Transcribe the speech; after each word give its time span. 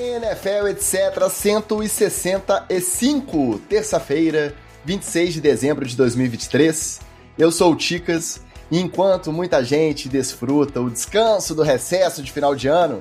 NFL, 0.00 0.68
etc. 0.68 1.28
165, 1.28 3.58
terça-feira, 3.68 4.54
26 4.84 5.34
de 5.34 5.40
dezembro 5.40 5.86
de 5.86 5.96
2023. 5.96 7.00
Eu 7.38 7.52
sou 7.52 7.72
o 7.72 7.76
Ticas 7.76 8.40
e 8.70 8.80
enquanto 8.80 9.30
muita 9.30 9.62
gente 9.62 10.08
desfruta 10.08 10.80
o 10.80 10.90
descanso 10.90 11.54
do 11.54 11.62
recesso 11.62 12.22
de 12.22 12.32
final 12.32 12.54
de 12.54 12.68
ano, 12.68 13.00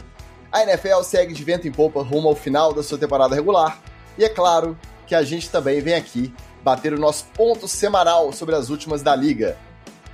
a 0.52 0.64
NFL 0.64 1.02
segue 1.04 1.34
de 1.34 1.42
vento 1.44 1.68
em 1.68 1.72
polpa 1.72 2.04
rumo 2.04 2.28
ao 2.28 2.36
final 2.36 2.74
da 2.74 2.84
sua 2.84 2.98
temporada 2.98 3.36
regular. 3.36 3.80
E 4.18 4.26
é 4.26 4.30
claro 4.30 4.78
que 5.08 5.16
a 5.16 5.24
gente 5.24 5.50
também 5.50 5.80
vem 5.80 5.96
aqui 5.96 6.34
bater 6.62 6.94
o 6.94 7.00
nosso 7.00 7.24
ponto 7.34 7.68
semanal 7.68 8.34
sobre 8.34 8.54
as 8.54 8.70
últimas 8.70 9.02
da 9.02 9.16
liga. 9.16 9.58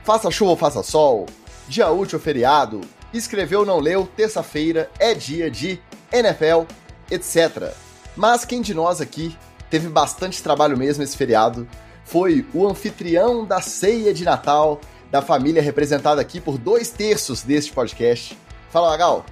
Faça 0.04 0.30
chuva 0.30 0.52
ou 0.52 0.58
faça 0.58 0.84
sol, 0.84 1.26
dia 1.68 1.90
útil 1.90 2.20
ou 2.20 2.24
feriado, 2.24 2.82
escreveu 3.12 3.66
não 3.66 3.80
leu, 3.80 4.08
terça-feira 4.16 4.92
é 5.00 5.16
dia 5.16 5.50
de 5.50 5.82
NFL, 6.12 6.64
etc. 7.12 7.74
Mas 8.16 8.46
quem 8.46 8.62
de 8.62 8.74
nós 8.74 9.02
aqui 9.02 9.38
teve 9.70 9.90
bastante 9.90 10.42
trabalho 10.42 10.78
mesmo 10.78 11.04
esse 11.04 11.18
feriado 11.18 11.68
foi 12.06 12.46
o 12.54 12.68
anfitrião 12.68 13.46
da 13.46 13.62
ceia 13.62 14.14
de 14.14 14.24
Natal 14.24 14.80
da 15.12 15.22
família 15.22 15.62
representada 15.62 16.22
aqui 16.22 16.40
por 16.40 16.58
dois 16.58 16.90
terços 16.90 17.44
deste 17.44 17.72
podcast. 17.72 18.38
Fala, 18.70 18.90
Magal. 18.90 19.26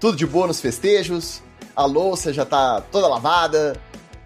Tudo 0.00 0.16
de 0.16 0.26
boa 0.26 0.46
nos 0.46 0.60
festejos? 0.60 1.42
A 1.74 1.84
louça 1.84 2.32
já 2.32 2.44
tá 2.44 2.80
toda 2.80 3.08
lavada? 3.08 3.76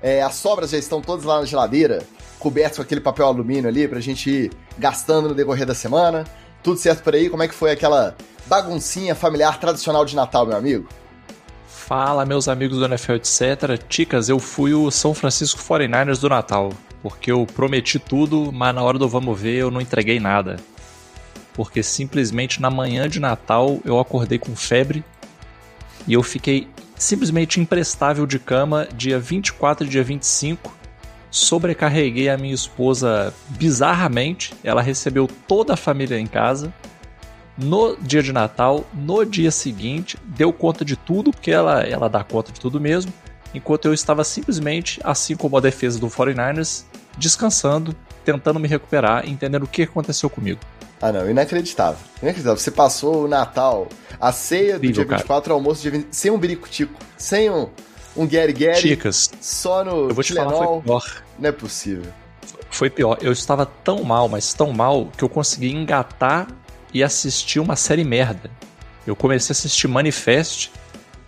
É, 0.01 0.23
as 0.23 0.35
sobras 0.35 0.71
já 0.71 0.79
estão 0.79 1.01
todas 1.01 1.25
lá 1.25 1.41
na 1.41 1.47
geladeira, 1.47 2.03
cobertas 2.39 2.77
com 2.77 2.83
aquele 2.83 3.01
papel 3.01 3.27
alumínio 3.27 3.69
ali 3.69 3.87
pra 3.87 4.01
gente 4.01 4.29
ir 4.29 4.53
gastando 4.77 5.29
no 5.29 5.35
decorrer 5.35 5.65
da 5.65 5.75
semana? 5.75 6.25
Tudo 6.63 6.79
certo 6.79 7.03
por 7.03 7.15
aí? 7.15 7.31
Como 7.31 7.43
é 7.43 7.49
que 7.49 7.55
foi 7.55 7.71
aquela 7.71 8.17
baguncinha 8.47 9.15
familiar 9.15 9.59
tradicional 9.59 10.05
de 10.05 10.17
Natal, 10.17 10.45
meu 10.47 10.57
amigo? 10.57 10.89
Fala, 11.87 12.25
meus 12.25 12.47
amigos 12.47 12.79
do 12.79 12.85
NFL, 12.85 13.15
etc. 13.15 13.77
Ticas, 13.89 14.29
eu 14.29 14.39
fui 14.39 14.73
o 14.73 14.89
São 14.89 15.13
Francisco 15.13 15.61
49ers 15.61 16.21
do 16.21 16.29
Natal, 16.29 16.73
porque 17.03 17.33
eu 17.33 17.45
prometi 17.45 17.99
tudo, 17.99 18.53
mas 18.53 18.73
na 18.73 18.83
hora 18.83 18.99
do 18.99 19.09
vamos 19.09 19.39
ver 19.39 19.57
eu 19.57 19.71
não 19.71 19.81
entreguei 19.81 20.21
nada. 20.21 20.57
Porque 21.53 21.83
simplesmente 21.83 22.63
na 22.63 22.71
manhã 22.71 23.09
de 23.09 23.19
Natal 23.19 23.81
eu 23.85 23.99
acordei 23.99 24.39
com 24.39 24.55
febre 24.55 25.05
e 26.07 26.13
eu 26.13 26.23
fiquei 26.23 26.69
simplesmente 26.97 27.61
imprestável 27.61 28.27
de 28.27 28.39
cama 28.39 28.87
dia 28.95 29.19
24 29.19 29.85
e 29.85 29.91
dia 29.91 30.05
25. 30.05 30.73
Sobrecarreguei 31.33 32.29
a 32.29 32.39
minha 32.39 32.55
esposa 32.55 33.35
bizarramente, 33.49 34.55
ela 34.63 34.81
recebeu 34.81 35.29
toda 35.49 35.75
a 35.75 35.77
família 35.77 36.19
em 36.19 36.29
casa 36.29 36.73
no 37.57 37.97
dia 37.97 38.23
de 38.23 38.33
Natal, 38.33 38.85
no 38.95 39.25
dia 39.25 39.51
seguinte, 39.51 40.19
deu 40.25 40.53
conta 40.53 40.85
de 40.85 40.97
tudo, 40.97 41.31
porque 41.31 41.51
ela, 41.51 41.83
ela 41.83 42.09
dá 42.09 42.25
conta 42.25 42.53
de 42.53 42.61
tudo 42.61 42.81
mesmo, 42.81 43.13
enquanto 43.55 43.87
eu 43.87 43.95
estava 43.95 44.25
simplesmente, 44.25 45.01
assim 45.05 45.37
como 45.37 45.57
a 45.57 45.61
defesa 45.61 45.99
do 45.99 46.09
49ers, 46.09 46.85
descansando, 47.17 47.95
tentando 48.25 48.59
me 48.59 48.69
recuperar, 48.69 49.29
entendendo 49.29 49.65
o 49.65 49.69
que 49.69 49.83
aconteceu 49.83 50.31
comigo. 50.31 50.61
Ah, 51.01 51.11
não, 51.11 51.29
inacreditável. 51.29 51.99
Inacreditável. 52.23 52.57
Você 52.57 52.71
passou 52.71 53.25
o 53.25 53.29
Natal, 53.29 53.89
a 54.21 54.31
ceia 54.31 54.79
do 54.79 54.93
dia 54.93 55.05
24, 55.05 55.53
o 55.53 55.57
almoço 55.57 55.83
dia 55.83 55.91
20, 55.91 56.09
sem 56.13 56.31
um 56.31 56.39
birico-tico, 56.39 56.95
sem 57.19 57.51
um, 57.51 57.69
um 58.17 58.27
Gary 58.27 58.53
Gary. 58.53 58.81
Chicas, 58.81 59.31
só 59.41 59.85
no 59.85 60.11
eu 60.11 60.15
vou 60.15 60.23
te 60.23 60.33
falar, 60.33 60.57
foi 60.57 60.81
pior. 60.81 61.23
Não 61.39 61.49
é 61.49 61.53
possível. 61.53 62.13
Foi 62.71 62.89
pior. 62.89 63.19
Eu 63.21 63.33
estava 63.33 63.67
tão 63.67 64.05
mal, 64.05 64.29
mas 64.29 64.55
tão 64.55 64.73
mal, 64.73 65.11
que 65.17 65.25
eu 65.25 65.29
consegui 65.29 65.73
engatar 65.73 66.47
e 66.93 67.03
assistir 67.03 67.61
uma 67.61 67.77
série 67.77 68.05
merda. 68.05 68.51
Eu 69.07 69.17
comecei 69.17 69.53
a 69.53 69.57
assistir 69.57 69.89
Manifest, 69.89 70.71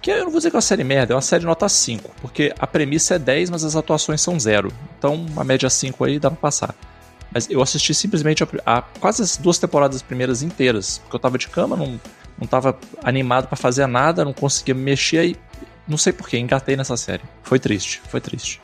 que 0.01 0.11
eu 0.11 0.25
não 0.25 0.31
vou 0.31 0.39
dizer 0.39 0.51
que 0.51 0.57
é 0.57 0.59
uma 0.59 0.62
série 0.62 0.84
merda, 0.84 1.15
é 1.15 1.17
uma 1.17 1.23
série 1.23 1.45
nota 1.45 1.69
5, 1.69 2.15
porque 2.20 2.53
a 2.59 2.67
premissa 2.67 3.15
é 3.15 3.19
10, 3.19 3.51
mas 3.51 3.65
as 3.65 3.75
atuações 3.75 4.20
são 4.20 4.39
0. 4.39 4.70
Então, 4.98 5.15
uma 5.15 5.42
média 5.42 5.69
5 5.69 6.05
aí 6.05 6.19
dá 6.19 6.30
pra 6.30 6.39
passar. 6.39 6.74
Mas 7.33 7.51
eu 7.51 7.61
assisti 7.61 7.95
simplesmente 7.95 8.45
a, 8.45 8.48
a, 8.67 8.83
quase 8.83 9.23
as 9.23 9.36
duas 9.36 9.58
temporadas 9.58 10.03
primeiras 10.03 10.42
inteiras, 10.42 10.98
porque 10.98 11.17
eu 11.17 11.20
tava 11.20 11.39
de 11.39 11.48
cama, 11.48 11.77
não, 11.77 12.01
não 12.39 12.47
tava 12.47 12.79
animado 13.03 13.48
para 13.48 13.57
fazer 13.57 13.86
nada, 13.86 14.24
não 14.24 14.33
conseguia 14.33 14.74
me 14.74 14.83
mexer 14.83 15.24
e 15.24 15.36
não 15.89 15.97
sei 15.97 16.13
porquê, 16.13 16.39
engatei 16.39 16.77
nessa 16.77 16.97
série. 16.97 17.23
Foi 17.42 17.58
triste, 17.58 18.01
foi 18.08 18.20
triste. 18.20 18.61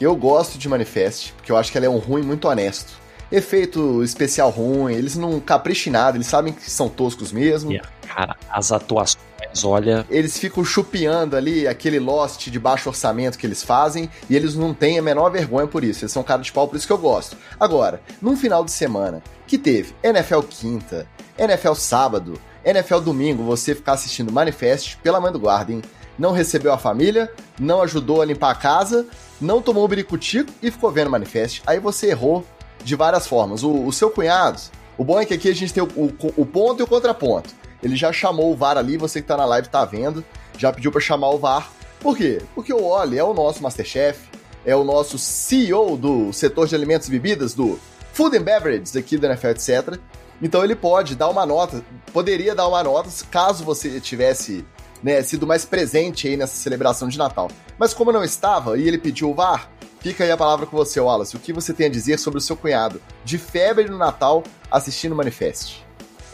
Eu 0.00 0.16
gosto 0.16 0.58
de 0.58 0.68
Manifest, 0.68 1.32
porque 1.34 1.52
eu 1.52 1.56
acho 1.56 1.70
que 1.70 1.78
ela 1.78 1.86
é 1.86 1.90
um 1.90 1.98
ruim 1.98 2.22
muito 2.22 2.48
honesto 2.48 3.03
efeito 3.30 4.02
especial 4.02 4.50
ruim, 4.50 4.94
eles 4.94 5.16
não 5.16 5.40
capricham 5.40 5.92
nada, 5.92 6.16
eles 6.16 6.26
sabem 6.26 6.52
que 6.52 6.70
são 6.70 6.88
toscos 6.88 7.32
mesmo. 7.32 7.70
Yeah. 7.70 7.88
Cara, 8.06 8.36
as 8.50 8.70
atuações, 8.70 9.64
olha. 9.64 10.06
Eles 10.08 10.38
ficam 10.38 10.64
chupiando 10.64 11.36
ali 11.36 11.66
aquele 11.66 11.98
Lost 11.98 12.48
de 12.48 12.58
baixo 12.58 12.88
orçamento 12.88 13.38
que 13.38 13.46
eles 13.46 13.62
fazem 13.62 14.08
e 14.30 14.36
eles 14.36 14.54
não 14.54 14.72
têm 14.72 14.98
a 14.98 15.02
menor 15.02 15.30
vergonha 15.30 15.66
por 15.66 15.82
isso. 15.82 16.04
Eles 16.04 16.12
são 16.12 16.22
cara 16.22 16.42
de 16.42 16.52
pau, 16.52 16.68
por 16.68 16.76
isso 16.76 16.86
que 16.86 16.92
eu 16.92 16.98
gosto. 16.98 17.36
Agora, 17.58 18.00
num 18.22 18.36
final 18.36 18.64
de 18.64 18.70
semana 18.70 19.22
que 19.46 19.58
teve 19.58 19.94
NFL 20.02 20.40
quinta, 20.48 21.06
NFL 21.36 21.74
sábado, 21.74 22.40
NFL 22.64 23.00
domingo, 23.00 23.42
você 23.42 23.74
ficar 23.74 23.92
assistindo 23.92 24.32
Manifest 24.32 24.96
pela 25.02 25.20
mãe 25.20 25.32
do 25.32 25.38
Guardian, 25.38 25.82
não 26.18 26.32
recebeu 26.32 26.72
a 26.72 26.78
família, 26.78 27.30
não 27.58 27.82
ajudou 27.82 28.22
a 28.22 28.24
limpar 28.24 28.50
a 28.50 28.54
casa, 28.54 29.06
não 29.40 29.60
tomou 29.60 29.84
o 29.84 29.88
biricutico 29.88 30.50
e 30.62 30.70
ficou 30.70 30.90
vendo 30.90 31.10
Manifest. 31.10 31.62
Aí 31.66 31.80
você 31.80 32.10
errou 32.10 32.46
de 32.84 32.94
várias 32.94 33.26
formas. 33.26 33.62
O, 33.62 33.86
o, 33.86 33.92
seu 33.92 34.10
cunhado, 34.10 34.60
o 34.96 35.04
bom 35.04 35.18
é 35.18 35.24
que 35.24 35.34
aqui 35.34 35.48
a 35.48 35.54
gente 35.54 35.72
tem 35.72 35.82
o, 35.82 35.88
o, 35.96 36.12
o, 36.36 36.46
ponto 36.46 36.80
e 36.80 36.82
o 36.82 36.86
contraponto. 36.86 37.50
Ele 37.82 37.96
já 37.96 38.12
chamou 38.12 38.52
o 38.52 38.56
VAR 38.56 38.76
ali, 38.76 38.96
você 38.96 39.20
que 39.20 39.28
tá 39.28 39.36
na 39.36 39.44
live 39.44 39.68
tá 39.68 39.84
vendo, 39.84 40.24
já 40.56 40.72
pediu 40.72 40.92
para 40.92 41.00
chamar 41.00 41.30
o 41.30 41.38
VAR. 41.38 41.70
Por 42.00 42.16
quê? 42.16 42.42
Porque 42.54 42.72
o 42.72 42.84
Oli 42.84 43.18
é 43.18 43.24
o 43.24 43.34
nosso 43.34 43.62
Masterchef, 43.62 44.28
é 44.64 44.76
o 44.76 44.84
nosso 44.84 45.18
CEO 45.18 45.96
do 45.96 46.32
setor 46.32 46.66
de 46.66 46.74
alimentos 46.74 47.08
e 47.08 47.10
bebidas, 47.10 47.54
do 47.54 47.78
Food 48.12 48.36
and 48.36 48.42
Beverages 48.42 48.94
aqui 48.96 49.16
do 49.16 49.26
NFL, 49.26 49.48
etc. 49.48 49.98
Então 50.40 50.62
ele 50.62 50.74
pode 50.74 51.14
dar 51.14 51.28
uma 51.28 51.46
nota, 51.46 51.82
poderia 52.12 52.54
dar 52.54 52.68
uma 52.68 52.82
nota 52.82 53.08
caso 53.30 53.64
você 53.64 54.00
tivesse 54.00 54.64
né, 55.02 55.22
sido 55.22 55.46
mais 55.46 55.64
presente 55.64 56.28
aí 56.28 56.36
nessa 56.36 56.56
celebração 56.56 57.08
de 57.08 57.18
Natal. 57.18 57.50
Mas 57.78 57.92
como 57.92 58.12
não 58.12 58.24
estava 58.24 58.78
e 58.78 58.86
ele 58.86 58.98
pediu 58.98 59.30
o 59.30 59.34
VAR, 59.34 59.70
Fica 60.04 60.22
aí 60.22 60.30
a 60.30 60.36
palavra 60.36 60.66
com 60.66 60.76
você, 60.76 61.00
Wallace. 61.00 61.34
O 61.34 61.40
que 61.40 61.50
você 61.50 61.72
tem 61.72 61.86
a 61.86 61.88
dizer 61.88 62.18
sobre 62.18 62.36
o 62.36 62.40
seu 62.42 62.54
cunhado 62.54 63.00
de 63.24 63.38
febre 63.38 63.86
no 63.86 63.96
Natal 63.96 64.44
assistindo 64.70 65.12
o 65.12 65.16
Manifest? 65.16 65.82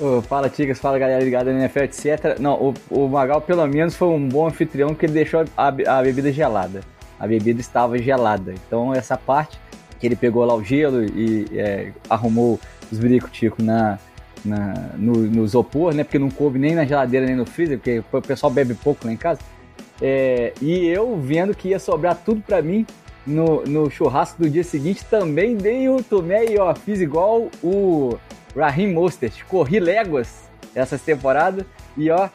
Oh, 0.00 0.20
fala, 0.20 0.48
Ticas, 0.48 0.80
fala 0.80 0.98
galera 0.98 1.22
ligada 1.22 1.52
no 1.52 1.58
NFL, 1.60 1.84
etc. 1.84 2.40
Não, 2.40 2.54
o, 2.60 2.74
o, 2.90 3.08
Magal 3.08 3.40
pelo 3.40 3.64
menos 3.68 3.94
foi 3.94 4.08
um 4.08 4.28
bom 4.28 4.48
anfitrião 4.48 4.88
porque 4.88 5.06
ele 5.06 5.12
deixou 5.12 5.44
a, 5.56 5.68
a, 5.68 6.02
bebida 6.02 6.32
gelada. 6.32 6.80
A 7.16 7.28
bebida 7.28 7.60
estava 7.60 7.96
gelada. 7.96 8.52
Então, 8.66 8.92
essa 8.92 9.16
parte 9.16 9.56
que 10.00 10.06
ele 10.08 10.16
pegou 10.16 10.44
lá 10.44 10.52
o 10.52 10.64
gelo 10.64 11.04
e 11.04 11.46
é, 11.54 11.92
arrumou 12.08 12.58
os 12.90 12.98
biricoticos 12.98 13.64
na, 13.64 14.00
na, 14.44 14.74
no, 14.96 15.12
no 15.12 15.44
isopor, 15.44 15.94
né? 15.94 16.02
Porque 16.02 16.18
não 16.18 16.28
coube 16.28 16.58
nem 16.58 16.74
na 16.74 16.84
geladeira 16.84 17.24
nem 17.24 17.36
no 17.36 17.46
freezer, 17.46 17.78
porque 17.78 18.02
o 18.12 18.20
pessoal 18.20 18.50
bebe 18.50 18.74
pouco 18.74 19.06
lá 19.06 19.12
em 19.12 19.16
casa. 19.16 19.38
É, 20.02 20.54
e 20.60 20.88
eu 20.88 21.16
vendo 21.20 21.54
que 21.54 21.68
ia 21.68 21.78
sobrar 21.78 22.16
tudo 22.16 22.40
para 22.40 22.60
mim, 22.60 22.84
no, 23.26 23.62
no 23.64 23.90
churrasco 23.90 24.42
do 24.42 24.48
dia 24.48 24.64
seguinte, 24.64 25.04
também 25.04 25.56
dei 25.56 25.88
o 25.88 26.02
tomé 26.02 26.46
e 26.46 26.58
ó, 26.58 26.74
fiz 26.74 27.00
igual 27.00 27.48
o 27.62 28.18
Raheem 28.56 28.92
Mostert. 28.92 29.44
Corri 29.44 29.78
léguas 29.78 30.48
essa 30.74 30.98
temporada 30.98 31.66
e 31.96 32.10
ó, 32.10 32.28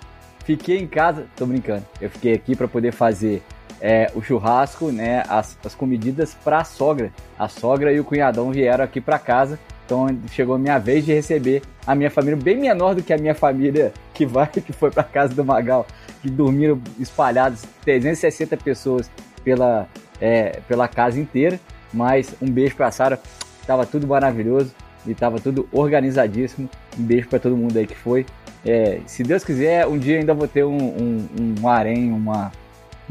fiquei 0.44 0.78
em 0.78 0.88
casa. 0.88 1.25
Tô 1.35 1.46
brincando. 1.46 1.85
Eu 2.00 2.09
fiquei 2.09 2.34
aqui 2.34 2.56
para 2.56 2.68
poder 2.68 2.91
fazer 2.91 3.41
é, 3.81 4.12
o 4.16 4.22
churrasco, 4.22 4.91
né, 4.91 5.23
as, 5.28 5.57
as 5.63 5.75
comidas 5.75 6.35
para 6.44 6.59
a 6.59 6.63
sogra. 6.63 7.12
A 7.38 7.47
sogra 7.47 7.91
e 7.91 8.00
o 8.00 8.03
cunhadão 8.03 8.52
vieram 8.52 8.84
aqui 8.84 9.02
para 9.02 9.19
casa. 9.19 9.59
Então 9.85 10.07
chegou 10.31 10.56
a 10.56 10.59
minha 10.59 10.79
vez 10.79 11.06
de 11.06 11.13
receber 11.13 11.62
a 11.85 11.94
minha 11.94 12.09
família, 12.09 12.35
bem 12.35 12.57
menor 12.57 12.96
do 12.96 13.03
que 13.03 13.13
a 13.13 13.17
minha 13.17 13.35
família 13.35 13.94
que 14.13 14.25
vai, 14.25 14.47
que 14.47 14.73
foi 14.73 14.90
para 14.90 15.03
casa 15.03 15.35
do 15.35 15.46
Magal, 15.46 15.85
que 16.22 16.29
dormiram 16.29 16.81
espalhados 16.99 17.64
360 17.84 18.58
pessoas 18.58 19.11
pela 19.43 19.88
é, 20.20 20.59
pela 20.67 20.88
casa 20.88 21.20
inteira. 21.20 21.59
Mas 21.94 22.34
um 22.41 22.50
beijo 22.50 22.76
pra 22.76 22.91
Sara, 22.91 23.20
tava 23.66 23.85
tudo 23.85 24.08
maravilhoso 24.08 24.73
e 25.08 25.14
tava 25.14 25.40
tudo 25.40 25.67
organizadíssimo. 25.72 26.70
Um 26.97 27.03
beijo 27.03 27.28
para 27.28 27.40
todo 27.40 27.56
mundo 27.56 27.78
aí 27.78 27.88
que 27.88 27.96
foi. 27.96 28.26
É, 28.66 29.00
se 29.06 29.23
Deus 29.23 29.44
quiser, 29.44 29.85
um 29.88 29.97
dia 29.97 30.20
ainda 30.20 30.34
vou 30.34 30.47
ter 30.47 30.64
um, 30.64 30.76
um, 30.76 31.28
um 31.62 31.67
harém, 31.70 32.12
uma, 32.12 32.52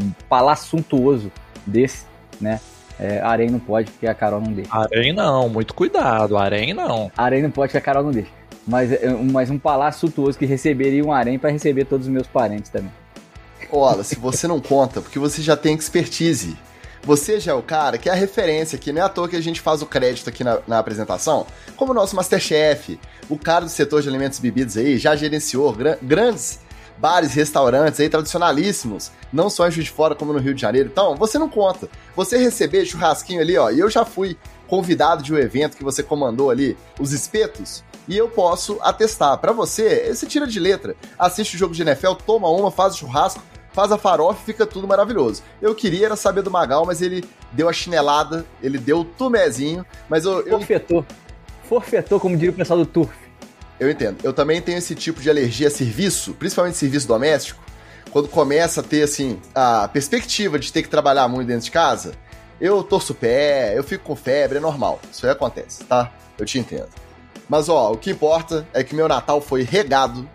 um 0.01 0.11
palácio 0.29 0.67
suntuoso 0.67 1.31
desse, 1.65 2.05
né? 2.41 2.61
É, 2.99 3.21
harém 3.21 3.51
não 3.51 3.59
pode, 3.59 3.91
porque 3.91 4.07
a 4.07 4.15
Carol 4.15 4.41
não 4.41 4.53
deixa. 4.53 4.71
Harém 4.73 5.13
não, 5.13 5.49
muito 5.49 5.75
cuidado, 5.75 6.37
harém 6.37 6.75
não. 6.75 7.11
Harém 7.17 7.43
não 7.43 7.51
pode, 7.51 7.69
porque 7.69 7.79
a 7.79 7.81
Carol 7.81 8.05
não 8.05 8.11
deixa. 8.11 8.31
Mas, 8.67 8.93
é, 8.93 9.09
mas 9.11 9.51
um 9.51 9.59
palácio 9.59 10.01
suntuoso 10.09 10.39
que 10.39 10.47
receberia 10.47 11.05
um 11.05 11.13
harém 11.13 11.39
para 11.39 11.51
receber 11.51 11.85
todos 11.85 12.07
os 12.07 12.13
meus 12.13 12.27
parentes 12.27 12.71
também. 12.71 12.91
Olha, 13.71 14.03
se 14.03 14.17
você 14.17 14.47
não 14.47 14.61
conta, 14.61 15.01
porque 15.01 15.19
você 15.19 15.43
já 15.43 15.57
tem 15.57 15.75
expertise. 15.75 16.57
Você 17.05 17.39
já 17.39 17.53
é 17.53 17.55
o 17.55 17.63
cara 17.63 17.99
que 17.99 18.09
é 18.09 18.13
a 18.13 18.15
referência 18.15 18.77
aqui, 18.77 18.91
não 18.91 19.03
é 19.03 19.05
à 19.05 19.09
toa 19.09 19.29
que 19.29 19.37
a 19.37 19.41
gente 19.41 19.61
faz 19.61 19.83
o 19.83 19.87
crédito 19.87 20.29
aqui 20.29 20.43
na, 20.43 20.61
na 20.67 20.79
apresentação, 20.79 21.47
como 21.77 21.93
o 21.93 21.95
nosso 21.95 22.17
Masterchef, 22.17 22.99
o 23.29 23.39
cara 23.39 23.67
do 23.67 23.71
setor 23.71 24.01
de 24.01 24.09
alimentos 24.09 24.39
e 24.39 24.43
bebidas 24.43 24.77
aí, 24.77 24.97
já 24.97 25.15
gerenciou 25.15 25.77
grandes 26.01 26.61
bares, 26.97 27.35
restaurantes 27.35 28.01
aí 28.01 28.09
tradicionalíssimos, 28.09 29.11
não 29.33 29.51
só 29.51 29.69
em 29.69 29.71
Juiz 29.71 29.87
de 29.87 29.91
Fora 29.91 30.15
como 30.15 30.33
no 30.33 30.39
Rio 30.39 30.55
de 30.55 30.61
Janeiro. 30.61 30.89
Então, 30.91 31.15
você 31.17 31.39
não 31.39 31.49
conta. 31.49 31.89
Você 32.17 32.39
receber 32.39 32.87
churrasquinho 32.87 33.41
ali, 33.41 33.59
ó, 33.59 33.71
e 33.71 33.81
eu 33.81 33.91
já 33.91 34.05
fui 34.05 34.39
convidado 34.67 35.23
de 35.23 35.33
um 35.33 35.39
evento 35.39 35.77
que 35.77 35.85
você 35.85 36.03
comandou 36.03 36.51
ali, 36.51 36.77
os 36.99 37.13
espetos, 37.13 37.85
e 38.09 38.17
eu 38.17 38.29
posso 38.29 38.79
atestar. 38.81 39.37
Para 39.39 39.53
você, 39.53 40.15
você 40.15 40.27
tira 40.27 40.47
de 40.47 40.59
letra. 40.59 40.97
Assiste 41.19 41.57
o 41.57 41.59
jogo 41.59 41.75
de 41.75 41.83
NFL, 41.83 42.13
toma 42.27 42.49
uma, 42.49 42.71
faz 42.71 42.97
churrasco, 42.97 43.43
faz 43.75 43.91
a 43.91 43.99
farofa 43.99 44.41
e 44.41 44.45
fica 44.47 44.65
tudo 44.65 44.87
maravilhoso. 44.87 45.43
Eu 45.61 45.75
queria 45.75 46.07
era 46.07 46.17
saber 46.17 46.43
do 46.43 46.51
Magal, 46.51 46.87
mas 46.87 47.03
ele 47.03 47.25
deu 47.53 47.69
a 47.69 47.73
chinelada, 47.73 48.47
ele 48.63 48.79
deu 48.79 49.01
o 49.01 49.05
tumezinho, 49.05 49.85
mas 50.09 50.25
eu... 50.25 50.47
eu... 50.47 50.59
Forfetou. 50.59 51.05
Forfetou, 51.69 52.21
como 52.21 52.37
diria 52.37 52.53
o 52.53 52.55
pessoal 52.55 52.79
do 52.79 52.87
Turf. 52.87 53.13
Eu 53.81 53.91
entendo. 53.91 54.19
Eu 54.23 54.33
também 54.33 54.63
tenho 54.63 54.79
esse 54.79 54.95
tipo 54.95 55.21
de 55.21 55.29
alergia 55.29 55.67
a 55.67 55.71
serviço, 55.71 56.35
principalmente 56.35 56.77
serviço 56.77 57.09
doméstico, 57.09 57.61
quando 58.13 58.29
começa 58.29 58.81
a 58.81 58.85
ter, 58.85 59.03
assim, 59.03 59.41
a 59.53 59.89
perspectiva 59.89 60.57
de 60.57 60.73
ter 60.73 60.83
que 60.83 60.89
trabalhar 60.89 61.27
muito 61.27 61.49
dentro 61.49 61.65
de 61.65 61.71
casa, 61.73 62.13
eu 62.61 62.81
torço 62.85 63.13
o 63.13 63.17
pé, 63.17 63.77
eu 63.77 63.83
fico 63.83 64.05
com 64.05 64.15
febre, 64.15 64.59
é 64.59 64.61
normal. 64.61 65.01
Isso 65.11 65.27
aí 65.27 65.33
acontece, 65.33 65.83
tá? 65.83 66.13
Eu 66.39 66.47
te 66.47 66.61
entendo. 66.61 66.89
Mas, 67.49 67.69
ó, 67.69 67.91
o 67.91 67.97
que 67.97 68.13
importa 68.13 68.65
é 68.73 68.85
que 68.85 68.95
meu 68.95 69.09
Natal 69.09 69.41
foi 69.41 69.63
regado, 69.63 70.29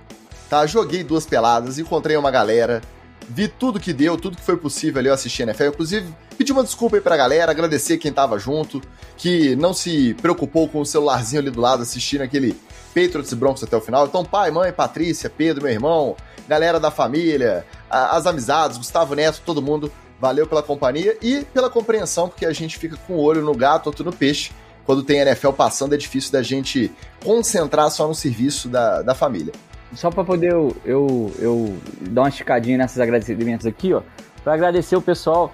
tá? 0.49 0.65
Joguei 0.67 1.05
duas 1.05 1.25
peladas, 1.25 1.79
encontrei 1.79 2.17
uma 2.17 2.29
galera, 2.29 2.81
vi 3.29 3.47
tudo 3.47 3.79
que 3.79 3.93
deu, 3.93 4.17
tudo 4.17 4.35
que 4.35 4.43
foi 4.43 4.57
possível 4.57 4.99
ali 4.99 5.07
eu 5.07 5.13
assistir 5.13 5.43
NFL. 5.43 5.65
Inclusive, 5.65 6.13
pedi 6.37 6.51
uma 6.51 6.63
desculpa 6.63 6.97
aí 6.97 7.01
pra 7.01 7.15
galera, 7.15 7.51
agradecer 7.51 7.97
quem 7.97 8.11
tava 8.11 8.39
junto, 8.39 8.81
que 9.15 9.55
não 9.55 9.73
se 9.73 10.15
preocupou 10.15 10.67
com 10.67 10.81
o 10.81 10.85
celularzinho 10.85 11.41
ali 11.41 11.51
do 11.51 11.61
lado 11.61 11.83
assistindo 11.83 12.21
aquele 12.21 12.57
Patriots 12.87 13.31
e 13.31 13.35
Broncos 13.35 13.63
até 13.63 13.77
o 13.77 13.81
final. 13.81 14.07
Então, 14.07 14.25
pai, 14.25 14.49
mãe, 14.49 14.71
Patrícia, 14.71 15.29
Pedro, 15.29 15.63
meu 15.63 15.71
irmão, 15.71 16.15
galera 16.47 16.79
da 16.79 16.89
família, 16.89 17.65
as 17.89 18.25
amizades, 18.25 18.77
Gustavo 18.77 19.13
Neto, 19.13 19.41
todo 19.45 19.61
mundo, 19.61 19.91
valeu 20.19 20.47
pela 20.47 20.63
companhia 20.63 21.15
e 21.21 21.45
pela 21.53 21.69
compreensão, 21.69 22.27
porque 22.27 22.45
a 22.45 22.51
gente 22.51 22.77
fica 22.77 22.97
com 23.07 23.13
o 23.13 23.19
olho 23.21 23.43
no 23.43 23.55
gato, 23.55 23.87
outro 23.87 24.03
no 24.03 24.11
peixe. 24.11 24.51
Quando 24.85 25.03
tem 25.03 25.19
NFL 25.19 25.51
passando, 25.51 25.93
é 25.93 25.97
difícil 25.97 26.31
da 26.31 26.41
gente 26.41 26.91
concentrar 27.23 27.91
só 27.91 28.07
no 28.07 28.15
serviço 28.15 28.67
da, 28.67 29.03
da 29.03 29.13
família. 29.13 29.53
Só 29.93 30.09
para 30.11 30.23
poder 30.23 30.51
eu, 30.51 30.75
eu, 30.85 31.31
eu, 31.39 31.77
dar 32.01 32.21
uma 32.21 32.29
esticadinha 32.29 32.77
nesses 32.77 32.99
agradecimentos 32.99 33.65
aqui, 33.65 33.93
ó. 33.93 34.01
Para 34.43 34.53
agradecer 34.53 34.95
o 34.95 35.01
pessoal, 35.01 35.53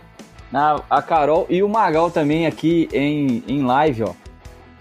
na, 0.51 0.81
a 0.89 1.01
Carol 1.01 1.45
e 1.49 1.63
o 1.63 1.69
Magal 1.69 2.11
também 2.11 2.45
aqui 2.45 2.89
em, 2.91 3.43
em 3.47 3.63
live, 3.63 4.03
ó. 4.03 4.13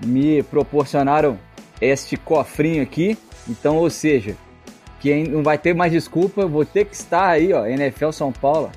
Me 0.04 0.42
proporcionaram 0.42 1.38
este 1.80 2.16
cofrinho 2.16 2.82
aqui. 2.82 3.16
Então, 3.48 3.76
ou 3.76 3.90
seja, 3.90 4.36
que 5.00 5.28
não 5.28 5.42
vai 5.42 5.58
ter 5.58 5.74
mais 5.74 5.92
desculpa, 5.92 6.46
vou 6.46 6.64
ter 6.64 6.86
que 6.86 6.94
estar 6.94 7.28
aí, 7.28 7.52
ó, 7.52 7.66
NFL 7.66 8.10
São 8.10 8.32
Paulo. 8.32 8.70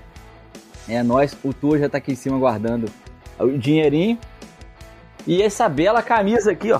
É 0.88 1.02
nós, 1.02 1.36
o 1.44 1.54
Tour 1.54 1.80
já 1.80 1.90
tá 1.90 1.98
aqui 1.98 2.14
em 2.14 2.16
cima 2.16 2.38
guardando 2.38 2.90
o 3.40 3.58
dinheirinho. 3.58 4.18
E 5.26 5.42
essa 5.42 5.68
bela 5.68 6.02
camisa 6.02 6.52
aqui, 6.52 6.72
ó. 6.72 6.80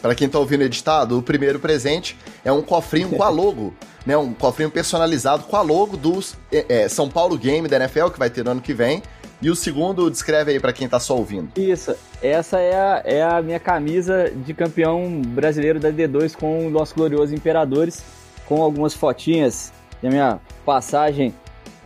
Para 0.00 0.14
quem 0.14 0.28
tá 0.28 0.38
ouvindo 0.38 0.62
editado, 0.62 1.18
o 1.18 1.22
primeiro 1.22 1.58
presente 1.58 2.16
é 2.44 2.50
um 2.50 2.62
cofrinho 2.62 3.10
com 3.10 3.22
a 3.22 3.28
logo, 3.28 3.74
né? 4.06 4.16
Um 4.16 4.32
cofrinho 4.32 4.70
personalizado 4.70 5.44
com 5.44 5.56
a 5.56 5.62
logo 5.62 5.96
do 5.96 6.18
é, 6.50 6.64
é, 6.68 6.88
São 6.88 7.08
Paulo 7.08 7.36
Game 7.36 7.68
da 7.68 7.76
NFL, 7.76 8.08
que 8.08 8.18
vai 8.18 8.30
ter 8.30 8.44
no 8.44 8.52
ano 8.52 8.60
que 8.60 8.72
vem. 8.72 9.02
E 9.42 9.48
o 9.48 9.56
segundo, 9.56 10.10
descreve 10.10 10.52
aí 10.52 10.60
para 10.60 10.72
quem 10.72 10.86
tá 10.86 11.00
só 11.00 11.16
ouvindo. 11.16 11.48
Isso, 11.56 11.94
essa 12.22 12.58
é 12.58 12.74
a, 12.74 13.02
é 13.04 13.22
a 13.22 13.40
minha 13.40 13.58
camisa 13.58 14.30
de 14.30 14.52
campeão 14.52 15.22
brasileiro 15.22 15.80
da 15.80 15.90
D2 15.90 16.36
com 16.36 16.66
o 16.66 16.70
nosso 16.70 16.94
glorioso 16.94 17.34
Imperadores, 17.34 18.02
com 18.46 18.60
algumas 18.60 18.92
fotinhas 18.92 19.72
da 20.02 20.10
minha 20.10 20.38
passagem 20.64 21.34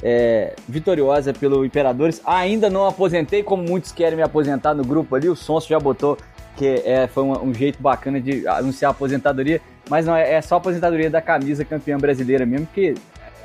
é, 0.02 0.54
vitoriosa 0.68 1.32
pelo 1.32 1.64
Imperadores. 1.64 2.20
Ainda 2.24 2.68
não 2.68 2.86
aposentei, 2.86 3.42
como 3.44 3.62
muitos 3.62 3.92
querem 3.92 4.16
me 4.16 4.22
aposentar 4.22 4.74
no 4.74 4.84
grupo 4.84 5.14
ali, 5.14 5.28
o 5.28 5.36
Sonso 5.36 5.68
já 5.68 5.78
botou 5.78 6.18
que 6.56 6.82
é, 6.84 7.06
foi 7.06 7.22
um, 7.24 7.48
um, 7.48 7.54
jeito 7.54 7.82
bacana 7.82 8.20
de 8.20 8.46
anunciar 8.46 8.90
a 8.90 8.92
aposentadoria, 8.92 9.60
mas 9.88 10.06
não, 10.06 10.16
é, 10.16 10.34
é 10.34 10.42
só 10.42 10.56
a 10.56 10.58
aposentadoria 10.58 11.10
da 11.10 11.20
camisa 11.20 11.64
campeã 11.64 11.98
brasileira 11.98 12.46
mesmo, 12.46 12.66
que 12.72 12.94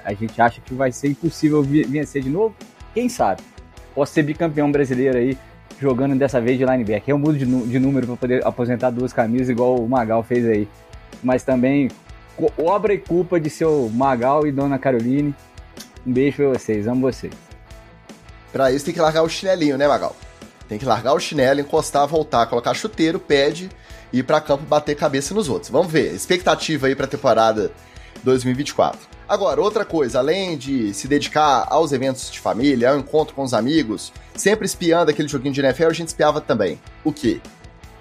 a 0.04 0.14
gente 0.14 0.42
acha 0.42 0.62
que 0.62 0.74
vai 0.74 0.92
ser 0.92 1.10
impossível 1.10 1.62
vencer 1.62 2.22
de 2.22 2.30
novo. 2.30 2.56
Quem 2.94 3.10
sabe? 3.10 3.42
posso 4.00 4.14
ser 4.14 4.24
bicampeão 4.24 4.72
brasileiro 4.72 5.18
aí, 5.18 5.38
jogando 5.78 6.16
dessa 6.16 6.40
vez 6.40 6.58
de 6.58 6.64
linebacker. 6.64 7.10
Eu 7.10 7.18
mudo 7.18 7.38
de, 7.38 7.46
de 7.46 7.80
número 7.80 8.08
para 8.08 8.16
poder 8.16 8.48
aposentar 8.48 8.92
duas 8.92 9.12
camisas, 9.12 9.50
igual 9.50 9.76
o 9.76 9.90
Magal 9.90 10.24
fez 10.24 10.46
aí. 10.48 10.70
Mas 11.22 11.44
também, 11.44 11.90
obra 12.58 12.94
e 12.94 12.98
culpa 12.98 13.40
de 13.40 13.50
seu 13.50 13.90
Magal 13.94 14.48
e 14.48 14.54
Dona 14.54 14.80
Caroline. 14.80 15.36
Um 16.08 16.14
beijo 16.14 16.38
pra 16.38 16.48
vocês, 16.48 16.88
amo 16.88 17.02
vocês. 17.02 17.34
Pra 18.54 18.72
isso 18.72 18.86
tem 18.86 18.94
que 18.94 19.02
largar 19.02 19.22
o 19.22 19.30
chinelinho, 19.30 19.78
né, 19.78 19.86
Magal? 19.86 20.16
Tem 20.70 20.78
que 20.78 20.86
largar 20.86 21.14
o 21.14 21.20
chinelo, 21.20 21.60
encostar, 21.60 22.08
voltar, 22.08 22.46
colocar 22.46 22.76
chuteiro, 22.76 23.20
pede 23.20 23.70
e 24.14 24.20
ir 24.20 24.24
pra 24.24 24.40
campo 24.40 24.64
bater 24.64 24.96
cabeça 24.96 25.34
nos 25.34 25.50
outros. 25.50 25.72
Vamos 25.72 25.92
ver, 25.92 26.14
expectativa 26.14 26.86
aí 26.86 26.96
pra 26.96 27.08
temporada 27.08 27.72
2024. 28.24 29.00
Agora, 29.28 29.62
outra 29.62 29.84
coisa, 29.84 30.20
além 30.20 30.58
de 30.58 30.94
se 30.94 31.08
dedicar 31.08 31.66
aos 31.70 31.92
eventos 31.92 32.32
de 32.32 32.40
família, 32.40 32.92
ao 32.92 33.00
encontro 33.00 33.34
com 33.34 33.44
os 33.44 33.54
amigos, 33.54 34.14
sempre 34.36 34.66
espiando 34.66 35.10
aquele 35.10 35.28
joguinho 35.28 35.54
de 35.54 35.60
NFL, 35.60 35.88
a 35.88 35.94
gente 35.94 36.08
espiava 36.10 36.40
também. 36.40 36.80
O 37.04 37.12
quê? 37.12 37.42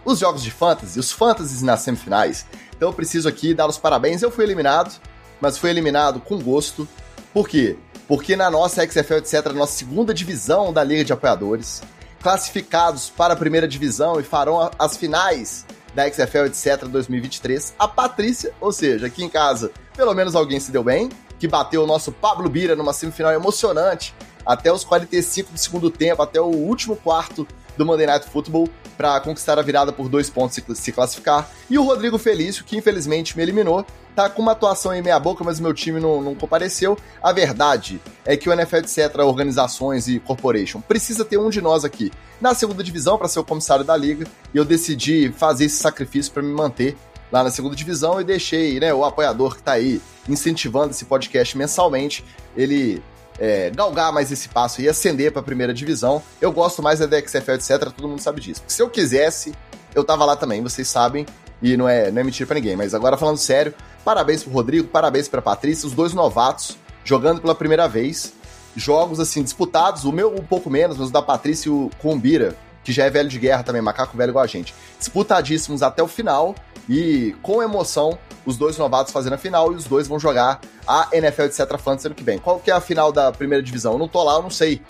Os 0.05 0.19
jogos 0.19 0.43
de 0.43 0.51
fantasy, 0.51 0.99
os 0.99 1.11
fantasies 1.11 1.63
nas 1.63 1.81
semifinais. 1.81 2.47
Então 2.77 2.91
eu 2.91 2.93
preciso 2.95 3.29
aqui 3.29 3.55
dar 3.55 3.67
os 3.67 3.79
parabéns. 3.79 4.23
Eu 4.23 4.31
fui 4.31 4.45
eliminado, 4.45 4.95
mas 5.41 5.57
fui 5.57 5.71
eliminado 5.71 6.21
com 6.21 6.39
gosto. 6.39 6.87
Por 7.33 7.49
quê? 7.49 7.77
Porque 8.07 8.37
na 8.37 8.51
nossa 8.51 8.87
XFL, 8.87 9.17
etc., 9.17 9.53
nossa 9.53 9.73
segunda 9.73 10.15
divisão 10.15 10.73
da 10.73 10.83
Liga 10.83 11.05
de 11.05 11.13
Apoiadores, 11.13 11.83
classificados 12.21 13.11
para 13.11 13.35
a 13.35 13.37
primeira 13.37 13.69
divisão 13.69 14.21
e 14.21 14.23
farão 14.23 14.71
as 14.79 14.97
finais 14.97 15.67
da 15.95 16.09
XFL, 16.11 16.47
etc., 16.47 16.85
2023, 16.87 17.75
a 17.79 17.89
Patrícia, 17.89 18.53
ou 18.61 18.71
seja, 18.73 19.07
aqui 19.07 19.25
em 19.25 19.29
casa, 19.29 19.73
pelo 19.97 20.15
menos 20.15 20.35
alguém 20.35 20.61
se 20.61 20.71
deu 20.71 20.85
bem, 20.85 21.09
que 21.39 21.49
bateu 21.49 21.83
o 21.83 21.87
nosso 21.87 22.13
Pablo 22.13 22.49
Bira 22.49 22.77
numa 22.77 22.93
semifinal 22.93 23.33
emocionante, 23.33 24.15
até 24.45 24.73
os 24.73 24.85
45 24.85 25.53
do 25.53 25.59
segundo 25.59 25.91
tempo, 25.91 26.23
até 26.23 26.41
o 26.41 26.47
último 26.47 26.97
quarto 26.97 27.47
do 27.79 27.87
Monday 27.87 28.07
Night 28.07 28.29
Football 28.29 28.69
para 28.97 29.19
conquistar 29.21 29.59
a 29.59 29.63
virada 29.63 29.93
por 29.93 30.09
dois 30.09 30.29
pontos 30.29 30.59
e 30.59 30.75
se 30.75 30.93
classificar. 30.93 31.49
E 31.71 31.79
o 31.79 31.85
Rodrigo 31.85 32.19
Felício, 32.19 32.65
que 32.65 32.77
infelizmente 32.77 33.37
me 33.37 33.43
eliminou, 33.43 33.87
tá 34.15 34.29
com 34.29 34.43
uma 34.43 34.53
atuação 34.53 34.93
em 34.93 35.01
meia 35.01 35.19
boca, 35.21 35.45
mas 35.45 35.61
meu 35.61 35.73
time 35.73 36.01
não, 36.01 36.21
não 36.21 36.35
compareceu. 36.35 36.99
A 37.23 37.33
verdade 37.33 38.01
é 38.27 38.37
que 38.37 38.49
o 38.49 38.53
NFL, 38.53 38.79
etc., 38.79 39.19
organizações 39.21 40.09
e 40.09 40.19
corporation, 40.19 40.81
precisa 40.81 41.25
ter 41.25 41.39
um 41.39 41.49
de 41.49 41.61
nós 41.61 41.85
aqui 41.85 42.11
na 42.41 42.53
segunda 42.53 42.83
divisão 42.83 43.17
para 43.17 43.29
ser 43.29 43.39
o 43.39 43.45
comissário 43.45 43.85
da 43.85 43.97
liga, 43.97 44.27
e 44.53 44.59
eu 44.59 44.65
decidi 44.65 45.33
fazer 45.33 45.67
esse 45.67 45.77
sacrifício 45.77 46.33
para 46.33 46.43
me 46.43 46.53
manter 46.53 46.97
lá 47.31 47.45
na 47.45 47.51
segunda 47.51 47.77
divisão 47.77 48.21
e 48.21 48.25
deixei 48.25 48.81
né, 48.81 48.93
o 48.93 49.05
apoiador 49.05 49.55
que 49.55 49.61
está 49.61 49.73
aí 49.73 50.01
incentivando 50.29 50.91
esse 50.91 51.05
podcast 51.05 51.57
mensalmente, 51.57 52.25
ele 52.57 53.03
é, 53.39 53.71
galgar 53.71 54.13
mais 54.13 54.33
esse 54.33 54.49
passo 54.49 54.81
e 54.81 54.89
ascender 54.89 55.33
para 55.33 55.41
a 55.41 55.45
primeira 55.45 55.73
divisão. 55.73 56.23
Eu 56.41 56.53
gosto 56.53 56.83
mais 56.83 56.99
da 56.99 57.21
XFL, 57.21 57.53
etc. 57.53 57.91
Todo 57.97 58.09
mundo 58.09 58.21
sabe 58.21 58.41
disso. 58.41 58.63
Se 58.67 58.83
eu 58.83 58.91
quisesse, 58.91 59.55
eu 59.95 60.05
tava 60.05 60.25
lá 60.25 60.37
também, 60.37 60.63
vocês 60.63 60.89
sabem, 60.89 61.27
e 61.63 61.77
não 61.77 61.89
é, 61.89 62.11
não 62.11 62.21
é 62.21 62.25
mentira 62.25 62.47
para 62.47 62.57
ninguém. 62.57 62.77
Mas 62.77 62.95
agora 62.95 63.17
falando 63.17 63.39
sério, 63.39 63.75
parabéns 64.05 64.43
pro 64.43 64.53
Rodrigo, 64.53 64.89
parabéns 64.89 65.29
pra 65.29 65.43
Patrícia, 65.43 65.87
os 65.87 65.93
dois 65.93 66.13
novatos 66.13 66.77
jogando 67.05 67.41
pela 67.41 67.55
primeira 67.55 67.89
vez. 67.89 68.33
Jogos 68.77 69.19
assim 69.19 69.43
disputados, 69.43 70.05
o 70.05 70.13
meu 70.13 70.33
um 70.33 70.45
pouco 70.45 70.71
menos, 70.71 70.99
mas 70.99 71.09
o 71.09 71.13
da 71.13 71.23
Patrícia 71.23 71.69
e 71.69 71.73
o 71.73 71.91
Kumbira, 71.99 72.55
que 72.89 72.93
já 72.95 73.05
é 73.05 73.11
velho 73.11 73.29
de 73.29 73.39
guerra 73.39 73.63
também, 73.63 73.83
macaco 73.83 74.17
velho 74.17 74.31
igual 74.31 74.43
a 74.43 74.47
gente. 74.47 74.75
Disputadíssimos 74.99 75.83
até 75.83 76.03
o 76.03 76.09
final. 76.09 76.55
E 76.89 77.37
com 77.43 77.63
emoção, 77.63 78.19
os 78.47 78.57
dois 78.57 78.79
novatos 78.79 79.13
fazendo 79.13 79.35
a 79.35 79.37
final 79.37 79.75
e 79.75 79.77
os 79.77 79.85
dois 79.85 80.09
vão 80.09 80.19
jogar 80.19 80.59
a 80.87 81.07
NFL 81.13 81.43
etc. 81.43 81.77
Fantasy 81.77 82.07
ano 82.07 82.15
que 82.15 82.25
vem. 82.25 82.39
Qual 82.39 82.59
que 82.59 82.71
é 82.71 82.75
a 82.75 82.81
final 82.81 83.13
da 83.13 83.31
primeira 83.31 83.63
divisão? 83.63 83.93
Eu 83.93 83.99
não 83.99 84.09
tô 84.09 84.25
lá, 84.25 84.37
eu 84.37 84.43
não 84.43 84.49
sei. 84.49 84.81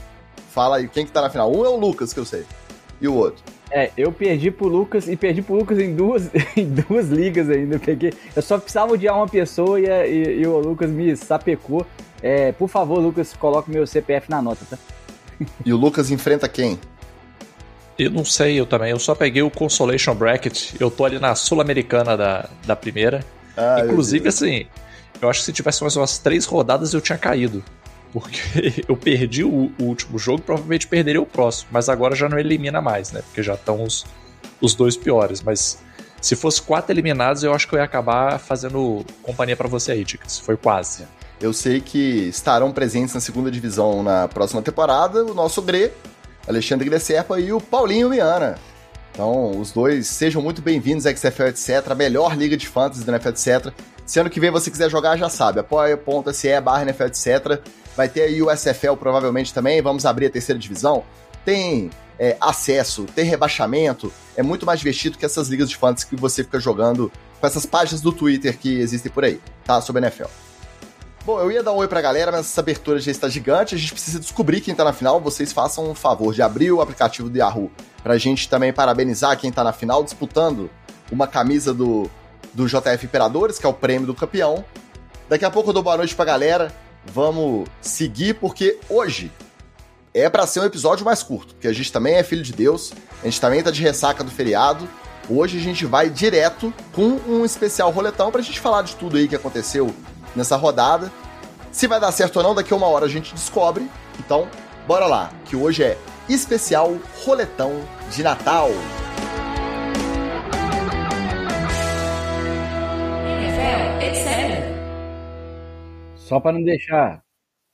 Fala 0.53 0.77
aí, 0.77 0.87
quem 0.87 1.05
que 1.05 1.11
tá 1.11 1.21
na 1.21 1.29
final? 1.29 1.53
Um 1.53 1.65
é 1.65 1.69
o 1.69 1.77
Lucas, 1.77 2.13
que 2.13 2.21
eu 2.21 2.25
sei. 2.25 2.45
E 3.01 3.09
o 3.09 3.15
outro? 3.15 3.43
É, 3.69 3.91
eu 3.97 4.13
perdi 4.13 4.53
pro 4.53 4.69
Lucas 4.69 5.09
e 5.09 5.17
perdi 5.17 5.43
pro 5.43 5.57
Lucas 5.57 5.81
em 5.81 5.93
duas, 5.93 6.31
em 6.57 6.67
duas 6.67 7.09
ligas 7.09 7.51
ainda. 7.51 7.75
Eu, 7.75 7.81
peguei, 7.81 8.15
eu 8.37 8.43
só 8.43 8.59
precisava 8.59 8.93
odiar 8.93 9.17
uma 9.17 9.27
pessoa 9.27 9.81
e, 9.81 9.87
e, 9.87 10.43
e 10.43 10.47
o 10.47 10.57
Lucas 10.61 10.89
me 10.89 11.17
sapecou. 11.17 11.85
É, 12.23 12.53
por 12.53 12.69
favor, 12.69 13.01
Lucas, 13.01 13.35
coloque 13.35 13.73
meu 13.73 13.85
CPF 13.89 14.31
na 14.31 14.41
nota, 14.41 14.65
tá? 14.71 14.79
E 15.67 15.73
o 15.73 15.77
Lucas 15.77 16.13
enfrenta 16.13 16.49
quem? 16.49 16.79
Eu 17.99 18.11
não 18.11 18.25
sei, 18.25 18.61
eu 18.61 18.65
também. 18.65 18.91
Eu 18.91 18.99
só 18.99 19.15
peguei 19.15 19.43
o 19.43 19.51
Consolation 19.51 20.15
Bracket. 20.15 20.75
Eu 20.79 20.91
tô 20.91 21.05
ali 21.05 21.19
na 21.19 21.35
Sul-Americana 21.35 22.17
da, 22.17 22.49
da 22.65 22.77
primeira. 22.77 23.25
Ah, 23.57 23.83
Inclusive, 23.85 24.29
assim, 24.29 24.67
eu 25.21 25.29
acho 25.29 25.41
que 25.41 25.47
se 25.47 25.53
tivesse 25.53 25.83
mais 25.83 25.97
umas 25.97 26.19
três 26.19 26.45
rodadas 26.45 26.95
eu 26.95 27.01
tinha 27.01 27.19
caído. 27.19 27.63
Porque 28.13 28.85
eu 28.89 28.97
perdi 28.97 29.43
o, 29.43 29.73
o, 29.79 29.85
último 29.85 30.19
jogo, 30.19 30.43
provavelmente 30.43 30.87
perderia 30.87 31.21
o 31.21 31.27
próximo. 31.27 31.71
Mas 31.73 31.89
agora 31.89 32.15
já 32.15 32.29
não 32.29 32.39
elimina 32.39 32.81
mais, 32.81 33.11
né? 33.11 33.21
Porque 33.23 33.43
já 33.43 33.55
estão 33.55 33.83
os, 33.83 34.07
os 34.61 34.75
dois 34.75 34.97
piores. 34.97 35.43
Mas 35.43 35.79
se 36.21 36.37
fosse 36.37 36.63
quatro 36.63 36.93
eliminados, 36.93 37.43
eu 37.43 37.53
acho 37.53 37.67
que 37.67 37.75
eu 37.75 37.79
ia 37.79 37.85
acabar 37.85 38.39
fazendo 38.39 39.05
companhia 39.23 39.57
para 39.57 39.69
você 39.69 39.93
aí, 39.93 40.05
Dicas. 40.05 40.39
Foi 40.39 40.57
quase. 40.57 41.05
Eu 41.41 41.53
sei 41.53 41.81
que 41.81 42.29
estarão 42.29 42.73
presentes 42.73 43.15
na 43.15 43.21
segunda 43.21 43.51
divisão 43.51 44.03
na 44.03 44.27
próxima 44.29 44.61
temporada 44.63 45.25
o 45.25 45.35
nosso 45.35 45.63
Gre, 45.63 45.93
Alexandre 46.49 46.89
Gresserpa 46.89 47.39
e 47.39 47.53
o 47.53 47.61
Paulinho 47.61 48.09
Viana. 48.09 48.59
Então, 49.13 49.59
os 49.59 49.71
dois 49.73 50.07
sejam 50.07 50.41
muito 50.41 50.63
bem-vindos 50.63 51.05
à 51.05 51.15
XFL 51.15 51.49
etc, 51.49 51.91
a 51.91 51.95
melhor 51.95 52.37
liga 52.37 52.57
de 52.57 52.67
fantasy 52.67 53.05
do 53.05 53.11
NFL 53.11 53.29
etc. 53.29 53.73
Se 54.07 54.19
ano 54.19 54.31
que 54.31 54.41
vem 54.41 54.51
você 54.51 54.71
quiser 54.71 54.89
jogar, 54.89 55.19
já 55.19 55.29
sabe, 55.29 55.61
apoia.se 55.61 56.61
barra 56.61 56.83
NFL 56.83 57.05
etc. 57.05 57.61
Vai 57.97 58.09
ter 58.09 58.23
aí 58.23 58.43
o 58.43 58.51
SFL 58.51 58.95
provavelmente 58.99 59.53
também, 59.53 59.83
vamos 59.83 60.07
abrir 60.07 60.27
a 60.27 60.31
terceira 60.31 60.59
divisão. 60.59 61.05
Tem 61.45 61.91
é, 62.19 62.37
acesso, 62.41 63.05
tem 63.15 63.25
rebaixamento, 63.25 64.13
é 64.37 64.43
muito 64.43 64.65
mais 64.65 64.79
divertido 64.79 65.19
que 65.19 65.27
essas 65.27 65.49
ligas 65.49 65.69
de 65.69 65.77
fantasy 65.77 66.07
que 66.07 66.17
você 66.17 66.43
fica 66.43 66.59
jogando 66.59 67.13
com 67.41 67.47
essas 67.47 67.67
páginas 67.67 68.01
do 68.01 68.13
Twitter 68.13 68.57
que 68.57 68.79
existem 68.79 69.11
por 69.13 69.25
aí, 69.25 69.41
tá? 69.65 69.81
Sobre 69.81 70.01
NFL. 70.01 70.29
Bom, 71.29 71.39
eu 71.41 71.53
ia 71.53 71.63
dar 71.63 71.73
um 71.73 71.77
oi 71.77 71.87
pra 71.87 72.01
galera, 72.01 72.33
mas 72.33 72.47
essa 72.47 72.63
abertura 72.63 72.99
já 72.99 73.11
está 73.11 73.29
gigante. 73.29 73.75
A 73.75 73.79
gente 73.79 73.93
precisa 73.93 74.19
descobrir 74.19 74.63
quem 74.63 74.75
tá 74.75 74.83
na 74.83 74.95
final. 74.95 75.21
Vocês 75.21 75.53
façam 75.53 75.91
um 75.91 75.95
favor 75.95 76.33
de 76.33 76.41
abrir 76.41 76.73
o 76.73 76.81
aplicativo 76.81 77.29
do 77.29 77.37
Yahoo 77.37 77.71
pra 78.03 78.17
gente 78.17 78.49
também 78.49 78.73
parabenizar 78.73 79.37
quem 79.37 79.53
tá 79.53 79.63
na 79.63 79.71
final, 79.71 80.03
disputando 80.03 80.71
uma 81.13 81.27
camisa 81.27 81.75
do, 81.75 82.11
do 82.55 82.67
JF 82.67 83.05
Imperadores, 83.05 83.59
que 83.59 83.67
é 83.67 83.69
o 83.69 83.75
prêmio 83.75 84.07
do 84.07 84.15
campeão. 84.15 84.65
Daqui 85.29 85.45
a 85.45 85.51
pouco 85.51 85.69
eu 85.69 85.75
dou 85.75 85.83
boa 85.83 85.99
noite 85.99 86.15
pra 86.15 86.25
galera. 86.25 86.73
Vamos 87.05 87.69
seguir, 87.83 88.33
porque 88.37 88.79
hoje 88.89 89.31
é 90.15 90.31
para 90.31 90.47
ser 90.47 90.61
um 90.61 90.65
episódio 90.65 91.05
mais 91.05 91.23
curto, 91.23 91.53
porque 91.53 91.69
a 91.69 91.75
gente 91.75 91.93
também 91.93 92.15
é 92.15 92.23
filho 92.23 92.43
de 92.43 92.55
Deus, 92.55 92.95
a 93.21 93.27
gente 93.27 93.39
também 93.39 93.63
tá 93.63 93.71
de 93.71 93.83
ressaca 93.83 94.25
do 94.25 94.31
feriado. 94.31 94.89
Hoje 95.29 95.59
a 95.59 95.61
gente 95.61 95.85
vai 95.85 96.09
direto 96.09 96.73
com 96.95 97.21
um 97.29 97.45
especial 97.45 97.91
roletão 97.91 98.33
pra 98.33 98.41
gente 98.41 98.59
falar 98.59 98.81
de 98.81 98.97
tudo 98.97 99.19
aí 99.19 99.29
que 99.29 99.37
aconteceu 99.37 99.95
nessa 100.39 100.57
rodada. 100.57 101.13
Se 101.71 101.87
vai 101.87 102.01
dar 102.01 102.13
certo 102.13 102.37
ou 102.37 102.43
não, 102.43 102.55
daqui 102.55 102.73
a 102.73 102.77
uma 102.77 102.87
hora 102.87 103.05
a 103.05 103.09
gente 103.09 103.35
descobre. 103.35 103.91
Então, 104.19 104.49
bora 104.87 105.07
lá, 105.07 105.31
que 105.45 105.55
hoje 105.55 105.83
é 105.83 105.99
especial 106.29 106.97
roletão 107.25 107.85
de 108.11 108.23
Natal. 108.23 108.71
Só 116.15 116.39
para 116.39 116.53
não 116.53 116.63
deixar 116.63 117.23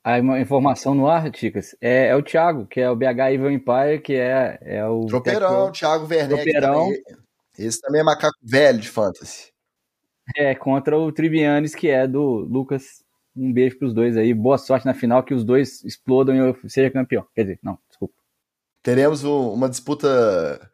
a 0.04 0.18
informação 0.38 0.94
no 0.94 1.08
ar, 1.08 1.28
Ticas, 1.30 1.74
é, 1.80 2.08
é, 2.08 2.16
o 2.16 2.22
Thiago, 2.22 2.66
que 2.66 2.80
é 2.80 2.88
o 2.88 2.94
BH 2.94 3.32
Evil 3.32 3.50
Empire, 3.50 4.00
que 4.00 4.14
é, 4.14 4.58
é 4.60 4.86
o. 4.86 5.06
Tropeirão, 5.06 5.72
Thiago 5.72 6.06
Werneck. 6.06 6.44
Tropeirão. 6.44 6.84
Também. 6.84 7.02
Esse 7.58 7.80
também 7.80 8.00
é 8.00 8.04
macaco 8.04 8.36
velho 8.42 8.78
de 8.78 8.88
fantasy. 8.88 9.53
É, 10.36 10.54
contra 10.54 10.98
o 10.98 11.12
Trivianes, 11.12 11.74
que 11.74 11.88
é 11.88 12.06
do 12.06 12.46
Lucas. 12.50 13.04
Um 13.36 13.52
beijo 13.52 13.78
pros 13.78 13.92
dois 13.92 14.16
aí. 14.16 14.32
Boa 14.32 14.58
sorte 14.58 14.86
na 14.86 14.94
final, 14.94 15.22
que 15.22 15.34
os 15.34 15.44
dois 15.44 15.82
explodam 15.84 16.34
e 16.34 16.38
eu 16.38 16.56
seja 16.68 16.90
campeão. 16.90 17.26
Quer 17.34 17.42
dizer, 17.42 17.58
não, 17.62 17.78
desculpa. 17.88 18.14
Teremos 18.82 19.24
uma 19.24 19.68
disputa 19.68 20.70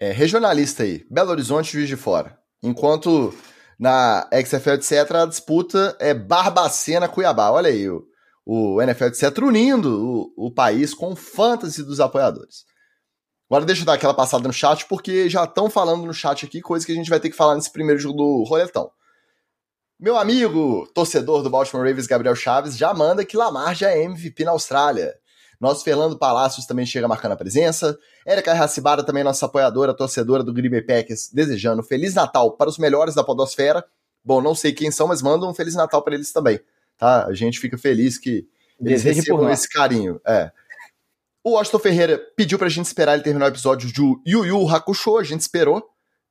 é, 0.00 0.10
regionalista 0.10 0.82
aí. 0.82 1.06
Belo 1.10 1.30
Horizonte 1.30 1.72
Juiz 1.72 1.88
de 1.88 1.96
Fora. 1.96 2.38
Enquanto 2.62 3.32
na 3.78 4.28
XFL, 4.32 4.70
etc., 4.70 5.10
a 5.16 5.26
disputa 5.26 5.96
é 6.00 6.14
Barbacena-Cuiabá. 6.14 7.50
Olha 7.50 7.68
aí, 7.68 7.88
o, 7.88 8.06
o 8.44 8.80
NFL, 8.82 9.06
etc., 9.06 9.38
unindo 9.38 10.32
o, 10.36 10.46
o 10.46 10.50
país 10.50 10.94
com 10.94 11.12
o 11.12 11.16
fantasy 11.16 11.82
dos 11.82 12.00
apoiadores. 12.00 12.64
Agora 13.52 13.66
deixa 13.66 13.82
eu 13.82 13.84
dar 13.84 13.92
aquela 13.92 14.14
passada 14.14 14.48
no 14.48 14.52
chat, 14.54 14.86
porque 14.86 15.28
já 15.28 15.44
estão 15.44 15.68
falando 15.68 16.06
no 16.06 16.14
chat 16.14 16.46
aqui 16.46 16.62
coisas 16.62 16.86
que 16.86 16.92
a 16.92 16.94
gente 16.94 17.10
vai 17.10 17.20
ter 17.20 17.28
que 17.28 17.36
falar 17.36 17.54
nesse 17.54 17.70
primeiro 17.70 18.00
jogo 18.00 18.16
do 18.16 18.44
roletão. 18.44 18.90
Meu 20.00 20.16
amigo, 20.16 20.90
torcedor 20.94 21.42
do 21.42 21.50
Baltimore 21.50 21.86
Ravens, 21.86 22.06
Gabriel 22.06 22.34
Chaves, 22.34 22.78
já 22.78 22.94
manda 22.94 23.26
que 23.26 23.36
Lamar 23.36 23.74
já 23.74 23.90
é 23.90 24.04
MVP 24.04 24.42
na 24.46 24.52
Austrália. 24.52 25.14
Nosso 25.60 25.84
Fernando 25.84 26.16
Palacios 26.16 26.64
também 26.64 26.86
chega 26.86 27.06
marcando 27.06 27.32
a 27.32 27.36
presença. 27.36 27.98
Érica 28.24 28.54
Racibara, 28.54 29.04
também 29.04 29.22
nossa 29.22 29.44
apoiadora, 29.44 29.92
torcedora 29.92 30.42
do 30.42 30.54
Green 30.54 30.70
Bay 30.70 30.80
Packers, 30.80 31.28
desejando 31.30 31.82
Feliz 31.82 32.14
Natal 32.14 32.56
para 32.56 32.70
os 32.70 32.78
melhores 32.78 33.14
da 33.14 33.22
podosfera. 33.22 33.84
Bom, 34.24 34.40
não 34.40 34.54
sei 34.54 34.72
quem 34.72 34.90
são, 34.90 35.08
mas 35.08 35.20
mandam 35.20 35.50
um 35.50 35.54
Feliz 35.54 35.74
Natal 35.74 36.00
para 36.00 36.14
eles 36.14 36.32
também, 36.32 36.58
tá? 36.96 37.26
A 37.26 37.34
gente 37.34 37.60
fica 37.60 37.76
feliz 37.76 38.16
que 38.16 38.48
eles 38.80 39.02
Desejo 39.02 39.16
recebam 39.16 39.50
esse 39.50 39.68
carinho. 39.68 40.18
É. 40.26 40.50
O 41.44 41.52
Washington 41.52 41.78
Ferreira 41.80 42.20
pediu 42.36 42.56
pra 42.56 42.68
gente 42.68 42.86
esperar 42.86 43.14
ele 43.14 43.22
terminar 43.24 43.46
o 43.46 43.48
episódio 43.48 43.92
de 43.92 44.00
Yu 44.00 44.46
Yu 44.46 44.68
Hakusho, 44.68 45.18
a 45.18 45.24
gente 45.24 45.40
esperou, 45.40 45.82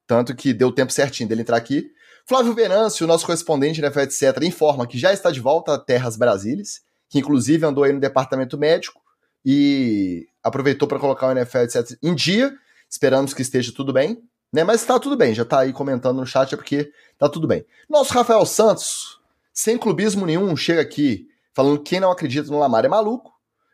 tanto 0.08 0.34
que 0.34 0.54
deu 0.54 0.72
tempo 0.72 0.94
certinho 0.94 1.28
dele 1.28 1.42
entrar 1.42 1.58
aqui. 1.58 1.92
Flávio 2.26 2.54
Venâncio, 2.54 3.06
nosso 3.06 3.26
correspondente 3.26 3.82
NFL, 3.82 4.02
etc., 4.02 4.44
informa 4.44 4.88
que 4.88 4.98
já 4.98 5.12
está 5.12 5.30
de 5.30 5.42
volta 5.42 5.74
a 5.74 5.78
Terras 5.78 6.16
Brasílias, 6.16 6.82
que 7.10 7.20
inclusive 7.20 7.66
andou 7.66 7.84
aí 7.84 7.92
no 7.92 8.00
departamento 8.00 8.58
médico 8.58 9.02
e 9.46 10.28
aproveitou 10.42 10.88
para 10.88 11.00
colocar 11.00 11.28
o 11.28 11.32
NFL, 11.32 11.58
etc., 11.60 11.98
em 12.02 12.16
dia. 12.16 12.54
Esperamos 12.90 13.34
que 13.34 13.42
esteja 13.42 13.74
tudo 13.76 13.92
bem, 13.92 14.22
né? 14.52 14.64
Mas 14.64 14.80
está 14.80 14.98
tudo 14.98 15.18
bem, 15.18 15.34
já 15.34 15.44
está 15.44 15.60
aí 15.60 15.74
comentando 15.74 16.18
no 16.18 16.26
chat, 16.26 16.54
é 16.54 16.58
porque 16.58 16.90
tá 17.18 17.28
tudo 17.28 17.48
bem. 17.48 17.66
Nosso 17.90 18.14
Rafael 18.14 18.46
Santos, 18.46 19.20
sem 19.54 19.78
clubismo 19.78 20.26
nenhum, 20.26 20.56
chega 20.56 20.82
aqui 20.82 21.28
falando 21.54 21.80
que 21.80 21.90
quem 21.90 22.00
não 22.00 22.12
acredita 22.12 22.50
no 22.50 22.60
Lamar 22.60 22.86
é 22.86 22.88
maluco. 22.88 23.30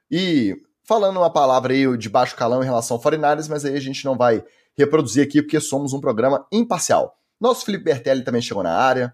E 0.09 0.55
falando 0.87 1.17
uma 1.17 1.29
palavra 1.29 1.73
aí 1.73 1.97
de 1.97 2.09
baixo 2.09 2.35
calão 2.35 2.61
em 2.63 2.65
relação 2.65 2.95
ao 2.95 3.01
49 3.01 3.49
mas 3.49 3.65
aí 3.65 3.75
a 3.75 3.79
gente 3.79 4.05
não 4.05 4.17
vai 4.17 4.43
reproduzir 4.77 5.23
aqui 5.23 5.41
porque 5.41 5.59
somos 5.59 5.91
um 5.91 5.99
programa 5.99 6.47
imparcial. 6.51 7.17
Nosso 7.39 7.65
Felipe 7.65 7.83
Bertelli 7.83 8.23
também 8.23 8.41
chegou 8.41 8.63
na 8.63 8.73
área. 8.73 9.13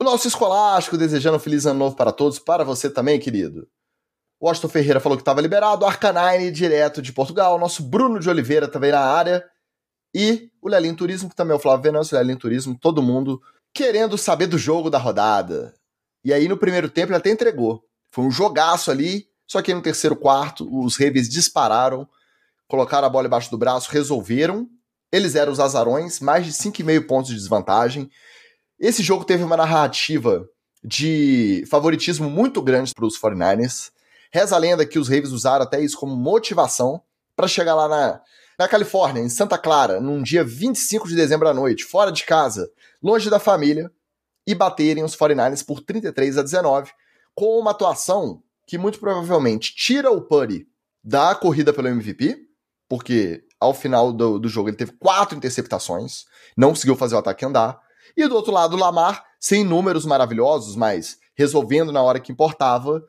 O 0.00 0.04
nosso 0.04 0.26
escolástico 0.26 0.98
desejando 0.98 1.36
um 1.36 1.40
feliz 1.40 1.64
ano 1.66 1.78
novo 1.78 1.94
para 1.94 2.10
todos, 2.10 2.38
para 2.38 2.64
você 2.64 2.90
também, 2.90 3.20
querido. 3.20 3.68
O 4.40 4.46
Washington 4.46 4.68
Ferreira 4.68 5.00
falou 5.00 5.16
que 5.16 5.22
estava 5.22 5.40
liberado. 5.40 5.84
Arcanine, 5.84 6.50
direto 6.50 7.02
de 7.02 7.12
Portugal. 7.12 7.58
Nosso 7.58 7.82
Bruno 7.82 8.18
de 8.18 8.28
Oliveira 8.28 8.66
também 8.66 8.90
na 8.90 9.00
área. 9.00 9.44
E 10.14 10.50
o 10.60 10.68
Lelinho 10.68 10.96
Turismo, 10.96 11.28
que 11.28 11.36
também 11.36 11.52
é 11.52 11.56
o 11.56 11.60
Flávio 11.60 11.84
Venâncio, 11.84 12.16
o 12.16 12.18
Lelinho 12.18 12.38
Turismo, 12.38 12.76
todo 12.78 13.02
mundo 13.02 13.40
querendo 13.72 14.18
saber 14.18 14.46
do 14.46 14.58
jogo 14.58 14.90
da 14.90 14.98
rodada. 14.98 15.74
E 16.24 16.32
aí 16.32 16.48
no 16.48 16.56
primeiro 16.56 16.88
tempo 16.88 17.12
ele 17.12 17.18
até 17.18 17.30
entregou. 17.30 17.84
Foi 18.10 18.24
um 18.24 18.30
jogaço 18.30 18.90
ali, 18.90 19.29
só 19.50 19.60
que 19.60 19.74
no 19.74 19.82
terceiro 19.82 20.14
quarto, 20.14 20.64
os 20.72 20.96
Ravens 20.96 21.28
dispararam, 21.28 22.08
colocaram 22.68 23.08
a 23.08 23.10
bola 23.10 23.26
embaixo 23.26 23.50
do 23.50 23.58
braço, 23.58 23.90
resolveram. 23.90 24.68
Eles 25.10 25.34
eram 25.34 25.50
os 25.50 25.58
azarões, 25.58 26.20
mais 26.20 26.46
de 26.46 26.52
5,5 26.52 27.04
pontos 27.04 27.30
de 27.30 27.36
desvantagem. 27.36 28.08
Esse 28.78 29.02
jogo 29.02 29.24
teve 29.24 29.42
uma 29.42 29.56
narrativa 29.56 30.48
de 30.84 31.64
favoritismo 31.68 32.30
muito 32.30 32.62
grande 32.62 32.94
para 32.94 33.04
os 33.04 33.20
49ers. 33.20 33.90
Reza 34.30 34.54
a 34.54 34.58
lenda 34.58 34.86
que 34.86 35.00
os 35.00 35.08
Ravens 35.08 35.32
usaram 35.32 35.64
até 35.64 35.82
isso 35.82 35.98
como 35.98 36.14
motivação 36.14 37.02
para 37.34 37.48
chegar 37.48 37.74
lá 37.74 37.88
na, 37.88 38.20
na 38.56 38.68
Califórnia, 38.68 39.20
em 39.20 39.28
Santa 39.28 39.58
Clara, 39.58 40.00
num 40.00 40.22
dia 40.22 40.44
25 40.44 41.08
de 41.08 41.16
dezembro 41.16 41.48
à 41.48 41.52
noite, 41.52 41.82
fora 41.82 42.12
de 42.12 42.22
casa, 42.22 42.70
longe 43.02 43.28
da 43.28 43.40
família, 43.40 43.90
e 44.46 44.54
baterem 44.54 45.02
os 45.02 45.16
49ers 45.16 45.66
por 45.66 45.80
33 45.80 46.38
a 46.38 46.42
19, 46.42 46.92
com 47.34 47.58
uma 47.58 47.72
atuação 47.72 48.40
que 48.70 48.78
muito 48.78 49.00
provavelmente 49.00 49.74
tira 49.74 50.12
o 50.12 50.22
Purdy 50.22 50.64
da 51.02 51.34
corrida 51.34 51.72
pelo 51.72 51.88
MVP, 51.88 52.38
porque 52.88 53.42
ao 53.58 53.74
final 53.74 54.12
do, 54.12 54.38
do 54.38 54.48
jogo 54.48 54.68
ele 54.68 54.76
teve 54.76 54.92
quatro 54.92 55.36
interceptações, 55.36 56.24
não 56.56 56.68
conseguiu 56.68 56.94
fazer 56.94 57.16
o 57.16 57.18
ataque 57.18 57.44
andar. 57.44 57.80
E 58.16 58.28
do 58.28 58.36
outro 58.36 58.52
lado, 58.52 58.76
o 58.76 58.78
Lamar, 58.78 59.24
sem 59.40 59.64
números 59.64 60.06
maravilhosos, 60.06 60.76
mas 60.76 61.18
resolvendo 61.34 61.90
na 61.90 62.00
hora 62.00 62.20
que 62.20 62.30
importava, 62.30 63.02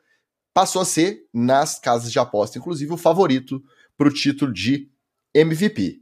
passou 0.51 0.81
a 0.81 0.85
ser, 0.85 1.27
nas 1.31 1.77
casas 1.77 2.11
de 2.11 2.17
aposta, 2.17 2.57
inclusive, 2.57 2.91
o 2.91 2.97
favorito 2.97 3.61
para 3.95 4.07
o 4.07 4.13
título 4.13 4.51
de 4.51 4.89
MVP. 5.31 5.99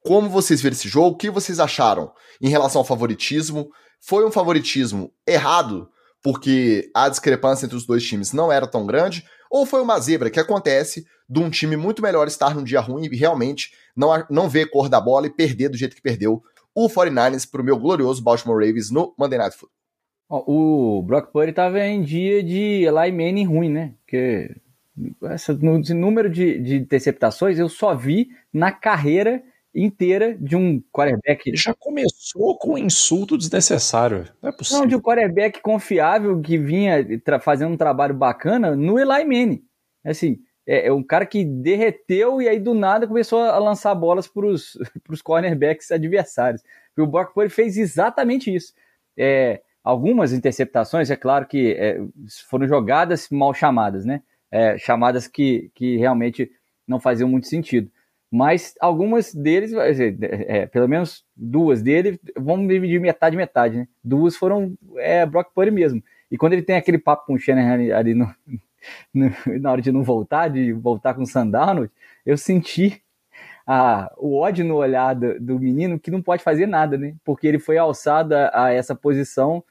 Como 0.00 0.28
vocês 0.28 0.60
viram 0.60 0.74
esse 0.74 0.88
jogo? 0.88 1.14
O 1.14 1.16
que 1.16 1.30
vocês 1.30 1.60
acharam 1.60 2.12
em 2.40 2.48
relação 2.48 2.80
ao 2.80 2.84
favoritismo? 2.84 3.70
Foi 4.00 4.26
um 4.26 4.32
favoritismo 4.32 5.14
errado 5.24 5.88
porque 6.22 6.90
a 6.94 7.08
discrepância 7.08 7.66
entre 7.66 7.76
os 7.76 7.86
dois 7.86 8.04
times 8.04 8.32
não 8.32 8.52
era 8.52 8.66
tão 8.66 8.86
grande, 8.86 9.24
ou 9.50 9.66
foi 9.66 9.82
uma 9.82 9.98
zebra 9.98 10.30
que 10.30 10.40
acontece 10.40 11.04
de 11.28 11.40
um 11.40 11.50
time 11.50 11.76
muito 11.76 12.02
melhor 12.02 12.26
estar 12.26 12.54
num 12.54 12.64
dia 12.64 12.80
ruim 12.80 13.08
e 13.10 13.16
realmente 13.16 13.72
não, 13.96 14.10
não 14.30 14.48
ver 14.48 14.70
cor 14.70 14.88
da 14.88 15.00
bola 15.00 15.26
e 15.26 15.30
perder 15.30 15.68
do 15.68 15.76
jeito 15.76 15.96
que 15.96 16.02
perdeu 16.02 16.42
o 16.74 16.88
49ers 16.88 17.50
para 17.50 17.60
o 17.60 17.64
meu 17.64 17.78
glorioso 17.78 18.22
Baltimore 18.22 18.64
Ravens 18.64 18.90
no 18.90 19.14
Monday 19.18 19.38
Night 19.38 19.56
Football. 19.56 19.82
O 20.46 21.02
Brock 21.02 21.30
Purdy 21.30 21.50
estava 21.50 21.84
em 21.84 22.02
dia 22.02 22.42
de 22.42 22.84
Eli 22.84 23.12
Manning 23.12 23.44
ruim, 23.44 23.70
né? 23.70 23.94
Porque 24.00 24.56
esse 25.30 25.94
número 25.94 26.30
de, 26.30 26.58
de 26.58 26.76
interceptações 26.76 27.58
eu 27.58 27.68
só 27.68 27.94
vi 27.94 28.28
na 28.52 28.72
carreira 28.72 29.42
inteira 29.74 30.36
de 30.38 30.56
um 30.56 30.82
quarterback. 30.92 31.54
Já 31.56 31.74
começou 31.74 32.58
com 32.58 32.74
um 32.74 32.78
insulto 32.78 33.38
desnecessário. 33.38 34.26
Não 34.40 34.50
é 34.50 34.52
possível. 34.52 34.80
Não, 34.80 34.86
de 34.86 34.96
um 34.96 35.00
quarterback 35.00 35.60
confiável 35.60 36.40
que 36.40 36.58
vinha 36.58 37.06
fazendo 37.40 37.72
um 37.72 37.76
trabalho 37.76 38.14
bacana 38.14 38.76
no 38.76 38.98
Eli 38.98 39.24
Manning. 39.24 39.64
Assim, 40.04 40.38
é, 40.66 40.88
é, 40.88 40.92
um 40.92 41.02
cara 41.02 41.26
que 41.26 41.44
derreteu 41.44 42.40
e 42.40 42.48
aí 42.48 42.58
do 42.58 42.74
nada 42.74 43.06
começou 43.06 43.40
a 43.40 43.58
lançar 43.58 43.94
bolas 43.94 44.28
para 44.28 44.46
os 44.46 44.76
cornerbacks 45.22 45.90
adversários. 45.90 46.62
E 46.96 47.00
o 47.00 47.06
Brock 47.06 47.34
Purdy 47.34 47.50
fez 47.52 47.76
exatamente 47.76 48.54
isso. 48.54 48.72
É, 49.16 49.60
algumas 49.82 50.32
interceptações, 50.32 51.10
é 51.10 51.16
claro 51.16 51.46
que 51.46 51.72
é, 51.72 52.00
foram 52.48 52.66
jogadas 52.66 53.28
mal 53.30 53.52
chamadas, 53.52 54.04
né? 54.04 54.22
É, 54.50 54.76
chamadas 54.78 55.26
que, 55.26 55.70
que 55.74 55.96
realmente 55.96 56.50
não 56.86 57.00
faziam 57.00 57.28
muito 57.28 57.48
sentido. 57.48 57.90
Mas 58.34 58.74
algumas 58.80 59.34
deles, 59.34 59.74
é, 59.74 60.64
pelo 60.64 60.88
menos 60.88 61.22
duas 61.36 61.82
dele, 61.82 62.18
vamos 62.34 62.66
dividir 62.66 62.98
metade 62.98 63.36
metade, 63.36 63.76
né? 63.76 63.88
Duas 64.02 64.36
foram 64.36 64.74
é, 64.96 65.26
Brock 65.26 65.52
Purdy 65.54 65.70
mesmo. 65.70 66.02
E 66.30 66.38
quando 66.38 66.54
ele 66.54 66.62
tem 66.62 66.76
aquele 66.76 66.96
papo 66.96 67.26
com 67.26 67.34
o 67.34 67.38
Shanahan 67.38 67.94
ali 67.94 68.14
no, 68.14 68.34
no, 69.12 69.30
na 69.60 69.70
hora 69.70 69.82
de 69.82 69.92
não 69.92 70.02
voltar, 70.02 70.48
de 70.48 70.72
voltar 70.72 71.12
com 71.12 71.24
o 71.24 71.26
Sandarnold, 71.26 71.92
eu 72.24 72.38
senti 72.38 73.02
a, 73.66 74.10
o 74.16 74.38
ódio 74.38 74.64
no 74.64 74.76
olhar 74.76 75.12
do, 75.12 75.38
do, 75.38 75.60
menino 75.60 76.00
que 76.00 76.10
não 76.10 76.22
pode 76.22 76.42
fazer 76.42 76.64
nada, 76.66 76.96
né? 76.96 77.14
Porque 77.22 77.46
ele 77.46 77.58
foi 77.58 77.76
alçado 77.76 78.34
a, 78.34 78.64
a 78.64 78.72
essa 78.72 78.94
posição 78.94 79.62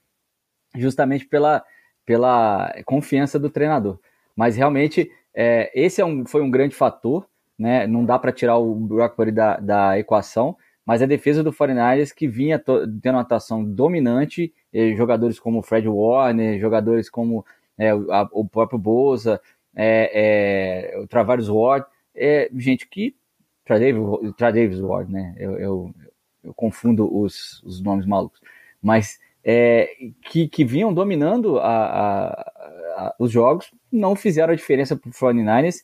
justamente 0.75 1.25
pela, 1.25 1.65
pela 2.05 2.71
confiança 2.85 3.39
do 3.39 3.49
treinador. 3.49 3.99
Mas 4.35 4.55
realmente, 4.55 5.11
é, 5.33 5.71
esse 5.73 5.99
é 5.99 6.05
um, 6.05 6.27
foi 6.27 6.43
um 6.43 6.51
grande 6.51 6.75
fator 6.75 7.25
né? 7.61 7.85
Não 7.85 8.03
dá 8.03 8.17
para 8.17 8.31
tirar 8.31 8.57
o 8.57 8.73
Brock 8.73 9.15
Purdy 9.15 9.31
da, 9.31 9.57
da 9.57 9.99
equação, 9.99 10.57
mas 10.83 11.01
a 11.01 11.05
defesa 11.05 11.43
do 11.43 11.53
49ers 11.53 12.11
que 12.11 12.27
vinha 12.27 12.57
tendo 12.57 13.15
uma 13.15 13.21
atuação 13.21 13.63
dominante, 13.63 14.51
jogadores 14.97 15.39
como 15.39 15.61
Fred 15.61 15.87
Warner, 15.87 16.59
jogadores 16.59 17.07
como 17.07 17.45
é, 17.77 17.91
a, 17.91 18.27
o 18.31 18.43
próprio 18.43 18.79
Bosa, 18.79 19.39
é, 19.75 20.93
é, 20.95 20.99
o 20.99 21.07
Travarius 21.07 21.49
Ward, 21.49 21.85
é, 22.15 22.49
gente 22.55 22.87
que 22.87 23.15
Travis 23.63 24.79
Ward, 24.81 25.11
né? 25.11 25.35
Eu, 25.37 25.57
eu, 25.59 25.95
eu 26.43 26.53
confundo 26.55 27.15
os, 27.15 27.61
os, 27.63 27.79
nomes 27.79 28.07
malucos, 28.07 28.41
mas 28.81 29.19
é, 29.43 29.89
que, 30.23 30.47
que 30.47 30.65
vinham 30.65 30.91
dominando 30.91 31.59
a, 31.59 31.85
a, 31.85 32.27
a, 32.31 33.15
os 33.19 33.31
jogos, 33.31 33.71
não 33.91 34.15
fizeram 34.15 34.51
a 34.51 34.55
diferença 34.55 34.95
para 34.95 35.09
o 35.09 35.13
49ers 35.13 35.77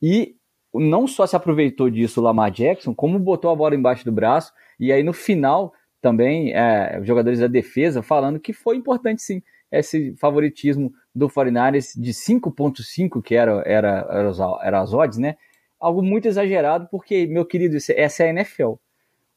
e 0.00 0.36
não 0.74 1.06
só 1.06 1.26
se 1.26 1.36
aproveitou 1.36 1.88
disso 1.88 2.20
o 2.20 2.24
Lamar 2.24 2.50
Jackson, 2.50 2.94
como 2.94 3.18
botou 3.18 3.50
a 3.50 3.56
bola 3.56 3.74
embaixo 3.74 4.04
do 4.04 4.12
braço, 4.12 4.52
e 4.78 4.92
aí 4.92 5.02
no 5.02 5.12
final 5.12 5.72
também 6.00 6.52
é, 6.52 6.98
os 7.00 7.06
jogadores 7.06 7.38
da 7.38 7.46
defesa 7.46 8.02
falando 8.02 8.38
que 8.38 8.52
foi 8.52 8.76
importante 8.76 9.22
sim 9.22 9.42
esse 9.72 10.14
favoritismo 10.16 10.92
do 11.14 11.28
49ers 11.28 11.98
de 12.00 12.12
5.5 12.12 13.22
que 13.22 13.34
era, 13.34 13.62
era, 13.66 14.06
era, 14.10 14.28
as, 14.28 14.38
era 14.62 14.80
as 14.80 14.92
odds, 14.92 15.18
né? 15.18 15.36
Algo 15.80 16.02
muito 16.02 16.26
exagerado, 16.26 16.88
porque, 16.90 17.26
meu 17.26 17.44
querido, 17.44 17.76
essa 17.76 18.22
é 18.22 18.26
a 18.26 18.30
NFL. 18.30 18.74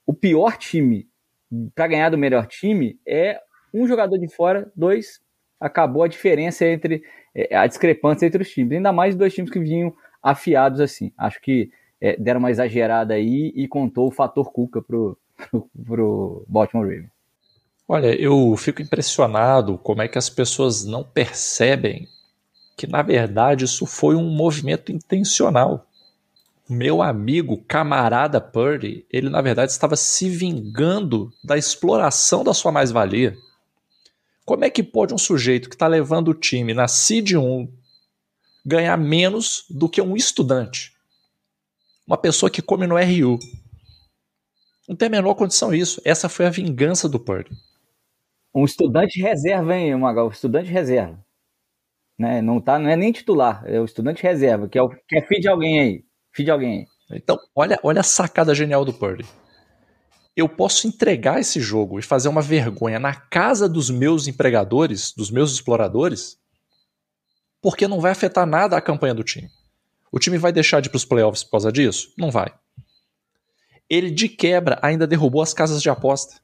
O 0.06 0.13
pior 0.13 0.58
time 0.58 1.08
para 1.74 1.88
ganhar 1.88 2.10
do 2.10 2.17
melhor 2.17 2.48
time 2.48 3.00
é 3.06 3.39
um 3.74 3.88
jogador 3.88 4.17
de 4.17 4.27
fora, 4.27 4.72
dois. 4.75 5.20
Acabou 5.60 6.03
a 6.03 6.08
diferença 6.08 6.65
entre 6.65 7.03
é, 7.34 7.56
a 7.56 7.67
discrepância 7.67 8.25
entre 8.25 8.44
os 8.44 8.50
times. 8.50 8.74
Ainda 8.74 8.91
mais 8.91 9.15
dois 9.15 9.34
times 9.34 9.51
que 9.51 9.60
vinham 9.60 9.94
afiados 10.31 10.81
assim. 10.81 11.12
Acho 11.17 11.41
que 11.41 11.72
é, 12.01 12.17
deram 12.17 12.39
uma 12.39 12.51
exagerada 12.51 13.13
aí 13.13 13.51
e 13.55 13.67
contou 13.67 14.07
o 14.07 14.12
fator 14.12 14.51
Cuca 14.51 14.81
pro, 14.81 15.17
pro, 15.50 15.69
pro 15.86 16.46
Baltimore 16.48 16.86
Ravens. 16.86 17.12
Olha, 17.88 18.13
eu 18.22 18.55
fico 18.57 18.81
impressionado 18.81 19.77
como 19.77 20.01
é 20.01 20.07
que 20.10 20.17
as 20.17 20.29
pessoas 20.29 20.84
não 20.84 21.03
percebem 21.03 22.07
que, 22.75 22.86
na 22.86 23.01
verdade, 23.01 23.63
isso 23.63 23.86
foi 23.86 24.15
um 24.15 24.29
movimento 24.29 24.91
intencional. 24.91 25.88
Meu 26.69 27.01
amigo, 27.01 27.63
camarada 27.65 28.41
Purdy, 28.41 29.05
ele 29.10 29.29
na 29.29 29.41
verdade 29.41 29.72
estava 29.72 29.96
se 29.96 30.29
vingando 30.29 31.31
da 31.41 31.57
exploração 31.57 32.43
da 32.43 32.53
sua 32.53 32.74
mais-valia. 32.74 33.34
Como 34.46 34.65
é 34.65 34.69
que 34.69 34.84
pode 34.84 35.13
um 35.13 35.17
sujeito 35.17 35.69
que 35.69 35.75
está 35.75 35.88
levando 35.88 36.27
o 36.27 36.34
time 36.34 36.74
na 36.74 36.89
Seed 36.89 37.36
1 37.36 37.69
ganhar 38.67 38.97
menos 38.97 39.65
do 39.69 39.88
que 39.88 40.01
um 40.01 40.13
estudante. 40.13 40.91
Uma 42.06 42.17
pessoa 42.17 42.49
que 42.49 42.62
come 42.62 42.86
no 42.86 42.97
RU. 42.97 43.39
Não 44.89 44.95
tem 44.95 45.08
a 45.08 45.12
menor 45.12 45.36
condição 45.36 45.73
isso. 45.73 46.01
Essa 46.03 46.27
foi 46.27 46.45
a 46.45 46.49
vingança 46.49 47.08
do 47.08 47.17
Purdy. 47.17 47.56
Um 48.53 48.65
estudante 48.65 49.21
reserva, 49.21 49.73
hein, 49.73 49.95
Magal? 49.95 50.27
Estudante 50.30 50.69
reserva. 50.69 51.17
Né? 52.19 52.41
Não, 52.41 52.60
tá, 52.60 52.77
não 52.77 52.89
é 52.89 52.95
nem 52.97 53.12
titular, 53.12 53.63
é 53.65 53.80
o 53.80 53.86
estudante 53.86 54.23
reserva, 54.23 54.67
que 54.67 54.77
é, 54.77 54.82
o, 54.82 54.89
que 54.89 55.17
é 55.17 55.21
filho 55.21 55.41
de 55.41 55.47
alguém 55.47 55.80
aí. 55.80 56.03
Filho 56.34 56.47
de 56.47 56.51
alguém 56.51 56.80
aí. 56.80 57.17
Então, 57.17 57.38
olha, 57.56 57.80
olha 57.84 58.01
a 58.01 58.03
sacada 58.03 58.53
genial 58.53 58.84
do 58.84 58.93
Purdy. 58.93 59.25
Eu 60.36 60.49
posso 60.49 60.88
entregar 60.88 61.39
esse 61.39 61.60
jogo 61.62 61.99
e 61.99 62.01
fazer 62.01 62.27
uma 62.27 62.41
vergonha 62.41 62.99
na 62.99 63.13
casa 63.13 63.69
dos 63.69 63.89
meus 63.89 64.27
empregadores, 64.27 65.13
dos 65.15 65.32
meus 65.32 65.51
exploradores, 65.53 66.38
porque 67.62 67.88
não 67.88 68.00
vai 68.00 68.12
afetar 68.12 68.46
nada 68.46 68.78
a 68.78 68.82
campanha 68.82 69.13
do 69.13 69.24
time. 69.24 69.50
O 70.12 70.20
time 70.20 70.38
vai 70.38 70.52
deixar 70.52 70.82
de 70.82 70.88
ir 70.88 70.89
para 70.89 70.98
os 70.98 71.06
playoffs 71.06 71.43
por 71.43 71.52
causa 71.52 71.72
disso? 71.72 72.13
Não 72.17 72.32
vai. 72.32 72.54
Ele 73.89 74.10
de 74.10 74.30
quebra 74.30 74.80
ainda 74.82 75.08
derrubou 75.08 75.41
as 75.41 75.54
casas 75.54 75.82
de 75.82 75.89
aposta 75.89 76.39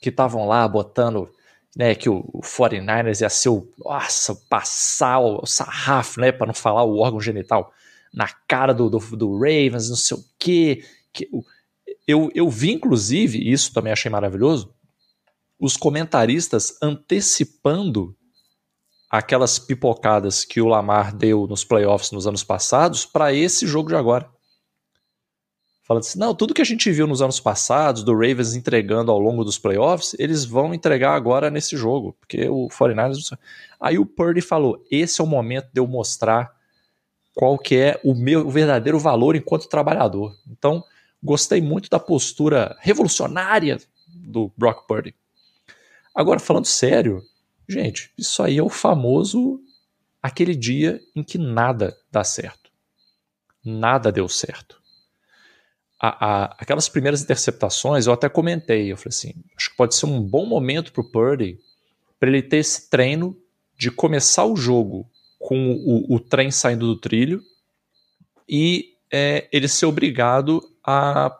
que 0.00 0.08
estavam 0.08 0.46
lá 0.46 0.66
botando 0.66 1.30
né, 1.76 1.94
que 1.94 2.08
o, 2.08 2.22
49ers 2.42 3.20
ia 3.22 3.30
ser 3.30 3.48
o, 3.48 3.66
nossa, 3.78 4.34
passar 4.48 5.20
o, 5.20 5.46
sarrafo, 5.46 6.20
né, 6.20 6.30
para 6.30 6.46
não 6.46 6.54
falar 6.54 6.84
o 6.84 6.98
órgão 6.98 7.20
genital, 7.20 7.72
na 8.12 8.28
cara 8.46 8.74
do, 8.74 8.90
do, 8.90 8.98
do 9.16 9.38
Ravens, 9.38 9.88
não 9.88 9.96
sei 9.96 10.16
o 10.16 10.24
quê. 10.38 10.84
Que, 11.12 11.28
eu, 12.06 12.30
eu 12.34 12.50
vi, 12.50 12.72
inclusive, 12.72 13.50
isso 13.50 13.72
também 13.72 13.92
achei 13.92 14.10
maravilhoso, 14.10 14.74
os 15.58 15.76
comentaristas 15.76 16.76
antecipando 16.82 18.14
aquelas 19.12 19.58
pipocadas 19.58 20.42
que 20.42 20.58
o 20.58 20.66
Lamar 20.66 21.14
deu 21.14 21.46
nos 21.46 21.62
playoffs 21.62 22.10
nos 22.12 22.26
anos 22.26 22.42
passados 22.42 23.04
para 23.04 23.30
esse 23.30 23.66
jogo 23.66 23.90
de 23.90 23.94
agora. 23.94 24.26
Falando 25.82 26.04
assim, 26.04 26.18
não, 26.18 26.34
tudo 26.34 26.54
que 26.54 26.62
a 26.62 26.64
gente 26.64 26.90
viu 26.90 27.06
nos 27.06 27.20
anos 27.20 27.38
passados, 27.38 28.02
do 28.02 28.14
Ravens 28.14 28.54
entregando 28.54 29.10
ao 29.10 29.18
longo 29.18 29.44
dos 29.44 29.58
playoffs, 29.58 30.16
eles 30.18 30.46
vão 30.46 30.72
entregar 30.72 31.14
agora 31.14 31.50
nesse 31.50 31.76
jogo, 31.76 32.16
porque 32.18 32.48
o 32.48 32.68
49ers... 32.68 33.36
Aí 33.78 33.98
o 33.98 34.06
Purdy 34.06 34.40
falou, 34.40 34.82
esse 34.90 35.20
é 35.20 35.24
o 35.24 35.26
momento 35.26 35.68
de 35.74 35.78
eu 35.78 35.86
mostrar 35.86 36.50
qual 37.34 37.58
que 37.58 37.76
é 37.76 38.00
o 38.02 38.14
meu 38.14 38.48
verdadeiro 38.48 38.98
valor 38.98 39.36
enquanto 39.36 39.68
trabalhador. 39.68 40.34
Então, 40.48 40.82
gostei 41.22 41.60
muito 41.60 41.90
da 41.90 42.00
postura 42.00 42.74
revolucionária 42.80 43.78
do 44.08 44.50
Brock 44.56 44.86
Purdy. 44.86 45.14
Agora, 46.14 46.40
falando 46.40 46.66
sério, 46.66 47.22
Gente, 47.72 48.12
isso 48.18 48.42
aí 48.42 48.58
é 48.58 48.62
o 48.62 48.68
famoso 48.68 49.58
aquele 50.22 50.54
dia 50.54 51.00
em 51.16 51.22
que 51.22 51.38
nada 51.38 51.96
dá 52.10 52.22
certo. 52.22 52.70
Nada 53.64 54.12
deu 54.12 54.28
certo. 54.28 54.78
A, 55.98 56.26
a, 56.26 56.44
aquelas 56.58 56.90
primeiras 56.90 57.22
interceptações, 57.22 58.06
eu 58.06 58.12
até 58.12 58.28
comentei, 58.28 58.92
eu 58.92 58.96
falei 58.98 59.08
assim, 59.08 59.34
acho 59.56 59.70
que 59.70 59.76
pode 59.76 59.94
ser 59.94 60.04
um 60.04 60.20
bom 60.20 60.44
momento 60.44 60.92
para 60.92 61.00
o 61.00 61.10
Purdy 61.10 61.58
para 62.20 62.28
ele 62.28 62.42
ter 62.42 62.58
esse 62.58 62.90
treino 62.90 63.36
de 63.78 63.90
começar 63.90 64.44
o 64.44 64.54
jogo 64.54 65.08
com 65.38 65.72
o, 65.72 66.14
o 66.14 66.20
trem 66.20 66.50
saindo 66.50 66.86
do 66.86 67.00
trilho 67.00 67.42
e 68.46 68.96
é, 69.10 69.48
ele 69.50 69.66
ser 69.66 69.86
obrigado 69.86 70.62
a 70.84 71.34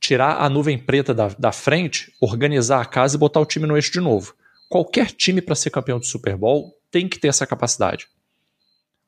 tirar 0.00 0.40
a 0.40 0.48
nuvem 0.48 0.78
preta 0.78 1.12
da, 1.12 1.28
da 1.28 1.52
frente, 1.52 2.14
organizar 2.18 2.80
a 2.80 2.86
casa 2.86 3.16
e 3.16 3.18
botar 3.18 3.40
o 3.40 3.46
time 3.46 3.66
no 3.66 3.76
eixo 3.76 3.92
de 3.92 4.00
novo 4.00 4.34
qualquer 4.68 5.10
time 5.10 5.40
para 5.40 5.54
ser 5.54 5.70
campeão 5.70 5.98
de 5.98 6.06
Super 6.06 6.36
Bowl 6.36 6.74
tem 6.90 7.08
que 7.08 7.18
ter 7.18 7.28
essa 7.28 7.46
capacidade. 7.46 8.08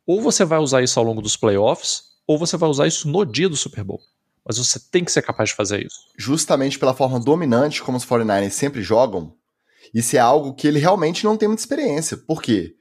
Ou 0.07 0.21
você 0.21 0.44
vai 0.44 0.59
usar 0.59 0.83
isso 0.83 0.99
ao 0.99 1.05
longo 1.05 1.21
dos 1.21 1.37
playoffs, 1.37 2.03
ou 2.27 2.38
você 2.38 2.57
vai 2.57 2.68
usar 2.68 2.87
isso 2.87 3.09
no 3.09 3.25
dia 3.25 3.49
do 3.49 3.57
Super 3.57 3.85
Bowl. 3.85 4.01
Mas 4.44 4.57
você 4.57 4.81
tem 4.81 5.05
que 5.05 5.12
ser 5.12 5.23
capaz 5.23 5.51
de 5.51 5.55
fazer 5.55 5.85
isso. 5.85 5.99
Justamente 6.16 6.79
pela 6.79 6.94
forma 6.94 7.21
dominante 7.21 7.83
como 7.83 7.99
os 7.99 8.07
49ers 8.07 8.51
sempre 8.51 8.83
jogam, 8.83 9.35
isso 9.92 10.16
é 10.16 10.18
algo 10.18 10.55
que 10.55 10.66
ele 10.66 10.79
realmente 10.79 11.25
não 11.25 11.37
tem 11.37 11.49
muita 11.49 11.62
experiência. 11.62 12.16
Por 12.16 12.42
quê? 12.42 12.75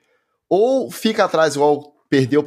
Ou 0.50 0.90
fica 0.90 1.26
atrás 1.26 1.56
igual 1.56 1.94
perdeu 2.10 2.44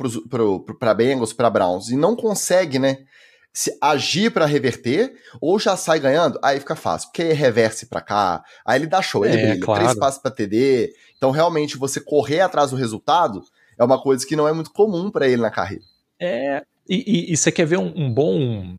para 0.78 0.94
Bengals, 0.94 1.34
para 1.34 1.50
Browns, 1.50 1.90
e 1.90 1.96
não 1.96 2.16
consegue, 2.16 2.78
né, 2.78 3.04
se 3.52 3.76
agir 3.80 4.30
para 4.32 4.46
reverter 4.46 5.12
ou 5.40 5.58
já 5.58 5.76
sai 5.76 5.98
ganhando, 5.98 6.38
aí 6.42 6.60
fica 6.60 6.76
fácil, 6.76 7.08
porque 7.08 7.22
aí 7.22 7.32
reverse 7.32 7.86
para 7.86 8.00
cá, 8.00 8.44
aí 8.64 8.78
ele 8.78 8.86
dá 8.86 9.02
show, 9.02 9.24
ele 9.24 9.36
é, 9.36 9.50
briga, 9.50 9.66
claro. 9.66 9.82
três 9.82 9.98
passos 9.98 10.22
para 10.22 10.30
TD. 10.30 10.92
Então, 11.16 11.30
realmente, 11.30 11.76
você 11.76 12.00
correr 12.00 12.40
atrás 12.40 12.70
do 12.70 12.76
resultado 12.76 13.42
é 13.78 13.84
uma 13.84 14.00
coisa 14.00 14.26
que 14.26 14.36
não 14.36 14.46
é 14.46 14.52
muito 14.52 14.72
comum 14.72 15.10
para 15.10 15.26
ele 15.26 15.42
na 15.42 15.50
carreira. 15.50 15.84
É, 16.18 16.62
e, 16.88 17.28
e, 17.28 17.32
e, 17.32 17.36
você 17.36 17.50
quer 17.50 17.66
ver 17.66 17.78
um, 17.78 17.92
um 17.96 18.12
bom. 18.12 18.74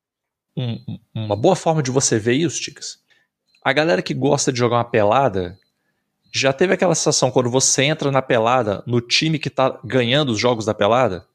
Um, 0.55 0.99
uma 1.15 1.35
boa 1.35 1.55
forma 1.55 1.81
de 1.81 1.91
você 1.91 2.19
ver 2.19 2.33
isso, 2.33 2.61
Ticas? 2.61 2.99
A 3.63 3.73
galera 3.73 4.01
que 4.01 4.13
gosta 4.13 4.51
de 4.51 4.59
jogar 4.59 4.77
uma 4.77 4.85
pelada 4.85 5.57
já 6.33 6.53
teve 6.53 6.73
aquela 6.73 6.95
sensação 6.95 7.29
quando 7.29 7.49
você 7.49 7.83
entra 7.83 8.11
na 8.11 8.21
pelada, 8.21 8.83
no 8.87 9.01
time 9.01 9.37
que 9.37 9.49
tá 9.49 9.79
ganhando 9.83 10.31
os 10.31 10.39
jogos 10.39 10.65
da 10.65 10.73
pelada? 10.73 11.25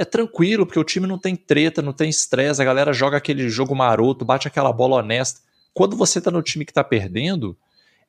É 0.00 0.04
tranquilo, 0.06 0.64
porque 0.64 0.78
o 0.78 0.84
time 0.84 1.06
não 1.06 1.18
tem 1.18 1.36
treta, 1.36 1.82
não 1.82 1.92
tem 1.92 2.08
estresse, 2.08 2.62
a 2.62 2.64
galera 2.64 2.90
joga 2.90 3.18
aquele 3.18 3.50
jogo 3.50 3.76
maroto, 3.76 4.24
bate 4.24 4.48
aquela 4.48 4.72
bola 4.72 4.96
honesta. 4.96 5.42
Quando 5.74 5.94
você 5.94 6.22
tá 6.22 6.30
no 6.30 6.42
time 6.42 6.64
que 6.64 6.72
tá 6.72 6.82
perdendo, 6.82 7.54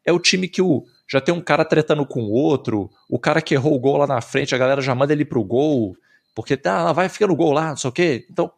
é 0.05 0.13
o 0.13 0.17
time 0.17 0.47
que 0.47 0.61
o 0.61 0.85
já 1.05 1.19
tem 1.19 1.35
um 1.35 1.41
cara 1.41 1.65
tretando 1.65 2.05
com 2.05 2.21
o 2.21 2.31
outro, 2.31 2.89
o 3.09 3.19
cara 3.19 3.41
que 3.41 3.53
errou 3.53 3.75
o 3.75 3.79
gol 3.79 3.97
lá 3.97 4.07
na 4.07 4.21
frente, 4.21 4.55
a 4.55 4.57
galera 4.57 4.81
já 4.81 4.95
manda 4.95 5.11
ele 5.11 5.25
pro 5.25 5.43
gol, 5.43 5.97
porque 6.33 6.55
tá, 6.55 6.93
vai 6.93 7.09
ficar 7.09 7.27
no 7.27 7.35
gol 7.35 7.51
lá, 7.51 7.71
não 7.71 7.75
sei 7.75 7.89
o 7.89 7.93
quê. 7.93 8.25
Então, 8.31 8.49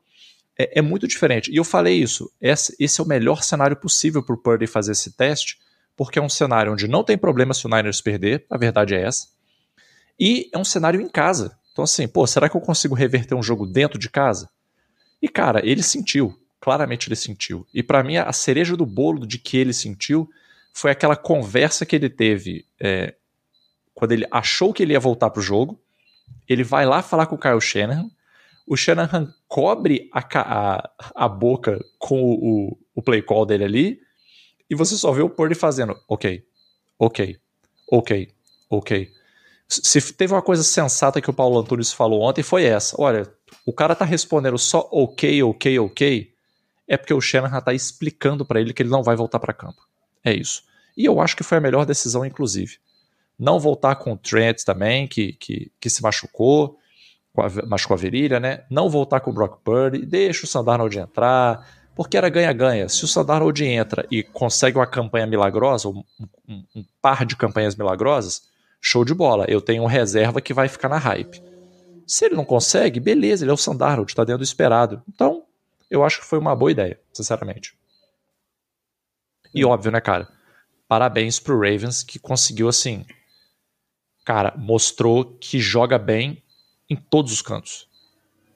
é, 0.56 0.78
é 0.78 0.82
muito 0.84 1.08
diferente. 1.08 1.52
E 1.52 1.56
eu 1.56 1.64
falei 1.64 1.96
isso, 1.96 2.32
esse, 2.40 2.76
esse 2.80 3.02
é 3.02 3.04
o 3.04 3.08
melhor 3.08 3.42
cenário 3.42 3.76
possível 3.76 4.22
pro 4.22 4.38
Purdy 4.38 4.68
fazer 4.68 4.92
esse 4.92 5.12
teste, 5.18 5.58
porque 5.98 6.20
é 6.20 6.22
um 6.22 6.30
cenário 6.30 6.72
onde 6.72 6.88
não 6.88 7.04
tem 7.04 7.18
problema 7.18 7.56
se 7.56 7.66
o 7.66 7.70
Niners 7.70 8.00
perder, 8.00 8.46
a 8.48 8.60
verdade 8.60 8.94
é 8.94 9.02
essa, 9.02 9.30
e 10.20 10.52
é 10.54 10.58
um 10.60 10.64
cenário 10.64 11.02
em 11.02 11.10
casa. 11.10 11.58
Então, 11.74 11.84
assim, 11.84 12.08
pô, 12.08 12.26
será 12.26 12.48
que 12.48 12.56
eu 12.56 12.62
consigo 12.62 12.96
reverter 12.96 13.36
um 13.36 13.44
jogo 13.44 13.66
dentro 13.66 14.00
de 14.00 14.10
casa? 14.10 14.50
E, 15.22 15.28
cara, 15.28 15.60
ele 15.66 15.82
sentiu, 15.84 16.40
claramente 16.62 17.08
ele 17.10 17.16
sentiu. 17.16 17.68
E 17.74 17.84
para 17.84 18.04
mim, 18.04 18.16
a 18.18 18.32
cereja 18.32 18.78
do 18.78 18.86
bolo 18.86 19.26
de 19.26 19.40
que 19.40 19.58
ele 19.58 19.74
sentiu 19.74 20.30
foi 20.72 20.92
aquela 20.92 21.16
conversa 21.16 21.86
que 21.86 21.96
ele 21.96 22.10
teve 22.10 22.66
é, 22.80 23.16
quando 23.94 24.12
ele 24.12 24.28
achou 24.32 24.72
que 24.72 24.84
ele 24.84 24.94
ia 24.94 25.00
voltar 25.00 25.30
pro 25.32 25.42
jogo. 25.42 25.80
Ele 26.48 26.64
vai 26.64 26.86
lá 26.86 27.02
falar 27.02 27.26
com 27.26 27.36
o 27.36 27.40
Kyle 27.40 27.60
Shanahan. 27.60 28.10
O 28.68 28.78
Shanahan 28.78 29.34
cobre 29.48 30.10
a, 30.14 30.20
a, 30.40 30.90
a 31.16 31.28
boca 31.28 31.84
com 31.98 32.22
o, 32.22 32.34
o, 32.34 32.78
o 32.96 33.02
play 33.02 33.22
call 33.22 33.46
dele 33.46 33.64
ali. 33.64 34.00
E 34.70 34.76
você 34.76 34.96
só 34.96 35.12
vê 35.12 35.22
o 35.22 35.30
Purdy 35.30 35.56
fazendo 35.56 35.96
ok, 36.08 36.44
ok, 36.98 37.38
ok, 37.92 38.30
ok. 38.70 39.12
Se 39.68 40.14
teve 40.14 40.34
uma 40.34 40.42
coisa 40.42 40.64
sensata 40.64 41.22
que 41.22 41.30
o 41.30 41.34
Paulo 41.34 41.60
Antunes 41.60 41.92
falou 41.92 42.22
ontem, 42.22 42.44
foi 42.44 42.64
essa. 42.66 42.96
Olha, 43.00 43.32
o 43.66 43.74
cara 43.74 43.96
tá 43.96 44.06
respondendo 44.06 44.58
só 44.58 44.88
ok, 44.92 45.42
ok, 45.44 45.80
ok, 45.80 46.34
é 46.88 46.98
porque 46.98 47.14
o 47.14 47.22
Shanahan 47.22 47.62
tá 47.62 47.74
explicando 47.74 48.46
para 48.46 48.60
ele 48.60 48.74
que 48.74 48.84
ele 48.84 48.90
não 48.90 49.04
vai 49.04 49.16
voltar 49.16 49.40
para 49.40 49.54
campo. 49.54 49.82
É 50.24 50.34
isso. 50.34 50.64
E 50.96 51.06
eu 51.06 51.20
acho 51.20 51.36
que 51.36 51.44
foi 51.44 51.58
a 51.58 51.62
melhor 51.62 51.86
decisão, 51.86 52.26
inclusive. 52.26 52.78
Não 53.38 53.60
voltar 53.60 53.96
com 53.96 54.14
o 54.14 54.18
Trent 54.18 54.64
também, 54.64 55.08
que, 55.08 55.34
que, 55.34 55.72
que 55.80 55.90
se 55.90 56.04
machucou, 56.04 56.78
a, 57.36 57.66
machucou 57.66 57.96
a 57.96 57.98
virilha, 57.98 58.40
né? 58.40 58.64
Não 58.70 58.90
voltar 58.90 59.20
com 59.22 59.32
o 59.32 59.34
Brock 59.34 59.62
Purdy, 59.64 60.06
deixa 60.06 60.46
o 60.46 60.48
Sandarnold 60.48 60.98
entrar, 61.00 61.68
porque 61.96 62.18
era 62.18 62.30
ganha-ganha. 62.30 62.88
Se 62.88 63.04
o 63.04 63.08
Sandarnold 63.08 63.64
entra 63.66 64.06
e 64.12 64.24
consegue 64.24 64.78
uma 64.78 64.88
campanha 64.88 65.26
milagrosa, 65.26 65.90
um, 65.90 66.04
um, 66.48 66.64
um, 66.76 66.86
par 67.02 67.26
de 67.26 67.36
campanhas 67.36 67.76
milagrosas, 67.76 68.44
show 68.84 69.06
de 69.06 69.14
bola. 69.14 69.46
Eu 69.48 69.62
tenho 69.62 69.82
um 69.82 69.88
reserva 69.88 70.42
que 70.42 70.54
vai 70.54 70.68
ficar 70.68 70.90
na 70.90 70.98
hype. 70.98 71.42
Se 72.06 72.26
ele 72.26 72.36
não 72.36 72.44
consegue, 72.44 73.00
beleza, 73.00 73.46
ele 73.46 73.52
é 73.52 73.54
o 73.54 73.58
Sandarnold, 73.58 74.12
está 74.12 74.26
dentro 74.26 74.40
do 74.40 74.44
esperado. 74.44 75.02
Então, 75.08 75.46
eu 75.90 76.04
acho 76.04 76.20
que 76.20 76.28
foi 76.28 76.38
uma 76.38 76.54
boa 76.54 76.70
ideia, 76.70 77.00
sinceramente. 77.14 77.74
E 79.56 79.64
óbvio, 79.64 79.92
né, 79.92 80.02
cara? 80.02 80.28
Parabéns 80.88 81.40
pro 81.40 81.58
Ravens 81.58 82.04
que 82.04 82.20
conseguiu 82.20 82.68
assim. 82.68 83.06
Cara, 84.26 84.54
mostrou 84.58 85.26
que 85.40 85.60
joga 85.60 85.98
bem 85.98 86.44
em 86.90 86.96
todos 86.96 87.32
os 87.32 87.42
cantos. 87.42 87.88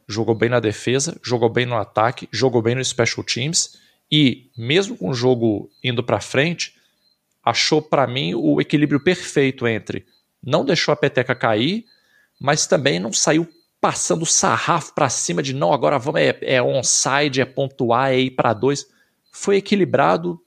Jogou 0.08 0.36
bem 0.36 0.50
na 0.50 0.60
defesa, 0.60 1.20
jogou 1.24 1.50
bem 1.50 1.66
no 1.66 1.76
ataque, 1.76 2.28
jogou 2.32 2.62
bem 2.62 2.76
no 2.76 2.84
special 2.84 3.24
teams 3.24 3.80
e 4.12 4.50
mesmo 4.58 4.98
com 4.98 5.10
o 5.10 5.14
jogo 5.14 5.70
indo 5.84 6.04
para 6.04 6.22
frente, 6.22 6.76
achou 7.44 7.82
para 7.82 8.08
mim 8.08 8.34
o 8.34 8.60
equilíbrio 8.60 9.02
perfeito 9.02 9.68
entre 9.68 10.06
não 10.44 10.64
deixou 10.64 10.92
a 10.92 10.96
peteca 10.96 11.36
cair, 11.36 11.86
mas 12.40 12.68
também 12.68 13.00
não 13.00 13.12
saiu 13.12 13.48
passando 13.80 14.26
sarrafo 14.26 14.94
para 14.94 15.10
cima 15.10 15.42
de 15.44 15.54
não, 15.54 15.72
agora 15.72 16.00
vamos, 16.00 16.22
é, 16.22 16.38
é 16.42 16.62
onside, 16.62 17.42
é 17.42 17.46
pontuar, 17.46 18.12
é 18.12 18.20
ir 18.20 18.32
para 18.32 18.54
dois. 18.54 18.88
Foi 19.32 19.58
equilibrado. 19.58 20.40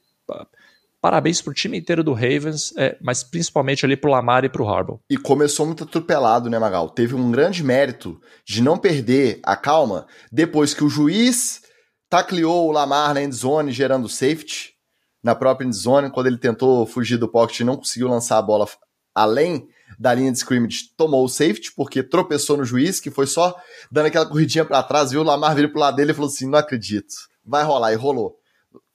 Parabéns 1.01 1.41
pro 1.41 1.55
time 1.55 1.79
inteiro 1.79 2.05
do 2.05 2.13
Ravens, 2.13 2.75
é, 2.77 2.99
mas 3.01 3.23
principalmente 3.23 3.87
ali 3.87 3.97
pro 3.97 4.11
Lamar 4.11 4.45
e 4.45 4.51
pro 4.51 4.69
Harbaugh. 4.69 5.01
E 5.09 5.17
começou 5.17 5.65
muito 5.65 5.85
atropelado, 5.85 6.51
né, 6.51 6.59
Magal? 6.59 6.91
Teve 6.91 7.15
um 7.15 7.31
grande 7.31 7.65
mérito 7.65 8.21
de 8.45 8.61
não 8.61 8.77
perder 8.77 9.41
a 9.43 9.57
calma 9.57 10.07
depois 10.31 10.75
que 10.75 10.85
o 10.85 10.91
juiz 10.91 11.63
tacleou 12.11 12.69
o 12.69 12.73
Lamar 12.73 13.15
na 13.15 13.23
endzone, 13.23 13.73
gerando 13.73 14.11
safety 14.11 14.75
na 15.23 15.35
própria 15.35 15.67
endzone, 15.67 16.11
quando 16.11 16.27
ele 16.27 16.37
tentou 16.37 16.85
fugir 16.85 17.17
do 17.17 17.29
pocket 17.29 17.61
e 17.61 17.65
não 17.65 17.77
conseguiu 17.77 18.09
lançar 18.09 18.37
a 18.37 18.43
bola 18.43 18.69
além 19.15 19.69
da 20.01 20.15
linha 20.15 20.33
de 20.33 20.39
scrimmage 20.39 20.89
tomou 20.97 21.23
o 21.23 21.29
safety, 21.29 21.73
porque 21.77 22.03
tropeçou 22.03 22.57
no 22.57 22.65
juiz, 22.65 22.99
que 22.99 23.11
foi 23.11 23.27
só 23.27 23.55
dando 23.93 24.07
aquela 24.07 24.25
corridinha 24.25 24.65
para 24.65 24.83
trás, 24.83 25.11
viu 25.11 25.21
o 25.21 25.25
Lamar 25.25 25.55
vir 25.55 25.71
pro 25.71 25.79
lado 25.79 25.97
dele 25.97 26.13
e 26.13 26.15
falou 26.15 26.31
assim: 26.31 26.49
não 26.49 26.59
acredito, 26.59 27.15
vai 27.45 27.63
rolar, 27.63 27.93
e 27.93 27.97
rolou. 27.97 28.39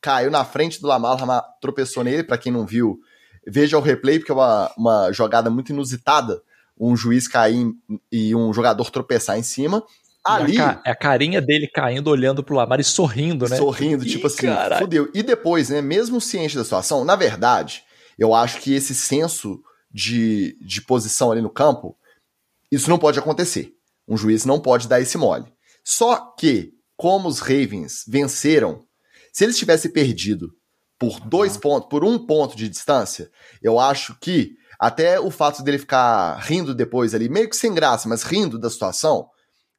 Caiu 0.01 0.31
na 0.31 0.43
frente 0.43 0.81
do 0.81 0.87
Lamar, 0.87 1.15
o 1.15 1.19
Lamar 1.19 1.43
tropeçou 1.61 2.03
nele, 2.03 2.23
para 2.23 2.39
quem 2.39 2.51
não 2.51 2.65
viu, 2.65 2.97
veja 3.45 3.77
o 3.77 3.81
replay, 3.81 4.17
porque 4.17 4.31
é 4.31 4.35
uma, 4.35 4.73
uma 4.75 5.11
jogada 5.11 5.47
muito 5.47 5.71
inusitada, 5.71 6.41
um 6.75 6.97
juiz 6.97 7.27
cair 7.27 7.71
e 8.11 8.35
um 8.35 8.51
jogador 8.51 8.89
tropeçar 8.89 9.37
em 9.37 9.43
cima. 9.43 9.83
Ali. 10.25 10.57
É 10.59 10.89
a 10.89 10.95
carinha 10.95 11.39
dele 11.39 11.67
caindo, 11.67 12.09
olhando 12.09 12.43
pro 12.43 12.55
Lamar 12.55 12.79
e 12.79 12.83
sorrindo, 12.83 13.47
né? 13.47 13.57
Sorrindo, 13.57 14.03
Ih, 14.03 14.09
tipo 14.09 14.25
assim, 14.25 14.47
caralho. 14.47 14.81
fudeu. 14.81 15.07
E 15.13 15.21
depois, 15.21 15.69
né, 15.69 15.83
mesmo 15.83 16.19
ciente 16.19 16.55
da 16.55 16.63
situação, 16.63 17.05
na 17.05 17.15
verdade, 17.15 17.83
eu 18.17 18.33
acho 18.33 18.59
que 18.59 18.73
esse 18.73 18.95
senso 18.95 19.61
de, 19.95 20.57
de 20.59 20.81
posição 20.81 21.31
ali 21.31 21.41
no 21.41 21.49
campo, 21.49 21.97
isso 22.69 22.89
não 22.89 22.99
pode 22.99 23.17
acontecer. 23.17 23.71
Um 24.05 24.17
juiz 24.17 24.43
não 24.43 24.59
pode 24.59 24.89
dar 24.89 24.99
esse 24.99 25.17
mole. 25.17 25.45
Só 25.85 26.33
que, 26.37 26.73
como 26.97 27.29
os 27.29 27.39
Ravens 27.39 28.03
venceram, 28.05 28.83
se 29.31 29.45
eles 29.45 29.57
tivessem 29.57 29.89
perdido 29.89 30.51
por 30.99 31.21
dois 31.21 31.55
pontos, 31.55 31.87
por 31.87 32.03
um 32.03 32.19
ponto 32.19 32.57
de 32.57 32.67
distância, 32.67 33.31
eu 33.61 33.79
acho 33.79 34.17
que 34.19 34.57
até 34.77 35.17
o 35.17 35.31
fato 35.31 35.63
dele 35.63 35.79
ficar 35.79 36.39
rindo 36.39 36.75
depois 36.75 37.15
ali, 37.15 37.29
meio 37.29 37.49
que 37.49 37.55
sem 37.55 37.73
graça, 37.73 38.09
mas 38.09 38.23
rindo 38.23 38.59
da 38.59 38.69
situação, 38.69 39.29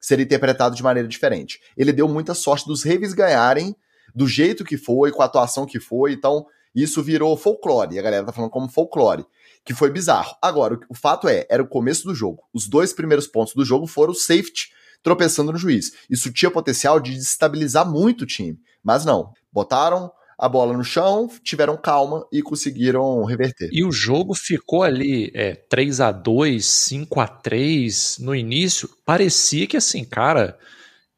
seria 0.01 0.25
interpretado 0.25 0.75
de 0.75 0.83
maneira 0.83 1.07
diferente. 1.07 1.61
Ele 1.77 1.93
deu 1.93 2.09
muita 2.09 2.33
sorte 2.33 2.67
dos 2.67 2.83
Ravens 2.83 3.13
ganharem 3.13 3.77
do 4.15 4.27
jeito 4.27 4.65
que 4.65 4.79
foi, 4.79 5.13
com 5.13 5.21
a 5.21 5.27
atuação 5.27 5.67
que 5.67 5.79
foi, 5.79 6.15
então 6.15 6.47
isso 6.75 7.03
virou 7.03 7.37
folclore. 7.37 7.99
A 7.99 8.03
galera 8.03 8.25
tá 8.25 8.33
falando 8.33 8.51
como 8.51 8.69
folclore 8.69 9.27
que 9.67 9.75
foi 9.75 9.91
bizarro. 9.91 10.37
Agora, 10.41 10.79
o, 10.89 10.95
fato 10.95 11.29
é, 11.29 11.45
era 11.51 11.61
o 11.61 11.67
começo 11.67 12.05
do 12.05 12.15
jogo. 12.15 12.45
Os 12.55 12.69
dois 12.69 12.93
primeiros 12.93 13.27
pontos 13.27 13.53
do 13.53 13.65
jogo 13.65 13.89
foram 13.89 14.13
o 14.13 14.15
safety 14.15 14.71
tropeçando 15.03 15.51
no 15.53 15.59
juiz. 15.59 15.93
Isso 16.09 16.33
tinha 16.33 16.51
potencial 16.51 17.01
de 17.01 17.13
desestabilizar 17.13 17.85
muito 17.91 18.23
o 18.23 18.27
time, 18.27 18.59
mas 18.83 19.05
não. 19.05 19.33
Botaram 19.53 20.11
a 20.39 20.49
bola 20.49 20.77
no 20.77 20.85
chão, 20.85 21.29
tiveram 21.43 21.77
calma 21.77 22.25
e 22.33 22.43
conseguiram 22.43 23.25
reverter. 23.25 23.69
E 23.73 23.83
o 23.85 23.91
jogo 23.91 24.35
ficou 24.35 24.85
ali 24.85 25.33
é, 25.35 25.55
3 25.55 26.01
a 26.01 26.13
2 26.13 26.65
5 26.65 27.21
a 27.21 27.27
3 27.27 28.19
no 28.21 28.35
início. 28.35 28.89
Parecia 29.05 29.67
que 29.67 29.77
assim, 29.77 30.05
cara, 30.05 30.57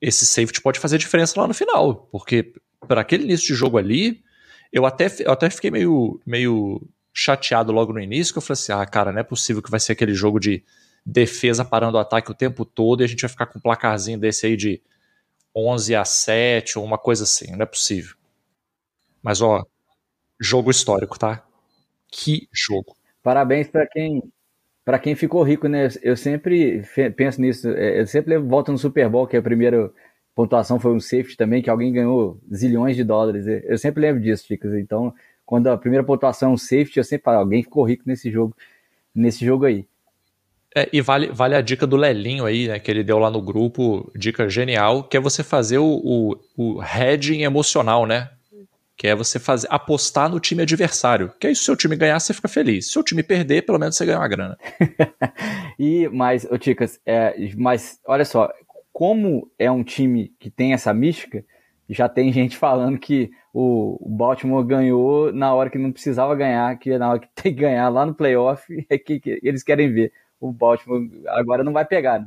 esse 0.00 0.24
safety 0.24 0.62
pode 0.62 0.80
fazer 0.80 0.96
diferença 0.96 1.38
lá 1.38 1.46
no 1.46 1.52
final, 1.52 2.08
porque 2.10 2.54
para 2.86 3.02
aquele 3.02 3.24
início 3.24 3.48
de 3.48 3.54
jogo 3.54 3.76
ali, 3.76 4.22
eu 4.72 4.86
até, 4.86 5.12
eu 5.20 5.32
até 5.32 5.50
fiquei 5.50 5.70
meio, 5.70 6.18
meio 6.24 6.80
chateado 7.18 7.72
logo 7.72 7.92
no 7.92 8.00
início, 8.00 8.32
que 8.32 8.38
eu 8.38 8.42
falei 8.42 8.60
assim: 8.60 8.72
ah, 8.72 8.86
cara, 8.86 9.10
não 9.10 9.18
é 9.18 9.24
possível 9.24 9.60
que 9.60 9.70
vai 9.70 9.80
ser 9.80 9.92
aquele 9.92 10.14
jogo 10.14 10.38
de 10.38 10.62
defesa 11.04 11.64
parando 11.64 11.96
o 11.96 12.00
ataque 12.00 12.30
o 12.30 12.34
tempo 12.34 12.64
todo 12.64 13.02
e 13.02 13.04
a 13.04 13.08
gente 13.08 13.22
vai 13.22 13.28
ficar 13.28 13.46
com 13.46 13.58
um 13.58 13.62
placarzinho 13.62 14.18
desse 14.18 14.46
aí 14.46 14.56
de 14.56 14.80
11 15.56 15.96
a 15.96 16.04
7 16.04 16.78
ou 16.78 16.84
uma 16.84 16.98
coisa 16.98 17.24
assim, 17.24 17.50
não 17.52 17.62
é 17.62 17.66
possível. 17.66 18.14
Mas 19.20 19.40
ó, 19.40 19.64
jogo 20.38 20.70
histórico, 20.70 21.18
tá? 21.18 21.44
Que 22.08 22.48
jogo. 22.52 22.94
Parabéns 23.22 23.68
para 23.68 23.86
quem 23.86 24.22
para 24.84 24.98
quem 24.98 25.14
ficou 25.14 25.42
rico, 25.42 25.68
né? 25.68 25.88
Eu 26.02 26.16
sempre 26.16 26.82
penso 27.16 27.40
nisso, 27.40 27.68
é, 27.68 28.00
eu 28.00 28.06
sempre 28.06 28.38
volto 28.38 28.72
no 28.72 28.78
Super 28.78 29.08
Bowl, 29.08 29.26
que 29.26 29.36
é 29.36 29.38
a 29.38 29.42
primeira 29.42 29.92
pontuação 30.34 30.78
foi 30.78 30.92
um 30.92 31.00
safety 31.00 31.36
também, 31.36 31.60
que 31.60 31.68
alguém 31.68 31.92
ganhou 31.92 32.40
zilhões 32.54 32.96
de 32.96 33.02
dólares. 33.02 33.44
Eu 33.46 33.76
sempre 33.76 34.00
lembro 34.00 34.22
disso, 34.22 34.46
Chicas. 34.46 34.72
Então, 34.74 35.12
quando 35.48 35.68
a 35.68 35.78
primeira 35.78 36.04
pontuação 36.04 36.50
é 36.50 36.52
um 36.52 36.58
safety, 36.58 36.98
eu 36.98 37.04
sempre 37.04 37.24
falo, 37.24 37.38
alguém 37.38 37.62
ficou 37.62 37.82
rico 37.82 38.02
nesse 38.04 38.30
jogo, 38.30 38.54
nesse 39.14 39.46
jogo 39.46 39.64
aí. 39.64 39.86
É, 40.76 40.86
e 40.92 41.00
vale, 41.00 41.28
vale 41.28 41.54
a 41.54 41.62
dica 41.62 41.86
do 41.86 41.96
Lelinho 41.96 42.44
aí, 42.44 42.68
né, 42.68 42.78
que 42.78 42.90
ele 42.90 43.02
deu 43.02 43.18
lá 43.18 43.30
no 43.30 43.40
grupo, 43.40 44.12
dica 44.14 44.46
genial, 44.46 45.02
que 45.02 45.16
é 45.16 45.20
você 45.20 45.42
fazer 45.42 45.78
o, 45.78 45.86
o, 46.04 46.36
o 46.54 46.82
hedging 46.82 47.44
emocional, 47.44 48.04
né? 48.04 48.28
Que 48.94 49.06
é 49.08 49.14
você 49.14 49.38
fazer, 49.38 49.66
apostar 49.70 50.28
no 50.28 50.38
time 50.38 50.64
adversário. 50.64 51.32
Que 51.40 51.46
aí, 51.46 51.56
se 51.56 51.62
o 51.62 51.64
seu 51.64 51.76
time 51.76 51.96
ganhar, 51.96 52.20
você 52.20 52.34
fica 52.34 52.48
feliz. 52.48 52.92
Se 52.92 52.98
o 52.98 53.02
time 53.02 53.22
perder, 53.22 53.64
pelo 53.64 53.78
menos 53.78 53.96
você 53.96 54.04
ganha 54.04 54.18
uma 54.18 54.28
grana. 54.28 54.58
e, 55.80 56.10
mas, 56.10 56.46
ô 56.50 56.58
Ticas, 56.58 57.00
é, 57.06 57.34
mas 57.56 57.98
olha 58.06 58.26
só, 58.26 58.52
como 58.92 59.50
é 59.58 59.70
um 59.70 59.82
time 59.82 60.30
que 60.38 60.50
tem 60.50 60.74
essa 60.74 60.92
mística, 60.92 61.42
já 61.88 62.08
tem 62.08 62.32
gente 62.32 62.56
falando 62.56 62.98
que 62.98 63.30
o 63.52 63.98
Baltimore 64.10 64.64
ganhou 64.64 65.32
na 65.32 65.54
hora 65.54 65.70
que 65.70 65.78
não 65.78 65.90
precisava 65.90 66.34
ganhar, 66.34 66.78
que 66.78 66.96
na 66.98 67.10
hora 67.10 67.18
que 67.18 67.28
tem 67.34 67.54
que 67.54 67.60
ganhar 67.60 67.88
lá 67.88 68.04
no 68.04 68.14
playoff, 68.14 68.62
é 68.90 68.98
que, 68.98 69.18
que 69.18 69.40
eles 69.42 69.62
querem 69.62 69.92
ver. 69.92 70.12
O 70.40 70.52
Baltimore 70.52 71.02
agora 71.28 71.64
não 71.64 71.72
vai 71.72 71.84
pegar. 71.84 72.20
Né? 72.20 72.26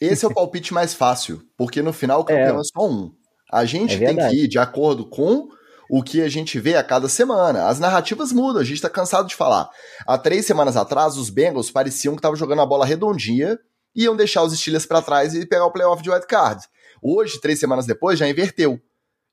Esse 0.00 0.24
é 0.24 0.28
o 0.28 0.34
palpite 0.34 0.72
mais 0.72 0.94
fácil, 0.94 1.42
porque 1.56 1.82
no 1.82 1.92
final 1.92 2.20
o 2.20 2.24
campeão 2.24 2.56
é, 2.56 2.60
é 2.60 2.64
só 2.64 2.88
um. 2.88 3.12
A 3.52 3.64
gente 3.64 4.02
é 4.02 4.06
tem 4.06 4.16
que 4.16 4.44
ir 4.44 4.48
de 4.48 4.58
acordo 4.58 5.08
com 5.08 5.48
o 5.88 6.02
que 6.02 6.22
a 6.22 6.28
gente 6.28 6.58
vê 6.58 6.76
a 6.76 6.82
cada 6.82 7.08
semana. 7.08 7.66
As 7.66 7.78
narrativas 7.78 8.32
mudam, 8.32 8.60
a 8.60 8.64
gente 8.64 8.80
tá 8.80 8.90
cansado 8.90 9.28
de 9.28 9.34
falar. 9.34 9.68
Há 10.06 10.16
três 10.18 10.46
semanas 10.46 10.76
atrás, 10.76 11.16
os 11.16 11.30
Bengals 11.30 11.70
pareciam 11.70 12.14
que 12.14 12.20
estavam 12.20 12.36
jogando 12.36 12.62
a 12.62 12.66
bola 12.66 12.86
redondinha 12.86 13.58
e 13.94 14.04
iam 14.04 14.16
deixar 14.16 14.42
os 14.42 14.58
Steelers 14.58 14.86
para 14.86 15.02
trás 15.02 15.34
e 15.34 15.46
pegar 15.46 15.66
o 15.66 15.72
playoff 15.72 16.02
de 16.02 16.10
wild 16.10 16.26
card. 16.26 16.64
Hoje, 17.06 17.38
três 17.38 17.60
semanas 17.60 17.84
depois, 17.84 18.18
já 18.18 18.26
inverteu. 18.26 18.80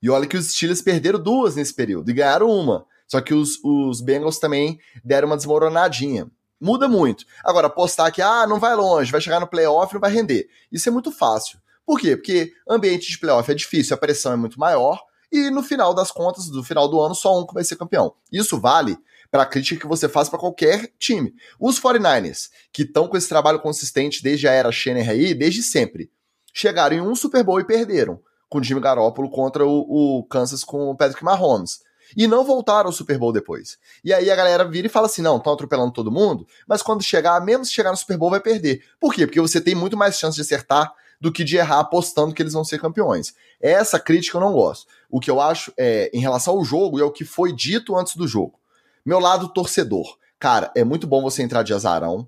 E 0.04 0.10
olha 0.10 0.28
que 0.28 0.36
os 0.36 0.52
Steelers 0.52 0.82
perderam 0.82 1.24
duas 1.24 1.56
nesse 1.56 1.74
período 1.74 2.12
e 2.12 2.14
ganharam 2.14 2.50
uma. 2.50 2.86
Só 3.08 3.22
que 3.22 3.34
os, 3.34 3.64
os 3.64 4.02
Bengals 4.02 4.40
também 4.40 4.78
deram 5.06 5.28
uma 5.28 5.38
desmoronadinha. 5.38 6.30
Muda 6.60 6.90
muito. 6.90 7.24
Agora, 7.46 7.68
apostar 7.68 8.12
que 8.12 8.22
ah, 8.22 8.46
não 8.46 8.60
vai 8.60 8.76
longe, 8.76 9.10
vai 9.10 9.22
chegar 9.22 9.40
no 9.40 9.48
playoff, 9.48 9.94
não 9.94 10.02
vai 10.02 10.12
render. 10.12 10.50
Isso 10.70 10.90
é 10.90 10.92
muito 10.92 11.14
fácil. 11.14 11.60
Por 11.86 11.98
quê? 11.98 12.18
Porque 12.18 12.52
ambiente 12.70 13.10
de 13.10 13.18
playoff 13.18 13.50
é 13.50 13.56
difícil, 13.56 13.96
a 13.96 13.98
pressão 13.98 14.34
é 14.34 14.36
muito 14.36 14.60
maior, 14.60 15.02
e 15.32 15.50
no 15.50 15.64
final 15.64 15.94
das 15.94 16.12
contas, 16.12 16.48
do 16.48 16.64
final 16.64 16.90
do 16.90 17.00
ano, 17.00 17.16
só 17.16 17.40
um 17.40 17.48
que 17.48 17.54
vai 17.54 17.64
ser 17.64 17.78
campeão. 17.78 18.14
Isso 18.32 18.60
vale 18.60 18.98
para 19.32 19.44
a 19.44 19.46
crítica 19.46 19.80
que 19.80 19.88
você 19.88 20.10
faz 20.10 20.28
para 20.28 20.38
qualquer 20.38 20.92
time. 21.00 21.34
Os 21.58 21.80
49ers, 21.80 22.50
que 22.72 22.84
estão 22.84 23.08
com 23.08 23.16
esse 23.16 23.30
trabalho 23.30 23.60
consistente 23.60 24.22
desde 24.22 24.48
a 24.48 24.52
era 24.52 24.72
Schenner 24.72 25.10
aí, 25.10 25.34
desde 25.34 25.64
sempre, 25.64 26.12
chegaram 26.54 26.96
em 26.96 27.02
um 27.02 27.16
Super 27.16 27.44
Bowl 27.44 27.60
e 27.60 27.66
perderam, 27.66 28.20
com 28.50 28.60
o 28.60 28.64
Jimmy 28.64 28.82
Garoppolo 28.82 29.30
contra 29.30 29.66
o, 29.66 30.20
o 30.20 30.24
Kansas 30.24 30.64
com 30.64 30.90
o 30.90 30.96
Patrick 30.96 31.24
Mahomes. 31.24 31.82
E 32.16 32.28
não 32.28 32.44
voltaram 32.44 32.88
ao 32.88 32.94
Super 32.94 33.18
Bowl 33.18 33.32
depois. 33.32 33.78
E 34.04 34.14
aí 34.14 34.30
a 34.30 34.36
galera 34.36 34.66
vira 34.66 34.88
e 34.88 34.90
fala 34.90 35.08
assim: 35.08 35.22
não, 35.22 35.38
estão 35.38 35.54
atropelando 35.54 35.94
todo 35.94 36.12
mundo, 36.12 36.46
mas 36.68 36.82
quando 36.82 37.04
chegar, 37.04 37.40
mesmo 37.40 37.66
se 37.66 37.72
chegar 37.72 37.92
no 37.92 37.98
Super 37.98 38.18
Bowl, 38.18 38.30
vai 38.30 38.42
perder. 38.42 38.84
Por 39.00 39.14
quê? 39.14 39.26
Porque 39.26 39.40
você 39.40 39.62
tem 39.62 39.76
muito 39.76 39.96
mais 39.96 40.18
chance 40.18 40.36
de 40.36 40.42
acertar 40.42 40.94
do 41.22 41.32
que 41.32 41.44
de 41.44 41.56
errar 41.56 41.80
apostando 41.80 42.34
que 42.34 42.42
eles 42.42 42.54
vão 42.54 42.66
ser 42.66 42.82
campeões. 42.82 43.34
Essa 43.62 44.00
crítica 44.00 44.38
eu 44.38 44.42
não 44.42 44.52
gosto. 44.52 44.88
O 45.10 45.20
que 45.20 45.30
eu 45.30 45.40
acho 45.40 45.72
é, 45.78 46.10
em 46.12 46.20
relação 46.20 46.56
ao 46.56 46.66
jogo, 46.66 47.00
é 47.00 47.04
o 47.04 47.12
que 47.12 47.24
foi 47.24 47.54
dito 47.54 47.96
antes 47.96 48.16
do 48.16 48.28
jogo. 48.28 48.60
Meu 49.06 49.20
lado 49.20 49.48
torcedor. 49.48 50.18
Cara, 50.40 50.72
é 50.76 50.84
muito 50.84 51.06
bom 51.06 51.22
você 51.22 51.44
entrar 51.44 51.62
de 51.62 51.74
azarão. 51.74 52.28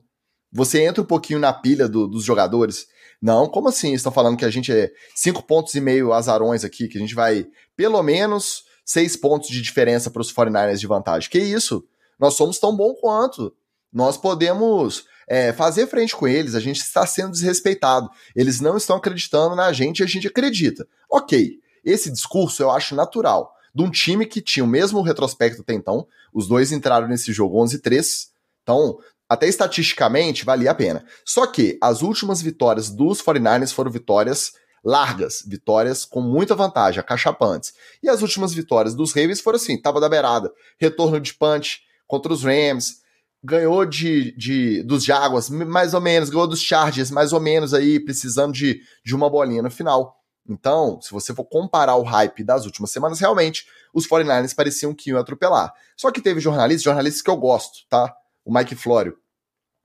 Você 0.52 0.84
entra 0.84 1.02
um 1.02 1.06
pouquinho 1.06 1.40
na 1.40 1.52
pilha 1.52 1.88
do, 1.88 2.08
dos 2.08 2.24
jogadores. 2.24 2.88
Não, 3.24 3.48
como 3.48 3.70
assim? 3.70 3.94
Estão 3.94 4.12
falando 4.12 4.36
que 4.36 4.44
a 4.44 4.50
gente 4.50 4.70
é 4.70 4.92
cinco 5.16 5.42
pontos 5.44 5.74
e 5.76 5.80
meio 5.80 6.12
azarões 6.12 6.66
aqui, 6.66 6.90
que 6.90 6.98
a 6.98 7.00
gente 7.00 7.16
vai 7.16 7.48
pelo 7.74 8.04
menos 8.04 8.66
seis 8.84 9.16
pontos 9.16 9.48
de 9.48 9.62
diferença 9.62 10.12
para 10.12 10.22
os 10.22 10.34
49ers 10.34 10.78
de 10.78 10.88
vantagem. 10.88 11.30
Que 11.30 11.40
isso? 11.40 11.86
Nós 12.20 12.34
somos 12.34 12.60
tão 12.60 12.76
bom 12.76 12.94
quanto. 12.94 13.56
Nós 13.94 14.18
podemos 14.18 15.06
é, 15.26 15.54
fazer 15.54 15.88
frente 15.88 16.14
com 16.14 16.28
eles, 16.28 16.54
a 16.54 16.60
gente 16.60 16.82
está 16.82 17.08
sendo 17.08 17.32
desrespeitado. 17.32 18.10
Eles 18.36 18.60
não 18.60 18.76
estão 18.76 18.98
acreditando 18.98 19.56
na 19.56 19.72
gente 19.72 20.00
e 20.00 20.04
a 20.04 20.08
gente 20.08 20.28
acredita. 20.28 20.86
Ok, 21.10 21.62
esse 21.86 22.12
discurso 22.12 22.62
eu 22.62 22.72
acho 22.72 22.94
natural. 22.94 23.56
De 23.74 23.84
um 23.84 23.90
time 23.90 24.26
que 24.26 24.42
tinha 24.42 24.66
o 24.66 24.68
mesmo 24.68 25.02
retrospecto 25.02 25.62
até 25.62 25.74
então, 25.74 26.06
os 26.34 26.46
dois 26.46 26.74
entraram 26.74 27.08
nesse 27.08 27.32
jogo 27.32 27.58
11-3, 27.64 28.28
então 28.64 28.98
até 29.30 29.48
estatisticamente 29.48 30.46
valia 30.46 30.72
a 30.72 30.76
pena. 30.76 31.06
Só 31.26 31.48
que 31.48 31.78
as 31.82 32.02
últimas 32.02 32.42
vitórias 32.42 32.90
dos 32.90 33.22
49ers 33.22 33.74
foram 33.74 33.92
vitórias 33.92 34.54
largas, 34.84 35.44
vitórias 35.48 36.04
com 36.04 36.22
muita 36.22 36.56
vantagem, 36.56 37.00
acachapantes. 37.00 37.74
E 38.02 38.10
as 38.10 38.22
últimas 38.22 38.54
vitórias 38.54 38.94
dos 38.94 39.14
Ravens 39.14 39.40
foram 39.40 39.56
assim, 39.56 39.82
tava 39.82 40.02
da 40.02 40.10
beirada, 40.10 40.52
retorno 40.78 41.20
de 41.20 41.34
punch 41.34 41.82
contra 42.06 42.34
os 42.34 42.44
Rams, 42.44 43.02
ganhou 43.44 43.86
de, 43.86 44.36
de 44.38 44.84
dos 44.84 45.04
Jaguars, 45.04 45.50
mais 45.50 45.94
ou 45.94 46.02
menos, 46.02 46.30
ganhou 46.30 46.48
dos 46.48 46.62
Chargers, 46.62 47.12
mais 47.12 47.34
ou 47.34 47.40
menos 47.40 47.74
aí, 47.74 48.00
precisando 48.00 48.54
de, 48.54 48.82
de 49.06 49.16
uma 49.16 49.30
bolinha 49.30 49.62
no 49.62 49.72
final. 49.72 50.18
Então, 50.48 51.00
se 51.02 51.12
você 51.12 51.34
for 51.34 51.46
comparar 51.46 51.96
o 51.96 52.04
hype 52.04 52.44
das 52.44 52.66
últimas 52.66 52.92
semanas, 52.92 53.20
realmente 53.20 53.66
os 53.94 54.08
49ers 54.08 54.54
pareciam 54.54 54.94
que 54.94 55.10
iam 55.10 55.20
atropelar. 55.20 55.74
Só 55.96 56.12
que 56.12 56.22
teve 56.22 56.42
jornalistas, 56.42 56.84
jornalistas 56.84 57.22
que 57.22 57.30
eu 57.30 57.38
gosto, 57.38 57.80
tá? 57.90 58.14
O 58.46 58.54
Mike 58.54 58.76
Florio, 58.76 59.18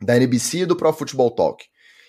da 0.01 0.17
NBC 0.17 0.59
e 0.59 0.67
do 0.67 0.77
Pro 0.77 0.93
Football 0.93 1.31
Talk. 1.33 1.65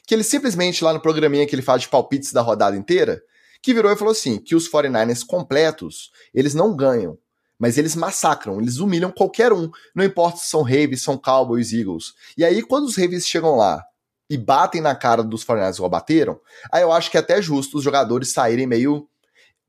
Que 0.05 0.15
ele 0.15 0.23
simplesmente, 0.23 0.83
lá 0.83 0.93
no 0.93 1.01
programinha 1.01 1.45
que 1.45 1.55
ele 1.55 1.61
faz 1.61 1.83
de 1.83 1.89
palpites 1.89 2.33
da 2.33 2.41
rodada 2.41 2.75
inteira, 2.75 3.21
que 3.61 3.73
virou 3.73 3.91
e 3.91 3.95
falou 3.95 4.11
assim: 4.11 4.39
que 4.39 4.55
os 4.55 4.69
49ers 4.69 5.25
completos, 5.25 6.11
eles 6.33 6.53
não 6.53 6.75
ganham 6.75 7.17
mas 7.59 7.77
eles 7.77 7.93
massacram, 7.93 8.61
eles 8.61 8.77
humilham 8.77 9.11
qualquer 9.11 9.51
um, 9.51 9.69
não 9.93 10.05
importa 10.05 10.37
se 10.37 10.49
são 10.49 10.61
Ravens, 10.61 11.03
são 11.03 11.17
Cowboys, 11.17 11.73
Eagles. 11.73 12.13
E 12.37 12.45
aí, 12.45 12.63
quando 12.63 12.85
os 12.85 12.95
Ravens 12.95 13.27
chegam 13.27 13.57
lá 13.57 13.83
e 14.29 14.37
batem 14.37 14.79
na 14.79 14.95
cara 14.95 15.21
dos 15.21 15.43
49ers 15.43 15.75
igual 15.75 15.89
bateram, 15.89 16.39
aí 16.71 16.81
eu 16.81 16.91
acho 16.93 17.11
que 17.11 17.17
é 17.17 17.19
até 17.19 17.41
justo 17.41 17.77
os 17.77 17.83
jogadores 17.83 18.31
saírem 18.31 18.65
meio. 18.65 19.09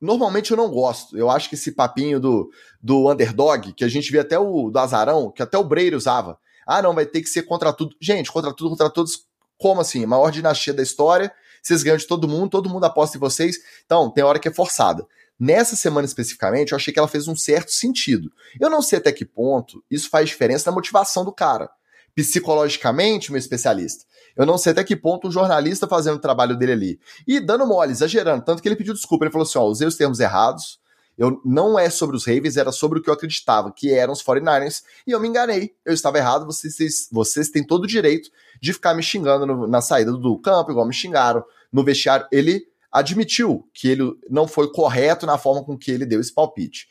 Normalmente 0.00 0.52
eu 0.52 0.56
não 0.56 0.70
gosto. 0.70 1.18
Eu 1.18 1.28
acho 1.28 1.48
que 1.48 1.56
esse 1.56 1.72
papinho 1.72 2.20
do, 2.20 2.48
do 2.80 3.10
underdog, 3.10 3.72
que 3.72 3.84
a 3.84 3.88
gente 3.88 4.12
vê 4.12 4.20
até 4.20 4.38
o 4.38 4.70
do 4.70 4.78
Azarão, 4.78 5.30
que 5.30 5.42
até 5.42 5.58
o 5.58 5.64
Breire 5.64 5.96
usava. 5.96 6.38
Ah, 6.70 6.80
não, 6.80 6.94
vai 6.94 7.04
ter 7.04 7.20
que 7.20 7.28
ser 7.28 7.42
contra 7.42 7.72
tudo. 7.72 7.96
Gente, 8.00 8.30
contra 8.30 8.54
tudo, 8.54 8.70
contra 8.70 8.88
todos. 8.88 9.24
Como 9.58 9.80
assim? 9.80 10.06
Maior 10.06 10.30
dinastia 10.30 10.72
da 10.72 10.82
história. 10.82 11.32
Vocês 11.60 11.82
ganham 11.82 11.98
de 11.98 12.06
todo 12.06 12.28
mundo, 12.28 12.48
todo 12.48 12.70
mundo 12.70 12.84
aposta 12.84 13.16
em 13.16 13.20
vocês. 13.20 13.56
Então, 13.84 14.10
tem 14.10 14.22
hora 14.24 14.38
que 14.38 14.48
é 14.48 14.52
forçada. 14.52 15.04
Nessa 15.38 15.74
semana 15.74 16.06
especificamente, 16.06 16.72
eu 16.72 16.76
achei 16.76 16.92
que 16.92 16.98
ela 16.98 17.08
fez 17.08 17.26
um 17.26 17.34
certo 17.34 17.72
sentido. 17.72 18.30
Eu 18.60 18.70
não 18.70 18.80
sei 18.80 18.98
até 18.98 19.10
que 19.10 19.24
ponto 19.24 19.82
isso 19.90 20.08
faz 20.08 20.28
diferença 20.28 20.70
na 20.70 20.74
motivação 20.74 21.24
do 21.24 21.32
cara. 21.32 21.68
Psicologicamente, 22.14 23.32
meu 23.32 23.38
especialista. 23.38 24.04
Eu 24.36 24.46
não 24.46 24.56
sei 24.56 24.72
até 24.72 24.84
que 24.84 24.94
ponto 24.94 25.28
o 25.28 25.30
jornalista 25.30 25.88
fazendo 25.88 26.16
o 26.16 26.20
trabalho 26.20 26.56
dele 26.56 26.72
ali. 26.72 27.00
E 27.26 27.40
dando 27.40 27.66
mole, 27.66 27.92
exagerando. 27.92 28.44
Tanto 28.44 28.62
que 28.62 28.68
ele 28.68 28.76
pediu 28.76 28.94
desculpa. 28.94 29.24
Ele 29.24 29.32
falou 29.32 29.46
assim: 29.46 29.58
ó, 29.58 29.64
usei 29.64 29.88
os 29.88 29.96
termos 29.96 30.20
errados. 30.20 30.79
Eu, 31.20 31.38
não 31.44 31.78
é 31.78 31.90
sobre 31.90 32.16
os 32.16 32.24
Ravens, 32.24 32.56
era 32.56 32.72
sobre 32.72 32.98
o 32.98 33.02
que 33.02 33.10
eu 33.10 33.12
acreditava, 33.12 33.70
que 33.70 33.92
eram 33.92 34.14
os 34.14 34.22
49ers, 34.22 34.82
e 35.06 35.10
eu 35.10 35.20
me 35.20 35.28
enganei. 35.28 35.74
Eu 35.84 35.92
estava 35.92 36.16
errado, 36.16 36.46
vocês, 36.46 37.08
vocês 37.12 37.50
têm 37.50 37.62
todo 37.62 37.84
o 37.84 37.86
direito 37.86 38.30
de 38.58 38.72
ficar 38.72 38.94
me 38.94 39.02
xingando 39.02 39.44
no, 39.44 39.66
na 39.66 39.82
saída 39.82 40.12
do 40.12 40.38
campo, 40.38 40.70
igual 40.70 40.86
me 40.86 40.94
xingaram, 40.94 41.44
no 41.70 41.84
vestiário. 41.84 42.26
Ele 42.32 42.64
admitiu 42.90 43.68
que 43.74 43.88
ele 43.88 44.14
não 44.30 44.48
foi 44.48 44.72
correto 44.72 45.26
na 45.26 45.36
forma 45.36 45.62
com 45.62 45.76
que 45.76 45.90
ele 45.90 46.06
deu 46.06 46.22
esse 46.22 46.32
palpite. 46.32 46.88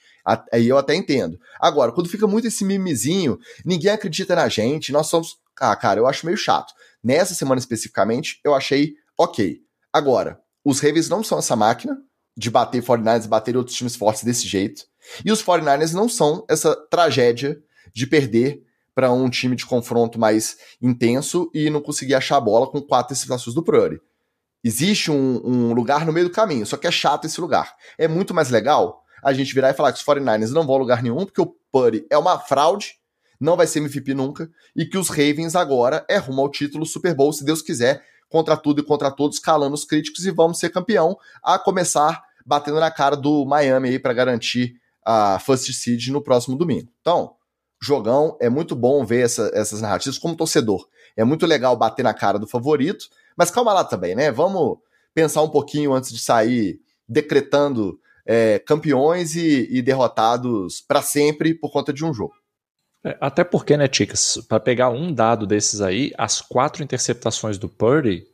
Aí 0.54 0.68
eu 0.68 0.78
até 0.78 0.94
entendo. 0.94 1.40
Agora, 1.60 1.92
quando 1.92 2.08
fica 2.08 2.28
muito 2.28 2.46
esse 2.46 2.64
mimizinho, 2.64 3.40
ninguém 3.66 3.90
acredita 3.90 4.36
na 4.36 4.48
gente, 4.48 4.92
nós 4.92 5.08
somos. 5.08 5.40
Ah, 5.60 5.76
cara, 5.76 6.00
eu 6.00 6.06
acho 6.06 6.28
meio 6.28 6.38
chato. 6.38 6.72
Nessa 7.04 7.34
semana 7.34 7.58
especificamente, 7.58 8.40
eu 8.44 8.54
achei 8.54 8.94
ok. 9.18 9.60
Agora, 9.92 10.40
os 10.64 10.80
Ravens 10.82 11.10
não 11.10 11.24
são 11.24 11.40
essa 11.40 11.56
máquina 11.56 11.98
de 12.40 12.50
bater 12.50 12.82
49ers, 12.82 13.28
bater 13.28 13.58
outros 13.58 13.76
times 13.76 13.98
fortes 13.98 14.24
desse 14.24 14.48
jeito. 14.48 14.86
E 15.26 15.32
os 15.32 15.44
49ers 15.44 15.92
não 15.92 16.08
são 16.08 16.46
essa 16.50 16.74
tragédia 16.90 17.62
de 17.94 18.08
perder 18.08 18.64
para 18.96 19.12
um 19.12 19.30
time 19.30 19.58
de 19.58 19.66
confronto 19.66 20.18
mais 20.18 20.58
intenso 20.82 21.52
e 21.54 21.70
não 21.70 21.82
conseguir 21.82 22.16
achar 22.16 22.38
a 22.38 22.42
bola 22.42 22.66
com 22.68 22.82
quatro 22.82 23.12
interceptações 23.14 23.54
do 23.54 23.62
Purdy. 23.62 24.00
Existe 24.64 25.12
um, 25.12 25.42
um, 25.44 25.74
lugar 25.74 26.06
no 26.06 26.14
meio 26.14 26.28
do 26.28 26.34
caminho, 26.34 26.66
só 26.66 26.78
que 26.78 26.88
é 26.88 26.92
chato 26.92 27.26
esse 27.26 27.40
lugar. 27.42 27.76
É 27.98 28.08
muito 28.08 28.34
mais 28.34 28.50
legal 28.50 29.04
a 29.22 29.34
gente 29.34 29.54
virar 29.54 29.72
e 29.72 29.74
falar 29.74 29.92
que 29.92 30.00
os 30.00 30.06
49ers 30.06 30.52
não 30.52 30.66
vão 30.66 30.76
a 30.76 30.80
lugar 30.80 31.04
nenhum, 31.04 31.26
porque 31.26 31.42
o 31.42 31.54
Purdy 31.72 32.06
é 32.10 32.18
uma 32.18 32.40
fraude, 32.40 32.94
não 33.38 33.58
vai 33.58 33.68
ser 33.68 33.80
MVP 33.80 34.14
nunca, 34.14 34.50
e 34.74 34.86
que 34.86 34.98
os 34.98 35.10
Ravens 35.10 35.56
agora 35.56 36.06
é 36.10 36.18
rumo 36.18 36.42
ao 36.42 36.50
título 36.50 36.86
Super 36.86 37.14
Bowl, 37.14 37.34
se 37.34 37.44
Deus 37.44 37.62
quiser, 37.62 38.02
contra 38.30 38.56
tudo 38.56 38.82
e 38.82 38.84
contra 38.84 39.12
todos, 39.12 39.40
calando 39.40 39.76
os 39.76 39.84
críticos 39.84 40.26
e 40.26 40.32
vamos 40.32 40.60
ser 40.60 40.70
campeão, 40.70 41.18
a 41.44 41.58
começar 41.58 42.29
batendo 42.50 42.80
na 42.80 42.90
cara 42.90 43.16
do 43.16 43.46
Miami 43.46 43.90
aí 43.90 44.00
para 44.00 44.12
garantir 44.12 44.74
a 45.06 45.38
first 45.38 45.72
seed 45.72 46.08
no 46.08 46.20
próximo 46.20 46.58
domingo. 46.58 46.92
Então, 47.00 47.36
jogão, 47.80 48.36
é 48.42 48.50
muito 48.50 48.76
bom 48.76 49.06
ver 49.06 49.24
essa, 49.24 49.52
essas 49.54 49.82
narrativas 49.82 50.18
como 50.18 50.36
torcedor. 50.36 50.88
É 51.16 51.24
muito 51.24 51.46
legal 51.46 51.78
bater 51.78 52.02
na 52.02 52.14
cara 52.14 52.40
do 52.40 52.48
favorito, 52.48 53.06
mas 53.38 53.52
calma 53.52 53.72
lá 53.72 53.84
também, 53.84 54.16
né? 54.16 54.32
Vamos 54.32 54.80
pensar 55.14 55.44
um 55.44 55.50
pouquinho 55.50 55.94
antes 55.94 56.12
de 56.12 56.18
sair 56.18 56.80
decretando 57.08 58.00
é, 58.26 58.58
campeões 58.58 59.36
e, 59.36 59.68
e 59.70 59.82
derrotados 59.84 60.82
para 60.82 61.04
sempre 61.04 61.54
por 61.54 61.72
conta 61.72 61.94
de 61.94 62.04
um 62.04 62.12
jogo. 62.12 62.34
É, 63.04 63.16
até 63.22 63.44
porque, 63.44 63.78
né, 63.78 63.88
Ticas, 63.88 64.40
para 64.50 64.60
pegar 64.60 64.90
um 64.90 65.14
dado 65.14 65.46
desses 65.46 65.82
aí, 65.82 66.12
as 66.18 66.42
quatro 66.42 66.84
interceptações 66.84 67.60
do 67.60 67.70
Purdy, 67.70 68.26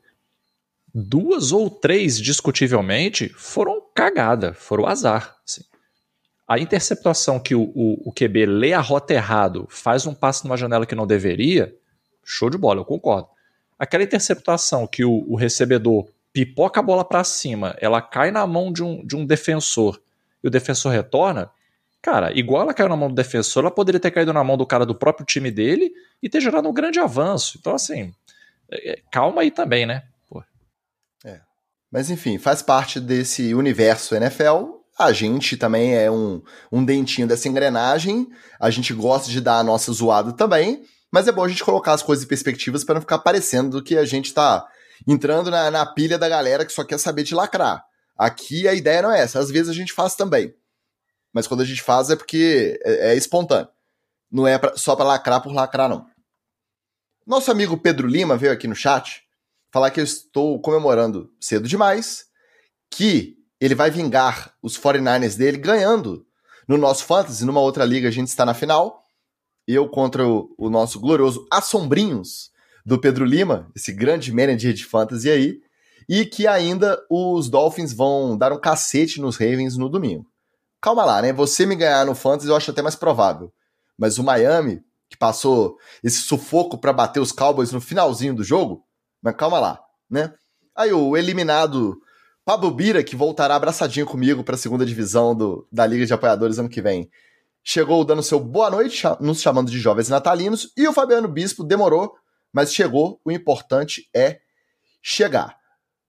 duas 0.94 1.52
ou 1.52 1.70
três, 1.70 2.18
discutivelmente, 2.18 3.28
foram 3.28 3.85
cagada, 3.96 4.54
foram 4.54 4.86
azar. 4.86 5.36
Assim. 5.44 5.64
A 6.48 6.60
interceptação 6.60 7.40
que 7.40 7.56
o, 7.56 7.64
o, 7.74 8.10
o 8.10 8.14
QB 8.14 8.46
lê 8.46 8.74
a 8.74 8.82
rota 8.82 9.14
errado, 9.14 9.66
faz 9.70 10.06
um 10.06 10.14
passe 10.14 10.44
numa 10.44 10.58
janela 10.58 10.86
que 10.86 10.94
não 10.94 11.08
deveria, 11.08 11.74
show 12.24 12.50
de 12.50 12.58
bola, 12.58 12.82
eu 12.82 12.86
concordo. 12.86 13.30
Aquela 13.80 14.04
interceptação 14.04 14.86
que 14.86 15.04
o, 15.04 15.26
o 15.28 15.36
recebedor 15.36 16.08
pipoca 16.32 16.82
a 16.82 16.84
bola 16.84 17.04
para 17.04 17.24
cima, 17.24 17.76
ela 17.80 18.02
cai 18.02 18.30
na 18.30 18.46
mão 18.46 18.72
de 18.72 18.84
um, 18.84 19.06
de 19.06 19.16
um 19.16 19.26
defensor 19.26 20.00
e 20.44 20.48
o 20.48 20.52
defensor 20.52 20.92
retorna, 20.92 21.50
cara, 22.02 22.32
igual 22.38 22.62
ela 22.62 22.74
caiu 22.74 22.88
na 22.88 22.96
mão 22.96 23.10
do 23.10 23.16
defensor, 23.16 23.64
ela 23.64 23.72
poderia 23.72 24.00
ter 24.00 24.12
caído 24.12 24.32
na 24.32 24.44
mão 24.44 24.56
do 24.56 24.66
cara 24.66 24.86
do 24.86 24.94
próprio 24.94 25.26
time 25.26 25.50
dele 25.50 25.92
e 26.22 26.30
ter 26.30 26.40
gerado 26.40 26.70
um 26.70 26.74
grande 26.74 27.00
avanço. 27.00 27.58
Então, 27.60 27.74
assim, 27.74 28.14
é, 28.70 28.92
é, 28.92 29.02
calma 29.12 29.42
aí 29.42 29.50
também, 29.50 29.88
né? 29.88 30.04
Mas 31.96 32.10
enfim, 32.10 32.38
faz 32.38 32.62
parte 32.62 33.00
desse 33.00 33.54
universo 33.54 34.16
NFL. 34.16 34.82
a 35.00 35.14
gente 35.14 35.56
também 35.56 35.96
é 35.96 36.12
um, 36.12 36.42
um 36.70 36.84
dentinho 36.84 37.26
dessa 37.26 37.48
engrenagem, 37.48 38.28
a 38.60 38.70
gente 38.70 38.94
gosta 38.94 39.32
de 39.32 39.40
dar 39.40 39.60
a 39.60 39.64
nossa 39.64 39.94
zoada 39.94 40.34
também, 40.34 40.84
mas 41.10 41.26
é 41.26 41.32
bom 41.32 41.46
a 41.46 41.48
gente 41.48 41.64
colocar 41.64 41.94
as 41.94 42.04
coisas 42.04 42.26
em 42.26 42.28
perspectivas 42.28 42.84
para 42.84 42.96
não 42.96 43.02
ficar 43.02 43.20
parecendo 43.20 43.82
que 43.82 43.98
a 43.98 44.04
gente 44.04 44.34
tá 44.34 44.68
entrando 45.08 45.50
na, 45.50 45.72
na 45.72 45.86
pilha 45.86 46.18
da 46.18 46.28
galera 46.28 46.66
que 46.66 46.74
só 46.74 46.84
quer 46.84 46.98
saber 46.98 47.24
de 47.24 47.34
lacrar. 47.34 47.82
Aqui 48.18 48.68
a 48.68 48.74
ideia 48.74 49.02
não 49.02 49.12
é 49.14 49.22
essa, 49.22 49.40
às 49.40 49.50
vezes 49.50 49.70
a 49.70 49.74
gente 49.74 49.94
faz 49.94 50.16
também. 50.16 50.54
Mas 51.34 51.48
quando 51.48 51.62
a 51.62 51.66
gente 51.66 51.82
faz 51.82 52.10
é 52.10 52.18
porque 52.18 52.78
é, 52.84 53.14
é 53.14 53.16
espontâneo. 53.16 53.70
Não 54.30 54.46
é 54.46 54.58
pra, 54.58 54.76
só 54.76 54.98
para 54.98 55.06
lacrar 55.06 55.42
por 55.42 55.54
lacrar, 55.54 55.88
não. 55.88 56.06
Nosso 57.26 57.50
amigo 57.50 57.78
Pedro 57.78 58.06
Lima 58.06 58.36
veio 58.36 58.52
aqui 58.52 58.68
no 58.68 58.76
chat 58.76 59.25
falar 59.76 59.92
que 59.92 60.00
eu 60.00 60.06
estou 60.06 60.58
comemorando 60.62 61.30
cedo 61.38 61.68
demais, 61.68 62.28
que 62.90 63.36
ele 63.60 63.76
vai 63.76 63.92
vingar 63.92 64.54
os 64.64 64.80
49ers 64.80 65.36
dele 65.36 65.58
ganhando 65.58 66.26
no 66.66 66.78
nosso 66.78 67.04
Fantasy, 67.04 67.44
numa 67.44 67.60
outra 67.60 67.84
liga 67.84 68.08
a 68.08 68.12
gente 68.12 68.30
está 68.30 68.46
na 68.46 68.54
final. 68.54 69.04
Eu 69.68 69.90
contra 69.90 70.26
o, 70.26 70.56
o 70.58 70.70
nosso 70.70 70.98
glorioso 70.98 71.46
Assombrinhos 71.52 72.52
do 72.86 72.98
Pedro 72.98 73.26
Lima, 73.26 73.70
esse 73.76 73.92
grande 73.92 74.32
manager 74.32 74.72
de 74.72 74.86
fantasy 74.86 75.30
aí, 75.30 75.60
e 76.08 76.26
que 76.26 76.48
ainda 76.48 76.98
os 77.10 77.50
Dolphins 77.50 77.92
vão 77.92 78.38
dar 78.38 78.54
um 78.54 78.60
cacete 78.62 79.20
nos 79.20 79.36
Ravens 79.36 79.76
no 79.76 79.90
domingo. 79.90 80.26
Calma 80.80 81.04
lá, 81.04 81.22
né? 81.22 81.34
Você 81.34 81.66
me 81.66 81.76
ganhar 81.76 82.06
no 82.06 82.16
fantasy 82.16 82.48
eu 82.48 82.56
acho 82.56 82.72
até 82.72 82.82
mais 82.82 82.96
provável. 82.96 83.52
Mas 83.98 84.18
o 84.18 84.24
Miami, 84.24 84.82
que 85.10 85.18
passou 85.18 85.76
esse 86.02 86.22
sufoco 86.22 86.78
para 86.78 86.94
bater 86.94 87.20
os 87.20 87.34
Cowboys 87.34 87.74
no 87.74 87.82
finalzinho 87.82 88.34
do 88.34 88.44
jogo, 88.44 88.86
mas 89.26 89.36
calma 89.36 89.60
lá, 89.60 89.82
né? 90.08 90.32
Aí 90.76 90.94
o 90.94 91.18
eliminado 91.18 92.00
Pablo 92.46 92.70
Bira, 92.70 93.04
que 93.04 93.16
voltará 93.16 93.56
abraçadinho 93.56 94.06
comigo 94.06 94.44
para 94.44 94.54
a 94.54 94.58
segunda 94.58 94.86
divisão 94.86 95.36
do, 95.36 95.68
da 95.72 95.84
Liga 95.88 96.06
de 96.06 96.14
Apoiadores 96.14 96.60
ano 96.60 96.70
que 96.70 96.80
vem, 96.80 97.10
chegou 97.64 98.06
dando 98.06 98.22
seu 98.22 98.40
boa 98.40 98.70
noite, 98.70 99.02
nos 99.20 99.42
chamando 99.42 99.72
de 99.72 99.80
jovens 99.80 100.10
natalinos, 100.10 100.72
e 100.78 100.88
o 100.88 100.94
Fabiano 100.94 101.28
Bispo 101.28 101.64
demorou, 101.64 102.14
mas 102.54 102.72
chegou. 102.72 103.20
O 103.26 103.32
importante 103.32 104.08
é 104.16 104.42
chegar. 105.02 105.58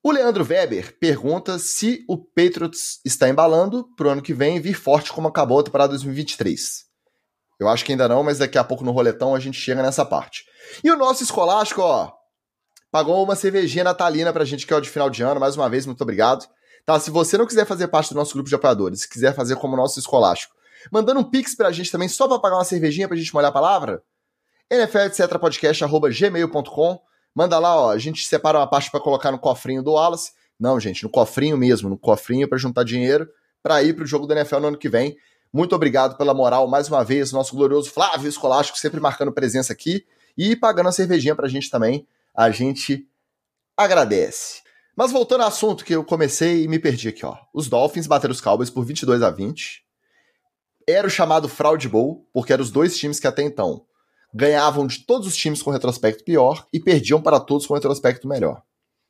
O 0.03 0.13
Leandro 0.13 0.45
Weber 0.45 0.99
pergunta 1.01 1.59
se 1.59 2.05
o 2.07 2.19
Patriots 2.19 3.01
está 3.03 3.31
embalando 3.31 3.89
para 3.97 4.09
o 4.09 4.11
ano 4.11 4.21
que 4.21 4.35
vem 4.35 4.61
vir 4.61 4.75
forte 4.75 5.11
como 5.11 5.29
acabou 5.29 5.61
a 5.61 5.63
temporada 5.63 5.93
2023. 5.93 6.85
Eu 7.59 7.67
acho 7.67 7.83
que 7.83 7.93
ainda 7.93 8.07
não, 8.07 8.23
mas 8.23 8.37
daqui 8.37 8.59
a 8.59 8.65
pouco 8.65 8.85
no 8.85 8.93
roletão 8.93 9.35
a 9.35 9.41
gente 9.41 9.59
chega 9.59 9.83
nessa 9.83 10.05
parte. 10.05 10.45
E 10.85 10.91
o 10.91 10.97
nosso 10.99 11.23
escolástico, 11.23 11.81
ó, 11.81 12.13
pagou 12.97 13.23
uma 13.23 13.37
cervejinha 13.37 13.85
natalina 13.85 14.33
pra 14.33 14.43
gente 14.43 14.67
que 14.67 14.73
é 14.73 14.77
o 14.77 14.81
de 14.81 14.89
final 14.89 15.11
de 15.11 15.23
ano. 15.23 15.39
Mais 15.39 15.55
uma 15.55 15.69
vez, 15.69 15.85
muito 15.85 16.01
obrigado. 16.01 16.49
Tá, 16.83 16.99
se 16.99 17.11
você 17.11 17.37
não 17.37 17.45
quiser 17.45 17.67
fazer 17.67 17.89
parte 17.89 18.09
do 18.09 18.15
nosso 18.15 18.33
grupo 18.33 18.49
de 18.49 18.55
apoiadores, 18.55 19.03
se 19.03 19.09
quiser 19.11 19.35
fazer 19.35 19.57
como 19.57 19.77
nosso 19.77 19.99
escolástico, 19.99 20.55
mandando 20.91 21.21
um 21.21 21.25
pix 21.25 21.55
pra 21.55 21.71
gente 21.71 21.93
também 21.93 22.09
só 22.09 22.27
pra 22.27 22.39
pagar 22.39 22.57
uma 22.57 22.65
cervejinha 22.65 23.07
pra 23.07 23.15
gente 23.15 23.35
molhar 23.35 23.51
a 23.51 23.53
palavra, 23.53 24.03
NFL 24.71 25.01
etc 25.01 25.39
podcast 25.39 25.85
arroba 25.85 26.09
gmail.com. 26.09 26.99
Manda 27.35 27.59
lá, 27.59 27.79
ó, 27.79 27.91
a 27.91 27.99
gente 27.99 28.27
separa 28.27 28.59
uma 28.59 28.67
parte 28.67 28.91
para 28.91 28.99
colocar 28.99 29.31
no 29.31 29.39
cofrinho 29.39 29.83
do 29.83 29.93
Wallace. 29.93 30.33
Não, 30.59 30.81
gente, 30.81 31.03
no 31.03 31.11
cofrinho 31.11 31.59
mesmo, 31.59 31.91
no 31.91 31.99
cofrinho 31.99 32.49
para 32.49 32.57
juntar 32.57 32.83
dinheiro 32.83 33.29
para 33.63 33.83
ir 33.83 33.95
pro 33.95 34.07
jogo 34.07 34.27
da 34.27 34.35
NFL 34.37 34.61
no 34.61 34.69
ano 34.69 34.79
que 34.79 34.89
vem. 34.89 35.19
Muito 35.53 35.75
obrigado 35.75 36.17
pela 36.17 36.33
moral 36.33 36.67
mais 36.67 36.89
uma 36.89 37.05
vez, 37.05 37.31
nosso 37.31 37.55
glorioso 37.55 37.91
Flávio 37.91 38.27
Escolástico 38.27 38.79
sempre 38.79 39.01
marcando 39.01 39.33
presença 39.33 39.71
aqui 39.71 40.07
e 40.35 40.57
pagando 40.57 40.89
a 40.89 40.93
cervejinha 40.93 41.37
pra 41.37 41.47
gente 41.47 41.69
também 41.69 42.07
a 42.37 42.51
gente 42.51 43.09
agradece. 43.77 44.63
Mas 44.97 45.13
voltando 45.13 45.43
ao 45.43 45.49
assunto 45.49 45.85
que 45.85 45.95
eu 45.95 46.05
comecei 46.05 46.65
e 46.65 46.69
me 46.69 46.79
perdi 46.79 47.09
aqui, 47.09 47.25
ó. 47.25 47.37
Os 47.53 47.69
Dolphins 47.69 48.07
bateram 48.07 48.33
os 48.33 48.41
Cowboys 48.41 48.71
por 48.71 48.85
22 48.85 49.23
a 49.23 49.31
20. 49.31 49.85
Era 50.89 51.07
o 51.07 51.11
chamado 51.11 51.49
Fraud 51.49 51.89
Bowl, 51.89 52.29
porque 52.33 52.53
eram 52.53 52.63
os 52.63 52.71
dois 52.71 52.97
times 52.97 53.21
que 53.21 53.27
até 53.27 53.43
então 53.43 53.85
ganhavam 54.33 54.87
de 54.87 55.01
todos 55.01 55.27
os 55.27 55.37
times 55.37 55.63
com 55.63 55.71
retrospecto 55.71 56.23
pior 56.23 56.67
e 56.73 56.79
perdiam 56.79 57.23
para 57.23 57.41
todos 57.41 57.67
com 57.67 57.75
retrospecto 57.75 58.29
melhor. 58.29 58.63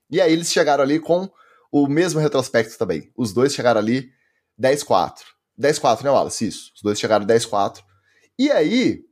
E 0.09 0.21
aí 0.21 0.33
eles 0.33 0.53
chegaram 0.53 0.85
ali 0.85 1.01
com 1.01 1.29
o 1.73 1.89
mesmo 1.89 2.21
retrospecto 2.21 2.79
também. 2.79 3.11
Os 3.17 3.33
dois 3.33 3.53
chegaram 3.53 3.81
ali 3.81 4.11
10-4. 4.61 5.19
10-4, 5.59 6.03
né, 6.03 6.11
Wallace? 6.11 6.47
Isso. 6.47 6.73
Os 6.77 6.83
dois 6.83 6.99
chegaram 6.99 7.27
10-4. 7.27 7.83
E 8.39 8.51
aí, 8.51 9.05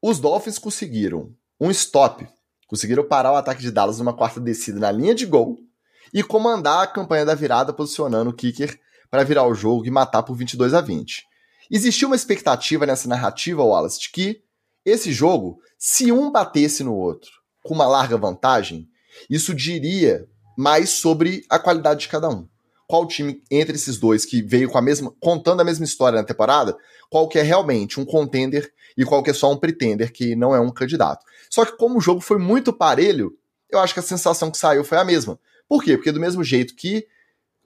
os 0.00 0.20
Dolphins 0.20 0.58
conseguiram 0.58 1.34
um 1.60 1.70
stop 1.70 2.28
Conseguiram 2.68 3.02
parar 3.02 3.32
o 3.32 3.36
ataque 3.36 3.62
de 3.62 3.72
Dallas 3.72 3.98
numa 3.98 4.12
quarta 4.12 4.38
descida 4.38 4.78
na 4.78 4.92
linha 4.92 5.14
de 5.14 5.24
gol 5.24 5.58
e 6.12 6.22
comandar 6.22 6.84
a 6.84 6.86
campanha 6.86 7.24
da 7.24 7.34
virada 7.34 7.72
posicionando 7.72 8.30
o 8.30 8.32
kicker 8.32 8.78
para 9.10 9.24
virar 9.24 9.46
o 9.46 9.54
jogo 9.54 9.86
e 9.86 9.90
matar 9.90 10.22
por 10.22 10.36
22 10.36 10.74
a 10.74 10.82
20. 10.82 11.26
Existia 11.70 12.06
uma 12.06 12.14
expectativa 12.16 12.84
nessa 12.84 13.08
narrativa, 13.08 13.64
Wallace, 13.64 14.00
de 14.00 14.10
que 14.10 14.42
esse 14.84 15.12
jogo, 15.12 15.58
se 15.78 16.12
um 16.12 16.30
batesse 16.30 16.84
no 16.84 16.94
outro 16.94 17.30
com 17.62 17.74
uma 17.74 17.86
larga 17.86 18.16
vantagem, 18.18 18.86
isso 19.28 19.54
diria 19.54 20.26
mais 20.56 20.90
sobre 20.90 21.44
a 21.48 21.58
qualidade 21.58 22.00
de 22.00 22.08
cada 22.08 22.28
um. 22.28 22.46
Qual 22.86 23.06
time 23.06 23.42
entre 23.50 23.76
esses 23.76 23.98
dois 23.98 24.24
que 24.24 24.42
veio 24.42 24.70
com 24.70 24.78
a 24.78 24.82
mesma, 24.82 25.12
contando 25.20 25.60
a 25.60 25.64
mesma 25.64 25.84
história 25.84 26.18
na 26.18 26.26
temporada, 26.26 26.76
qual 27.10 27.28
que 27.28 27.38
é 27.38 27.42
realmente 27.42 27.98
um 27.98 28.04
contender 28.04 28.72
e 28.98 29.04
qual 29.04 29.22
que 29.22 29.30
é 29.30 29.32
só 29.32 29.52
um 29.52 29.56
pretender 29.56 30.12
que 30.12 30.34
não 30.34 30.52
é 30.52 30.58
um 30.60 30.72
candidato. 30.72 31.24
Só 31.48 31.64
que 31.64 31.76
como 31.76 31.98
o 31.98 32.00
jogo 32.00 32.20
foi 32.20 32.36
muito 32.36 32.72
parelho, 32.72 33.32
eu 33.70 33.78
acho 33.78 33.94
que 33.94 34.00
a 34.00 34.02
sensação 34.02 34.50
que 34.50 34.58
saiu 34.58 34.82
foi 34.82 34.98
a 34.98 35.04
mesma. 35.04 35.38
Por 35.68 35.84
quê? 35.84 35.96
Porque 35.96 36.10
do 36.10 36.18
mesmo 36.18 36.42
jeito 36.42 36.74
que 36.74 37.06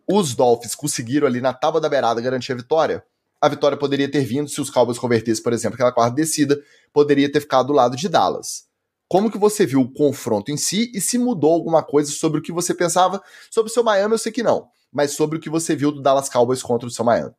os 0.07 0.35
Dolphins 0.35 0.75
conseguiram 0.75 1.27
ali 1.27 1.41
na 1.41 1.55
tábua 1.55 1.81
da 1.81 1.89
beirada 1.89 2.21
garantir 2.21 2.53
a 2.53 2.57
vitória, 2.57 3.03
a 3.41 3.49
vitória 3.49 3.79
poderia 3.79 4.11
ter 4.11 4.21
vindo 4.21 4.51
se 4.51 4.61
os 4.61 4.69
Cowboys 4.69 4.99
convertessem, 4.99 5.43
por 5.43 5.55
exemplo, 5.55 5.75
aquela 5.75 5.91
quarta 5.91 6.15
descida, 6.15 6.61
poderia 6.93 7.33
ter 7.33 7.41
ficado 7.41 7.69
do 7.69 7.73
lado 7.73 7.97
de 7.97 8.11
Dallas. 8.11 8.67
Como 9.09 9.31
que 9.31 9.39
você 9.39 9.65
viu 9.65 9.81
o 9.81 9.91
confronto 9.91 10.51
em 10.51 10.57
si 10.59 10.93
e 10.95 11.01
se 11.01 11.17
mudou 11.17 11.55
alguma 11.55 11.83
coisa 11.83 12.13
sobre 12.13 12.41
o 12.41 12.43
que 12.43 12.53
você 12.53 12.75
pensava 12.75 13.23
sobre 13.51 13.71
o 13.71 13.73
seu 13.75 13.83
Miami? 13.83 14.15
Eu 14.15 14.19
sei 14.19 14.31
que 14.31 14.43
não, 14.43 14.69
mas 14.93 15.13
sobre 15.13 15.39
o 15.39 15.41
que 15.41 15.49
você 15.49 15.75
viu 15.75 15.91
do 15.91 16.03
Dallas 16.03 16.29
Cowboys 16.29 16.63
contra 16.63 16.87
o 16.87 16.91
seu 16.91 17.05
Miami. 17.05 17.33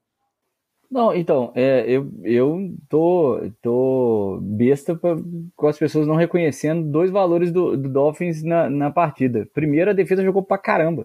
Não, 0.94 1.12
então, 1.12 1.52
é, 1.56 1.90
eu, 1.90 2.08
eu 2.22 2.76
tô, 2.88 3.42
tô 3.64 4.38
besta 4.44 4.96
pra, 4.96 5.16
com 5.56 5.66
as 5.66 5.76
pessoas 5.76 6.06
não 6.06 6.14
reconhecendo 6.14 6.88
dois 6.88 7.10
valores 7.10 7.52
do, 7.52 7.76
do 7.76 7.90
Dolphins 7.90 8.44
na, 8.44 8.70
na 8.70 8.92
partida. 8.92 9.50
Primeiro, 9.56 9.90
a 9.90 9.94
defesa 9.94 10.24
jogou 10.24 10.44
pra 10.44 10.56
caramba. 10.56 11.04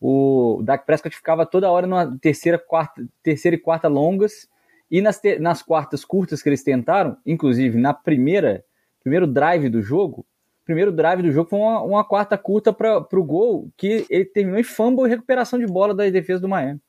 O 0.00 0.62
Dak 0.64 0.86
Prescott 0.86 1.14
ficava 1.14 1.44
toda 1.44 1.70
hora 1.70 1.86
na 1.86 2.16
terceira, 2.16 2.58
quarta, 2.58 3.06
terceira 3.22 3.56
e 3.56 3.60
quarta 3.60 3.88
longas, 3.88 4.48
e 4.90 5.02
nas, 5.02 5.20
te, 5.20 5.38
nas 5.38 5.62
quartas 5.62 6.02
curtas 6.02 6.42
que 6.42 6.48
eles 6.48 6.62
tentaram, 6.62 7.14
inclusive 7.26 7.76
na 7.76 7.92
primeira, 7.92 8.64
primeiro 9.02 9.26
drive 9.26 9.68
do 9.68 9.82
jogo, 9.82 10.24
primeiro 10.64 10.90
drive 10.90 11.20
do 11.20 11.30
jogo 11.30 11.50
foi 11.50 11.58
uma, 11.58 11.82
uma 11.82 12.04
quarta 12.04 12.38
curta 12.38 12.72
para 12.72 13.06
o 13.12 13.22
gol, 13.22 13.68
que 13.76 14.06
ele 14.08 14.24
terminou 14.24 14.58
em 14.58 14.64
fumble 14.64 15.04
e 15.04 15.10
recuperação 15.10 15.58
de 15.58 15.66
bola 15.66 15.94
da 15.94 16.08
defesa 16.08 16.40
do 16.40 16.48
Miami. 16.48 16.80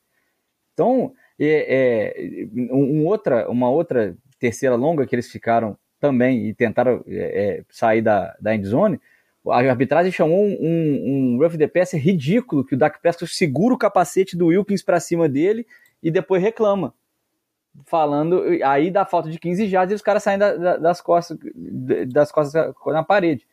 Então, 0.73 1.11
é, 1.39 2.13
é, 2.15 2.47
um 2.71 3.05
outra, 3.05 3.49
uma 3.49 3.69
outra 3.69 4.15
terceira 4.39 4.75
longa 4.75 5.05
que 5.05 5.15
eles 5.15 5.29
ficaram 5.31 5.77
também 5.99 6.47
e 6.47 6.53
tentaram 6.53 7.03
é, 7.07 7.59
é 7.59 7.63
sair 7.69 8.01
da, 8.01 8.35
da 8.39 8.55
endzone, 8.55 8.99
a 9.49 9.57
arbitragem 9.57 10.11
chamou 10.11 10.43
um, 10.43 10.57
um, 10.59 11.35
um 11.35 11.37
rough 11.39 11.57
the 11.57 11.67
pass 11.67 11.93
ridículo, 11.93 12.63
que 12.63 12.75
o 12.75 12.77
Dak 12.77 13.01
Prescott 13.01 13.33
segura 13.33 13.73
o 13.73 13.77
capacete 13.77 14.37
do 14.37 14.47
Wilkins 14.47 14.83
para 14.83 14.99
cima 14.99 15.27
dele 15.27 15.65
e 16.03 16.11
depois 16.11 16.41
reclama. 16.41 16.93
Falando, 17.85 18.43
aí 18.65 18.91
dá 18.91 19.05
falta 19.05 19.29
de 19.29 19.39
15 19.39 19.67
jardas 19.67 19.93
e 19.93 19.95
os 19.95 20.01
caras 20.01 20.21
saem 20.21 20.37
da, 20.37 20.55
da, 20.55 20.77
das 20.77 20.99
costas 20.99 21.37
das 22.09 22.31
costas 22.31 22.73
na 22.85 23.01
parede. 23.01 23.47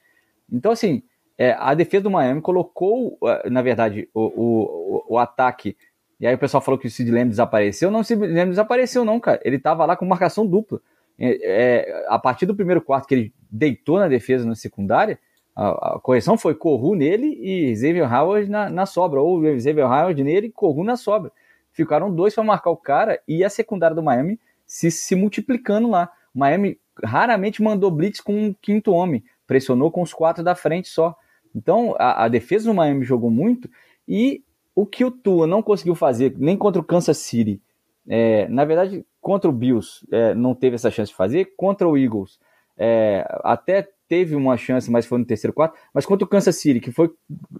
Então, 0.50 0.72
assim, 0.72 1.02
é, 1.38 1.52
a 1.52 1.72
defesa 1.72 2.02
do 2.02 2.10
Miami 2.10 2.40
colocou, 2.40 3.16
na 3.48 3.62
verdade, 3.62 4.08
o, 4.12 4.22
o, 4.22 5.04
o 5.14 5.18
ataque 5.18 5.76
e 6.20 6.26
aí 6.26 6.34
o 6.34 6.38
pessoal 6.38 6.60
falou 6.60 6.78
que 6.78 6.86
o 6.86 6.90
Sid 6.90 7.10
Lamb 7.10 7.30
desapareceu. 7.30 7.90
Não, 7.90 8.00
o 8.00 8.04
Sid 8.04 8.20
Lamb 8.20 8.50
desapareceu, 8.50 9.04
não, 9.04 9.20
cara. 9.20 9.40
Ele 9.44 9.58
tava 9.58 9.84
lá 9.86 9.96
com 9.96 10.04
marcação 10.04 10.46
dupla. 10.46 10.80
É, 11.18 11.38
é, 11.42 12.06
a 12.08 12.18
partir 12.18 12.46
do 12.46 12.54
primeiro 12.54 12.80
quarto 12.80 13.06
que 13.06 13.14
ele 13.14 13.34
deitou 13.50 13.98
na 13.98 14.08
defesa 14.08 14.44
na 14.44 14.54
secundária, 14.54 15.18
a, 15.54 15.96
a 15.96 16.00
correção 16.00 16.36
foi 16.36 16.54
Corru 16.54 16.94
nele 16.94 17.38
e 17.40 17.74
Xavier 17.74 18.12
Howard 18.12 18.50
na, 18.50 18.68
na 18.68 18.84
sobra. 18.84 19.20
Ou 19.20 19.42
Xavier 19.60 19.86
Howard 19.86 20.22
nele 20.22 20.48
e 20.48 20.52
Corru 20.52 20.82
na 20.82 20.96
sobra. 20.96 21.30
Ficaram 21.72 22.12
dois 22.12 22.34
para 22.34 22.42
marcar 22.42 22.70
o 22.70 22.76
cara 22.76 23.20
e 23.28 23.44
a 23.44 23.50
secundária 23.50 23.94
do 23.94 24.02
Miami 24.02 24.40
se, 24.66 24.90
se 24.90 25.14
multiplicando 25.14 25.88
lá. 25.88 26.10
O 26.34 26.38
Miami 26.40 26.80
raramente 27.04 27.62
mandou 27.62 27.92
blitz 27.92 28.20
com 28.20 28.32
um 28.32 28.54
quinto 28.60 28.90
homem. 28.90 29.22
Pressionou 29.46 29.90
com 29.90 30.02
os 30.02 30.12
quatro 30.12 30.42
da 30.42 30.56
frente 30.56 30.88
só. 30.88 31.16
Então 31.54 31.94
a, 31.96 32.24
a 32.24 32.28
defesa 32.28 32.68
do 32.68 32.74
Miami 32.74 33.04
jogou 33.04 33.30
muito 33.30 33.70
e 34.06 34.42
o 34.78 34.86
que 34.86 35.04
o 35.04 35.10
Tua 35.10 35.44
não 35.44 35.60
conseguiu 35.60 35.96
fazer, 35.96 36.36
nem 36.38 36.56
contra 36.56 36.80
o 36.80 36.84
Kansas 36.84 37.16
City, 37.16 37.60
é, 38.08 38.46
na 38.46 38.64
verdade, 38.64 39.04
contra 39.20 39.50
o 39.50 39.52
Bills, 39.52 40.06
é, 40.12 40.36
não 40.36 40.54
teve 40.54 40.76
essa 40.76 40.88
chance 40.88 41.10
de 41.10 41.16
fazer, 41.16 41.46
contra 41.56 41.88
o 41.88 41.98
Eagles, 41.98 42.38
é, 42.76 43.26
até 43.42 43.88
teve 44.06 44.36
uma 44.36 44.56
chance, 44.56 44.88
mas 44.88 45.04
foi 45.04 45.18
no 45.18 45.24
terceiro 45.24 45.52
quarto, 45.52 45.76
mas 45.92 46.06
contra 46.06 46.24
o 46.24 46.28
Kansas 46.28 46.54
City, 46.60 46.78
que 46.78 46.92
foi 46.92 47.10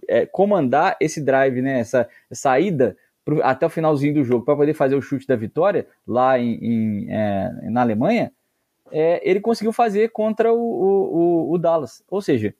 é, 0.07 0.25
comandar 0.25 0.95
esse 1.01 1.19
drive, 1.19 1.61
né, 1.61 1.81
essa 1.81 2.07
saída 2.31 2.95
até 3.43 3.65
o 3.65 3.69
finalzinho 3.69 4.13
do 4.13 4.23
jogo 4.23 4.45
para 4.45 4.55
poder 4.55 4.73
fazer 4.73 4.95
o 4.95 5.01
chute 5.01 5.27
da 5.27 5.35
vitória 5.35 5.87
lá 6.07 6.39
em, 6.39 6.53
em 6.63 7.11
é, 7.11 7.51
na 7.63 7.81
Alemanha, 7.81 8.31
é, 8.93 9.29
ele 9.29 9.41
conseguiu 9.41 9.73
fazer 9.73 10.09
contra 10.13 10.53
o, 10.53 10.57
o, 10.57 11.51
o 11.51 11.57
Dallas. 11.57 12.01
Ou 12.09 12.21
seja, 12.21 12.55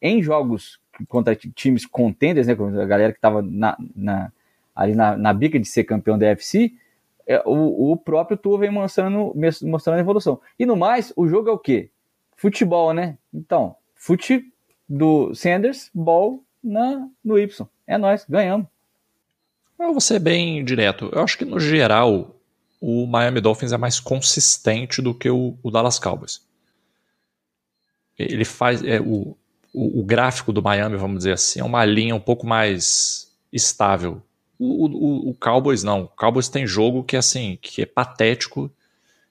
em 0.00 0.22
jogos 0.22 0.78
contra 1.08 1.34
times 1.34 1.86
contenders, 1.86 2.46
né, 2.46 2.52
a 2.52 2.86
galera 2.86 3.12
que 3.12 3.18
estava 3.18 3.42
na, 3.42 3.76
na, 3.94 4.32
ali 4.74 4.94
na, 4.94 5.16
na 5.16 5.32
bica 5.32 5.58
de 5.58 5.66
ser 5.66 5.84
campeão 5.84 6.18
da 6.18 6.26
UFC, 6.26 6.72
é, 7.26 7.42
o, 7.46 7.92
o 7.92 7.96
próprio 7.96 8.36
Tua 8.36 8.58
vem 8.58 8.70
mostrando, 8.70 9.34
mostrando 9.62 9.96
a 9.96 10.00
evolução. 10.00 10.40
E 10.58 10.66
no 10.66 10.76
mais, 10.76 11.12
o 11.16 11.26
jogo 11.26 11.48
é 11.48 11.52
o 11.52 11.58
quê? 11.58 11.90
Futebol, 12.36 12.92
né? 12.92 13.16
Então, 13.32 13.76
fute 13.94 14.52
do 14.88 15.34
Sanders, 15.34 15.90
ball 15.94 16.42
na, 16.62 17.08
no 17.24 17.38
Y. 17.38 17.66
É 17.86 17.96
nós, 17.96 18.24
ganhamos. 18.28 18.66
Eu 19.78 19.92
vou 19.92 20.00
ser 20.00 20.18
bem 20.18 20.64
direto. 20.64 21.10
Eu 21.12 21.22
acho 21.22 21.36
que, 21.36 21.44
no 21.44 21.58
geral, 21.58 22.36
o 22.80 23.06
Miami 23.06 23.40
Dolphins 23.40 23.72
é 23.72 23.76
mais 23.76 23.98
consistente 23.98 25.02
do 25.02 25.14
que 25.14 25.28
o, 25.28 25.56
o 25.62 25.70
Dallas 25.70 25.98
Cowboys. 25.98 26.46
Ele 28.18 28.44
faz. 28.44 28.82
É, 28.84 29.00
o, 29.00 29.36
o, 29.74 30.00
o, 30.00 30.04
gráfico 30.04 30.52
do 30.52 30.62
Miami, 30.62 30.96
vamos 30.96 31.18
dizer 31.18 31.32
assim, 31.32 31.60
é 31.60 31.64
uma 31.64 31.84
linha 31.84 32.14
um 32.14 32.20
pouco 32.20 32.46
mais 32.46 33.28
estável. 33.52 34.22
O, 34.58 34.86
o, 34.86 35.30
o, 35.30 35.34
Cowboys 35.34 35.82
não. 35.82 36.02
O 36.04 36.08
Cowboys 36.08 36.48
tem 36.48 36.66
jogo 36.66 37.02
que 37.02 37.16
é 37.16 37.18
assim, 37.18 37.58
que 37.60 37.82
é 37.82 37.86
patético, 37.86 38.70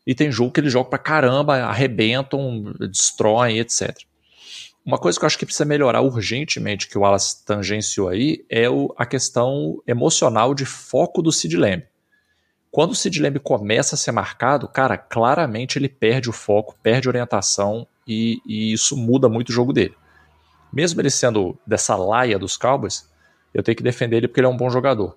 e 0.06 0.14
tem 0.14 0.30
jogo 0.30 0.52
que 0.52 0.60
eles 0.60 0.74
jogam 0.74 0.90
pra 0.90 1.00
caramba, 1.00 1.64
arrebentam, 1.64 2.74
destroem, 2.92 3.58
etc. 3.58 3.98
Uma 4.86 4.98
coisa 4.98 5.18
que 5.18 5.24
eu 5.24 5.28
acho 5.28 5.40
que 5.40 5.46
precisa 5.46 5.64
melhorar 5.64 6.02
urgentemente, 6.02 6.90
que 6.90 6.98
o 6.98 7.02
Wallace 7.02 7.46
tangenciou 7.46 8.10
aí, 8.10 8.46
é 8.50 8.66
a 8.98 9.06
questão 9.06 9.82
emocional 9.88 10.54
de 10.54 10.66
foco 10.66 11.22
do 11.22 11.32
Sid 11.32 11.56
Lamb. 11.56 11.84
Quando 12.70 12.92
o 12.92 12.96
Sid 12.96 13.22
Lamb 13.22 13.40
começa 13.40 13.96
a 13.96 13.98
ser 13.98 14.12
marcado, 14.12 14.68
cara, 14.68 14.98
claramente 14.98 15.80
ele 15.80 15.88
perde 15.88 16.30
o 16.30 16.34
foco, 16.34 16.76
perde 16.84 17.08
orientação 17.08 17.88
e, 18.06 18.42
e 18.46 18.74
isso 18.74 18.98
muda 18.98 19.30
muito 19.30 19.50
o 19.50 19.54
jogo 19.54 19.72
dele. 19.72 19.96
Mesmo 20.74 21.00
ele 21.00 21.10
sendo 21.10 21.58
dessa 21.66 21.96
laia 21.96 22.40
dos 22.40 22.58
Cowboys, 22.58 23.08
eu 23.54 23.62
tenho 23.62 23.76
que 23.76 23.84
defender 23.84 24.18
ele 24.18 24.28
porque 24.28 24.40
ele 24.40 24.48
é 24.48 24.50
um 24.50 24.58
bom 24.58 24.70
jogador. 24.70 25.16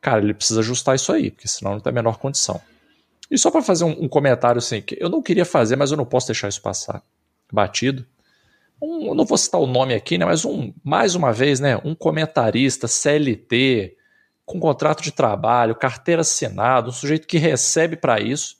Cara, 0.00 0.20
ele 0.20 0.34
precisa 0.34 0.60
ajustar 0.60 0.96
isso 0.96 1.12
aí, 1.12 1.30
porque 1.30 1.48
senão 1.48 1.72
não 1.72 1.80
tem 1.80 1.90
a 1.90 1.94
menor 1.94 2.18
condição. 2.18 2.60
E 3.30 3.38
só 3.38 3.50
para 3.50 3.62
fazer 3.62 3.84
um, 3.84 4.04
um, 4.04 4.08
comentário 4.08 4.58
assim, 4.58 4.82
que 4.82 4.96
eu 5.00 5.08
não 5.08 5.22
queria 5.22 5.44
fazer, 5.44 5.76
mas 5.76 5.90
eu 5.90 5.96
não 5.96 6.04
posso 6.04 6.26
deixar 6.26 6.48
isso 6.48 6.60
passar 6.60 7.02
batido 7.52 8.04
um, 8.80 9.14
não 9.14 9.24
vou 9.24 9.38
citar 9.38 9.60
o 9.60 9.66
nome 9.66 9.94
aqui, 9.94 10.18
né, 10.18 10.24
mas 10.24 10.44
um, 10.44 10.72
mais 10.84 11.14
uma 11.14 11.32
vez, 11.32 11.60
né, 11.60 11.80
um 11.84 11.94
comentarista 11.94 12.86
CLT, 12.86 13.96
com 14.44 14.60
contrato 14.60 15.02
de 15.02 15.10
trabalho, 15.10 15.74
carteira 15.74 16.20
assinada, 16.20 16.88
um 16.88 16.92
sujeito 16.92 17.26
que 17.26 17.38
recebe 17.38 17.96
para 17.96 18.20
isso, 18.20 18.56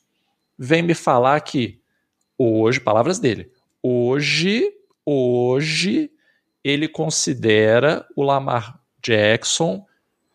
vem 0.59 0.83
me 0.83 0.95
falar 0.95 1.41
que 1.41 1.81
hoje, 2.39 2.81
palavras 2.81 3.19
dele, 3.19 3.53
hoje, 3.83 4.73
hoje 5.05 6.11
ele 6.67 6.89
considera 6.89 8.05
o 8.17 8.25
Lamar 8.25 8.81
Jackson 9.01 9.87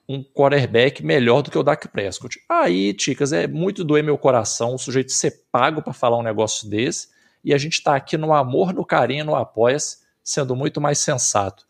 um 0.07 0.23
quarterback 0.23 1.03
melhor 1.03 1.41
do 1.41 1.51
que 1.51 1.57
o 1.57 1.63
Dak 1.63 1.89
Prescott. 1.89 2.39
Aí, 2.49 2.93
Ticas, 2.93 3.34
é 3.34 3.47
muito 3.47 3.84
doer 3.84 4.01
meu 4.01 4.17
coração 4.17 4.73
o 4.73 4.77
sujeito 4.77 5.11
ser 5.11 5.43
pago 5.51 5.82
para 5.82 5.91
falar 5.91 6.17
um 6.17 6.23
negócio 6.23 6.69
desse 6.69 7.09
e 7.43 7.53
a 7.53 7.57
gente 7.57 7.73
está 7.73 7.97
aqui 7.97 8.15
no 8.15 8.34
amor, 8.34 8.73
no 8.73 8.86
carinho, 8.86 9.25
no 9.25 9.36
apoia-se, 9.36 9.97
sendo 10.23 10.55
muito 10.55 10.79
mais 10.79 10.99
sensato. 10.99 11.65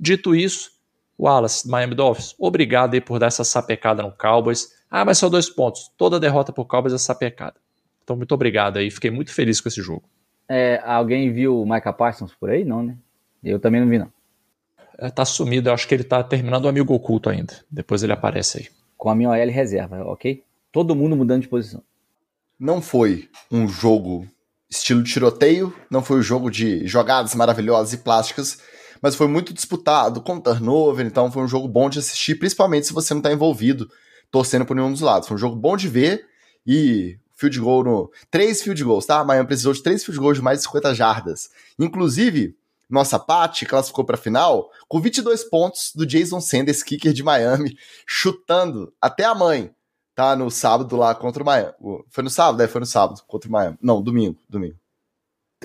Dito 0.00 0.34
isso, 0.34 0.70
Wallace, 1.18 1.68
Miami 1.68 1.94
Dolphins, 1.94 2.34
obrigado 2.38 2.94
aí 2.94 3.02
por 3.02 3.18
dar 3.18 3.26
essa 3.26 3.44
sapecada 3.44 4.02
no 4.02 4.12
Cowboys. 4.12 4.68
Ah, 4.90 5.04
mas 5.04 5.18
só 5.18 5.28
dois 5.28 5.50
pontos. 5.50 5.90
Toda 5.98 6.18
derrota 6.18 6.54
pro 6.54 6.64
Cowboys 6.64 6.94
é 6.94 6.98
sapecada. 6.98 7.56
Então, 8.02 8.16
muito 8.16 8.32
obrigado 8.32 8.78
aí. 8.78 8.90
Fiquei 8.90 9.10
muito 9.10 9.32
feliz 9.32 9.60
com 9.60 9.68
esse 9.68 9.82
jogo. 9.82 10.08
É, 10.48 10.80
alguém 10.84 11.30
viu 11.32 11.60
o 11.60 11.68
Micah 11.68 11.92
Parsons 11.92 12.32
por 12.34 12.48
aí? 12.48 12.64
Não, 12.64 12.82
né? 12.82 12.96
Eu 13.46 13.60
também 13.60 13.80
não 13.80 13.88
vi, 13.88 13.98
não. 13.98 14.12
É, 14.98 15.10
tá 15.10 15.24
sumido. 15.24 15.68
Eu 15.68 15.74
acho 15.74 15.86
que 15.86 15.94
ele 15.94 16.04
tá 16.04 16.22
terminando 16.22 16.64
o 16.64 16.68
amigo 16.68 16.92
oculto 16.92 17.28
ainda. 17.30 17.54
Depois 17.70 18.02
ele 18.02 18.12
aparece 18.12 18.58
aí. 18.58 18.68
Com 18.96 19.10
a 19.10 19.14
minha 19.14 19.30
OL 19.30 19.50
reserva, 19.50 20.02
ok? 20.04 20.42
Todo 20.72 20.96
mundo 20.96 21.16
mudando 21.16 21.42
de 21.42 21.48
posição. 21.48 21.82
Não 22.58 22.80
foi 22.80 23.28
um 23.50 23.68
jogo 23.68 24.26
estilo 24.68 25.02
tiroteio, 25.02 25.72
não 25.90 26.02
foi 26.02 26.18
um 26.18 26.22
jogo 26.22 26.50
de 26.50 26.86
jogadas 26.86 27.34
maravilhosas 27.34 27.92
e 27.92 27.98
plásticas, 27.98 28.58
mas 29.00 29.14
foi 29.14 29.28
muito 29.28 29.52
disputado, 29.52 30.20
com 30.20 30.40
turnover, 30.40 31.06
então 31.06 31.30
foi 31.30 31.42
um 31.42 31.48
jogo 31.48 31.68
bom 31.68 31.88
de 31.88 31.98
assistir, 31.98 32.34
principalmente 32.36 32.86
se 32.86 32.92
você 32.92 33.14
não 33.14 33.20
está 33.20 33.32
envolvido 33.32 33.88
torcendo 34.30 34.64
por 34.66 34.74
nenhum 34.74 34.90
dos 34.90 35.02
lados. 35.02 35.28
Foi 35.28 35.36
um 35.36 35.40
jogo 35.40 35.54
bom 35.54 35.76
de 35.76 35.88
ver 35.88 36.26
e 36.66 37.18
field 37.36 37.60
goal 37.60 37.84
no. 37.84 38.10
Três 38.30 38.62
field 38.62 38.82
goals, 38.82 39.06
tá? 39.06 39.22
Miami 39.22 39.46
precisou 39.46 39.72
de 39.72 39.82
três 39.82 40.04
field 40.04 40.18
goals 40.18 40.38
de 40.38 40.42
mais 40.42 40.58
de 40.58 40.64
50 40.64 40.94
jardas. 40.94 41.50
Inclusive, 41.78 42.56
nossa 42.88 43.18
Paty 43.18 43.66
classificou 43.66 44.04
para 44.04 44.16
a 44.16 44.18
final 44.18 44.70
com 44.88 45.00
22 45.00 45.44
pontos 45.44 45.92
do 45.94 46.06
Jason 46.06 46.40
Sanders, 46.40 46.82
kicker 46.82 47.12
de 47.12 47.22
Miami, 47.22 47.76
chutando 48.06 48.92
até 49.00 49.24
a 49.24 49.34
mãe 49.34 49.74
tá 50.16 50.34
no 50.34 50.50
sábado 50.50 50.96
lá 50.96 51.14
contra 51.14 51.42
o 51.42 51.46
Miami. 51.46 51.74
Foi 52.08 52.24
no 52.24 52.30
sábado? 52.30 52.62
É, 52.62 52.66
foi 52.66 52.80
no 52.80 52.86
sábado 52.86 53.20
contra 53.28 53.48
o 53.48 53.52
Miami. 53.52 53.76
Não, 53.82 54.02
domingo, 54.02 54.38
domingo. 54.48 54.76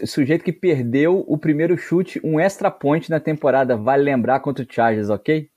O 0.01 0.05
sujeito 0.05 0.43
que 0.43 0.51
perdeu 0.51 1.23
o 1.27 1.37
primeiro 1.37 1.77
chute, 1.77 2.19
um 2.23 2.39
extra 2.39 2.69
point 2.69 3.09
na 3.09 3.19
temporada, 3.19 3.77
vale 3.77 4.03
lembrar 4.03 4.41
contra 4.41 4.63
o 4.63 4.67
Chargers, 4.69 5.09
ok? 5.09 5.49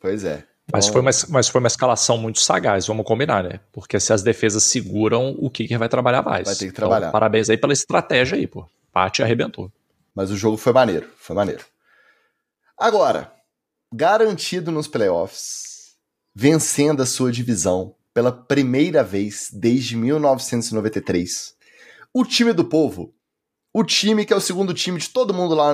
Pois 0.00 0.24
é. 0.24 0.44
Mas, 0.72 0.88
foi 0.88 1.00
uma, 1.00 1.10
mas 1.28 1.48
foi 1.48 1.60
uma 1.60 1.66
escalação 1.66 2.16
muito 2.16 2.40
sagaz, 2.40 2.86
vamos 2.86 3.04
combinar, 3.04 3.42
né? 3.42 3.60
Porque 3.72 3.98
se 3.98 4.12
as 4.12 4.22
defesas 4.22 4.62
seguram, 4.62 5.34
o 5.38 5.50
kicker 5.50 5.78
vai 5.78 5.88
trabalhar 5.88 6.22
mais. 6.22 6.46
Vai 6.46 6.54
ter 6.54 6.66
que 6.66 6.72
trabalhar. 6.72 7.08
Então, 7.08 7.12
parabéns 7.12 7.50
aí 7.50 7.56
pela 7.56 7.72
estratégia 7.72 8.38
aí, 8.38 8.46
pô. 8.46 8.66
Pate 8.92 9.22
arrebentou. 9.22 9.70
Mas 10.20 10.30
o 10.30 10.36
jogo 10.36 10.58
foi 10.58 10.74
maneiro, 10.74 11.08
foi 11.16 11.34
maneiro. 11.34 11.64
Agora, 12.76 13.32
garantido 13.90 14.70
nos 14.70 14.86
playoffs, 14.86 15.94
vencendo 16.34 17.02
a 17.02 17.06
sua 17.06 17.32
divisão, 17.32 17.94
pela 18.12 18.30
primeira 18.30 19.02
vez 19.02 19.48
desde 19.50 19.96
1993. 19.96 21.54
O 22.12 22.22
time 22.22 22.52
do 22.52 22.66
povo, 22.66 23.14
o 23.72 23.82
time 23.82 24.26
que 24.26 24.34
é 24.34 24.36
o 24.36 24.42
segundo 24.42 24.74
time 24.74 24.98
de 24.98 25.08
todo 25.08 25.32
mundo 25.32 25.54
lá 25.54 25.72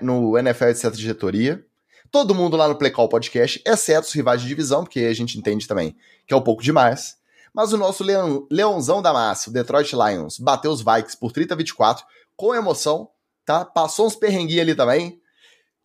no 0.00 0.38
NFL, 0.38 0.66
etc. 0.66 0.92
diretoria, 0.92 1.66
todo 2.12 2.32
mundo 2.32 2.56
lá 2.56 2.68
no 2.68 2.76
Play 2.76 2.92
Call 2.92 3.08
Podcast, 3.08 3.60
exceto 3.66 4.06
os 4.06 4.12
rivais 4.12 4.40
de 4.40 4.46
divisão, 4.46 4.84
porque 4.84 5.00
a 5.00 5.12
gente 5.12 5.36
entende 5.36 5.66
também 5.66 5.96
que 6.28 6.32
é 6.32 6.36
um 6.36 6.42
pouco 6.42 6.62
demais. 6.62 7.16
Mas 7.52 7.72
o 7.72 7.76
nosso 7.76 8.04
leão, 8.04 8.46
leãozão 8.48 9.02
da 9.02 9.12
massa, 9.12 9.50
o 9.50 9.52
Detroit 9.52 9.92
Lions, 9.96 10.38
bateu 10.38 10.70
os 10.70 10.80
Vikings 10.80 11.16
por 11.18 11.32
30 11.32 11.54
a 11.54 11.56
24, 11.56 12.06
com 12.36 12.54
emoção, 12.54 13.10
tá? 13.50 13.64
Passou 13.64 14.06
uns 14.06 14.14
perrenguinhos 14.14 14.62
ali 14.62 14.74
também. 14.76 15.20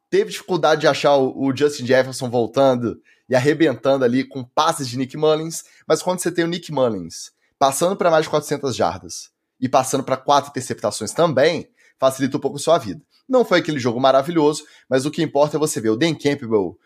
Teve 0.08 0.30
dificuldade 0.30 0.82
de 0.82 0.88
achar 0.88 1.18
o, 1.18 1.52
Justin 1.56 1.86
Jefferson 1.86 2.30
voltando 2.30 3.02
e 3.28 3.36
arrebentando 3.36 4.06
ali 4.06 4.24
com 4.24 4.44
passes 4.44 4.88
de 4.88 4.98
Nick 4.98 5.18
Mullins, 5.18 5.64
mas 5.88 6.04
quando 6.04 6.20
você 6.20 6.32
tem 6.32 6.46
o 6.46 6.48
Nick 6.48 6.72
Mullins 6.72 7.32
passando 7.58 7.96
para 7.96 8.12
mais 8.12 8.26
de 8.26 8.30
400 8.30 8.76
jardas 8.76 9.32
e 9.60 9.68
passando 9.68 10.04
para 10.04 10.16
quatro 10.16 10.52
interceptações 10.52 11.12
também, 11.12 11.68
facilita 12.00 12.38
um 12.38 12.40
pouco 12.40 12.58
a 12.58 12.60
sua 12.60 12.78
vida. 12.78 13.02
Não 13.28 13.44
foi 13.44 13.60
aquele 13.60 13.80
jogo 13.80 14.00
maravilhoso, 14.00 14.64
mas 14.88 15.08
o 15.08 15.12
que 15.12 15.24
importa 15.24 15.58
é 15.58 15.60
você 15.60 15.82
ver 15.82 15.90
o 15.90 15.98
Dan 15.98 16.14
Campbell 16.14 16.78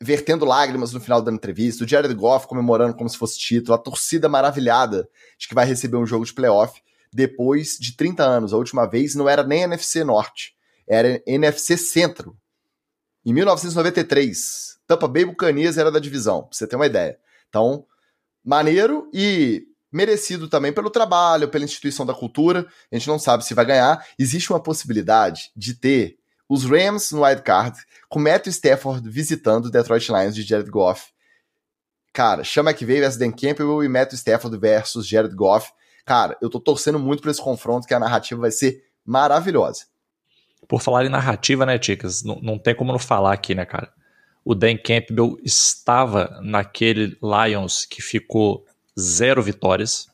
vertendo 0.00 0.46
lágrimas 0.46 0.94
no 0.94 1.00
final 1.00 1.20
da 1.20 1.30
entrevista, 1.30 1.84
o 1.84 1.88
Jared 1.88 2.14
Goff 2.14 2.46
comemorando 2.46 2.94
como 2.94 3.08
se 3.08 3.18
fosse 3.18 3.38
título, 3.38 3.74
a 3.74 3.78
torcida 3.78 4.28
maravilhada 4.30 5.06
de 5.38 5.46
que 5.46 5.54
vai 5.54 5.66
receber 5.66 5.98
um 5.98 6.06
jogo 6.06 6.24
de 6.24 6.32
playoff 6.32 6.80
depois 7.12 7.76
de 7.78 7.96
30 7.96 8.22
anos. 8.22 8.52
A 8.52 8.56
última 8.56 8.86
vez 8.86 9.14
não 9.14 9.28
era 9.28 9.42
nem 9.42 9.62
NFC 9.62 10.04
Norte, 10.04 10.54
era 10.86 11.22
NFC 11.26 11.76
Centro. 11.76 12.36
Em 13.24 13.32
1993, 13.32 14.78
Tampa 14.86 15.06
Bay 15.06 15.24
Buccaneers 15.24 15.78
era 15.78 15.90
da 15.90 15.98
divisão, 15.98 16.42
pra 16.42 16.50
você 16.52 16.66
ter 16.66 16.76
uma 16.76 16.86
ideia. 16.86 17.18
Então, 17.48 17.86
maneiro 18.44 19.08
e 19.12 19.64
merecido 19.92 20.48
também 20.48 20.72
pelo 20.72 20.90
trabalho, 20.90 21.48
pela 21.48 21.64
instituição 21.64 22.06
da 22.06 22.14
cultura. 22.14 22.66
A 22.90 22.96
gente 22.96 23.08
não 23.08 23.18
sabe 23.18 23.44
se 23.44 23.54
vai 23.54 23.66
ganhar. 23.66 24.04
Existe 24.18 24.50
uma 24.50 24.62
possibilidade 24.62 25.50
de 25.54 25.74
ter 25.74 26.16
os 26.48 26.64
Rams 26.64 27.12
no 27.12 27.24
wild 27.24 27.42
card, 27.42 27.78
com 28.08 28.18
Matthew 28.18 28.50
Stafford 28.50 29.08
visitando 29.08 29.66
o 29.66 29.70
Detroit 29.70 30.08
Lions 30.08 30.34
de 30.34 30.42
Jared 30.42 30.70
Goff. 30.70 31.10
Cara, 32.12 32.44
chama 32.44 32.74
que 32.74 32.84
veio 32.84 33.00
versus 33.00 33.18
Dan 33.18 33.32
Campbell 33.32 33.82
e 33.82 33.88
Matthew 33.88 34.18
Stafford 34.18 34.58
versus 34.58 35.06
Jared 35.06 35.34
Goff. 35.34 35.72
Cara, 36.04 36.36
eu 36.40 36.50
tô 36.50 36.58
torcendo 36.58 36.98
muito 36.98 37.22
por 37.22 37.30
esse 37.30 37.40
confronto, 37.40 37.86
que 37.86 37.94
a 37.94 38.00
narrativa 38.00 38.40
vai 38.40 38.50
ser 38.50 38.84
maravilhosa. 39.04 39.84
Por 40.68 40.80
falar 40.80 41.04
em 41.04 41.08
narrativa, 41.08 41.66
né, 41.66 41.78
Ticas? 41.78 42.22
Não, 42.22 42.40
não 42.40 42.58
tem 42.58 42.74
como 42.74 42.92
não 42.92 42.98
falar 42.98 43.32
aqui, 43.32 43.54
né, 43.54 43.64
cara? 43.64 43.92
o 44.44 44.54
Dan 44.54 44.76
Campbell 44.76 45.38
estava 45.42 46.40
naquele 46.42 47.16
Lions 47.22 47.84
que 47.84 48.02
ficou 48.02 48.66
zero 48.98 49.42
vitórias. 49.42 50.08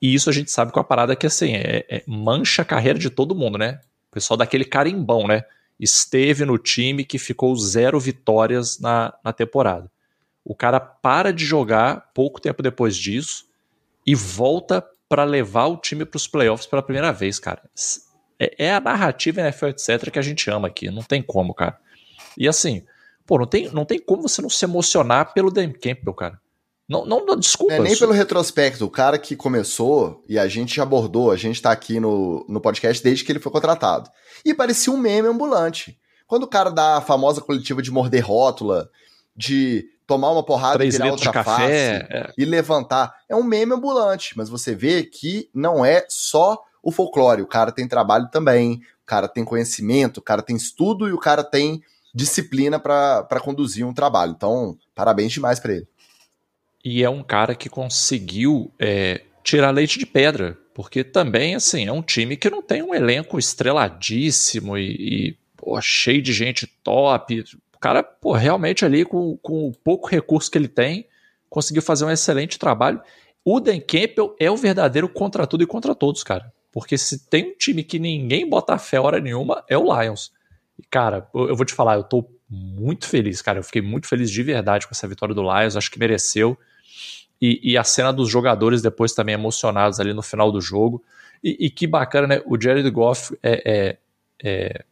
E 0.00 0.14
isso 0.14 0.30
a 0.30 0.32
gente 0.32 0.50
sabe 0.50 0.72
com 0.72 0.80
a 0.80 0.84
parada 0.84 1.16
que 1.16 1.26
assim, 1.26 1.54
é, 1.54 1.84
é, 1.88 2.02
mancha 2.06 2.62
a 2.62 2.64
carreira 2.64 2.98
de 2.98 3.10
todo 3.10 3.34
mundo, 3.34 3.58
né? 3.58 3.80
O 4.10 4.14
pessoal 4.14 4.36
daquele 4.36 4.64
carimbão, 4.64 5.26
né? 5.26 5.44
Esteve 5.78 6.44
no 6.44 6.56
time 6.56 7.04
que 7.04 7.18
ficou 7.18 7.54
zero 7.56 8.00
vitórias 8.00 8.78
na, 8.78 9.12
na 9.22 9.32
temporada. 9.32 9.90
O 10.44 10.54
cara 10.54 10.80
para 10.80 11.32
de 11.32 11.44
jogar 11.44 12.10
pouco 12.14 12.40
tempo 12.40 12.62
depois 12.62 12.96
disso 12.96 13.45
e 14.06 14.14
volta 14.14 14.84
para 15.08 15.24
levar 15.24 15.66
o 15.66 15.76
time 15.76 16.04
para 16.04 16.16
os 16.16 16.26
playoffs 16.26 16.66
pela 16.66 16.82
primeira 16.82 17.12
vez, 17.12 17.38
cara. 17.38 17.62
É, 18.38 18.66
é 18.66 18.74
a 18.74 18.80
narrativa 18.80 19.40
NFL, 19.40 19.66
etc., 19.66 20.10
que 20.10 20.18
a 20.18 20.22
gente 20.22 20.50
ama 20.50 20.68
aqui. 20.68 20.90
Não 20.90 21.02
tem 21.02 21.22
como, 21.22 21.54
cara. 21.54 21.78
E 22.36 22.46
assim, 22.46 22.84
pô, 23.26 23.38
não 23.38 23.46
tem, 23.46 23.70
não 23.70 23.84
tem 23.84 23.98
como 23.98 24.28
você 24.28 24.42
não 24.42 24.50
se 24.50 24.64
emocionar 24.64 25.32
pelo 25.32 25.50
Dan 25.50 25.72
Campbell, 25.72 26.14
cara. 26.14 26.40
Não, 26.88 27.04
não, 27.04 27.26
não 27.26 27.36
desculpa. 27.36 27.74
Não 27.74 27.84
é 27.84 27.88
nem 27.88 27.98
pelo 27.98 28.12
retrospecto. 28.12 28.84
O 28.84 28.90
cara 28.90 29.18
que 29.18 29.34
começou, 29.34 30.24
e 30.28 30.38
a 30.38 30.46
gente 30.46 30.80
abordou, 30.80 31.32
a 31.32 31.36
gente 31.36 31.60
tá 31.60 31.72
aqui 31.72 31.98
no, 31.98 32.44
no 32.48 32.60
podcast 32.60 33.02
desde 33.02 33.24
que 33.24 33.32
ele 33.32 33.40
foi 33.40 33.50
contratado. 33.50 34.08
E 34.44 34.54
parecia 34.54 34.92
um 34.92 34.96
meme 34.96 35.28
ambulante. 35.28 35.98
Quando 36.28 36.44
o 36.44 36.48
cara 36.48 36.70
dá 36.70 36.96
a 36.96 37.00
famosa 37.00 37.40
coletiva 37.40 37.82
de 37.82 37.90
morder 37.90 38.24
rótula, 38.24 38.88
de 39.36 39.84
tomar 40.06 40.30
uma 40.30 40.42
porrada 40.42 40.78
Três 40.78 40.94
virar 40.94 41.10
outra 41.10 41.32
café, 41.32 41.50
face 41.50 41.72
é. 41.72 42.32
e 42.38 42.44
levantar, 42.44 43.14
é 43.28 43.34
um 43.34 43.42
meme 43.42 43.74
ambulante. 43.74 44.36
Mas 44.36 44.48
você 44.48 44.74
vê 44.74 45.02
que 45.02 45.50
não 45.52 45.84
é 45.84 46.04
só 46.08 46.62
o 46.82 46.92
folclore. 46.92 47.42
O 47.42 47.46
cara 47.46 47.72
tem 47.72 47.88
trabalho 47.88 48.28
também, 48.30 48.74
o 49.02 49.06
cara 49.06 49.26
tem 49.26 49.44
conhecimento, 49.44 50.18
o 50.18 50.22
cara 50.22 50.42
tem 50.42 50.56
estudo 50.56 51.08
e 51.08 51.12
o 51.12 51.18
cara 51.18 51.42
tem 51.42 51.82
disciplina 52.14 52.78
para 52.78 53.40
conduzir 53.40 53.84
um 53.84 53.92
trabalho. 53.92 54.32
Então, 54.36 54.78
parabéns 54.94 55.32
demais 55.32 55.60
para 55.60 55.74
ele. 55.74 55.88
E 56.84 57.02
é 57.02 57.10
um 57.10 57.22
cara 57.22 57.54
que 57.54 57.68
conseguiu 57.68 58.72
é, 58.78 59.22
tirar 59.42 59.70
leite 59.70 59.98
de 59.98 60.06
pedra, 60.06 60.56
porque 60.72 61.02
também 61.02 61.54
assim 61.54 61.86
é 61.86 61.92
um 61.92 62.00
time 62.00 62.36
que 62.36 62.48
não 62.48 62.62
tem 62.62 62.82
um 62.82 62.94
elenco 62.94 63.38
estreladíssimo 63.38 64.78
e, 64.78 64.90
e 64.92 65.36
pô, 65.56 65.80
cheio 65.80 66.22
de 66.22 66.32
gente 66.32 66.66
top. 66.84 67.44
O 67.76 67.78
cara, 67.78 68.02
pô, 68.02 68.32
realmente 68.32 68.84
ali 68.84 69.04
com, 69.04 69.36
com 69.36 69.68
o 69.68 69.72
pouco 69.72 70.08
recurso 70.08 70.50
que 70.50 70.56
ele 70.56 70.66
tem, 70.66 71.06
conseguiu 71.48 71.82
fazer 71.82 72.06
um 72.06 72.10
excelente 72.10 72.58
trabalho. 72.58 73.00
O 73.44 73.60
Dan 73.60 73.80
Campbell 73.80 74.34
é 74.40 74.50
o 74.50 74.56
verdadeiro 74.56 75.08
contra 75.08 75.46
tudo 75.46 75.62
e 75.62 75.66
contra 75.66 75.94
todos, 75.94 76.24
cara. 76.24 76.52
Porque 76.72 76.96
se 76.96 77.28
tem 77.28 77.50
um 77.50 77.54
time 77.56 77.84
que 77.84 77.98
ninguém 77.98 78.48
bota 78.48 78.76
fé 78.78 78.98
hora 78.98 79.20
nenhuma, 79.20 79.62
é 79.68 79.76
o 79.76 79.84
Lions. 79.84 80.32
E, 80.78 80.82
cara, 80.90 81.28
eu 81.34 81.54
vou 81.54 81.64
te 81.64 81.74
falar, 81.74 81.96
eu 81.96 82.02
tô 82.02 82.26
muito 82.48 83.06
feliz, 83.06 83.42
cara. 83.42 83.58
Eu 83.58 83.62
fiquei 83.62 83.82
muito 83.82 84.08
feliz 84.08 84.30
de 84.30 84.42
verdade 84.42 84.86
com 84.86 84.92
essa 84.92 85.06
vitória 85.06 85.34
do 85.34 85.42
Lions, 85.42 85.76
acho 85.76 85.90
que 85.90 85.98
mereceu. 85.98 86.58
E, 87.40 87.72
e 87.72 87.76
a 87.76 87.84
cena 87.84 88.12
dos 88.12 88.30
jogadores 88.30 88.80
depois 88.80 89.12
também 89.12 89.34
emocionados 89.34 90.00
ali 90.00 90.14
no 90.14 90.22
final 90.22 90.50
do 90.50 90.60
jogo. 90.60 91.04
E, 91.44 91.66
e 91.66 91.70
que 91.70 91.86
bacana, 91.86 92.26
né? 92.26 92.42
O 92.46 92.60
Jared 92.60 92.88
Goff 92.90 93.36
é, 93.42 93.62
é, 93.64 93.98
é, 94.42 94.84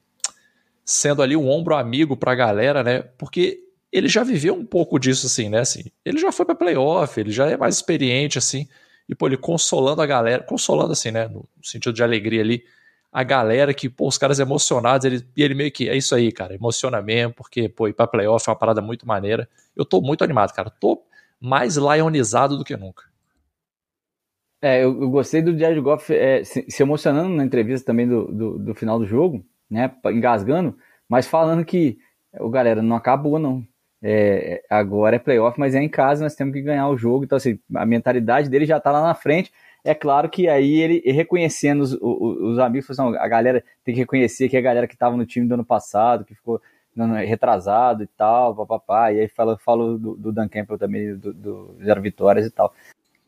sendo 0.84 1.22
ali 1.22 1.36
um 1.36 1.48
ombro 1.48 1.74
amigo 1.74 2.16
pra 2.16 2.34
galera, 2.34 2.82
né? 2.82 3.02
Porque 3.18 3.60
ele 3.92 4.08
já 4.08 4.22
viveu 4.22 4.54
um 4.54 4.64
pouco 4.64 4.98
disso, 4.98 5.26
assim, 5.26 5.48
né? 5.48 5.60
Assim, 5.60 5.84
ele 6.04 6.18
já 6.18 6.32
foi 6.32 6.44
pra 6.44 6.54
playoff, 6.54 7.18
ele 7.18 7.30
já 7.30 7.48
é 7.48 7.56
mais 7.56 7.76
experiente, 7.76 8.38
assim 8.38 8.68
e 9.08 9.14
pô, 9.14 9.26
ele 9.26 9.36
consolando 9.36 10.00
a 10.00 10.06
galera, 10.06 10.42
consolando 10.42 10.92
assim, 10.92 11.10
né, 11.10 11.28
no 11.28 11.46
sentido 11.62 11.94
de 11.94 12.02
alegria 12.02 12.40
ali, 12.40 12.64
a 13.12 13.22
galera 13.22 13.72
que, 13.72 13.88
pô, 13.88 14.08
os 14.08 14.18
caras 14.18 14.40
emocionados, 14.40 15.04
ele, 15.04 15.24
e 15.36 15.42
ele 15.42 15.54
meio 15.54 15.70
que, 15.70 15.88
é 15.88 15.96
isso 15.96 16.14
aí, 16.14 16.32
cara, 16.32 16.54
emociona 16.54 17.00
mesmo, 17.00 17.32
porque, 17.34 17.68
pô, 17.68 17.86
ir 17.86 17.92
pra 17.92 18.06
playoff 18.06 18.48
é 18.48 18.50
uma 18.50 18.58
parada 18.58 18.80
muito 18.80 19.06
maneira. 19.06 19.48
Eu 19.76 19.84
tô 19.84 20.00
muito 20.00 20.24
animado, 20.24 20.52
cara, 20.52 20.68
tô 20.68 21.00
mais 21.40 21.76
lionizado 21.76 22.56
do 22.56 22.64
que 22.64 22.76
nunca. 22.76 23.04
É, 24.60 24.82
eu, 24.82 25.00
eu 25.00 25.10
gostei 25.10 25.42
do 25.42 25.56
Jared 25.56 25.80
Goff 25.80 26.12
é, 26.12 26.42
se, 26.42 26.64
se, 26.68 26.82
emocionando 26.82 27.28
na 27.28 27.44
entrevista 27.44 27.86
também 27.86 28.08
do, 28.08 28.24
do, 28.32 28.58
do, 28.58 28.74
final 28.74 28.98
do 28.98 29.06
jogo, 29.06 29.44
né, 29.70 29.90
engasgando, 30.06 30.76
mas 31.08 31.26
falando 31.26 31.64
que, 31.64 31.98
o 32.40 32.50
galera, 32.50 32.82
não 32.82 32.96
acabou 32.96 33.38
não, 33.38 33.66
é, 34.06 34.62
agora 34.68 35.16
é 35.16 35.18
playoff, 35.18 35.58
mas 35.58 35.74
é 35.74 35.82
em 35.82 35.88
casa, 35.88 36.22
nós 36.22 36.34
temos 36.34 36.52
que 36.52 36.60
ganhar 36.60 36.86
o 36.88 36.96
jogo. 36.96 37.24
Então, 37.24 37.36
assim, 37.36 37.58
a 37.74 37.86
mentalidade 37.86 38.50
dele 38.50 38.66
já 38.66 38.76
está 38.76 38.92
lá 38.92 39.02
na 39.02 39.14
frente. 39.14 39.50
É 39.82 39.94
claro 39.94 40.28
que 40.28 40.46
aí 40.46 40.74
ele 40.74 41.02
reconhecendo 41.10 41.80
os, 41.80 41.94
os, 41.94 42.52
os 42.52 42.58
amigos, 42.58 42.90
assim, 42.90 43.16
a 43.16 43.28
galera 43.28 43.64
tem 43.82 43.94
que 43.94 44.00
reconhecer 44.00 44.50
que 44.50 44.56
é 44.56 44.60
a 44.60 44.62
galera 44.62 44.86
que 44.86 44.94
estava 44.94 45.16
no 45.16 45.24
time 45.24 45.48
do 45.48 45.54
ano 45.54 45.64
passado, 45.64 46.24
que 46.24 46.34
ficou 46.34 46.60
retrasado 47.26 48.02
e 48.02 48.06
tal, 48.06 48.54
papapá. 48.54 49.10
E 49.10 49.20
aí 49.20 49.28
fala, 49.28 49.58
fala 49.58 49.98
do, 49.98 50.14
do 50.16 50.32
Dan 50.32 50.48
Campbell 50.48 50.78
também, 50.78 51.16
do, 51.16 51.32
do 51.32 51.76
Zero 51.82 52.02
Vitórias 52.02 52.46
e 52.46 52.50
tal. 52.50 52.74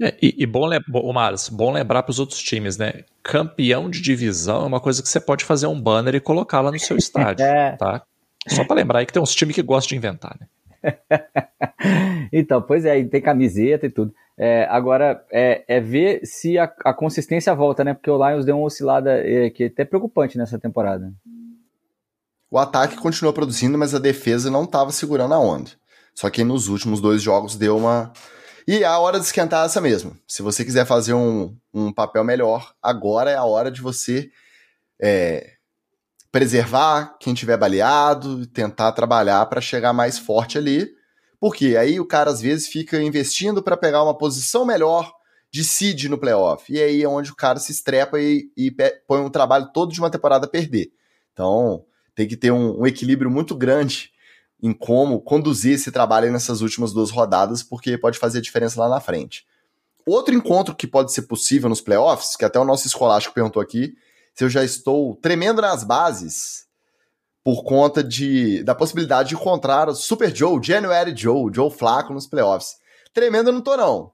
É, 0.00 0.14
e, 0.20 0.34
e, 0.38 0.46
bom, 0.46 0.68
bom, 0.88 1.14
bom 1.52 1.72
lembrar 1.72 2.02
para 2.02 2.10
os 2.10 2.18
outros 2.18 2.38
times, 2.42 2.76
né? 2.76 3.04
Campeão 3.22 3.88
de 3.88 4.02
divisão 4.02 4.62
é 4.62 4.66
uma 4.66 4.80
coisa 4.80 5.02
que 5.02 5.08
você 5.08 5.18
pode 5.18 5.44
fazer 5.44 5.66
um 5.66 5.80
banner 5.80 6.14
e 6.14 6.20
colocar 6.20 6.60
lá 6.60 6.70
no 6.70 6.78
seu 6.78 6.96
estádio, 6.96 7.44
é. 7.46 7.76
tá? 7.76 8.02
Só 8.48 8.64
para 8.64 8.76
lembrar 8.76 9.00
aí 9.00 9.06
que 9.06 9.12
tem 9.12 9.22
uns 9.22 9.34
times 9.34 9.54
que 9.54 9.62
gostam 9.62 9.88
de 9.90 9.96
inventar, 9.96 10.36
né? 10.38 10.46
então, 12.32 12.60
pois 12.62 12.84
é, 12.84 13.02
tem 13.04 13.20
camiseta 13.20 13.86
e 13.86 13.90
tudo. 13.90 14.12
É, 14.38 14.66
agora, 14.70 15.24
é, 15.32 15.64
é, 15.66 15.80
ver 15.80 16.20
se 16.24 16.58
a, 16.58 16.64
a, 16.84 16.92
consistência 16.92 17.54
volta, 17.54 17.82
né? 17.82 17.94
Porque 17.94 18.10
o 18.10 18.28
Lions 18.28 18.44
deu 18.44 18.56
uma 18.56 18.66
oscilada 18.66 19.10
é, 19.26 19.48
que 19.48 19.64
é 19.64 19.66
até 19.68 19.84
preocupante 19.84 20.36
nessa 20.36 20.58
temporada. 20.58 21.10
O 22.50 22.58
ataque 22.58 22.96
continuou 22.96 23.32
produzindo, 23.32 23.78
mas 23.78 23.94
a 23.94 23.98
defesa 23.98 24.50
não 24.50 24.64
estava 24.64 24.92
segurando 24.92 25.34
a 25.34 25.38
onda. 25.38 25.70
Só 26.14 26.30
que 26.30 26.44
nos 26.44 26.68
últimos 26.68 27.00
dois 27.00 27.22
jogos 27.22 27.56
deu 27.56 27.76
uma. 27.76 28.12
E 28.66 28.82
é 28.82 28.84
a 28.84 28.98
hora 28.98 29.20
de 29.20 29.24
esquentar 29.24 29.64
essa 29.64 29.80
mesmo. 29.80 30.18
Se 30.26 30.42
você 30.42 30.64
quiser 30.64 30.84
fazer 30.84 31.14
um, 31.14 31.56
um 31.72 31.92
papel 31.92 32.24
melhor, 32.24 32.74
agora 32.82 33.30
é 33.30 33.36
a 33.36 33.44
hora 33.44 33.70
de 33.70 33.80
você 33.80 34.28
é, 35.00 35.52
preservar 36.32 37.16
quem 37.20 37.32
tiver 37.32 37.56
baleado, 37.56 38.44
tentar 38.48 38.90
trabalhar 38.90 39.46
para 39.46 39.60
chegar 39.60 39.92
mais 39.92 40.18
forte 40.18 40.58
ali. 40.58 40.88
Porque 41.38 41.76
aí 41.76 42.00
o 42.00 42.06
cara 42.06 42.30
às 42.30 42.40
vezes 42.40 42.66
fica 42.66 43.00
investindo 43.00 43.62
para 43.62 43.76
pegar 43.76 44.02
uma 44.02 44.18
posição 44.18 44.64
melhor 44.64 45.12
de 45.48 45.62
seed 45.62 46.06
no 46.06 46.18
playoff. 46.18 46.72
E 46.72 46.82
aí 46.82 47.04
é 47.04 47.08
onde 47.08 47.30
o 47.30 47.36
cara 47.36 47.60
se 47.60 47.70
estrepa 47.70 48.18
e, 48.18 48.50
e 48.56 48.74
põe 49.06 49.20
um 49.20 49.30
trabalho 49.30 49.70
todo 49.72 49.92
de 49.92 50.00
uma 50.00 50.10
temporada 50.10 50.46
a 50.46 50.50
perder. 50.50 50.90
Então 51.32 51.84
tem 52.16 52.26
que 52.26 52.36
ter 52.36 52.50
um, 52.50 52.80
um 52.80 52.86
equilíbrio 52.86 53.30
muito 53.30 53.54
grande 53.54 54.10
em 54.62 54.72
como 54.72 55.20
conduzir 55.20 55.74
esse 55.74 55.90
trabalho 55.90 56.32
nessas 56.32 56.60
últimas 56.60 56.92
duas 56.92 57.10
rodadas, 57.10 57.62
porque 57.62 57.98
pode 57.98 58.18
fazer 58.18 58.40
diferença 58.40 58.80
lá 58.80 58.88
na 58.88 59.00
frente. 59.00 59.46
Outro 60.06 60.34
encontro 60.34 60.74
que 60.74 60.86
pode 60.86 61.12
ser 61.12 61.22
possível 61.22 61.68
nos 61.68 61.80
playoffs, 61.80 62.36
que 62.36 62.44
até 62.44 62.58
o 62.58 62.64
nosso 62.64 62.86
escolástico 62.86 63.34
perguntou 63.34 63.60
aqui, 63.60 63.96
se 64.34 64.44
eu 64.44 64.48
já 64.48 64.62
estou 64.62 65.16
tremendo 65.16 65.60
nas 65.60 65.82
bases 65.82 66.66
por 67.42 67.62
conta 67.62 68.02
de, 68.02 68.62
da 68.64 68.74
possibilidade 68.74 69.30
de 69.30 69.34
encontrar 69.34 69.88
o 69.88 69.94
Super 69.94 70.34
Joe, 70.34 70.60
January 70.62 71.14
Joe, 71.16 71.52
Joe 71.52 71.70
Flaco 71.70 72.12
nos 72.12 72.26
playoffs. 72.26 72.76
Tremendo 73.14 73.48
eu 73.48 73.52
não 73.52 73.60
tô 73.60 73.76
não, 73.76 74.12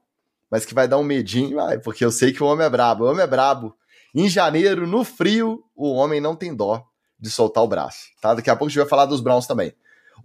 mas 0.49 0.65
que 0.65 0.73
vai 0.73 0.87
dar 0.87 0.97
um 0.97 1.03
medinho, 1.03 1.55
vai, 1.55 1.79
porque 1.79 2.05
eu 2.05 2.11
sei 2.11 2.31
que 2.31 2.43
o 2.43 2.45
homem 2.45 2.65
é 2.65 2.69
brabo, 2.69 3.05
o 3.05 3.09
homem 3.09 3.23
é 3.23 3.27
brabo. 3.27 3.75
Em 4.15 4.29
janeiro, 4.29 4.85
no 4.85 5.03
frio, 5.03 5.63
o 5.75 5.93
homem 5.93 6.21
não 6.21 6.35
tem 6.35 6.55
dó 6.55 6.85
de 7.19 7.29
soltar 7.31 7.63
o 7.63 7.67
braço, 7.67 8.09
tá? 8.21 8.35
Daqui 8.35 8.49
a 8.49 8.55
pouco 8.55 8.65
a 8.65 8.69
gente 8.69 8.79
vai 8.79 8.87
falar 8.87 9.05
dos 9.05 9.19
Browns 9.19 9.47
também. 9.47 9.73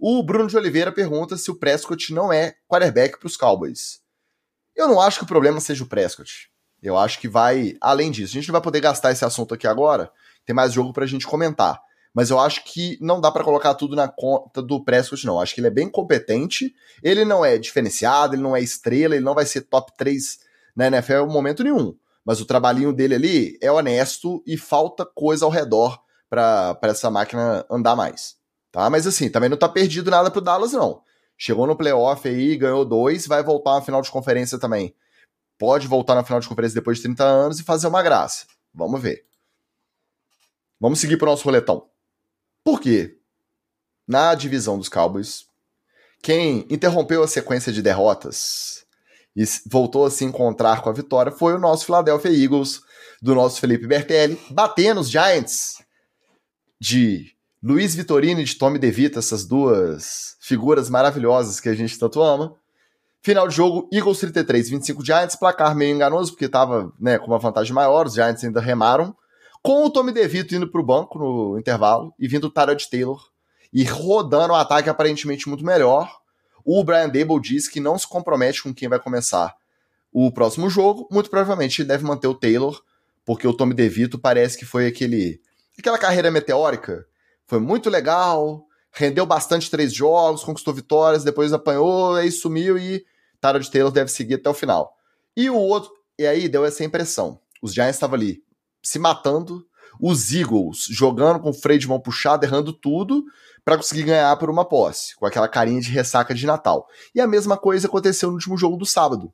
O 0.01 0.23
Bruno 0.23 0.47
de 0.47 0.55
Oliveira 0.55 0.93
pergunta 0.93 1.35
se 1.35 1.51
o 1.51 1.55
Prescott 1.55 2.13
não 2.13 2.31
é 2.31 2.55
quarterback 2.69 3.19
para 3.19 3.27
os 3.27 3.35
Cowboys. 3.35 3.99
Eu 4.73 4.87
não 4.87 5.01
acho 5.01 5.17
que 5.17 5.25
o 5.25 5.27
problema 5.27 5.59
seja 5.59 5.83
o 5.83 5.87
Prescott. 5.87 6.49
Eu 6.81 6.97
acho 6.97 7.19
que 7.19 7.27
vai 7.27 7.75
além 7.81 8.09
disso. 8.09 8.31
A 8.31 8.39
gente 8.39 8.47
não 8.47 8.53
vai 8.53 8.61
poder 8.61 8.79
gastar 8.79 9.11
esse 9.11 9.25
assunto 9.25 9.53
aqui 9.53 9.67
agora, 9.67 10.09
tem 10.45 10.55
mais 10.55 10.71
jogo 10.71 10.93
pra 10.93 11.05
gente 11.05 11.27
comentar. 11.27 11.81
Mas 12.13 12.29
eu 12.29 12.39
acho 12.39 12.63
que 12.63 12.97
não 13.01 13.19
dá 13.19 13.29
para 13.29 13.43
colocar 13.43 13.75
tudo 13.75 13.93
na 13.93 14.07
conta 14.07 14.61
do 14.61 14.81
Prescott, 14.81 15.25
não. 15.25 15.37
Acho 15.37 15.53
que 15.53 15.59
ele 15.59 15.67
é 15.67 15.71
bem 15.71 15.89
competente, 15.89 16.73
ele 17.03 17.25
não 17.25 17.43
é 17.43 17.57
diferenciado, 17.57 18.35
ele 18.35 18.41
não 18.41 18.55
é 18.55 18.61
estrela, 18.61 19.15
ele 19.15 19.25
não 19.25 19.35
vai 19.35 19.45
ser 19.45 19.63
top 19.63 19.91
3 19.97 20.39
na 20.77 20.87
NFL 20.87 21.25
em 21.25 21.33
momento 21.33 21.61
nenhum. 21.61 21.93
Mas 22.23 22.39
o 22.39 22.45
trabalhinho 22.45 22.93
dele 22.93 23.15
ali 23.15 23.57
é 23.61 23.69
honesto 23.69 24.41
e 24.47 24.55
falta 24.55 25.05
coisa 25.05 25.43
ao 25.43 25.51
redor 25.51 26.01
para 26.29 26.79
essa 26.83 27.11
máquina 27.11 27.65
andar 27.69 27.97
mais. 27.97 28.38
Tá? 28.71 28.89
Mas 28.89 29.07
assim, 29.07 29.29
também 29.29 29.49
não 29.49 29.57
tá 29.57 29.67
perdido 29.67 30.11
nada 30.11 30.29
pro 30.29 30.41
Dallas, 30.41 30.73
não. 30.73 31.01
Chegou 31.37 31.65
no 31.65 31.75
playoff 31.75 32.27
aí, 32.27 32.57
ganhou 32.57 32.85
dois, 32.85 33.25
vai 33.25 33.43
voltar 33.43 33.71
uma 33.71 33.81
final 33.81 34.01
de 34.01 34.11
conferência 34.11 34.59
também 34.59 34.93
pode 35.59 35.87
voltar 35.87 36.15
na 36.15 36.23
final 36.23 36.39
de 36.39 36.47
conferência 36.47 36.79
depois 36.79 36.97
de 36.97 37.03
30 37.03 37.23
anos 37.23 37.59
e 37.59 37.63
fazer 37.63 37.85
uma 37.85 38.01
graça. 38.01 38.47
Vamos 38.73 38.99
ver. 38.99 39.25
Vamos 40.79 40.99
seguir 40.99 41.17
para 41.17 41.27
o 41.27 41.31
nosso 41.31 41.43
roletão. 41.43 41.87
Por 42.63 42.79
quê? 42.79 43.17
Na 44.07 44.33
divisão 44.33 44.77
dos 44.77 44.87
Cowboys, 44.87 45.45
quem 46.23 46.65
interrompeu 46.69 47.21
a 47.21 47.27
sequência 47.27 47.73
de 47.73 47.81
derrotas 47.81 48.85
e 49.35 49.43
voltou 49.67 50.05
a 50.05 50.11
se 50.11 50.23
encontrar 50.23 50.81
com 50.81 50.89
a 50.89 50.93
vitória 50.93 51.31
foi 51.31 51.53
o 51.53 51.59
nosso 51.59 51.85
Philadelphia 51.85 52.31
Eagles, 52.31 52.81
do 53.21 53.35
nosso 53.35 53.59
Felipe 53.59 53.85
Bertelli, 53.85 54.39
batendo 54.49 55.01
os 55.01 55.09
Giants 55.09 55.83
de 56.79 57.35
Luiz 57.61 57.93
Vitorino 57.93 58.39
e 58.39 58.45
de 58.45 58.55
Tommy 58.55 58.79
DeVito, 58.79 59.19
essas 59.19 59.45
duas 59.45 60.37
figuras 60.39 60.89
maravilhosas 60.89 61.59
que 61.59 61.67
a 61.67 61.75
gente 61.75 61.99
tanto 61.99 62.21
ama. 62.21 62.55
Final 63.21 63.49
de 63.49 63.55
jogo, 63.55 63.89
Eagles 63.91 64.19
33, 64.19 64.69
25 64.69 65.05
Giants, 65.05 65.35
placar 65.35 65.75
meio 65.75 65.93
enganoso, 65.93 66.31
porque 66.31 66.45
estava 66.45 66.93
né, 66.97 67.19
com 67.19 67.27
uma 67.27 67.37
vantagem 67.37 67.73
maior, 67.73 68.07
os 68.07 68.13
Giants 68.13 68.45
ainda 68.45 68.61
remaram, 68.61 69.13
com 69.61 69.85
o 69.85 69.89
Tommy 69.89 70.13
DeVito 70.13 70.55
indo 70.55 70.71
para 70.71 70.79
o 70.79 70.85
banco 70.85 71.19
no 71.19 71.59
intervalo, 71.59 72.13
e 72.17 72.29
vindo 72.29 72.45
o 72.45 72.49
Tyrod 72.49 72.89
Taylor, 72.89 73.21
e 73.73 73.83
rodando 73.83 74.53
o 74.53 74.55
ataque 74.55 74.89
aparentemente 74.89 75.49
muito 75.49 75.65
melhor. 75.65 76.09
o 76.63 76.81
Brian 76.81 77.09
Dable 77.09 77.41
diz 77.41 77.67
que 77.67 77.81
não 77.81 77.99
se 77.99 78.07
compromete 78.07 78.63
com 78.63 78.73
quem 78.73 78.87
vai 78.87 78.99
começar 78.99 79.53
o 80.13 80.31
próximo 80.31 80.69
jogo. 80.69 81.07
Muito 81.11 81.29
provavelmente 81.29 81.81
ele 81.81 81.89
deve 81.89 82.05
manter 82.05 82.27
o 82.27 82.33
Taylor, 82.33 82.81
porque 83.25 83.45
o 83.45 83.53
Tommy 83.53 83.73
DeVito 83.73 84.17
parece 84.17 84.57
que 84.57 84.65
foi 84.65 84.87
aquele 84.87 85.41
aquela 85.77 85.97
carreira 85.97 86.31
meteórica. 86.31 87.05
Foi 87.49 87.59
muito 87.59 87.89
legal, 87.89 88.63
rendeu 88.91 89.25
bastante 89.25 89.71
três 89.71 89.91
jogos, 89.91 90.43
conquistou 90.43 90.71
vitórias, 90.71 91.23
depois 91.23 91.51
apanhou, 91.51 92.13
aí 92.13 92.31
sumiu 92.31 92.77
e 92.77 93.03
Tyrod 93.41 93.71
Taylor 93.71 93.91
deve 93.91 94.11
seguir 94.11 94.35
até 94.35 94.47
o 94.47 94.53
final. 94.53 94.93
E 95.35 95.49
o 95.49 95.55
outro, 95.55 95.89
e 96.19 96.27
aí 96.27 96.47
deu 96.47 96.63
essa 96.63 96.83
impressão. 96.83 97.39
Os 97.59 97.73
Giants 97.73 97.95
estavam 97.95 98.17
ali 98.17 98.43
se 98.83 98.99
matando, 98.99 99.65
os 99.99 100.31
Eagles 100.31 100.85
jogando 100.91 101.39
com 101.39 101.49
o 101.49 101.53
freio 101.53 101.79
de 101.79 101.87
mão 101.87 101.99
puxado, 101.99 102.45
errando 102.45 102.71
tudo, 102.71 103.25
para 103.65 103.77
conseguir 103.77 104.03
ganhar 104.03 104.37
por 104.37 104.51
uma 104.51 104.63
posse, 104.63 105.15
com 105.15 105.25
aquela 105.25 105.47
carinha 105.47 105.81
de 105.81 105.89
ressaca 105.89 106.35
de 106.35 106.45
Natal. 106.45 106.85
E 107.15 107.19
a 107.19 107.25
mesma 107.25 107.57
coisa 107.57 107.87
aconteceu 107.87 108.29
no 108.29 108.35
último 108.35 108.59
jogo 108.59 108.77
do 108.77 108.85
sábado. 108.85 109.33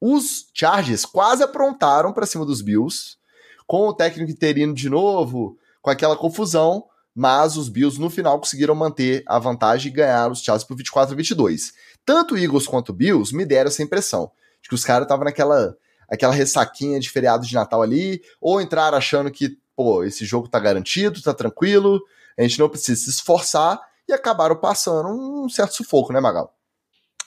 Os 0.00 0.46
Chargers 0.54 1.04
quase 1.04 1.42
aprontaram 1.42 2.10
para 2.10 2.24
cima 2.24 2.46
dos 2.46 2.62
Bills, 2.62 3.18
com 3.66 3.86
o 3.86 3.92
técnico 3.92 4.30
interino 4.30 4.72
de 4.72 4.88
novo, 4.88 5.58
com 5.82 5.90
aquela 5.90 6.16
confusão, 6.16 6.86
mas 7.14 7.56
os 7.56 7.68
Bills 7.68 8.00
no 8.00 8.10
final 8.10 8.38
conseguiram 8.38 8.74
manter 8.74 9.22
a 9.26 9.38
vantagem 9.38 9.90
e 9.90 9.94
ganhar 9.94 10.30
os 10.30 10.42
Chargers 10.42 10.64
por 10.64 10.76
24 10.76 11.14
a 11.14 11.16
22. 11.16 11.72
Tanto 12.04 12.36
Eagles 12.36 12.66
quanto 12.66 12.92
Bills 12.92 13.34
me 13.34 13.44
deram 13.44 13.68
essa 13.68 13.82
impressão 13.82 14.30
de 14.60 14.68
que 14.68 14.74
os 14.74 14.84
caras 14.84 15.04
estavam 15.04 15.24
naquela 15.24 15.76
aquela 16.08 16.34
ressaquinha 16.34 17.00
de 17.00 17.10
feriado 17.10 17.46
de 17.46 17.54
Natal 17.54 17.82
ali, 17.82 18.22
ou 18.40 18.60
entraram 18.60 18.96
achando 18.96 19.30
que, 19.30 19.56
pô, 19.74 20.04
esse 20.04 20.24
jogo 20.24 20.48
tá 20.48 20.60
garantido, 20.60 21.22
tá 21.22 21.32
tranquilo, 21.32 22.00
a 22.38 22.42
gente 22.42 22.58
não 22.58 22.68
precisa 22.68 23.00
se 23.00 23.10
esforçar, 23.10 23.80
e 24.08 24.12
acabaram 24.12 24.56
passando 24.56 25.08
um 25.08 25.48
certo 25.48 25.74
sufoco, 25.74 26.12
né, 26.12 26.20
Magal? 26.20 26.54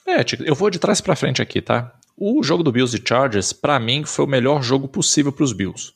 É, 0.05 0.23
eu 0.45 0.55
vou 0.55 0.69
de 0.69 0.79
trás 0.79 1.01
para 1.01 1.15
frente 1.15 1.41
aqui, 1.41 1.61
tá? 1.61 1.91
O 2.15 2.41
jogo 2.41 2.63
do 2.63 2.71
Bills 2.71 2.95
e 2.95 3.03
Chargers, 3.05 3.51
para 3.51 3.79
mim, 3.79 4.05
foi 4.05 4.25
o 4.25 4.27
melhor 4.27 4.61
jogo 4.61 4.87
possível 4.87 5.31
para 5.31 5.43
os 5.43 5.53
Bills. 5.53 5.93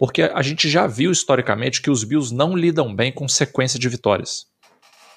Porque 0.00 0.22
a 0.22 0.40
gente 0.40 0.66
já 0.66 0.86
viu 0.86 1.12
historicamente 1.12 1.82
que 1.82 1.90
os 1.90 2.04
Bills 2.04 2.34
não 2.34 2.56
lidam 2.56 2.96
bem 2.96 3.12
com 3.12 3.28
sequência 3.28 3.78
de 3.78 3.86
vitórias. 3.86 4.46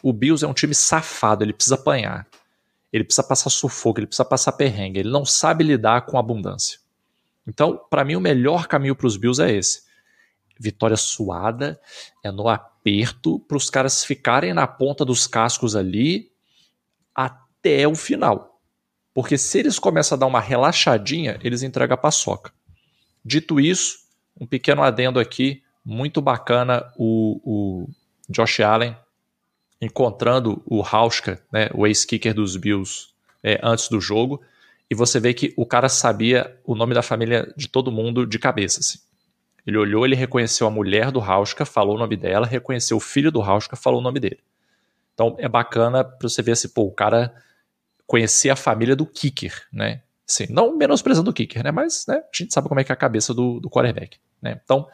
O 0.01 0.11
Bills 0.11 0.43
é 0.43 0.47
um 0.47 0.53
time 0.53 0.75
safado, 0.75 1.41
ele 1.41 1.53
precisa 1.53 1.75
apanhar. 1.75 2.27
Ele 2.91 3.05
precisa 3.05 3.25
passar 3.25 3.49
sufoco, 3.49 4.01
ele 4.01 4.07
precisa 4.07 4.25
passar 4.25 4.51
perrengue, 4.51 4.99
ele 4.99 5.09
não 5.09 5.23
sabe 5.23 5.63
lidar 5.63 6.01
com 6.01 6.17
abundância. 6.17 6.79
Então, 7.47 7.79
para 7.89 8.03
mim, 8.03 8.17
o 8.17 8.19
melhor 8.19 8.67
caminho 8.67 8.93
para 8.93 9.07
os 9.07 9.15
Bills 9.15 9.41
é 9.41 9.53
esse. 9.53 9.83
Vitória 10.59 10.97
suada, 10.97 11.79
é 12.21 12.29
no 12.29 12.49
aperto, 12.49 13.39
para 13.39 13.55
os 13.55 13.69
caras 13.69 14.03
ficarem 14.03 14.53
na 14.53 14.67
ponta 14.67 15.05
dos 15.05 15.27
cascos 15.27 15.77
ali 15.77 16.29
até 17.15 17.87
o 17.87 17.95
final. 17.95 18.59
Porque 19.13 19.37
se 19.37 19.59
eles 19.59 19.79
começam 19.79 20.17
a 20.17 20.19
dar 20.19 20.25
uma 20.25 20.41
relaxadinha, 20.41 21.39
eles 21.41 21.63
entregam 21.63 21.95
a 21.95 21.97
paçoca. 21.97 22.51
Dito 23.23 23.61
isso, 23.61 24.02
um 24.39 24.45
pequeno 24.45 24.81
adendo 24.81 25.19
aqui, 25.19 25.63
muito 25.83 26.21
bacana 26.21 26.91
o, 26.97 27.39
o 27.43 27.89
Josh 28.29 28.59
Allen 28.61 28.95
encontrando 29.81 30.63
o 30.65 30.81
Hauschka, 30.81 31.41
né, 31.51 31.69
o 31.73 31.85
ex-kicker 31.85 32.33
dos 32.33 32.55
Bills, 32.55 33.09
é, 33.43 33.59
antes 33.61 33.89
do 33.89 33.99
jogo, 33.99 34.41
e 34.89 34.95
você 34.95 35.19
vê 35.19 35.33
que 35.33 35.53
o 35.57 35.65
cara 35.65 35.89
sabia 35.89 36.57
o 36.63 36.73
nome 36.75 36.93
da 36.93 37.01
família 37.01 37.51
de 37.57 37.67
todo 37.67 37.91
mundo 37.91 38.25
de 38.25 38.39
cabeça. 38.39 38.79
Assim. 38.79 38.99
Ele 39.65 39.77
olhou, 39.77 40.05
ele 40.05 40.15
reconheceu 40.15 40.67
a 40.67 40.71
mulher 40.71 41.11
do 41.11 41.19
Hauschka, 41.19 41.65
falou 41.65 41.95
o 41.95 41.99
nome 41.99 42.15
dela, 42.15 42.45
reconheceu 42.45 42.97
o 42.97 43.01
filho 43.01 43.31
do 43.31 43.41
Hauschka, 43.41 43.75
falou 43.75 43.99
o 43.99 44.03
nome 44.03 44.19
dele. 44.19 44.39
Então 45.13 45.35
é 45.37 45.47
bacana 45.47 46.03
para 46.03 46.27
você 46.27 46.41
ver 46.41 46.53
assim, 46.53 46.69
pô, 46.69 46.83
o 46.83 46.91
cara 46.91 47.33
conhecia 48.07 48.53
a 48.53 48.57
família 48.57 48.95
do 48.95 49.05
kicker, 49.05 49.67
né? 49.71 50.01
Assim, 50.27 50.45
não 50.49 50.75
menosprezando 50.75 51.29
o 51.29 51.33
kicker, 51.33 51.63
né? 51.63 51.71
Mas 51.71 52.05
né, 52.07 52.15
a 52.15 52.37
gente 52.37 52.53
sabe 52.53 52.67
como 52.67 52.79
é 52.79 52.83
que 52.83 52.91
é 52.91 52.93
a 52.93 52.97
cabeça 52.97 53.33
do, 53.33 53.59
do 53.59 53.69
quarterback. 53.69 54.17
Né? 54.41 54.59
Então, 54.63 54.87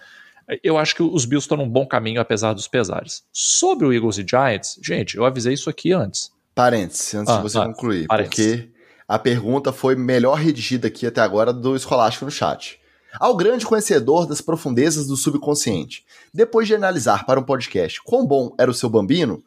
eu 0.64 0.78
acho 0.78 0.96
que 0.96 1.04
os 1.04 1.26
Bills 1.26 1.46
estão 1.46 1.58
num 1.58 1.70
bom 1.70 1.86
caminho, 1.86 2.20
apesar 2.20 2.54
dos 2.54 2.68
pesares. 2.68 3.24
Sobre 3.32 3.86
o 3.86 3.94
Eagles 3.94 4.18
e 4.18 4.26
Giants, 4.28 4.80
gente, 4.84 5.18
eu 5.18 5.26
avisei 5.26 5.54
isso 5.54 5.70
aqui 5.70 5.94
antes. 5.94 6.32
Parênteses, 6.56 7.14
antes 7.14 7.34
ah, 7.34 7.38
de 7.38 7.44
você 7.44 7.58
ah, 7.60 7.66
concluir, 7.66 8.08
porque 8.08 8.70
a 9.08 9.20
pergunta 9.20 9.72
foi 9.72 9.96
melhor 9.96 10.36
redigida 10.36 10.88
aqui 10.88 11.06
até 11.06 11.22
agora 11.22 11.54
do 11.54 11.76
Escolástico 11.76 12.26
no 12.26 12.32
chat. 12.32 12.80
Ao 13.20 13.36
grande 13.36 13.66
conhecedor 13.66 14.28
das 14.28 14.42
profundezas 14.42 15.08
do 15.08 15.16
subconsciente, 15.16 16.06
depois 16.34 16.68
de 16.68 16.76
analisar 16.76 17.26
para 17.26 17.40
um 17.40 17.44
podcast 17.44 18.02
quão 18.04 18.26
bom 18.26 18.54
era 18.58 18.70
o 18.70 18.74
seu 18.74 18.90
bambino, 18.90 19.44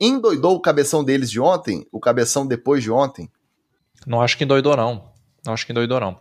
endoidou 0.00 0.54
o 0.54 0.60
cabeção 0.60 1.02
deles 1.02 1.30
de 1.30 1.40
ontem, 1.40 1.86
o 1.90 2.00
cabeção 2.00 2.46
depois 2.46 2.82
de 2.82 2.90
ontem, 2.90 3.30
não 4.06 4.20
acho 4.20 4.36
que 4.36 4.44
endoidou, 4.44 4.76
não. 4.76 5.10
Não 5.44 5.52
acho 5.52 5.64
que 5.64 5.72
endoidou, 5.72 6.00
não. 6.00 6.18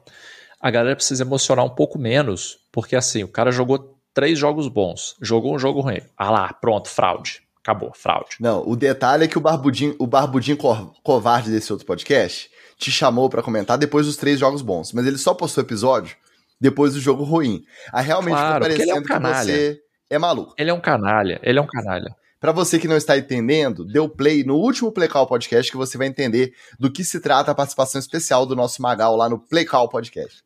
A 0.60 0.70
galera 0.70 0.96
precisa 0.96 1.24
emocionar 1.24 1.66
um 1.66 1.70
pouco 1.70 1.98
menos, 1.98 2.60
porque 2.72 2.96
assim, 2.96 3.24
o 3.24 3.28
cara 3.28 3.52
jogou 3.52 3.98
três 4.14 4.38
jogos 4.38 4.68
bons, 4.68 5.16
jogou 5.22 5.56
um 5.56 5.60
jogo 5.60 5.80
ruim. 5.80 6.02
Ah 6.18 6.30
lá, 6.30 6.54
pronto, 6.54 6.90
fraude. 6.90 7.42
Acabou, 7.64 7.92
fraude. 7.94 8.38
Não, 8.40 8.68
o 8.68 8.76
detalhe 8.76 9.26
é 9.26 9.28
que 9.28 9.38
o 9.38 9.42
Barbudinho, 9.42 9.96
o 10.00 10.08
Barbudinho 10.08 10.58
co 10.58 10.94
covarde 11.04 11.52
desse 11.52 11.72
outro 11.72 11.86
podcast 11.86 12.50
te 12.78 12.90
chamou 12.90 13.30
para 13.30 13.44
comentar 13.44 13.78
depois 13.78 14.06
dos 14.06 14.18
três 14.18 14.40
jogos 14.40 14.62
bons, 14.62 14.94
mas 14.94 15.06
ele 15.06 15.18
só 15.18 15.34
postou 15.34 15.64
episódio 15.64 16.16
depois 16.60 16.94
do 16.94 17.00
jogo 17.00 17.24
ruim. 17.24 17.64
Aí 17.94 18.06
realmente 18.06 18.36
claro, 18.36 18.62
parecendo 18.62 18.92
é 18.92 19.00
um 19.00 19.04
que 19.04 19.20
você 19.20 19.82
é 20.10 20.18
maluco. 20.18 20.54
Ele 20.58 20.70
é 20.70 20.74
um 20.74 20.82
canalha, 20.82 21.40
ele 21.44 21.60
é 21.60 21.62
um 21.62 21.68
canalha. 21.68 22.16
Para 22.40 22.52
você 22.54 22.80
que 22.80 22.88
não 22.88 22.96
está 22.96 23.18
entendendo, 23.18 23.84
dê 23.84 24.00
o 24.00 24.08
play 24.08 24.44
no 24.44 24.56
último 24.56 24.92
Playcall 24.92 25.28
Podcast 25.28 25.70
que 25.70 25.78
você 25.78 25.98
vai 25.98 26.08
entender 26.08 26.54
do 26.80 26.92
que 26.92 27.04
se 27.04 27.20
trata 27.20 27.52
a 27.52 27.56
participação 27.56 28.00
especial 28.00 28.46
do 28.46 28.56
nosso 28.56 28.82
Magal 28.82 29.16
lá 29.16 29.28
no 29.28 29.38
Playcall 29.38 29.90
Podcast. 29.90 30.42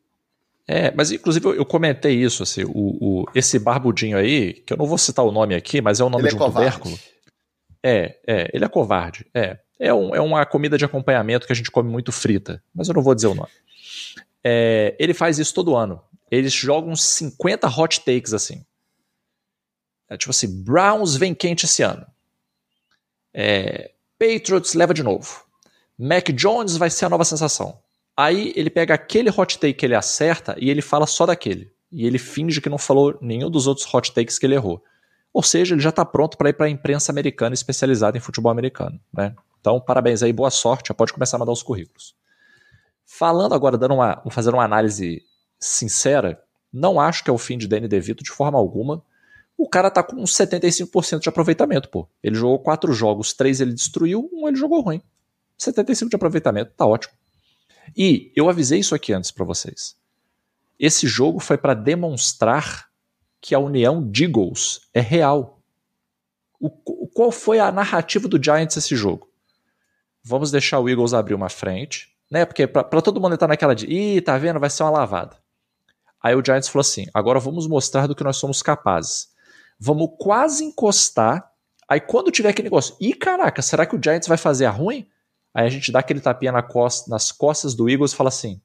É, 0.66 0.90
mas 0.92 1.12
inclusive 1.12 1.46
eu, 1.46 1.64
comentei 1.64 2.14
isso, 2.14 2.42
assim, 2.42 2.64
o, 2.64 2.70
o, 2.72 3.24
esse 3.34 3.58
barbudinho 3.58 4.16
aí, 4.16 4.54
que 4.54 4.72
eu 4.72 4.76
não 4.76 4.86
vou 4.86 4.98
citar 4.98 5.24
o 5.24 5.30
nome 5.30 5.54
aqui, 5.54 5.80
mas 5.80 6.00
é 6.00 6.04
o 6.04 6.10
nome 6.10 6.24
ele 6.24 6.30
de 6.30 6.42
é 6.42 6.44
um 6.44 6.50
tubérculo. 6.50 6.98
É, 7.82 8.16
é, 8.26 8.50
ele 8.52 8.64
é 8.64 8.68
covarde, 8.68 9.26
é. 9.34 9.58
É, 9.78 9.92
um, 9.92 10.14
é 10.14 10.20
uma 10.20 10.46
comida 10.46 10.78
de 10.78 10.84
acompanhamento 10.84 11.46
que 11.46 11.52
a 11.52 11.56
gente 11.56 11.70
come 11.70 11.90
muito 11.90 12.10
frita, 12.10 12.62
mas 12.74 12.88
eu 12.88 12.94
não 12.94 13.02
vou 13.02 13.14
dizer 13.14 13.26
o 13.26 13.34
nome. 13.34 13.50
É, 14.42 14.96
ele 14.98 15.12
faz 15.12 15.38
isso 15.38 15.52
todo 15.52 15.76
ano. 15.76 16.00
Eles 16.30 16.52
jogam 16.52 16.96
50 16.96 17.68
hot 17.68 18.00
takes 18.00 18.32
assim. 18.32 18.64
É, 20.14 20.16
tipo 20.16 20.30
assim, 20.30 20.62
Browns 20.62 21.16
vem 21.16 21.34
quente 21.34 21.64
esse 21.64 21.82
ano. 21.82 22.06
É, 23.32 23.90
Patriots 24.16 24.74
leva 24.74 24.94
de 24.94 25.02
novo. 25.02 25.44
Mac 25.98 26.28
Jones 26.30 26.76
vai 26.76 26.88
ser 26.88 27.06
a 27.06 27.08
nova 27.08 27.24
sensação. 27.24 27.78
Aí 28.16 28.52
ele 28.54 28.70
pega 28.70 28.94
aquele 28.94 29.28
hot 29.28 29.58
take 29.58 29.74
que 29.74 29.84
ele 29.84 29.94
acerta 29.94 30.54
e 30.58 30.70
ele 30.70 30.80
fala 30.80 31.06
só 31.06 31.26
daquele. 31.26 31.72
E 31.90 32.06
ele 32.06 32.18
finge 32.18 32.60
que 32.60 32.68
não 32.68 32.78
falou 32.78 33.18
nenhum 33.20 33.50
dos 33.50 33.66
outros 33.66 33.92
hot 33.92 34.12
takes 34.12 34.38
que 34.38 34.46
ele 34.46 34.54
errou. 34.54 34.82
Ou 35.32 35.42
seja, 35.42 35.74
ele 35.74 35.82
já 35.82 35.90
está 35.90 36.04
pronto 36.04 36.38
para 36.38 36.50
ir 36.50 36.52
para 36.52 36.66
a 36.66 36.70
imprensa 36.70 37.10
americana 37.10 37.54
especializada 37.54 38.16
em 38.16 38.20
futebol 38.20 38.52
americano. 38.52 39.00
Né? 39.12 39.34
Então, 39.60 39.80
parabéns 39.80 40.22
aí, 40.22 40.32
boa 40.32 40.50
sorte, 40.50 40.88
já 40.88 40.94
pode 40.94 41.12
começar 41.12 41.36
a 41.36 41.40
mandar 41.40 41.52
os 41.52 41.62
currículos. 41.62 42.14
Falando 43.04 43.52
agora, 43.52 43.76
dando 43.76 43.94
uma, 43.94 44.22
fazendo 44.30 44.54
uma 44.54 44.64
análise 44.64 45.22
sincera, 45.58 46.40
não 46.72 47.00
acho 47.00 47.24
que 47.24 47.30
é 47.30 47.32
o 47.32 47.38
fim 47.38 47.58
de 47.58 47.66
Danny 47.66 47.88
DeVito 47.88 48.22
de 48.22 48.30
forma 48.30 48.56
alguma 48.56 49.02
o 49.56 49.68
cara 49.68 49.90
tá 49.90 50.02
com 50.02 50.16
75% 50.16 51.20
de 51.20 51.28
aproveitamento, 51.28 51.88
pô. 51.88 52.08
Ele 52.22 52.34
jogou 52.34 52.58
quatro 52.58 52.92
jogos, 52.92 53.32
três 53.32 53.60
ele 53.60 53.72
destruiu, 53.72 54.28
um 54.32 54.48
ele 54.48 54.56
jogou 54.56 54.80
ruim. 54.80 55.00
75% 55.58 56.08
de 56.08 56.16
aproveitamento, 56.16 56.72
tá 56.76 56.84
ótimo. 56.84 57.14
E 57.96 58.32
eu 58.34 58.48
avisei 58.48 58.80
isso 58.80 58.94
aqui 58.94 59.12
antes 59.12 59.30
para 59.30 59.44
vocês. 59.44 59.96
Esse 60.78 61.06
jogo 61.06 61.38
foi 61.38 61.56
para 61.56 61.74
demonstrar 61.74 62.88
que 63.40 63.54
a 63.54 63.58
união 63.58 64.10
de 64.10 64.24
Eagles 64.24 64.80
é 64.92 65.00
real. 65.00 65.62
O, 66.58 66.70
qual 67.08 67.30
foi 67.30 67.60
a 67.60 67.70
narrativa 67.70 68.26
do 68.26 68.42
Giants 68.42 68.76
esse 68.76 68.96
jogo? 68.96 69.28
Vamos 70.22 70.50
deixar 70.50 70.80
o 70.80 70.88
Eagles 70.88 71.12
abrir 71.12 71.34
uma 71.34 71.50
frente, 71.50 72.08
né? 72.30 72.44
Porque 72.44 72.66
para 72.66 73.02
todo 73.02 73.20
mundo 73.20 73.34
estar 73.34 73.46
naquela 73.46 73.74
de, 73.74 73.86
ih, 73.86 74.20
tá 74.20 74.36
vendo, 74.38 74.58
vai 74.58 74.70
ser 74.70 74.82
uma 74.82 74.90
lavada. 74.90 75.36
Aí 76.20 76.34
o 76.34 76.42
Giants 76.44 76.68
falou 76.68 76.80
assim: 76.80 77.06
agora 77.12 77.38
vamos 77.38 77.68
mostrar 77.68 78.06
do 78.06 78.14
que 78.14 78.24
nós 78.24 78.38
somos 78.38 78.62
capazes 78.62 79.33
vamos 79.78 80.10
quase 80.18 80.64
encostar. 80.64 81.50
Aí 81.88 82.00
quando 82.00 82.30
tiver 82.30 82.50
aquele 82.50 82.66
negócio, 82.66 82.96
ih 83.00 83.14
caraca, 83.14 83.62
será 83.62 83.86
que 83.86 83.96
o 83.96 84.00
Giants 84.02 84.28
vai 84.28 84.38
fazer 84.38 84.66
a 84.66 84.70
ruim? 84.70 85.06
Aí 85.52 85.66
a 85.66 85.70
gente 85.70 85.92
dá 85.92 86.00
aquele 86.00 86.20
tapinha 86.20 86.52
na 86.52 86.62
costa, 86.62 87.10
nas 87.10 87.30
costas 87.30 87.74
do 87.74 87.88
Eagles 87.88 88.12
e 88.12 88.16
fala 88.16 88.28
assim: 88.28 88.60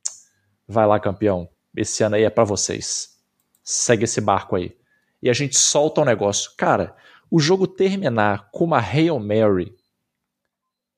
vai 0.68 0.88
lá, 0.88 1.00
campeão, 1.00 1.50
esse 1.76 2.04
ano 2.04 2.16
aí 2.16 2.24
é 2.24 2.30
para 2.30 2.44
vocês. 2.44 3.18
Segue 3.64 4.06
esse 4.06 4.20
barco 4.20 4.56
aí. 4.56 4.76
E 5.22 5.30
a 5.30 5.34
gente 5.34 5.58
solta 5.58 6.02
o 6.02 6.04
um 6.04 6.08
negócio. 6.08 6.52
Cara, 6.58 6.96
o 7.30 7.40
jogo 7.40 7.68
terminar 7.68 8.50
com 8.52 8.64
uma 8.64 8.80
Hail 8.80 9.20
Mary 9.20 9.76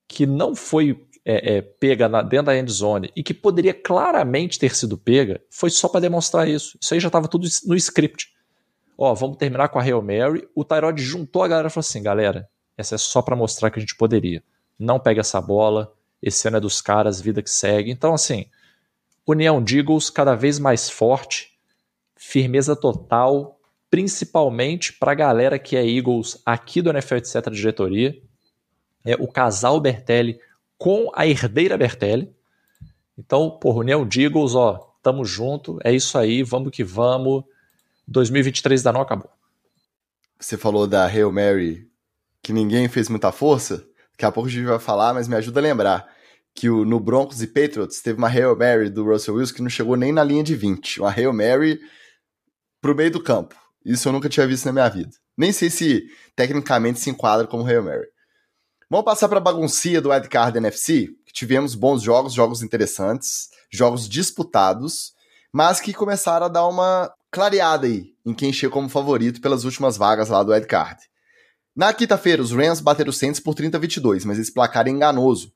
que 0.07 0.25
não 0.25 0.55
foi 0.55 1.07
é, 1.23 1.57
é, 1.57 1.61
pega 1.61 2.09
na, 2.09 2.21
dentro 2.21 2.47
da 2.47 2.57
end 2.57 2.71
zone 2.71 3.11
e 3.15 3.23
que 3.23 3.33
poderia 3.33 3.73
claramente 3.73 4.59
ter 4.59 4.75
sido 4.75 4.97
pega, 4.97 5.41
foi 5.49 5.69
só 5.69 5.87
para 5.87 6.01
demonstrar 6.01 6.47
isso. 6.47 6.77
Isso 6.81 6.93
aí 6.93 6.99
já 6.99 7.07
estava 7.07 7.27
tudo 7.27 7.47
no 7.65 7.75
script 7.75 8.33
ó, 9.03 9.15
vamos 9.15 9.37
terminar 9.37 9.69
com 9.69 9.79
a 9.79 9.81
Hail 9.81 9.99
Mary. 9.99 10.47
O 10.53 10.63
Tyrod 10.63 11.01
juntou 11.01 11.41
a 11.41 11.47
galera 11.47 11.69
e 11.69 11.71
falou 11.71 11.81
assim, 11.81 12.03
galera, 12.03 12.47
essa 12.77 12.93
é 12.93 12.97
só 12.99 13.19
para 13.19 13.35
mostrar 13.35 13.71
que 13.71 13.79
a 13.79 13.81
gente 13.81 13.95
poderia. 13.95 14.43
não 14.77 14.99
pega 14.99 15.21
essa 15.21 15.41
bola, 15.41 15.91
esse 16.21 16.47
ano 16.47 16.57
é 16.57 16.59
dos 16.59 16.81
caras, 16.81 17.19
vida 17.19 17.41
que 17.41 17.49
segue. 17.49 17.89
Então, 17.89 18.13
assim, 18.13 18.45
União 19.25 19.63
de 19.63 19.79
Eagles 19.79 20.11
cada 20.11 20.35
vez 20.35 20.59
mais 20.59 20.87
forte, 20.87 21.57
firmeza 22.15 22.75
total, 22.75 23.59
principalmente 23.89 24.93
para 24.93 25.13
a 25.13 25.15
galera 25.15 25.57
que 25.57 25.75
é 25.75 25.83
Eagles 25.83 26.39
aqui 26.45 26.79
do 26.79 26.91
NFL, 26.91 27.15
etc., 27.15 27.49
diretoria. 27.51 28.15
É 29.03 29.15
o 29.15 29.27
casal 29.27 29.79
Bertelli 29.79 30.39
com 30.77 31.11
a 31.15 31.25
herdeira 31.25 31.75
Bertelli. 31.75 32.31
Então, 33.17 33.49
por 33.49 33.77
União 33.77 34.07
de 34.07 34.25
Eagles, 34.25 34.53
ó, 34.53 34.95
tamo 35.01 35.25
junto, 35.25 35.79
é 35.83 35.91
isso 35.91 36.19
aí, 36.19 36.43
vamos 36.43 36.71
que 36.71 36.83
vamos. 36.83 37.43
2023 38.11 38.83
da 38.83 38.91
não 38.91 39.01
acabou. 39.01 39.29
Você 40.39 40.57
falou 40.57 40.85
da 40.87 41.05
Hail 41.05 41.31
Mary 41.31 41.89
que 42.43 42.51
ninguém 42.51 42.87
fez 42.87 43.09
muita 43.09 43.31
força. 43.31 43.85
Daqui 44.11 44.25
a 44.25 44.31
pouco 44.31 44.49
a 44.49 44.51
gente 44.51 44.65
vai 44.65 44.79
falar, 44.79 45.13
mas 45.13 45.27
me 45.27 45.35
ajuda 45.35 45.59
a 45.59 45.63
lembrar 45.63 46.13
que 46.53 46.69
o, 46.69 46.83
no 46.83 46.99
Broncos 46.99 47.41
e 47.41 47.47
Patriots 47.47 48.01
teve 48.01 48.17
uma 48.17 48.27
Hail 48.27 48.55
Mary 48.55 48.89
do 48.89 49.05
Russell 49.05 49.35
Wilson 49.35 49.55
que 49.55 49.61
não 49.61 49.69
chegou 49.69 49.95
nem 49.95 50.11
na 50.11 50.23
linha 50.23 50.43
de 50.43 50.55
20. 50.55 50.99
Uma 50.99 51.11
Hail 51.11 51.33
Mary 51.33 51.79
pro 52.81 52.95
meio 52.95 53.11
do 53.11 53.23
campo. 53.23 53.55
Isso 53.85 54.07
eu 54.07 54.13
nunca 54.13 54.29
tinha 54.29 54.45
visto 54.45 54.65
na 54.65 54.73
minha 54.73 54.89
vida. 54.89 55.11
Nem 55.37 55.51
sei 55.51 55.69
se 55.69 56.07
tecnicamente 56.35 56.99
se 56.99 57.09
enquadra 57.09 57.47
como 57.47 57.65
Hail 57.65 57.83
Mary. 57.83 58.07
Vamos 58.89 59.05
passar 59.05 59.29
para 59.29 59.37
a 59.37 59.41
baguncia 59.41 60.01
do 60.01 60.09
wildcard 60.09 60.57
NFC, 60.57 61.15
que 61.25 61.31
tivemos 61.31 61.75
bons 61.75 62.01
jogos, 62.01 62.33
jogos 62.33 62.61
interessantes, 62.61 63.49
jogos 63.71 64.09
disputados, 64.09 65.13
mas 65.51 65.79
que 65.79 65.93
começaram 65.93 66.47
a 66.47 66.49
dar 66.49 66.67
uma 66.67 67.11
clareada 67.31 67.87
aí 67.87 68.13
em 68.25 68.33
quem 68.33 68.51
chega 68.51 68.73
como 68.73 68.89
favorito 68.89 69.41
pelas 69.41 69.63
últimas 69.63 69.97
vagas 69.97 70.29
lá 70.29 70.43
do 70.43 70.51
wildcard. 70.51 70.99
Na 71.75 71.93
quinta-feira, 71.93 72.41
os 72.41 72.51
Rams 72.51 72.81
bateram 72.81 73.09
o 73.09 73.13
Saints 73.13 73.39
por 73.39 73.55
30 73.55 73.77
a 73.77 73.79
22, 73.79 74.25
mas 74.25 74.37
esse 74.37 74.53
placar 74.53 74.87
é 74.87 74.89
enganoso 74.89 75.53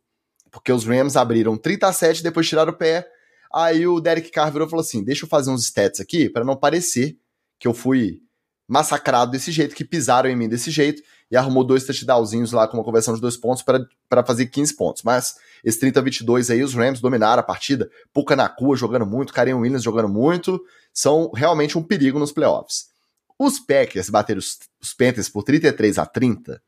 porque 0.56 0.72
os 0.72 0.86
Rams 0.86 1.18
abriram 1.18 1.58
37 1.58 2.24
depois 2.24 2.48
tiraram 2.48 2.72
o 2.72 2.76
pé. 2.76 3.06
Aí 3.54 3.86
o 3.86 4.00
Derek 4.00 4.32
Carr 4.32 4.50
virou 4.50 4.66
e 4.66 4.70
falou 4.70 4.82
assim: 4.82 5.04
deixa 5.04 5.26
eu 5.26 5.30
fazer 5.30 5.52
uns 5.52 5.66
stats 5.66 6.00
aqui 6.00 6.30
para 6.30 6.46
não 6.46 6.56
parecer 6.56 7.18
que 7.60 7.68
eu 7.68 7.74
fui 7.74 8.22
massacrado 8.66 9.32
desse 9.32 9.52
jeito, 9.52 9.76
que 9.76 9.84
pisaram 9.84 10.30
em 10.30 10.36
mim 10.36 10.48
desse 10.48 10.72
jeito, 10.72 11.04
e 11.30 11.36
arrumou 11.36 11.64
dois 11.64 11.84
touchdownzinhos 11.84 12.54
lá 12.54 12.68
com 12.68 12.78
uma 12.78 12.86
conversão 12.86 13.14
de 13.14 13.22
dois 13.22 13.36
pontos 13.36 13.64
para 13.64 14.26
fazer 14.26 14.46
15 14.48 14.76
pontos. 14.76 15.04
Mas 15.04 15.36
esse 15.64 15.80
30-22 15.80 16.52
aí, 16.52 16.64
os 16.64 16.74
Rams 16.74 17.02
dominaram 17.02 17.42
a 17.42 17.44
partida, 17.44 17.90
Puka 18.14 18.36
na 18.36 18.48
cua 18.48 18.78
jogando 18.78 19.06
muito, 19.06 19.34
Karen 19.34 19.56
Williams 19.56 19.84
jogando 19.84 20.10
muito, 20.10 20.60
são 20.96 21.30
realmente 21.36 21.78
um 21.78 21.84
perigo 21.84 22.18
nos 22.18 22.32
playoffs. 22.32 22.86
Os 23.38 23.60
Packers 23.60 24.10
bateram 24.10 24.40
os, 24.40 24.58
os 24.82 24.94
Panthers 24.94 25.28
por 25.28 25.44
33 25.44 26.00
a 26.00 26.06
30 26.06 26.62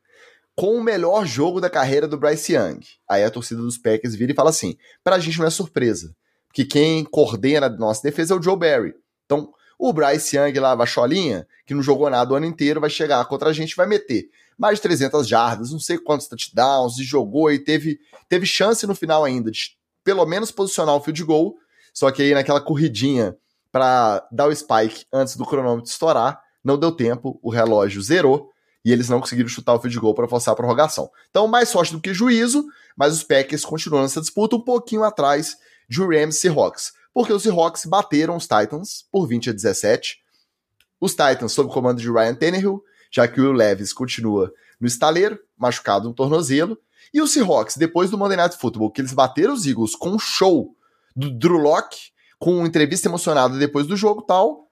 com 0.54 0.76
o 0.76 0.82
melhor 0.82 1.24
jogo 1.24 1.60
da 1.60 1.70
carreira 1.70 2.06
do 2.06 2.18
Bryce 2.18 2.52
Young. 2.52 2.80
Aí 3.08 3.24
a 3.24 3.30
torcida 3.30 3.62
dos 3.62 3.78
Packers 3.78 4.14
vira 4.14 4.32
e 4.32 4.34
fala 4.34 4.50
assim: 4.50 4.76
pra 5.02 5.18
gente 5.18 5.38
não 5.38 5.46
é 5.46 5.50
surpresa, 5.50 6.14
porque 6.46 6.64
quem 6.64 7.04
coordena 7.04 7.66
a 7.66 7.70
nossa 7.70 8.02
defesa 8.02 8.34
é 8.34 8.36
o 8.36 8.42
Joe 8.42 8.56
Barry. 8.56 8.94
Então, 9.24 9.52
o 9.78 9.92
Bryce 9.92 10.36
Young 10.36 10.58
lá, 10.58 10.74
Vacholinha, 10.74 11.46
que 11.64 11.72
não 11.72 11.82
jogou 11.82 12.10
nada 12.10 12.32
o 12.32 12.36
ano 12.36 12.46
inteiro, 12.46 12.80
vai 12.80 12.90
chegar 12.90 13.24
contra 13.26 13.48
a 13.48 13.52
gente 13.52 13.76
vai 13.76 13.86
meter 13.86 14.28
mais 14.58 14.78
de 14.78 14.82
300 14.82 15.26
jardas, 15.26 15.70
não 15.70 15.78
sei 15.78 15.96
quantos 15.96 16.26
touchdowns, 16.26 16.98
e 16.98 17.04
jogou 17.04 17.52
e 17.52 17.60
teve, 17.60 18.00
teve 18.28 18.44
chance 18.44 18.84
no 18.84 18.94
final 18.94 19.24
ainda 19.24 19.52
de 19.52 19.78
pelo 20.02 20.26
menos 20.26 20.50
posicionar 20.50 20.96
o 20.96 21.00
field 21.00 21.22
goal, 21.22 21.56
só 21.94 22.10
que 22.10 22.22
aí 22.22 22.34
naquela 22.34 22.60
corridinha 22.60 23.36
para 23.70 24.26
dar 24.30 24.48
o 24.48 24.54
spike 24.54 25.04
antes 25.12 25.36
do 25.36 25.44
cronômetro 25.44 25.90
estourar, 25.90 26.40
não 26.64 26.78
deu 26.78 26.92
tempo, 26.92 27.38
o 27.42 27.50
relógio 27.50 28.02
zerou, 28.02 28.50
e 28.84 28.92
eles 28.92 29.08
não 29.08 29.20
conseguiram 29.20 29.48
chutar 29.48 29.74
o 29.74 29.80
field 29.80 29.98
goal 29.98 30.14
para 30.14 30.28
forçar 30.28 30.52
a 30.52 30.56
prorrogação. 30.56 31.10
Então, 31.30 31.46
mais 31.46 31.68
sorte 31.68 31.92
do 31.92 32.00
que 32.00 32.14
juízo, 32.14 32.64
mas 32.96 33.12
os 33.12 33.22
Packers 33.22 33.64
continuam 33.64 34.02
nessa 34.02 34.20
disputa 34.20 34.56
um 34.56 34.60
pouquinho 34.60 35.04
atrás 35.04 35.56
de 35.88 36.00
Rams 36.00 36.36
e 36.36 36.40
Seahawks, 36.40 36.92
porque 37.12 37.32
os 37.32 37.42
Seahawks 37.42 37.84
bateram 37.84 38.36
os 38.36 38.44
Titans 38.44 39.04
por 39.10 39.26
20 39.26 39.50
a 39.50 39.52
17. 39.52 40.18
Os 41.00 41.12
Titans 41.12 41.52
sob 41.52 41.70
o 41.70 41.72
comando 41.72 42.00
de 42.00 42.10
Ryan 42.10 42.34
Tannehill, 42.34 42.82
já 43.10 43.26
que 43.26 43.40
o 43.40 43.44
Will 43.44 43.52
Levis 43.52 43.92
continua 43.92 44.52
no 44.80 44.86
estaleiro, 44.86 45.38
machucado 45.56 46.08
no 46.08 46.14
tornozelo, 46.14 46.78
e 47.12 47.20
os 47.20 47.32
Seahawks, 47.32 47.76
depois 47.76 48.10
do 48.10 48.18
Monday 48.18 48.36
Night 48.36 48.56
Football, 48.56 48.90
que 48.90 49.00
eles 49.00 49.12
bateram 49.12 49.54
os 49.54 49.66
Eagles 49.66 49.94
com 49.94 50.10
um 50.10 50.18
show 50.18 50.74
do 51.16 51.30
Drew 51.30 51.56
Locke, 51.56 52.10
com 52.38 52.58
uma 52.58 52.68
entrevista 52.68 53.08
emocionada 53.08 53.58
depois 53.58 53.86
do 53.86 53.96
jogo 53.96 54.22
tal, 54.22 54.68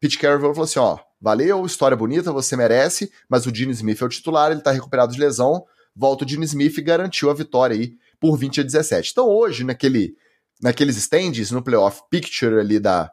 Pete 0.00 0.18
Carroll 0.18 0.54
falou 0.54 0.64
assim, 0.64 0.78
ó, 0.78 0.98
valeu, 1.20 1.66
história 1.66 1.96
bonita, 1.96 2.32
você 2.32 2.56
merece, 2.56 3.10
mas 3.28 3.46
o 3.46 3.54
Gene 3.54 3.72
Smith 3.72 4.00
é 4.00 4.04
o 4.04 4.08
titular, 4.08 4.52
ele 4.52 4.60
tá 4.60 4.70
recuperado 4.70 5.12
de 5.12 5.18
lesão, 5.18 5.64
volta 5.94 6.24
o 6.24 6.28
Gene 6.28 6.44
Smith 6.44 6.78
e 6.78 6.82
garantiu 6.82 7.30
a 7.30 7.34
vitória 7.34 7.74
aí 7.74 7.96
por 8.20 8.36
20 8.36 8.60
a 8.60 8.62
17. 8.62 9.10
Então 9.10 9.28
hoje, 9.28 9.64
naquele, 9.64 10.14
naqueles 10.62 10.96
stands, 10.96 11.50
no 11.50 11.62
playoff 11.62 12.02
picture 12.08 12.60
ali 12.60 12.78
da, 12.78 13.10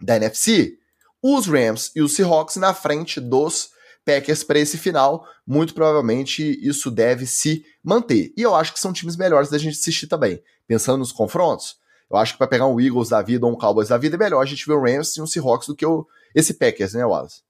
da 0.00 0.16
NFC, 0.16 0.78
os 1.22 1.46
Rams 1.46 1.90
e 1.96 2.02
os 2.02 2.14
Seahawks 2.14 2.56
na 2.56 2.72
frente 2.72 3.20
dos 3.20 3.70
Packers 4.04 4.44
para 4.44 4.60
esse 4.60 4.78
final, 4.78 5.26
muito 5.44 5.74
provavelmente 5.74 6.42
isso 6.64 6.92
deve 6.92 7.26
se 7.26 7.64
manter. 7.82 8.32
E 8.36 8.42
eu 8.42 8.54
acho 8.54 8.72
que 8.72 8.78
são 8.78 8.92
times 8.92 9.16
melhores 9.16 9.50
da 9.50 9.58
gente 9.58 9.76
assistir 9.76 10.06
também. 10.06 10.40
Pensando 10.68 10.98
nos 10.98 11.10
confrontos, 11.10 11.76
eu 12.10 12.16
acho 12.16 12.32
que 12.32 12.38
para 12.38 12.46
pegar 12.46 12.66
um 12.66 12.80
Eagles 12.80 13.08
da 13.08 13.22
vida 13.22 13.46
ou 13.46 13.52
um 13.52 13.56
Cowboys 13.56 13.88
da 13.88 13.98
vida 13.98 14.16
é 14.16 14.18
melhor 14.18 14.42
a 14.42 14.46
gente 14.46 14.66
ver 14.66 14.74
o 14.74 14.82
Rams 14.82 15.16
e 15.16 15.22
um 15.22 15.26
Seahawks 15.26 15.68
do 15.68 15.74
que 15.74 15.84
o, 15.84 16.06
esse 16.34 16.54
Packers, 16.54 16.94
né, 16.94 17.04
Wallace? 17.04 17.42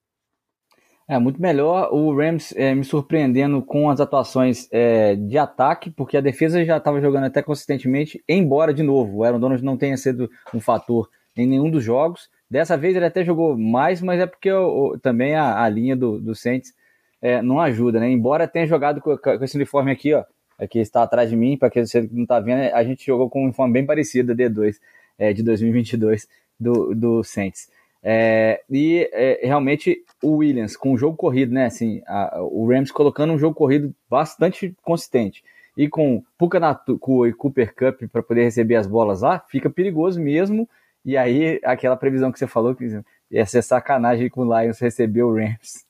É 1.08 1.18
muito 1.20 1.40
melhor 1.40 1.90
o 1.92 2.12
Rams 2.16 2.52
é, 2.56 2.74
me 2.74 2.82
surpreendendo 2.82 3.62
com 3.62 3.88
as 3.88 4.00
atuações 4.00 4.66
é, 4.72 5.14
de 5.14 5.38
ataque, 5.38 5.88
porque 5.88 6.16
a 6.16 6.20
defesa 6.20 6.64
já 6.64 6.78
estava 6.78 7.00
jogando 7.00 7.24
até 7.24 7.40
consistentemente, 7.42 8.22
embora, 8.28 8.74
de 8.74 8.82
novo, 8.82 9.18
o 9.18 9.24
Aaron 9.24 9.38
Donald 9.38 9.64
não 9.64 9.76
tenha 9.76 9.96
sido 9.96 10.28
um 10.52 10.60
fator 10.60 11.08
em 11.36 11.46
nenhum 11.46 11.70
dos 11.70 11.84
jogos. 11.84 12.28
Dessa 12.50 12.76
vez 12.76 12.96
ele 12.96 13.04
até 13.04 13.24
jogou 13.24 13.56
mais, 13.56 14.02
mas 14.02 14.20
é 14.20 14.26
porque 14.26 14.50
o, 14.50 14.94
o, 14.94 14.98
também 14.98 15.36
a, 15.36 15.62
a, 15.62 15.68
linha 15.68 15.96
do, 15.96 16.20
do 16.20 16.34
Saints 16.34 16.72
é, 17.22 17.40
não 17.40 17.60
ajuda, 17.60 18.00
né? 18.00 18.10
Embora 18.10 18.48
tenha 18.48 18.66
jogado 18.66 19.00
com, 19.00 19.16
com, 19.16 19.44
esse 19.44 19.56
uniforme 19.56 19.92
aqui, 19.92 20.12
ó, 20.12 20.24
aqui 20.58 20.78
está 20.78 21.02
atrás 21.02 21.30
de 21.30 21.36
mim, 21.36 21.56
para 21.56 21.70
quem 21.70 21.84
você 21.84 22.08
não 22.10 22.22
está 22.22 22.40
vendo, 22.40 22.72
a 22.74 22.82
gente 22.84 23.04
jogou 23.04 23.28
com 23.28 23.40
um 23.40 23.44
uniforme 23.44 23.72
bem 23.72 23.86
parecido, 23.86 24.34
D2, 24.34 24.76
é, 25.18 25.32
de 25.32 25.42
2022 25.42 26.28
do, 26.58 26.94
do 26.94 27.24
Saints. 27.24 27.70
É, 28.02 28.62
e 28.70 29.08
é, 29.12 29.40
realmente 29.42 30.04
o 30.22 30.36
Williams 30.36 30.76
com 30.76 30.92
o 30.92 30.98
jogo 30.98 31.16
corrido, 31.16 31.52
né? 31.52 31.66
Assim, 31.66 32.02
a, 32.06 32.40
o 32.40 32.68
Rams 32.68 32.92
colocando 32.92 33.32
um 33.32 33.38
jogo 33.38 33.54
corrido 33.54 33.94
bastante 34.08 34.74
consistente 34.82 35.42
e 35.76 35.88
com 35.88 36.22
Puka 36.38 36.60
Natu 36.60 36.98
e 37.26 37.32
Cooper 37.32 37.74
Cup 37.74 38.08
para 38.10 38.22
poder 38.22 38.44
receber 38.44 38.76
as 38.76 38.86
bolas 38.86 39.22
lá, 39.22 39.40
fica 39.48 39.68
perigoso 39.68 40.20
mesmo. 40.20 40.68
E 41.04 41.16
aí, 41.16 41.60
aquela 41.64 41.96
previsão 41.96 42.32
que 42.32 42.38
você 42.38 42.46
falou 42.46 42.74
que 42.74 43.02
ia 43.30 43.46
ser 43.46 43.62
sacanagem 43.62 44.28
com 44.28 44.42
o 44.42 44.60
Lions 44.60 44.78
receber 44.78 45.22
o 45.22 45.34
Rams 45.34 45.85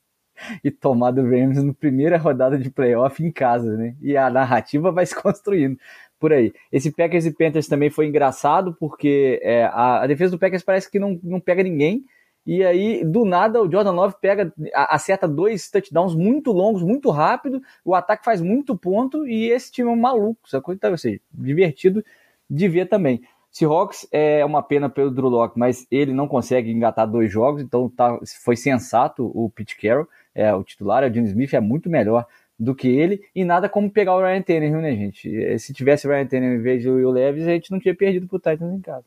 e 0.62 0.70
tomar 0.70 1.10
do 1.10 1.22
Rams 1.22 1.62
na 1.62 1.72
primeira 1.74 2.16
rodada 2.16 2.58
de 2.58 2.70
playoff 2.70 3.22
em 3.22 3.30
casa, 3.30 3.76
né? 3.76 3.94
E 4.00 4.16
a 4.16 4.30
narrativa 4.30 4.90
vai 4.92 5.04
se 5.06 5.14
construindo 5.14 5.78
por 6.18 6.32
aí. 6.32 6.52
Esse 6.72 6.90
Packers 6.90 7.26
e 7.26 7.32
Panthers 7.32 7.68
também 7.68 7.90
foi 7.90 8.06
engraçado, 8.06 8.74
porque 8.78 9.40
é, 9.42 9.64
a, 9.64 10.02
a, 10.02 10.06
defesa 10.06 10.32
do 10.32 10.38
Packers 10.38 10.62
parece 10.62 10.90
que 10.90 10.98
não, 10.98 11.18
não 11.22 11.40
pega 11.40 11.62
ninguém. 11.62 12.04
E 12.46 12.64
aí, 12.64 13.04
do 13.04 13.24
nada, 13.24 13.60
o 13.60 13.70
Jordan 13.70 13.90
Love 13.90 14.14
pega, 14.20 14.52
acerta 14.72 15.26
dois 15.26 15.68
touchdowns 15.68 16.14
muito 16.14 16.52
longos, 16.52 16.80
muito 16.80 17.10
rápido. 17.10 17.60
O 17.84 17.92
ataque 17.92 18.24
faz 18.24 18.40
muito 18.40 18.76
ponto 18.76 19.26
e 19.26 19.50
esse 19.50 19.72
time 19.72 19.88
é 19.88 19.92
um 19.92 19.96
maluco, 19.96 20.48
sacou? 20.48 20.72
Então, 20.72 20.92
ou 20.92 20.96
seja, 20.96 21.20
divertido 21.32 22.04
de 22.48 22.68
ver 22.68 22.88
também. 22.88 23.20
Seahawks 23.56 24.06
é 24.12 24.44
uma 24.44 24.62
pena 24.62 24.86
pelo 24.86 25.10
Drew 25.10 25.30
Locke, 25.30 25.58
mas 25.58 25.86
ele 25.90 26.12
não 26.12 26.28
consegue 26.28 26.70
engatar 26.70 27.10
dois 27.10 27.32
jogos, 27.32 27.62
então 27.62 27.88
tá, 27.88 28.18
foi 28.44 28.54
sensato 28.54 29.32
o 29.34 29.48
Pete 29.48 29.78
Carroll, 29.78 30.06
é, 30.34 30.52
o 30.52 30.62
titular, 30.62 31.02
o 31.02 31.12
Jimmy 31.12 31.28
Smith 31.28 31.54
é 31.54 31.60
muito 31.60 31.88
melhor 31.88 32.26
do 32.58 32.74
que 32.74 32.86
ele, 32.86 33.22
e 33.34 33.46
nada 33.46 33.66
como 33.66 33.90
pegar 33.90 34.14
o 34.14 34.20
Ryan 34.20 34.42
Tannehill, 34.42 34.82
né, 34.82 34.94
gente? 34.94 35.58
Se 35.58 35.72
tivesse 35.72 36.06
o 36.06 36.10
Ryan 36.10 36.26
Tannehill 36.26 36.56
em 36.56 36.62
vez 36.62 36.84
do 36.84 36.96
Will 36.96 37.10
Levis, 37.10 37.46
a 37.46 37.52
gente 37.52 37.70
não 37.70 37.80
tinha 37.80 37.94
perdido 37.94 38.26
pro 38.28 38.38
Titans 38.38 38.74
em 38.74 38.80
casa. 38.80 39.06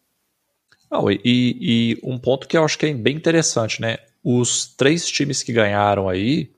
Não, 0.90 1.12
e, 1.12 1.20
e, 1.24 2.00
um 2.02 2.18
ponto 2.18 2.48
que 2.48 2.58
eu 2.58 2.66
acho 2.66 2.80
que 2.80 2.88
é 2.88 2.94
bem 2.96 3.16
interessante, 3.16 3.80
né? 3.80 3.98
Os 4.24 4.74
três 4.76 5.08
times 5.08 5.44
que 5.44 5.54
ganharam 5.54 6.10
aí, 6.10 6.50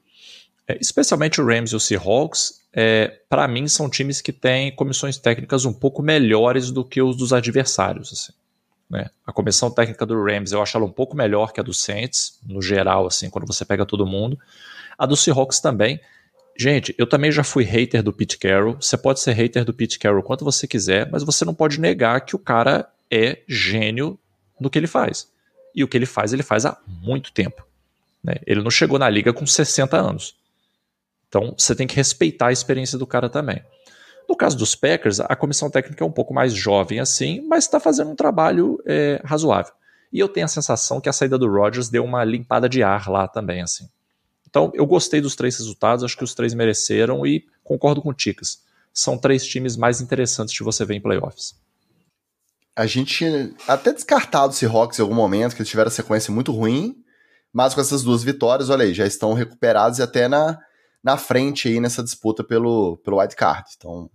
é, 0.66 0.78
especialmente 0.80 1.42
o 1.42 1.46
Rams 1.46 1.72
e 1.72 1.76
o 1.76 1.80
Seahawks, 1.80 2.61
é, 2.74 3.19
para 3.30 3.47
mim 3.47 3.67
são 3.67 3.89
times 3.89 4.22
que 4.22 4.32
têm 4.32 4.74
comissões 4.74 5.17
técnicas 5.17 5.65
um 5.65 5.74
pouco 5.74 6.01
melhores 6.01 6.72
do 6.72 6.86
que 6.86 7.01
os 7.01 7.17
dos 7.17 7.34
adversários. 7.34 8.13
Assim, 8.13 8.34
né? 8.89 9.09
A 9.26 9.34
comissão 9.34 9.69
técnica 9.69 10.05
do 10.05 10.22
Rams 10.22 10.51
eu 10.51 10.61
acho 10.61 10.78
ela 10.78 10.86
um 10.86 10.91
pouco 10.91 11.15
melhor 11.15 11.51
que 11.51 11.59
a 11.59 11.63
do 11.63 11.74
Saints, 11.74 12.39
no 12.45 12.61
geral, 12.61 13.07
assim, 13.07 13.30
quando 13.30 13.47
você 13.47 13.65
pega 13.65 13.86
todo 13.86 14.05
mundo. 14.05 14.39
A 14.97 15.05
do 15.05 15.15
Seahawks 15.15 15.59
também. 15.59 15.99
Gente, 16.57 16.93
eu 16.97 17.07
também 17.07 17.32
já 17.32 17.43
fui 17.43 17.63
hater 17.63 18.03
do 18.03 18.13
Pete 18.13 18.38
Carroll. 18.38 18.76
Você 18.80 18.97
pode 18.97 19.19
ser 19.19 19.32
hater 19.34 19.65
do 19.65 19.74
Pete 19.74 19.97
Carroll 19.97 20.24
quanto 20.24 20.45
você 20.45 20.67
quiser, 20.67 21.09
mas 21.09 21.24
você 21.24 21.43
não 21.43 21.53
pode 21.53 21.80
negar 21.80 22.22
que 22.22 22.36
o 22.36 22.39
cara 22.39 22.89
é 23.09 23.39
gênio 23.47 24.19
no 24.59 24.69
que 24.69 24.78
ele 24.78 24.88
faz. 24.88 25.30
E 25.74 25.84
o 25.84 25.88
que 25.88 25.97
ele 25.97 26.05
faz, 26.05 26.34
ele 26.34 26.43
faz 26.43 26.65
há 26.65 26.78
muito 26.86 27.32
tempo. 27.32 27.65
Né? 28.24 28.36
Ele 28.45 28.61
não 28.61 28.69
chegou 28.69 28.99
na 28.99 29.09
liga 29.09 29.34
com 29.34 29.45
60 29.45 29.97
anos. 29.97 30.36
Então 31.32 31.55
você 31.57 31.73
tem 31.73 31.88
que 31.88 31.95
respeitar 31.95 32.47
a 32.47 32.51
experiência 32.51 32.97
do 32.97 33.07
cara 33.07 33.29
também. 33.29 33.63
No 34.27 34.36
caso 34.36 34.57
dos 34.57 34.75
Packers, 34.75 35.21
a 35.21 35.34
comissão 35.34 35.69
técnica 35.69 36.03
é 36.03 36.07
um 36.07 36.11
pouco 36.11 36.34
mais 36.34 36.53
jovem 36.53 36.99
assim, 36.99 37.41
mas 37.47 37.63
está 37.63 37.79
fazendo 37.79 38.11
um 38.11 38.15
trabalho 38.15 38.82
é, 38.86 39.21
razoável. 39.23 39.73
E 40.11 40.19
eu 40.19 40.27
tenho 40.27 40.45
a 40.45 40.49
sensação 40.49 40.99
que 40.99 41.07
a 41.07 41.13
saída 41.13 41.38
do 41.38 41.49
Rodgers 41.49 41.88
deu 41.88 42.03
uma 42.03 42.23
limpada 42.25 42.67
de 42.67 42.84
ar 42.84 43.09
lá 43.09 43.29
também, 43.29 43.61
assim. 43.61 43.88
Então, 44.49 44.69
eu 44.73 44.86
gostei 44.86 45.21
dos 45.21 45.34
três 45.36 45.57
resultados, 45.57 46.03
acho 46.03 46.17
que 46.17 46.23
os 46.25 46.36
três 46.36 46.53
mereceram 46.53 47.25
e 47.25 47.45
concordo 47.63 48.01
com 48.01 48.09
o 48.09 48.13
Ticas. 48.13 48.61
São 48.93 49.17
três 49.17 49.45
times 49.45 49.77
mais 49.77 50.01
interessantes 50.01 50.53
de 50.53 50.61
você 50.63 50.84
ver 50.84 50.95
em 50.95 51.01
playoffs. 51.01 51.55
A 52.75 52.86
gente 52.86 53.53
até 53.65 53.93
descartado 53.93 54.51
o 54.51 54.55
Seahawks 54.55 54.99
em 54.99 55.01
algum 55.01 55.15
momento, 55.15 55.55
que 55.55 55.61
eles 55.61 55.69
tiveram 55.69 55.89
sequência 55.89 56.34
muito 56.34 56.51
ruim, 56.51 57.01
mas 57.53 57.73
com 57.73 57.79
essas 57.79 58.03
duas 58.03 58.23
vitórias, 58.23 58.69
olha 58.69 58.84
aí, 58.84 58.93
já 58.93 59.05
estão 59.05 59.34
recuperados 59.34 59.99
e 59.99 60.01
até 60.01 60.27
na, 60.27 60.59
na 61.04 61.18
frente 61.18 61.68
aí 61.68 61.80
nessa 61.80 62.04
disputa 62.04 62.43
pelo, 62.43 62.97
pelo 62.97 63.20
wild 63.20 63.36
card. 63.36 63.70
Então, 63.78 64.10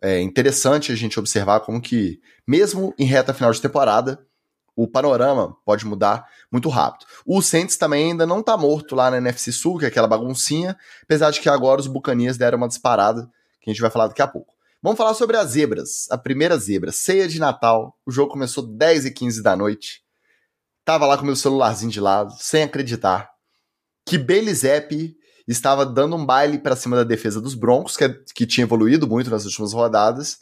é 0.00 0.20
interessante 0.20 0.92
a 0.92 0.94
gente 0.94 1.18
observar 1.18 1.60
como 1.60 1.80
que, 1.80 2.20
mesmo 2.46 2.94
em 2.98 3.04
reta 3.04 3.34
final 3.34 3.52
de 3.52 3.60
temporada, 3.60 4.24
o 4.76 4.86
panorama 4.86 5.56
pode 5.64 5.84
mudar 5.84 6.24
muito 6.52 6.68
rápido. 6.68 7.04
O 7.26 7.42
Saints 7.42 7.76
também 7.76 8.12
ainda 8.12 8.24
não 8.24 8.42
tá 8.42 8.56
morto 8.56 8.94
lá 8.94 9.10
na 9.10 9.16
NFC 9.16 9.50
Sul, 9.50 9.78
que 9.78 9.84
é 9.84 9.88
aquela 9.88 10.06
baguncinha, 10.06 10.76
apesar 11.02 11.32
de 11.32 11.40
que 11.40 11.48
agora 11.48 11.80
os 11.80 11.88
Bucanias 11.88 12.36
deram 12.36 12.58
uma 12.58 12.68
disparada, 12.68 13.28
que 13.60 13.70
a 13.70 13.72
gente 13.72 13.82
vai 13.82 13.90
falar 13.90 14.06
daqui 14.06 14.22
a 14.22 14.28
pouco. 14.28 14.54
Vamos 14.80 14.96
falar 14.96 15.14
sobre 15.14 15.36
as 15.36 15.50
zebras. 15.50 16.08
A 16.10 16.16
primeira 16.16 16.56
zebra, 16.56 16.92
ceia 16.92 17.26
de 17.26 17.40
Natal. 17.40 17.98
O 18.06 18.12
jogo 18.12 18.30
começou 18.30 18.64
10 18.64 19.06
e 19.06 19.10
15 19.10 19.42
da 19.42 19.56
noite. 19.56 20.04
Tava 20.84 21.06
lá 21.06 21.18
com 21.18 21.24
meu 21.24 21.34
celularzinho 21.34 21.90
de 21.90 22.00
lado, 22.00 22.32
sem 22.38 22.62
acreditar, 22.62 23.28
que 24.06 24.16
Belizep 24.16 25.17
estava 25.52 25.86
dando 25.86 26.16
um 26.16 26.24
baile 26.24 26.58
para 26.58 26.76
cima 26.76 26.96
da 26.96 27.04
defesa 27.04 27.40
dos 27.40 27.54
Broncos, 27.54 27.96
que, 27.96 28.04
é, 28.04 28.14
que 28.34 28.46
tinha 28.46 28.64
evoluído 28.64 29.06
muito 29.06 29.30
nas 29.30 29.44
últimas 29.44 29.72
rodadas. 29.72 30.40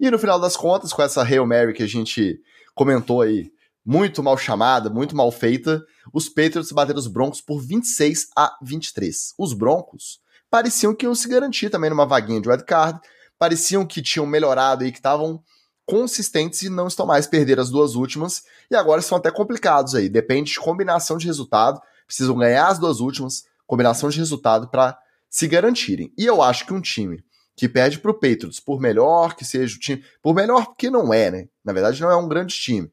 E 0.00 0.10
no 0.10 0.18
final 0.18 0.40
das 0.40 0.56
contas, 0.56 0.92
com 0.92 1.02
essa 1.02 1.22
Hail 1.22 1.46
Mary 1.46 1.72
que 1.72 1.82
a 1.82 1.88
gente 1.88 2.40
comentou 2.74 3.22
aí, 3.22 3.52
muito 3.84 4.22
mal 4.22 4.36
chamada, 4.36 4.90
muito 4.90 5.16
mal 5.16 5.30
feita, 5.30 5.82
os 6.12 6.28
Patriots 6.28 6.72
bateram 6.72 6.98
os 6.98 7.06
Broncos 7.06 7.40
por 7.40 7.60
26 7.60 8.28
a 8.36 8.56
23. 8.62 9.34
Os 9.38 9.52
Broncos 9.54 10.20
pareciam 10.50 10.94
que 10.94 11.06
iam 11.06 11.14
se 11.14 11.28
garantir 11.28 11.70
também 11.70 11.88
numa 11.88 12.06
vaguinha 12.06 12.40
de 12.40 12.48
wildcard, 12.48 13.00
pareciam 13.38 13.86
que 13.86 14.02
tinham 14.02 14.26
melhorado 14.26 14.84
e 14.84 14.92
que 14.92 14.98
estavam 14.98 15.42
consistentes 15.86 16.60
e 16.62 16.68
não 16.68 16.86
estão 16.86 17.06
mais 17.06 17.26
perder 17.26 17.58
as 17.58 17.70
duas 17.70 17.94
últimas, 17.94 18.42
e 18.70 18.76
agora 18.76 19.00
estão 19.00 19.16
até 19.16 19.30
complicados 19.30 19.94
aí, 19.94 20.06
depende 20.08 20.52
de 20.52 20.60
combinação 20.60 21.16
de 21.16 21.26
resultado, 21.26 21.80
precisam 22.06 22.36
ganhar 22.36 22.68
as 22.68 22.78
duas 22.78 23.00
últimas, 23.00 23.44
combinação 23.68 24.08
de 24.08 24.18
resultado 24.18 24.66
para 24.66 24.98
se 25.28 25.46
garantirem. 25.46 26.12
E 26.18 26.26
eu 26.26 26.42
acho 26.42 26.66
que 26.66 26.72
um 26.72 26.80
time 26.80 27.22
que 27.54 27.68
perde 27.68 27.98
para 27.98 28.10
o 28.10 28.14
Patriots, 28.14 28.58
por 28.58 28.80
melhor 28.80 29.36
que 29.36 29.44
seja 29.44 29.76
o 29.76 29.78
time, 29.78 30.02
por 30.22 30.34
melhor 30.34 30.74
que 30.74 30.90
não 30.90 31.12
é, 31.12 31.30
né? 31.30 31.48
Na 31.62 31.72
verdade 31.72 32.00
não 32.00 32.10
é 32.10 32.16
um 32.16 32.26
grande 32.26 32.54
time. 32.54 32.90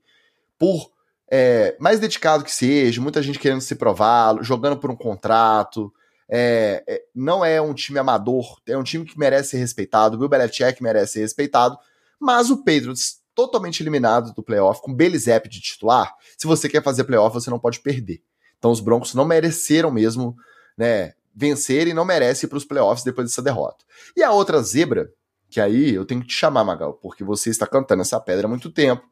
Por 0.60 0.92
é, 1.32 1.76
mais 1.80 2.00
dedicado 2.00 2.44
que 2.44 2.52
seja, 2.52 3.02
muita 3.02 3.24
gente 3.24 3.40
querendo 3.40 3.62
se 3.62 3.76
provar, 3.76 4.44
jogando 4.44 4.78
por 4.78 4.92
um 4.92 4.96
contrato, 4.96 5.92
é, 6.28 6.84
é, 6.88 7.04
não 7.16 7.46
é 7.46 7.62
um 7.62 7.74
time 7.74 8.00
amador, 8.00 8.60
é 8.68 8.78
um 8.78 8.84
time 8.84 9.06
que 9.06 9.18
merece 9.18 9.52
ser 9.52 9.58
respeitado, 9.58 10.16
o 10.16 10.20
Bill 10.20 10.30
Belichick 10.30 10.84
merece 10.84 11.14
ser 11.14 11.20
respeitado, 11.22 11.78
mas 12.20 12.50
o 12.50 12.58
Patriots, 12.58 13.22
totalmente 13.34 13.82
eliminado 13.82 14.34
do 14.34 14.44
playoff, 14.44 14.82
com 14.82 14.94
Belizep 14.94 15.48
de 15.48 15.62
titular, 15.62 16.14
se 16.38 16.48
você 16.48 16.68
quer 16.68 16.84
fazer 16.84 17.04
playoff, 17.04 17.34
você 17.34 17.50
não 17.50 17.60
pode 17.60 17.80
perder. 17.80 18.22
Então 18.58 18.72
os 18.72 18.80
Broncos 18.80 19.14
não 19.14 19.26
mereceram 19.26 19.92
mesmo 19.92 20.36
né, 20.78 21.14
vencer 21.36 21.88
e 21.88 21.94
não 21.94 22.06
merecem 22.06 22.48
para 22.48 22.58
os 22.58 22.66
playoffs 22.66 23.04
depois 23.04 23.28
dessa 23.28 23.42
derrota. 23.42 23.84
E 24.16 24.24
a 24.24 24.32
outra 24.32 24.62
zebra, 24.62 25.12
que 25.50 25.60
aí 25.60 25.94
eu 25.94 26.06
tenho 26.06 26.22
que 26.22 26.28
te 26.28 26.34
chamar, 26.34 26.64
Magal, 26.64 26.94
porque 26.94 27.24
você 27.24 27.50
está 27.50 27.68
cantando 27.68 28.02
essa 28.02 28.20
pedra 28.20 28.46
há 28.46 28.50
muito 28.50 28.72
tempo. 28.72 29.04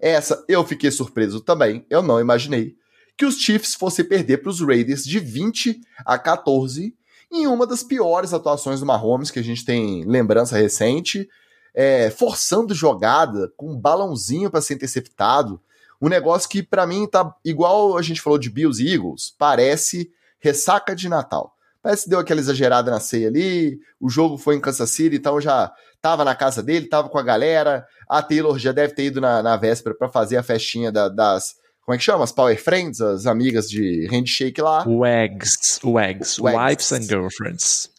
Essa 0.00 0.44
eu 0.48 0.64
fiquei 0.64 0.90
surpreso 0.90 1.40
também, 1.40 1.86
eu 1.88 2.02
não 2.02 2.20
imaginei 2.20 2.76
que 3.16 3.24
os 3.24 3.38
Chiefs 3.38 3.74
fossem 3.74 4.04
perder 4.04 4.38
para 4.38 4.50
os 4.50 4.60
Raiders 4.60 5.04
de 5.04 5.20
20 5.20 5.80
a 6.04 6.18
14 6.18 6.94
em 7.30 7.46
uma 7.46 7.66
das 7.66 7.82
piores 7.82 8.32
atuações 8.32 8.80
do 8.80 8.86
Mahomes 8.86 9.30
que 9.30 9.38
a 9.38 9.42
gente 9.42 9.64
tem 9.64 10.04
lembrança 10.04 10.56
recente 10.56 11.28
é, 11.74 12.10
forçando 12.10 12.72
jogada 12.72 13.52
com 13.56 13.72
um 13.72 13.78
balãozinho 13.78 14.50
para 14.50 14.60
ser 14.60 14.74
interceptado. 14.74 15.60
Um 16.00 16.08
negócio 16.08 16.48
que 16.48 16.62
para 16.62 16.86
mim 16.86 17.06
tá 17.06 17.34
igual 17.44 17.96
a 17.96 18.02
gente 18.02 18.20
falou 18.20 18.38
de 18.38 18.50
Bills 18.50 18.82
e 18.82 18.92
Eagles, 18.92 19.34
parece 19.36 20.10
ressaca 20.44 20.94
de 20.94 21.08
Natal. 21.08 21.54
Parece 21.82 22.04
que 22.04 22.10
deu 22.10 22.18
aquela 22.18 22.40
exagerada 22.40 22.90
na 22.90 23.00
ceia 23.00 23.28
ali, 23.28 23.78
o 23.98 24.10
jogo 24.10 24.36
foi 24.36 24.56
em 24.56 24.60
Kansas 24.60 24.90
City, 24.90 25.16
então 25.16 25.40
já 25.40 25.72
tava 26.02 26.22
na 26.22 26.34
casa 26.34 26.62
dele, 26.62 26.86
tava 26.86 27.08
com 27.08 27.18
a 27.18 27.22
galera, 27.22 27.86
a 28.08 28.22
Taylor 28.22 28.58
já 28.58 28.72
deve 28.72 28.94
ter 28.94 29.04
ido 29.04 29.20
na, 29.20 29.42
na 29.42 29.56
véspera 29.56 29.94
para 29.94 30.08
fazer 30.08 30.36
a 30.36 30.42
festinha 30.42 30.92
da, 30.92 31.08
das, 31.08 31.54
como 31.84 31.94
é 31.94 31.98
que 31.98 32.04
chama? 32.04 32.24
As 32.24 32.32
Power 32.32 32.62
Friends, 32.62 33.00
as 33.00 33.26
amigas 33.26 33.68
de 33.68 34.06
handshake 34.10 34.60
lá. 34.60 34.84
Wags, 34.86 35.80
wags, 35.82 36.38
wives 36.38 36.92
and 36.92 37.02
girlfriends. 37.02 37.90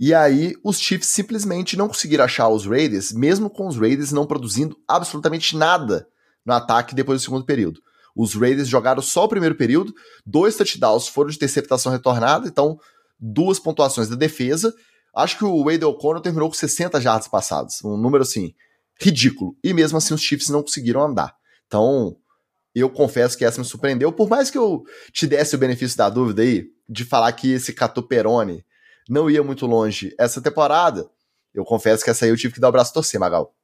E 0.00 0.12
aí 0.12 0.54
os 0.64 0.78
Chiefs 0.78 1.08
simplesmente 1.10 1.76
não 1.76 1.88
conseguiram 1.88 2.24
achar 2.24 2.48
os 2.48 2.66
Raiders, 2.66 3.12
mesmo 3.12 3.48
com 3.48 3.66
os 3.66 3.78
Raiders 3.78 4.10
não 4.10 4.26
produzindo 4.26 4.76
absolutamente 4.88 5.56
nada 5.56 6.06
no 6.44 6.52
ataque 6.52 6.94
depois 6.94 7.20
do 7.20 7.24
segundo 7.24 7.44
período. 7.44 7.80
Os 8.14 8.34
Raiders 8.34 8.68
jogaram 8.68 9.02
só 9.02 9.24
o 9.24 9.28
primeiro 9.28 9.54
período, 9.54 9.92
dois 10.24 10.56
touchdowns 10.56 11.08
foram 11.08 11.30
de 11.30 11.36
interceptação 11.36 11.90
retornada, 11.90 12.46
então 12.46 12.78
duas 13.18 13.58
pontuações 13.58 14.08
da 14.08 14.16
defesa. 14.16 14.74
Acho 15.14 15.38
que 15.38 15.44
o 15.44 15.64
Wade 15.64 15.84
O'Connor 15.84 16.20
terminou 16.20 16.48
com 16.48 16.54
60 16.54 17.00
jardas 17.00 17.28
passadas, 17.28 17.82
um 17.84 17.96
número 17.96 18.22
assim 18.22 18.54
ridículo. 19.00 19.56
E 19.62 19.72
mesmo 19.72 19.98
assim 19.98 20.14
os 20.14 20.20
Chiefs 20.20 20.48
não 20.48 20.62
conseguiram 20.62 21.02
andar. 21.02 21.34
Então, 21.66 22.16
eu 22.74 22.90
confesso 22.90 23.36
que 23.38 23.44
essa 23.44 23.60
me 23.60 23.66
surpreendeu, 23.66 24.12
por 24.12 24.28
mais 24.28 24.50
que 24.50 24.58
eu 24.58 24.84
te 25.12 25.26
desse 25.26 25.54
o 25.54 25.58
benefício 25.58 25.96
da 25.96 26.10
dúvida 26.10 26.42
aí 26.42 26.66
de 26.88 27.04
falar 27.04 27.32
que 27.32 27.52
esse 27.52 27.72
Catuperone 27.72 28.64
não 29.08 29.30
ia 29.30 29.42
muito 29.42 29.66
longe 29.66 30.14
essa 30.18 30.40
temporada, 30.40 31.08
eu 31.54 31.64
confesso 31.64 32.02
que 32.02 32.10
essa 32.10 32.24
aí 32.24 32.30
eu 32.30 32.36
tive 32.36 32.54
que 32.54 32.60
dar 32.60 32.68
o 32.68 32.72
braço 32.72 32.92
torcer, 32.92 33.20
Magal. 33.20 33.54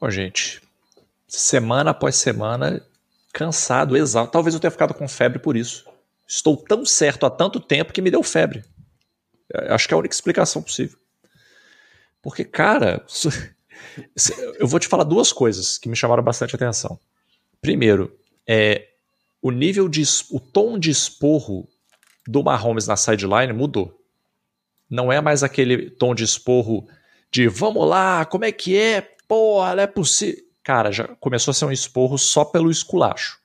Bom, 0.00 0.10
gente, 0.10 0.62
semana 1.26 1.90
após 1.90 2.16
semana, 2.16 2.80
cansado, 3.36 3.98
exausto. 3.98 4.32
Talvez 4.32 4.54
eu 4.54 4.60
tenha 4.60 4.70
ficado 4.70 4.94
com 4.94 5.06
febre 5.06 5.38
por 5.38 5.58
isso. 5.58 5.84
Estou 6.26 6.56
tão 6.56 6.86
certo 6.86 7.26
há 7.26 7.30
tanto 7.30 7.60
tempo 7.60 7.92
que 7.92 8.00
me 8.00 8.10
deu 8.10 8.22
febre. 8.22 8.64
Acho 9.68 9.86
que 9.86 9.92
é 9.92 9.94
a 9.94 9.98
única 9.98 10.14
explicação 10.14 10.62
possível. 10.62 10.98
Porque, 12.22 12.44
cara, 12.44 13.04
eu 14.58 14.66
vou 14.66 14.80
te 14.80 14.88
falar 14.88 15.04
duas 15.04 15.34
coisas 15.34 15.76
que 15.76 15.86
me 15.86 15.94
chamaram 15.94 16.22
bastante 16.22 16.56
atenção. 16.56 16.98
Primeiro, 17.60 18.18
é 18.46 18.88
o 19.42 19.50
nível 19.50 19.86
de 19.86 20.02
o 20.30 20.40
tom 20.40 20.78
de 20.78 20.90
esporro 20.90 21.68
do 22.26 22.42
Mahomes 22.42 22.86
na 22.86 22.96
sideline 22.96 23.52
mudou. 23.52 24.02
Não 24.88 25.12
é 25.12 25.20
mais 25.20 25.42
aquele 25.42 25.90
tom 25.90 26.14
de 26.14 26.24
esporro 26.24 26.88
de 27.30 27.48
vamos 27.48 27.86
lá, 27.86 28.24
como 28.24 28.46
é 28.46 28.50
que 28.50 28.78
é? 28.78 29.02
Porra, 29.28 29.74
não 29.74 29.82
é 29.82 29.86
possível. 29.86 30.45
Cara, 30.66 30.90
já 30.90 31.06
começou 31.20 31.52
a 31.52 31.54
ser 31.54 31.64
um 31.64 31.70
esporro 31.70 32.18
só 32.18 32.44
pelo 32.44 32.72
esculacho. 32.72 33.38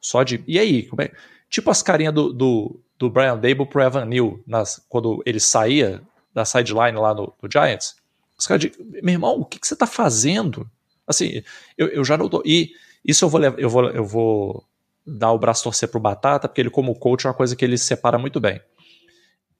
Só 0.00 0.22
de. 0.22 0.42
E 0.46 0.58
aí? 0.58 0.88
É? 0.98 1.12
Tipo 1.50 1.70
as 1.70 1.82
carinhas 1.82 2.14
do, 2.14 2.32
do, 2.32 2.80
do 2.98 3.10
Brian 3.10 3.36
Dable 3.36 3.66
pro 3.66 3.82
Evan 3.82 4.06
Neal 4.06 4.40
nas, 4.46 4.82
quando 4.88 5.22
ele 5.26 5.38
saía 5.38 6.00
da 6.32 6.46
sideline 6.46 6.96
lá 6.96 7.14
no, 7.14 7.30
no 7.42 7.48
Giants. 7.52 7.96
Os 8.38 8.46
caras 8.46 8.62
de, 8.62 8.72
meu 9.02 9.12
irmão, 9.12 9.40
o 9.40 9.44
que, 9.44 9.58
que 9.58 9.66
você 9.66 9.76
tá 9.76 9.86
fazendo? 9.86 10.66
Assim, 11.06 11.42
eu, 11.76 11.88
eu 11.88 12.02
já 12.02 12.16
não 12.16 12.26
tô. 12.26 12.42
E 12.42 12.72
isso 13.04 13.26
eu 13.26 13.28
vou, 13.28 13.44
eu 13.44 13.68
vou, 13.68 13.90
eu 13.90 14.04
vou 14.04 14.64
dar 15.06 15.32
o 15.32 15.38
braço 15.38 15.62
torcer 15.62 15.90
pro 15.90 16.00
Batata, 16.00 16.48
porque 16.48 16.62
ele, 16.62 16.70
como 16.70 16.98
coach, 16.98 17.26
é 17.26 17.28
uma 17.28 17.34
coisa 17.34 17.54
que 17.54 17.66
ele 17.66 17.76
separa 17.76 18.16
muito 18.16 18.40
bem 18.40 18.62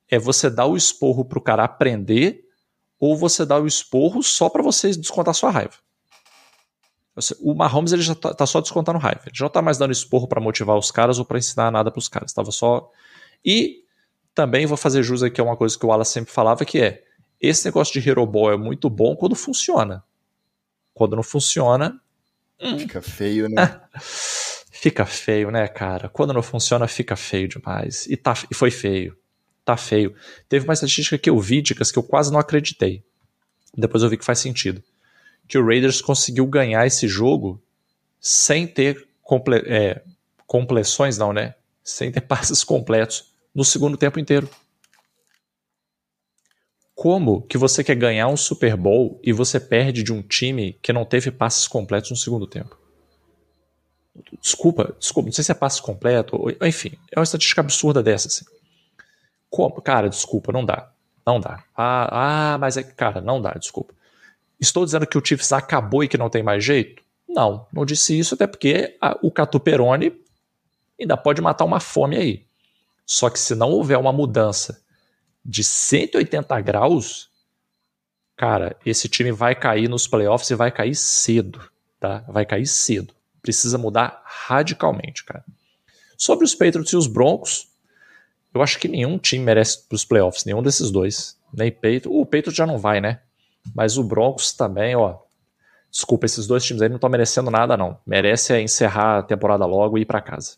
é 0.08 0.18
você 0.18 0.48
dar 0.48 0.66
o 0.66 0.76
esporro 0.76 1.24
pro 1.24 1.40
cara 1.40 1.64
aprender 1.64 2.44
ou 2.98 3.16
você 3.16 3.44
dá 3.44 3.58
o 3.58 3.66
esporro 3.66 4.22
só 4.22 4.48
para 4.48 4.62
você 4.62 4.90
descontar 4.90 5.34
sua 5.34 5.50
raiva. 5.50 5.74
O 7.40 7.54
Mahomes 7.54 7.92
ele 7.92 8.02
já 8.02 8.14
tá, 8.14 8.34
tá, 8.34 8.46
só 8.46 8.60
descontando 8.60 8.98
raiva. 8.98 9.22
Ele 9.26 9.34
já 9.34 9.44
não 9.44 9.50
tá 9.50 9.62
mais 9.62 9.78
dando 9.78 9.92
esporro 9.92 10.28
para 10.28 10.40
motivar 10.40 10.76
os 10.76 10.90
caras 10.90 11.18
ou 11.18 11.24
para 11.24 11.38
ensinar 11.38 11.70
nada 11.70 11.90
para 11.90 11.98
os 11.98 12.08
caras. 12.08 12.32
Tava 12.32 12.50
só. 12.50 12.90
E 13.44 13.82
também 14.34 14.66
vou 14.66 14.76
fazer 14.76 15.02
jus 15.02 15.22
aqui 15.22 15.40
a 15.40 15.44
uma 15.44 15.56
coisa 15.56 15.78
que 15.78 15.84
o 15.86 15.88
Wallace 15.88 16.12
sempre 16.12 16.32
falava, 16.32 16.64
que 16.64 16.80
é 16.80 17.02
esse 17.40 17.64
negócio 17.64 17.98
de 17.98 18.08
Hero 18.08 18.26
Ball 18.26 18.52
é 18.52 18.56
muito 18.56 18.90
bom 18.90 19.16
quando 19.16 19.34
funciona. 19.34 20.04
Quando 20.92 21.16
não 21.16 21.22
funciona. 21.22 22.00
Hum. 22.60 22.78
Fica 22.78 23.00
feio, 23.02 23.48
né? 23.48 23.80
fica 24.70 25.06
feio, 25.06 25.50
né, 25.50 25.66
cara? 25.68 26.08
Quando 26.08 26.32
não 26.32 26.42
funciona, 26.42 26.86
fica 26.86 27.16
feio 27.16 27.48
demais. 27.48 28.06
E, 28.06 28.16
tá, 28.16 28.34
e 28.50 28.54
foi 28.54 28.70
feio 28.70 29.16
tá 29.66 29.76
feio. 29.76 30.14
Teve 30.48 30.64
uma 30.64 30.72
estatística 30.72 31.18
que 31.18 31.28
eu 31.28 31.38
vi, 31.40 31.60
dicas 31.60 31.90
que 31.90 31.98
eu 31.98 32.02
quase 32.02 32.32
não 32.32 32.38
acreditei. 32.38 33.02
Depois 33.76 34.02
eu 34.02 34.08
vi 34.08 34.16
que 34.16 34.24
faz 34.24 34.38
sentido. 34.38 34.80
Que 35.48 35.58
o 35.58 35.64
Raiders 35.64 36.00
conseguiu 36.00 36.46
ganhar 36.46 36.86
esse 36.86 37.06
jogo 37.06 37.62
sem 38.20 38.66
ter 38.66 39.06
comple 39.22 39.56
é, 39.66 40.02
compleções, 40.46 41.18
não, 41.18 41.32
né? 41.32 41.54
Sem 41.82 42.10
ter 42.10 42.20
passes 42.26 42.64
completos 42.64 43.32
no 43.54 43.64
segundo 43.64 43.96
tempo 43.96 44.18
inteiro. 44.18 44.48
Como 46.94 47.42
que 47.42 47.58
você 47.58 47.84
quer 47.84 47.94
ganhar 47.94 48.28
um 48.28 48.36
Super 48.36 48.74
Bowl 48.76 49.20
e 49.22 49.32
você 49.32 49.60
perde 49.60 50.02
de 50.02 50.12
um 50.12 50.22
time 50.22 50.78
que 50.80 50.92
não 50.92 51.04
teve 51.04 51.30
passes 51.30 51.68
completos 51.68 52.10
no 52.10 52.16
segundo 52.16 52.46
tempo? 52.46 52.78
Desculpa, 54.40 54.96
desculpa, 54.98 55.26
não 55.26 55.32
sei 55.32 55.44
se 55.44 55.52
é 55.52 55.54
passe 55.54 55.82
completo, 55.82 56.36
ou, 56.36 56.50
enfim, 56.66 56.92
é 57.12 57.18
uma 57.18 57.24
estatística 57.24 57.60
absurda 57.60 58.02
dessa, 58.02 58.28
assim. 58.28 58.46
Como? 59.50 59.80
Cara, 59.82 60.08
desculpa, 60.08 60.52
não 60.52 60.64
dá. 60.64 60.90
Não 61.26 61.40
dá. 61.40 61.62
Ah, 61.76 62.54
ah, 62.54 62.58
mas 62.58 62.76
é 62.76 62.82
que, 62.82 62.92
cara, 62.94 63.20
não 63.20 63.42
dá, 63.42 63.52
desculpa. 63.52 63.94
Estou 64.58 64.84
dizendo 64.84 65.06
que 65.06 65.18
o 65.18 65.24
Chiefs 65.24 65.52
acabou 65.52 66.02
e 66.02 66.08
que 66.08 66.18
não 66.18 66.30
tem 66.30 66.42
mais 66.42 66.64
jeito? 66.64 67.02
Não, 67.28 67.66
não 67.72 67.84
disse 67.84 68.18
isso, 68.18 68.34
até 68.34 68.46
porque 68.46 68.96
a, 69.00 69.18
o 69.22 69.30
Catuperone 69.30 70.12
ainda 70.98 71.16
pode 71.16 71.42
matar 71.42 71.64
uma 71.64 71.80
fome 71.80 72.16
aí. 72.16 72.46
Só 73.04 73.28
que 73.30 73.38
se 73.38 73.54
não 73.54 73.70
houver 73.70 73.98
uma 73.98 74.12
mudança 74.12 74.82
de 75.44 75.62
180 75.62 76.60
graus, 76.60 77.30
cara, 78.36 78.76
esse 78.84 79.08
time 79.08 79.30
vai 79.30 79.54
cair 79.54 79.88
nos 79.88 80.08
playoffs 80.08 80.50
e 80.50 80.54
vai 80.54 80.72
cair 80.72 80.94
cedo, 80.94 81.60
tá? 82.00 82.24
Vai 82.28 82.44
cair 82.44 82.66
cedo. 82.66 83.14
Precisa 83.42 83.78
mudar 83.78 84.22
radicalmente, 84.24 85.24
cara. 85.24 85.44
Sobre 86.18 86.44
os 86.44 86.54
Patriots 86.54 86.92
e 86.92 86.96
os 86.96 87.06
Broncos, 87.06 87.68
eu 88.52 88.62
acho 88.62 88.78
que 88.78 88.88
nenhum 88.88 89.18
time 89.18 89.44
merece 89.44 89.84
os 89.92 90.04
playoffs, 90.04 90.44
nenhum 90.44 90.62
desses 90.62 90.90
dois. 90.90 91.38
Nem 91.52 91.70
Patriots. 91.70 92.06
O 92.06 92.24
Patriots 92.24 92.56
já 92.56 92.66
não 92.66 92.78
vai, 92.78 93.00
né? 93.00 93.20
Mas 93.74 93.96
o 93.96 94.04
Broncos 94.04 94.52
também, 94.52 94.94
ó. 94.96 95.18
Desculpa, 95.90 96.26
esses 96.26 96.46
dois 96.46 96.64
times 96.64 96.82
aí 96.82 96.88
não 96.88 96.96
estão 96.96 97.10
merecendo 97.10 97.50
nada, 97.50 97.76
não. 97.76 97.98
Merece 98.06 98.52
é 98.52 98.60
encerrar 98.60 99.18
a 99.18 99.22
temporada 99.22 99.64
logo 99.64 99.96
e 99.96 100.02
ir 100.02 100.04
para 100.04 100.20
casa. 100.20 100.56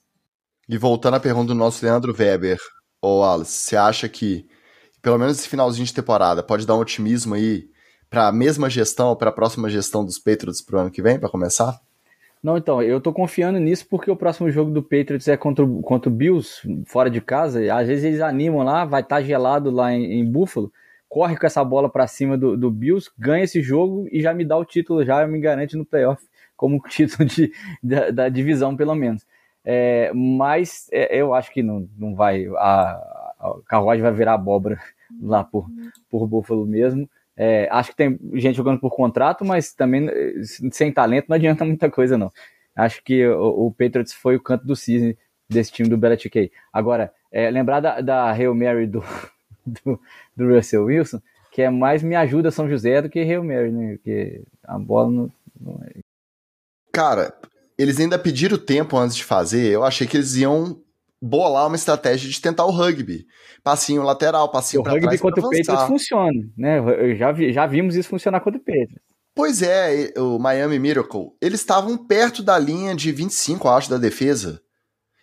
E 0.68 0.76
voltando 0.76 1.14
à 1.14 1.20
pergunta 1.20 1.48
do 1.48 1.54
nosso 1.54 1.84
Leandro 1.84 2.14
Weber, 2.16 2.58
ô 3.00 3.24
Alice, 3.24 3.52
você 3.52 3.76
acha 3.76 4.08
que 4.08 4.46
pelo 5.00 5.18
menos 5.18 5.38
esse 5.38 5.48
finalzinho 5.48 5.86
de 5.86 5.94
temporada 5.94 6.42
pode 6.42 6.66
dar 6.66 6.76
um 6.76 6.80
otimismo 6.80 7.34
aí 7.34 7.70
para 8.10 8.28
a 8.28 8.32
mesma 8.32 8.68
gestão, 8.68 9.14
para 9.14 9.30
a 9.30 9.32
próxima 9.32 9.68
gestão 9.68 10.04
dos 10.04 10.18
Patriots 10.18 10.60
pro 10.60 10.78
ano 10.78 10.90
que 10.90 11.02
vem, 11.02 11.18
para 11.18 11.28
começar? 11.28 11.80
Não, 12.42 12.56
então, 12.56 12.82
eu 12.82 13.00
tô 13.00 13.12
confiando 13.12 13.58
nisso 13.58 13.86
porque 13.88 14.10
o 14.10 14.16
próximo 14.16 14.50
jogo 14.50 14.70
do 14.70 14.82
Patriots 14.82 15.26
é 15.26 15.36
contra, 15.36 15.64
o, 15.64 15.82
contra 15.82 16.08
o 16.08 16.12
Bills, 16.12 16.60
fora 16.86 17.10
de 17.10 17.20
casa. 17.20 17.60
Às 17.74 17.88
vezes 17.88 18.04
eles 18.04 18.20
animam 18.20 18.62
lá, 18.62 18.84
vai 18.84 19.02
estar 19.02 19.16
tá 19.16 19.22
gelado 19.22 19.70
lá 19.70 19.92
em, 19.92 20.20
em, 20.20 20.24
Buffalo, 20.24 20.72
corre 21.08 21.36
com 21.36 21.46
essa 21.46 21.64
bola 21.64 21.88
para 21.88 22.06
cima 22.06 22.36
do, 22.36 22.56
do, 22.56 22.70
Bills, 22.70 23.10
ganha 23.18 23.44
esse 23.44 23.62
jogo 23.62 24.06
e 24.12 24.20
já 24.20 24.34
me 24.34 24.44
dá 24.44 24.56
o 24.56 24.64
título, 24.64 25.04
já 25.04 25.26
me 25.26 25.40
garante 25.40 25.76
no 25.76 25.86
playoff 25.86 26.22
como 26.56 26.80
título 26.88 27.26
de, 27.28 27.52
da, 27.82 28.10
da 28.10 28.28
divisão, 28.28 28.76
pelo 28.76 28.94
menos. 28.94 29.26
É, 29.64 30.12
mas 30.14 30.88
é, 30.92 31.16
eu 31.20 31.34
acho 31.34 31.52
que 31.52 31.62
não, 31.62 31.88
não 31.96 32.14
vai. 32.14 32.46
A, 32.56 32.90
a 33.38 33.54
carruagem 33.66 34.02
vai 34.02 34.12
virar 34.12 34.34
abóbora 34.34 34.78
lá 35.20 35.44
por, 35.44 35.66
por 36.10 36.26
Buffalo 36.26 36.66
mesmo. 36.66 37.08
É, 37.36 37.68
acho 37.70 37.90
que 37.90 37.96
tem 37.96 38.18
gente 38.34 38.56
jogando 38.56 38.80
por 38.80 38.90
contrato, 38.90 39.44
mas 39.44 39.72
também 39.72 40.10
sem 40.72 40.92
talento 40.92 41.26
não 41.28 41.36
adianta 41.36 41.64
muita 41.64 41.90
coisa, 41.90 42.18
não. 42.18 42.32
Acho 42.74 43.02
que 43.02 43.26
o, 43.28 43.66
o 43.66 43.70
Patriots 43.70 44.12
foi 44.12 44.36
o 44.36 44.42
canto 44.42 44.66
do 44.66 44.74
cisne 44.74 45.16
desse 45.48 45.72
time 45.72 45.88
do 45.88 45.96
Belichick. 45.96 46.50
Agora, 46.72 47.12
é, 47.30 47.50
lembrar 47.50 47.80
da, 47.80 48.00
da 48.00 48.30
Hail 48.30 48.54
Mary 48.54 48.86
do, 48.86 49.02
do, 49.84 50.00
do, 50.36 50.54
Russell 50.54 50.84
Wilson, 50.84 51.20
que 51.52 51.62
é 51.62 51.70
mais 51.70 52.02
me 52.02 52.14
ajuda 52.14 52.50
São 52.50 52.68
José 52.68 53.02
do 53.02 53.08
que 53.08 53.20
Hail 53.20 53.44
Mary, 53.44 53.70
né? 53.70 53.96
Porque 53.96 54.42
a 54.64 54.78
bola 54.78 55.10
não, 55.10 55.32
não 55.60 55.80
é... 55.84 56.00
Cara, 56.92 57.34
eles 57.76 58.00
ainda 58.00 58.18
pediram 58.18 58.58
tempo 58.58 58.96
antes 58.96 59.16
de 59.16 59.24
fazer. 59.24 59.70
Eu 59.70 59.84
achei 59.84 60.06
que 60.06 60.16
eles 60.16 60.34
iam 60.36 60.80
bolar 61.20 61.66
uma 61.66 61.76
estratégia 61.76 62.28
de 62.28 62.40
tentar 62.40 62.64
o 62.64 62.70
rugby. 62.70 63.26
Passinho 63.62 64.02
lateral, 64.02 64.50
passinho 64.50 64.82
para 64.82 64.92
trás. 64.92 65.04
O 65.04 65.06
rugby 65.06 65.22
contra 65.22 65.40
o 65.40 65.50
Patriots 65.50 65.86
funciona, 65.86 66.48
né? 66.56 66.78
Eu 66.78 67.14
já, 67.16 67.32
vi, 67.32 67.52
já 67.52 67.66
vimos 67.66 67.94
isso 67.94 68.08
funcionar 68.08 68.40
contra 68.40 68.60
o 68.60 68.64
Patriots. 68.64 69.02
Pois 69.34 69.62
é, 69.62 70.12
o 70.16 70.36
Miami 70.38 70.80
Miracle, 70.80 71.30
eles 71.40 71.60
estavam 71.60 71.96
perto 71.96 72.42
da 72.42 72.58
linha 72.58 72.92
de 72.92 73.12
25, 73.12 73.68
acho, 73.68 73.88
da 73.88 73.96
defesa. 73.96 74.60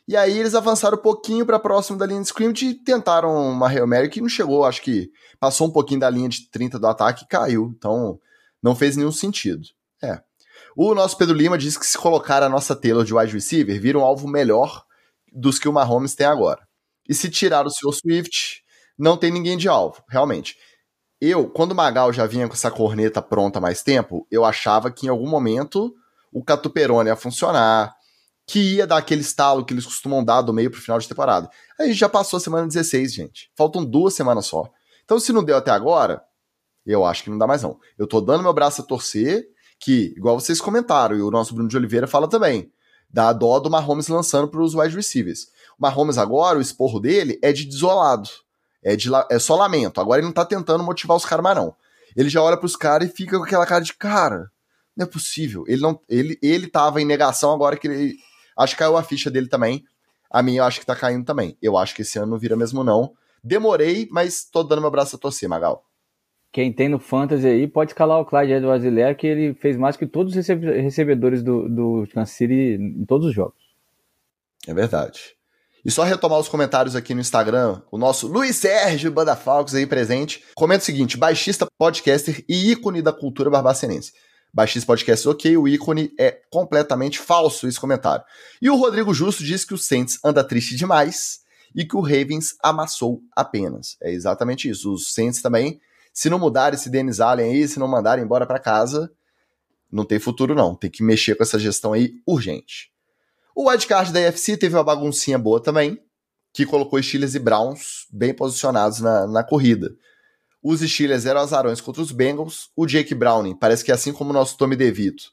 E 0.07 0.15
aí 0.15 0.37
eles 0.37 0.53
avançaram 0.53 0.97
um 0.97 1.01
pouquinho 1.01 1.45
para 1.45 1.57
próximo 1.57 1.97
da 1.97 2.05
linha 2.05 2.21
de 2.21 2.27
scrimmage 2.27 2.67
e 2.67 2.73
tentaram 2.75 3.49
uma 3.49 3.67
Hail 3.67 3.87
Mary 3.87 4.09
que 4.09 4.21
não 4.21 4.29
chegou, 4.29 4.63
acho 4.63 4.81
que 4.81 5.09
passou 5.39 5.67
um 5.67 5.71
pouquinho 5.71 5.99
da 5.99 6.09
linha 6.09 6.29
de 6.29 6.49
30 6.49 6.77
do 6.77 6.87
ataque 6.87 7.23
e 7.23 7.27
caiu. 7.27 7.73
Então 7.75 8.19
não 8.61 8.75
fez 8.75 8.95
nenhum 8.95 9.11
sentido. 9.11 9.63
É. 10.03 10.21
O 10.75 10.93
nosso 10.93 11.17
Pedro 11.17 11.35
Lima 11.35 11.57
disse 11.57 11.79
que 11.79 11.87
se 11.87 11.97
colocar 11.97 12.43
a 12.43 12.49
nossa 12.49 12.75
Taylor 12.75 13.03
de 13.03 13.13
wide 13.13 13.33
receiver, 13.33 13.79
vira 13.79 13.97
um 13.97 14.03
alvo 14.03 14.27
melhor 14.27 14.83
dos 15.31 15.57
que 15.57 15.67
o 15.67 15.73
Mahomes 15.73 16.15
tem 16.15 16.27
agora. 16.27 16.67
E 17.07 17.13
se 17.13 17.29
tirar 17.29 17.65
o 17.65 17.71
seu 17.71 17.91
Swift, 17.91 18.63
não 18.97 19.17
tem 19.17 19.31
ninguém 19.31 19.57
de 19.57 19.67
alvo, 19.67 20.03
realmente. 20.07 20.55
Eu, 21.19 21.49
quando 21.49 21.71
o 21.71 21.75
Magal 21.75 22.11
já 22.11 22.25
vinha 22.25 22.47
com 22.47 22.53
essa 22.53 22.69
corneta 22.69 23.21
pronta 23.21 23.59
há 23.59 23.61
mais 23.61 23.81
tempo, 23.81 24.27
eu 24.29 24.43
achava 24.43 24.91
que 24.91 25.07
em 25.07 25.09
algum 25.09 25.29
momento 25.29 25.93
o 26.31 26.43
Catuperone 26.43 27.09
ia 27.09 27.15
funcionar, 27.15 27.94
que 28.45 28.75
ia 28.75 28.85
dar 28.85 28.97
aquele 28.97 29.21
estalo 29.21 29.65
que 29.65 29.73
eles 29.73 29.85
costumam 29.85 30.23
dar 30.23 30.41
do 30.41 30.53
meio 30.53 30.69
pro 30.69 30.81
final 30.81 30.99
de 30.99 31.07
temporada. 31.07 31.49
Aí 31.79 31.93
já 31.93 32.07
passou 32.07 32.37
a 32.37 32.39
semana 32.39 32.67
16, 32.67 33.13
gente. 33.13 33.51
Faltam 33.55 33.83
duas 33.83 34.13
semanas 34.13 34.45
só. 34.45 34.69
Então, 35.03 35.19
se 35.19 35.33
não 35.33 35.43
deu 35.43 35.57
até 35.57 35.71
agora, 35.71 36.23
eu 36.85 37.03
acho 37.05 37.23
que 37.23 37.29
não 37.29 37.37
dá 37.37 37.47
mais 37.47 37.63
não. 37.63 37.79
Eu 37.97 38.07
tô 38.07 38.21
dando 38.21 38.43
meu 38.43 38.53
braço 38.53 38.81
a 38.81 38.85
torcer, 38.85 39.47
que, 39.79 40.13
igual 40.15 40.39
vocês 40.39 40.61
comentaram, 40.61 41.15
e 41.15 41.21
o 41.21 41.31
nosso 41.31 41.53
Bruno 41.53 41.69
de 41.69 41.77
Oliveira 41.77 42.07
fala 42.07 42.27
também, 42.27 42.71
dá 43.09 43.33
dó 43.33 43.59
do 43.59 43.69
Mahomes 43.69 44.07
lançando 44.07 44.47
para 44.47 44.61
os 44.61 44.75
wide 44.75 44.95
receivers. 44.95 45.47
O 45.77 45.81
Mahomes 45.81 46.17
agora, 46.17 46.57
o 46.57 46.61
esporro 46.61 46.99
dele 46.99 47.39
é 47.41 47.51
de 47.51 47.65
desolado. 47.65 48.29
É, 48.83 48.95
de, 48.95 49.09
é 49.31 49.39
só 49.39 49.55
lamento. 49.55 49.99
Agora 49.99 50.19
ele 50.19 50.27
não 50.27 50.33
tá 50.33 50.45
tentando 50.45 50.83
motivar 50.83 51.17
os 51.17 51.25
caras 51.25 51.43
mais 51.43 51.55
não. 51.57 51.75
Ele 52.15 52.29
já 52.29 52.41
olha 52.41 52.55
pros 52.55 52.75
caras 52.75 53.09
e 53.09 53.11
fica 53.11 53.37
com 53.37 53.43
aquela 53.43 53.65
cara 53.65 53.83
de 53.83 53.93
cara, 53.93 54.51
não 54.95 55.05
é 55.05 55.09
possível. 55.09 55.65
Ele 55.67 55.81
não 55.81 55.99
ele 56.07 56.37
ele 56.41 56.67
tava 56.67 57.01
em 57.01 57.05
negação 57.05 57.51
agora 57.51 57.75
que 57.75 57.87
ele 57.87 58.15
acho 58.57 58.73
que 58.73 58.79
caiu 58.79 58.97
a 58.97 59.03
ficha 59.03 59.29
dele 59.29 59.47
também. 59.47 59.83
A 60.29 60.41
minha 60.41 60.59
eu 60.59 60.63
acho 60.63 60.79
que 60.79 60.85
tá 60.85 60.95
caindo 60.95 61.25
também. 61.25 61.57
Eu 61.61 61.77
acho 61.77 61.95
que 61.95 62.01
esse 62.01 62.17
ano 62.17 62.31
não 62.31 62.37
vira 62.37 62.55
mesmo 62.55 62.83
não. 62.83 63.13
Demorei, 63.43 64.07
mas 64.11 64.43
tô 64.43 64.63
dando 64.63 64.81
meu 64.81 64.91
braço 64.91 65.15
a 65.15 65.19
torcer, 65.19 65.47
Magal 65.47 65.85
quem 66.55 66.71
tem 66.71 66.87
no 66.87 66.99
Fantasy 66.99 67.45
aí 67.45 67.67
pode 67.67 67.91
escalar 67.91 68.17
o 68.17 68.23
Clyde 68.23 68.53
Edwards 68.53 68.85
Hilaire, 68.85 69.13
que 69.13 69.27
ele 69.27 69.53
fez 69.55 69.75
mais 69.75 69.97
que 69.97 70.07
todos 70.07 70.33
os 70.33 70.47
recebedores 70.47 71.43
do, 71.43 71.67
do 71.67 72.07
Kansas 72.13 72.33
City 72.33 72.77
em 72.79 73.03
todos 73.03 73.27
os 73.27 73.35
jogos. 73.35 73.57
É 74.65 74.73
verdade. 74.73 75.35
E 75.83 75.91
só 75.91 76.03
retomar 76.03 76.39
os 76.39 76.47
comentários 76.47 76.95
aqui 76.95 77.13
no 77.13 77.19
Instagram, 77.19 77.81
o 77.91 77.97
nosso 77.97 78.25
Luiz 78.25 78.55
Sérgio 78.55 79.11
Banda 79.11 79.35
Falcos 79.35 79.75
aí 79.75 79.85
presente. 79.85 80.45
Comenta 80.55 80.81
o 80.81 80.85
seguinte: 80.85 81.17
baixista, 81.17 81.67
podcaster 81.77 82.41
e 82.47 82.71
ícone 82.71 83.01
da 83.01 83.11
cultura 83.11 83.49
barbacenense. 83.49 84.13
Baixista 84.55 84.87
podcast 84.87 85.27
ok, 85.27 85.57
o 85.57 85.67
ícone 85.67 86.13
é 86.17 86.31
completamente 86.49 87.19
falso 87.19 87.67
esse 87.67 87.79
comentário. 87.79 88.23
E 88.61 88.69
o 88.69 88.77
Rodrigo 88.77 89.13
Justo 89.13 89.43
diz 89.43 89.65
que 89.65 89.73
o 89.73 89.77
Saints 89.77 90.17
anda 90.23 90.43
triste 90.45 90.77
demais 90.77 91.41
e 91.75 91.83
que 91.83 91.97
o 91.97 91.99
Ravens 91.99 92.55
amassou 92.63 93.21
apenas. 93.35 93.97
É 94.01 94.11
exatamente 94.13 94.69
isso. 94.69 94.93
Os 94.93 95.13
Saints 95.13 95.41
também 95.41 95.81
se 96.15 96.29
não 96.29 96.39
mudar 96.39 96.73
esse 96.73 96.89
Dennis 96.89 97.19
Allen 97.19 97.51
aí, 97.51 97.67
se 97.67 97.77
não 97.77 97.89
mandarem 97.89 98.23
embora 98.23 98.45
para 98.45 98.57
casa, 98.57 99.11
não 99.91 100.05
tem 100.05 100.17
futuro 100.17 100.55
não. 100.55 100.73
Tem 100.73 100.89
que 100.89 101.03
mexer 101.03 101.35
com 101.35 101.43
essa 101.43 101.59
gestão 101.59 101.91
aí 101.91 102.13
urgente. 102.25 102.89
O 103.53 103.69
wildcard 103.69 104.13
da 104.13 104.21
UFC 104.21 104.55
teve 104.55 104.77
uma 104.77 104.83
baguncinha 104.83 105.37
boa 105.37 105.61
também, 105.61 106.01
que 106.53 106.65
colocou 106.65 107.03
Steelers 107.03 107.35
e 107.35 107.39
Browns 107.39 108.07
bem 108.09 108.33
posicionados 108.33 109.01
na, 109.01 109.27
na 109.27 109.43
corrida. 109.43 109.93
Os 110.67 110.81
Steelers 110.81 111.27
eram 111.27 111.41
azarões 111.41 111.79
contra 111.79 112.01
os 112.01 112.11
Bengals. 112.11 112.71
O 112.75 112.87
Jake 112.87 113.13
Browning, 113.13 113.55
parece 113.55 113.85
que 113.85 113.91
assim 113.91 114.11
como 114.11 114.31
o 114.31 114.33
nosso 114.33 114.57
Tommy 114.57 114.75
DeVito, 114.75 115.25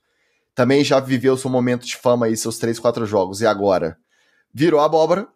também 0.55 0.85
já 0.85 1.01
viveu 1.01 1.39
seu 1.39 1.49
momento 1.49 1.87
de 1.87 1.97
fama 1.97 2.27
aí, 2.27 2.37
seus 2.37 2.59
3, 2.59 2.79
4 2.79 3.07
jogos, 3.07 3.41
e 3.41 3.47
agora 3.47 3.97
virou 4.53 4.81
abóbora 4.81 5.27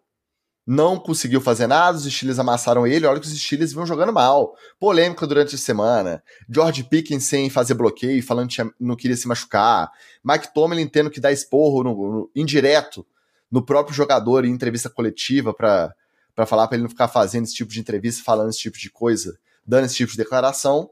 não 0.67 0.99
conseguiu 0.99 1.39
fazer 1.39 1.65
nada, 1.65 1.97
os 1.97 2.03
Steelers 2.03 2.39
amassaram 2.39 2.85
ele, 2.85 3.05
olha 3.05 3.21
que 3.21 3.25
os 3.25 3.39
Steelers 3.39 3.71
vinham 3.71 3.85
jogando 3.85 4.11
mal. 4.11 4.53
Polêmica 4.77 5.25
durante 5.25 5.55
a 5.55 5.57
semana, 5.57 6.21
George 6.49 6.83
Pickens 6.83 7.23
sem 7.23 7.49
fazer 7.49 7.73
bloqueio, 7.73 8.21
falando 8.21 8.49
que 8.49 8.61
não 8.77 8.97
queria 8.97 9.15
se 9.15 9.29
machucar, 9.29 9.89
Mike 10.21 10.53
Tomlin 10.53 10.85
tendo 10.85 11.09
que 11.09 11.21
dar 11.21 11.31
esporro 11.31 11.83
no, 11.83 11.93
no, 11.93 12.31
indireto 12.35 13.07
no 13.49 13.65
próprio 13.65 13.95
jogador 13.95 14.43
em 14.43 14.51
entrevista 14.51 14.89
coletiva 14.89 15.53
para 15.53 16.45
falar 16.45 16.67
para 16.67 16.75
ele 16.75 16.83
não 16.83 16.89
ficar 16.89 17.07
fazendo 17.07 17.45
esse 17.45 17.55
tipo 17.55 17.71
de 17.71 17.79
entrevista, 17.79 18.21
falando 18.21 18.49
esse 18.49 18.59
tipo 18.59 18.77
de 18.77 18.91
coisa, 18.91 19.39
dando 19.67 19.85
esse 19.85 19.95
tipo 19.95 20.11
de 20.11 20.17
declaração, 20.17 20.89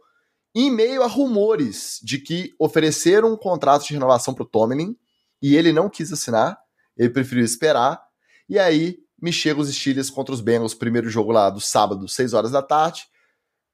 em 0.53 0.69
meio 0.71 1.03
a 1.03 1.07
rumores 1.07 1.99
de 2.03 2.19
que 2.19 2.53
ofereceram 2.59 3.33
um 3.33 3.37
contrato 3.37 3.85
de 3.85 3.93
renovação 3.93 4.33
para 4.33 4.43
o 4.43 4.47
Tomlin 4.47 4.95
e 5.41 5.55
ele 5.55 5.73
não 5.73 5.89
quis 5.89 6.11
assinar, 6.11 6.57
ele 6.97 7.09
preferiu 7.09 7.43
esperar, 7.43 8.01
e 8.47 8.57
aí 8.57 8.97
me 9.21 9.31
chega 9.33 9.59
os 9.59 9.73
Steelers 9.73 10.09
contra 10.09 10.33
os 10.33 10.41
Bengals, 10.41 10.73
primeiro 10.73 11.09
jogo 11.09 11.31
lá 11.31 11.49
do 11.49 11.59
sábado, 11.59 12.07
6 12.07 12.33
horas 12.33 12.51
da 12.51 12.61
tarde, 12.61 13.05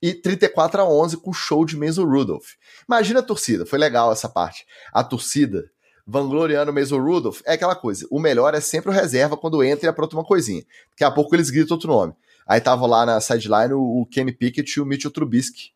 e 0.02 0.14
34 0.14 0.82
a 0.82 0.86
11 0.86 1.18
com 1.18 1.30
o 1.30 1.34
show 1.34 1.64
de 1.64 1.78
Mason 1.78 2.06
Rudolph. 2.06 2.54
Imagina 2.88 3.20
a 3.20 3.24
torcida, 3.24 3.66
foi 3.66 3.78
legal 3.78 4.12
essa 4.12 4.28
parte. 4.28 4.66
A 4.92 5.04
torcida 5.04 5.70
vangloriando 6.06 6.72
o 6.72 6.74
Mason 6.74 6.98
Rudolph 6.98 7.42
é 7.46 7.54
aquela 7.54 7.76
coisa, 7.76 8.08
o 8.10 8.20
melhor 8.20 8.56
é 8.56 8.60
sempre 8.60 8.90
o 8.90 8.94
reserva 8.94 9.38
quando 9.38 9.64
entra 9.64 9.86
e 9.86 9.90
apronta 9.90 10.16
uma 10.16 10.26
coisinha. 10.26 10.64
Daqui 10.90 11.04
a 11.04 11.12
pouco 11.12 11.36
eles 11.36 11.50
gritam 11.50 11.76
outro 11.76 11.90
nome. 11.90 12.14
Aí 12.52 12.60
tava 12.60 12.86
lá 12.86 13.06
na 13.06 13.22
sideline 13.22 13.74
o, 13.74 14.02
o 14.02 14.06
Kenny 14.06 14.34
Pickett 14.34 14.78
e 14.78 14.82
o 14.82 14.86
Mitchell 14.86 15.10
Trubisky 15.10 15.72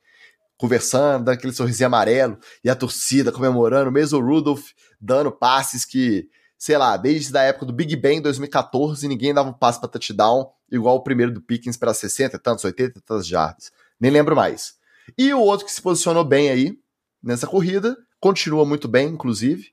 conversando, 0.58 1.24
dando 1.24 1.36
aquele 1.36 1.54
sorrisinho 1.54 1.88
amarelo, 1.88 2.38
e 2.62 2.70
a 2.70 2.76
torcida 2.76 3.32
comemorando, 3.32 3.90
mesmo 3.90 4.20
o 4.20 4.22
Rudolph 4.22 4.72
dando 5.00 5.32
passes 5.32 5.86
que, 5.86 6.28
sei 6.58 6.78
lá, 6.78 6.98
desde 6.98 7.38
a 7.38 7.44
época 7.44 7.66
do 7.66 7.72
Big 7.72 7.96
Bang 7.96 8.20
2014, 8.20 9.08
ninguém 9.08 9.34
dava 9.34 9.52
um 9.52 9.54
passe 9.54 9.80
para 9.80 9.88
touchdown, 9.88 10.52
igual 10.70 10.98
o 10.98 11.02
primeiro 11.02 11.32
do 11.32 11.42
Pickens 11.42 11.78
para 11.78 11.94
60 11.94 12.38
tantos, 12.40 12.66
80 12.66 13.00
tantos 13.06 13.26
jardas. 13.26 13.72
Nem 13.98 14.12
lembro 14.12 14.36
mais. 14.36 14.74
E 15.18 15.34
o 15.34 15.40
outro 15.40 15.66
que 15.66 15.72
se 15.72 15.82
posicionou 15.82 16.26
bem 16.26 16.50
aí 16.50 16.78
nessa 17.24 17.48
corrida, 17.48 17.96
continua 18.20 18.66
muito 18.66 18.90
bem, 18.90 19.08
inclusive, 19.08 19.70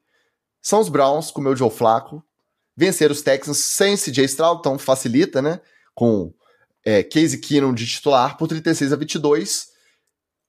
são 0.60 0.78
os 0.78 0.88
Browns, 0.88 1.32
com 1.32 1.40
o 1.40 1.44
meu 1.44 1.56
Joe 1.56 1.68
Flaco. 1.68 2.24
Venceram 2.76 3.12
os 3.12 3.22
Texans 3.22 3.58
sem 3.58 3.96
CJ 3.96 4.24
Stroud, 4.26 4.60
então 4.60 4.78
facilita, 4.78 5.42
né? 5.42 5.60
Com 5.96 6.32
é, 6.84 7.02
Casey 7.02 7.38
Keenum 7.38 7.72
de 7.72 7.86
titular 7.86 8.36
por 8.36 8.48
36 8.48 8.92
a 8.92 8.96
22. 8.96 9.68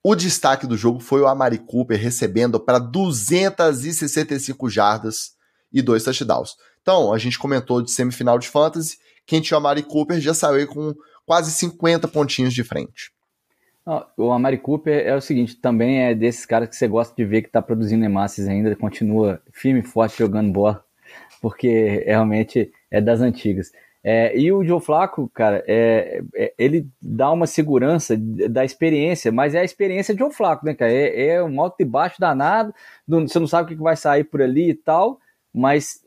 O 0.04 0.16
destaque 0.16 0.68
do 0.68 0.76
jogo 0.76 1.00
foi 1.00 1.22
o 1.22 1.28
Amari 1.28 1.58
Cooper 1.58 2.00
recebendo 2.00 2.60
para 2.60 2.78
265 2.78 4.70
jardas 4.70 5.32
e 5.72 5.82
dois 5.82 6.04
touchdowns. 6.04 6.56
Então, 6.82 7.14
a 7.14 7.18
gente 7.18 7.40
comentou 7.40 7.82
de 7.82 7.92
semifinal 7.92 8.38
de 8.38 8.50
fantasy. 8.50 8.98
Quem 9.26 9.40
tinha 9.40 9.58
o 9.58 9.60
Amari 9.60 9.82
Cooper 9.82 10.20
já 10.20 10.34
saiu 10.34 10.68
com 10.68 10.94
quase 11.26 11.52
50 11.52 12.08
pontinhos 12.10 12.54
de 12.54 12.64
frente. 12.64 13.12
O 14.18 14.32
Amari 14.32 14.58
Cooper 14.58 15.06
é 15.06 15.14
o 15.14 15.22
seguinte, 15.22 15.56
também 15.56 16.04
é 16.04 16.16
desses 16.16 16.46
caras 16.46 16.70
que 16.70 16.76
você 16.76 16.88
gosta 16.88 17.14
de 17.16 17.26
ver 17.26 17.42
que 17.42 17.50
está 17.50 17.62
produzindo 17.62 18.06
hemácias 18.06 18.48
ainda, 18.48 18.74
continua 18.78 19.42
firme 19.52 19.82
e 19.82 19.84
forte 19.84 20.20
jogando 20.20 20.54
bola, 20.54 20.84
porque 21.42 22.04
realmente 22.06 22.72
é 22.90 23.02
das 23.02 23.20
antigas. 23.20 23.72
É, 24.04 24.38
e 24.38 24.52
o 24.52 24.66
Joe 24.66 24.82
Flaco, 24.82 25.32
cara, 25.34 25.64
é, 25.66 26.22
é, 26.36 26.54
ele 26.58 26.88
dá 27.02 27.32
uma 27.32 27.48
segurança 27.48 28.18
da 28.18 28.66
experiência, 28.66 29.32
mas 29.32 29.56
é 29.56 29.60
a 29.60 29.64
experiência 29.64 30.14
de 30.14 30.20
Joe 30.20 30.34
Flaco, 30.34 30.66
né, 30.66 30.74
cara? 30.74 30.92
É, 30.92 31.28
é 31.28 31.44
um 31.44 31.62
alto 31.62 31.78
e 31.80 31.86
baixo 31.86 32.20
danado, 32.20 32.74
não, 33.08 33.26
você 33.26 33.40
não 33.40 33.48
sabe 33.48 33.74
o 33.74 33.78
que 33.78 33.82
vai 33.82 33.96
sair 33.96 34.26
por 34.26 34.42
ali 34.42 34.72
e 34.72 34.74
tal, 34.74 35.20
mas 35.54 36.04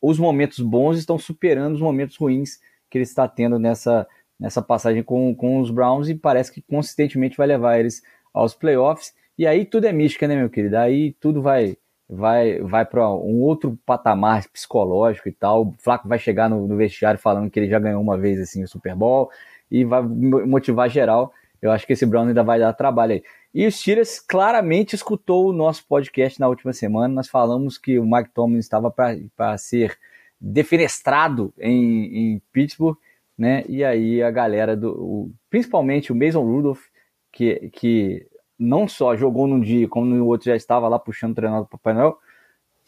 os 0.00 0.18
momentos 0.18 0.58
bons 0.58 0.98
estão 0.98 1.18
superando 1.18 1.74
os 1.74 1.80
momentos 1.80 2.16
ruins 2.16 2.60
que 2.90 2.98
ele 2.98 3.04
está 3.04 3.26
tendo 3.26 3.58
nessa, 3.58 4.06
nessa 4.38 4.60
passagem 4.60 5.02
com, 5.02 5.34
com 5.34 5.60
os 5.60 5.70
Browns 5.70 6.08
e 6.10 6.14
parece 6.14 6.52
que 6.52 6.60
consistentemente 6.60 7.36
vai 7.38 7.46
levar 7.46 7.78
eles 7.78 8.02
aos 8.34 8.54
playoffs. 8.54 9.14
E 9.38 9.46
aí 9.46 9.64
tudo 9.64 9.86
é 9.86 9.92
mística, 9.92 10.28
né, 10.28 10.36
meu 10.36 10.50
querido? 10.50 10.76
Aí 10.76 11.12
tudo 11.14 11.40
vai 11.40 11.78
vai 12.12 12.60
vai 12.60 12.84
para 12.84 13.08
um 13.10 13.40
outro 13.40 13.78
patamar 13.86 14.46
psicológico 14.48 15.28
e 15.28 15.32
tal. 15.32 15.62
O 15.62 15.74
Flaco 15.78 16.08
vai 16.08 16.18
chegar 16.18 16.48
no, 16.48 16.66
no, 16.66 16.76
vestiário 16.76 17.18
falando 17.18 17.50
que 17.50 17.58
ele 17.58 17.68
já 17.68 17.78
ganhou 17.78 18.02
uma 18.02 18.18
vez 18.18 18.38
assim 18.40 18.62
o 18.62 18.68
Super 18.68 18.94
Bowl 18.94 19.30
e 19.70 19.84
vai 19.84 20.02
motivar 20.02 20.90
geral. 20.90 21.32
Eu 21.60 21.70
acho 21.70 21.86
que 21.86 21.92
esse 21.92 22.04
Brown 22.04 22.28
ainda 22.28 22.42
vai 22.42 22.58
dar 22.58 22.72
trabalho 22.72 23.12
aí. 23.12 23.22
E 23.54 23.66
o 23.66 23.72
Steelers 23.72 24.18
claramente 24.18 24.94
escutou 24.94 25.48
o 25.48 25.52
nosso 25.52 25.86
podcast 25.86 26.40
na 26.40 26.48
última 26.48 26.72
semana. 26.72 27.14
Nós 27.14 27.28
falamos 27.28 27.78
que 27.78 27.98
o 27.98 28.04
Mike 28.04 28.30
Tomlin 28.34 28.58
estava 28.58 28.90
para 28.90 29.58
ser 29.58 29.96
defenestrado 30.40 31.54
em, 31.58 32.34
em, 32.34 32.42
Pittsburgh, 32.52 32.96
né? 33.38 33.64
E 33.68 33.84
aí 33.84 34.22
a 34.22 34.30
galera 34.30 34.76
do, 34.76 34.90
o, 34.90 35.32
principalmente 35.48 36.10
o 36.10 36.16
Mason 36.16 36.42
Rudolph, 36.42 36.82
que, 37.30 37.70
que 37.72 38.26
não 38.62 38.86
só 38.86 39.16
jogou 39.16 39.46
num 39.46 39.60
dia, 39.60 39.88
como 39.88 40.06
no 40.06 40.26
outro 40.26 40.46
já 40.46 40.56
estava 40.56 40.88
lá 40.88 40.98
puxando 40.98 41.32
o 41.32 41.34
treinador 41.34 41.64
do 41.64 41.70
Papai 41.70 41.94
Noel, 41.94 42.18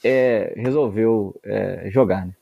é, 0.03 0.55
resolveu 0.57 1.39
é, 1.43 1.91
jogar, 1.91 2.27
né? 2.27 2.35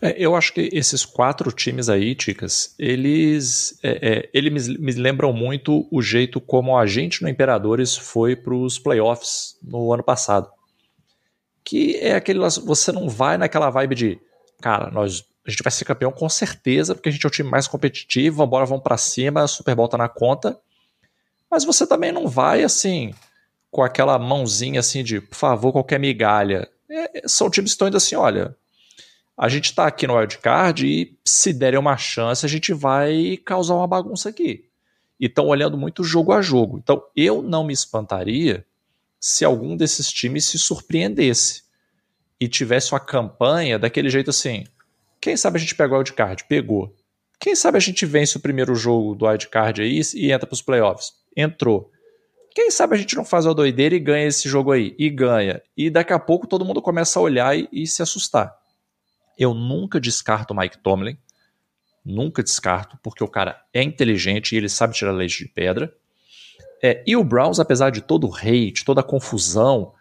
É, 0.00 0.14
eu 0.18 0.36
acho 0.36 0.52
que 0.52 0.68
esses 0.72 1.04
quatro 1.04 1.50
times 1.50 1.88
aí, 1.88 2.14
Ticas, 2.14 2.74
eles, 2.78 3.78
é, 3.82 4.08
é, 4.08 4.30
eles 4.32 4.68
me, 4.68 4.78
me, 4.78 4.92
lembram 4.92 5.32
muito 5.32 5.88
o 5.90 6.02
jeito 6.02 6.38
como 6.38 6.76
a 6.76 6.84
gente 6.86 7.22
no 7.22 7.28
Imperadores 7.28 7.96
foi 7.96 8.36
para 8.36 8.54
os 8.54 8.78
playoffs 8.78 9.58
no 9.62 9.92
ano 9.92 10.02
passado. 10.02 10.50
Que 11.64 11.96
é 11.96 12.14
aquele. 12.14 12.38
Você 12.38 12.92
não 12.92 13.08
vai 13.08 13.38
naquela 13.38 13.70
vibe 13.70 13.94
de, 13.94 14.20
cara, 14.60 14.90
nós, 14.90 15.24
a 15.46 15.50
gente 15.50 15.62
vai 15.62 15.72
ser 15.72 15.86
campeão 15.86 16.12
com 16.12 16.28
certeza, 16.28 16.94
porque 16.94 17.08
a 17.08 17.12
gente 17.12 17.24
é 17.24 17.28
o 17.28 17.32
time 17.32 17.48
mais 17.48 17.66
competitivo, 17.66 18.36
vambora, 18.36 18.66
vamos 18.66 18.84
para 18.84 18.98
cima, 18.98 19.48
Super 19.48 19.74
Bowl 19.74 19.88
tá 19.88 19.96
na 19.96 20.08
conta. 20.08 20.60
Mas 21.50 21.64
você 21.64 21.86
também 21.86 22.12
não 22.12 22.28
vai 22.28 22.62
assim, 22.64 23.14
com 23.70 23.82
aquela 23.82 24.18
mãozinha 24.18 24.80
assim 24.80 25.04
de, 25.04 25.20
por 25.20 25.36
favor, 25.36 25.72
qualquer 25.72 26.00
migalha. 26.00 26.68
É, 26.90 27.22
são 27.26 27.50
times 27.50 27.72
que 27.72 27.74
estão 27.74 27.88
indo 27.88 27.96
assim, 27.96 28.14
olha, 28.14 28.56
a 29.36 29.48
gente 29.48 29.66
está 29.66 29.86
aqui 29.86 30.06
no 30.06 30.16
wildcard 30.16 30.86
e 30.86 31.16
se 31.24 31.52
derem 31.52 31.78
uma 31.78 31.96
chance, 31.96 32.46
a 32.46 32.48
gente 32.48 32.72
vai 32.72 33.36
causar 33.44 33.74
uma 33.74 33.86
bagunça 33.86 34.30
aqui. 34.30 34.64
E 35.20 35.26
estão 35.26 35.46
olhando 35.46 35.76
muito 35.76 36.02
jogo 36.02 36.32
a 36.32 36.40
jogo. 36.40 36.78
Então, 36.78 37.02
eu 37.14 37.42
não 37.42 37.64
me 37.64 37.72
espantaria 37.72 38.64
se 39.20 39.44
algum 39.44 39.76
desses 39.76 40.10
times 40.10 40.46
se 40.46 40.58
surpreendesse 40.58 41.64
e 42.40 42.48
tivesse 42.48 42.92
uma 42.92 43.00
campanha 43.00 43.78
daquele 43.78 44.08
jeito 44.08 44.30
assim. 44.30 44.64
Quem 45.20 45.36
sabe 45.36 45.56
a 45.56 45.60
gente 45.60 45.74
pega 45.74 45.94
o 45.94 45.98
wildcard? 45.98 46.44
Pegou. 46.44 46.94
Quem 47.38 47.54
sabe 47.54 47.76
a 47.76 47.80
gente 47.80 48.06
vence 48.06 48.36
o 48.36 48.40
primeiro 48.40 48.74
jogo 48.74 49.14
do 49.14 49.26
wildcard 49.26 49.82
aí 49.82 50.00
e 50.14 50.32
entra 50.32 50.46
para 50.46 50.54
os 50.54 50.62
playoffs? 50.62 51.12
Entrou. 51.36 51.90
Quem 52.54 52.70
sabe 52.70 52.94
a 52.94 52.98
gente 52.98 53.14
não 53.14 53.24
faz 53.24 53.46
a 53.46 53.52
doideira 53.52 53.94
e 53.94 54.00
ganha 54.00 54.26
esse 54.26 54.48
jogo 54.48 54.72
aí? 54.72 54.94
E 54.98 55.10
ganha. 55.10 55.60
E 55.76 55.90
daqui 55.90 56.12
a 56.12 56.18
pouco 56.18 56.46
todo 56.46 56.64
mundo 56.64 56.80
começa 56.80 57.18
a 57.18 57.22
olhar 57.22 57.56
e, 57.56 57.68
e 57.70 57.86
se 57.86 58.02
assustar. 58.02 58.56
Eu 59.38 59.52
nunca 59.52 60.00
descarto 60.00 60.54
o 60.54 60.56
Mike 60.56 60.78
Tomlin. 60.78 61.18
Nunca 62.02 62.42
descarto, 62.42 62.98
porque 63.02 63.22
o 63.22 63.28
cara 63.28 63.60
é 63.74 63.82
inteligente 63.82 64.52
e 64.52 64.56
ele 64.56 64.68
sabe 64.68 64.94
tirar 64.94 65.12
leite 65.12 65.44
de 65.44 65.50
pedra. 65.50 65.92
É, 66.82 67.02
e 67.06 67.16
o 67.16 67.24
Browns, 67.24 67.58
apesar 67.58 67.90
de 67.90 68.00
todo 68.00 68.28
o 68.28 68.34
hate, 68.34 68.84
toda 68.84 69.00
a 69.00 69.04
confusão, 69.04 69.92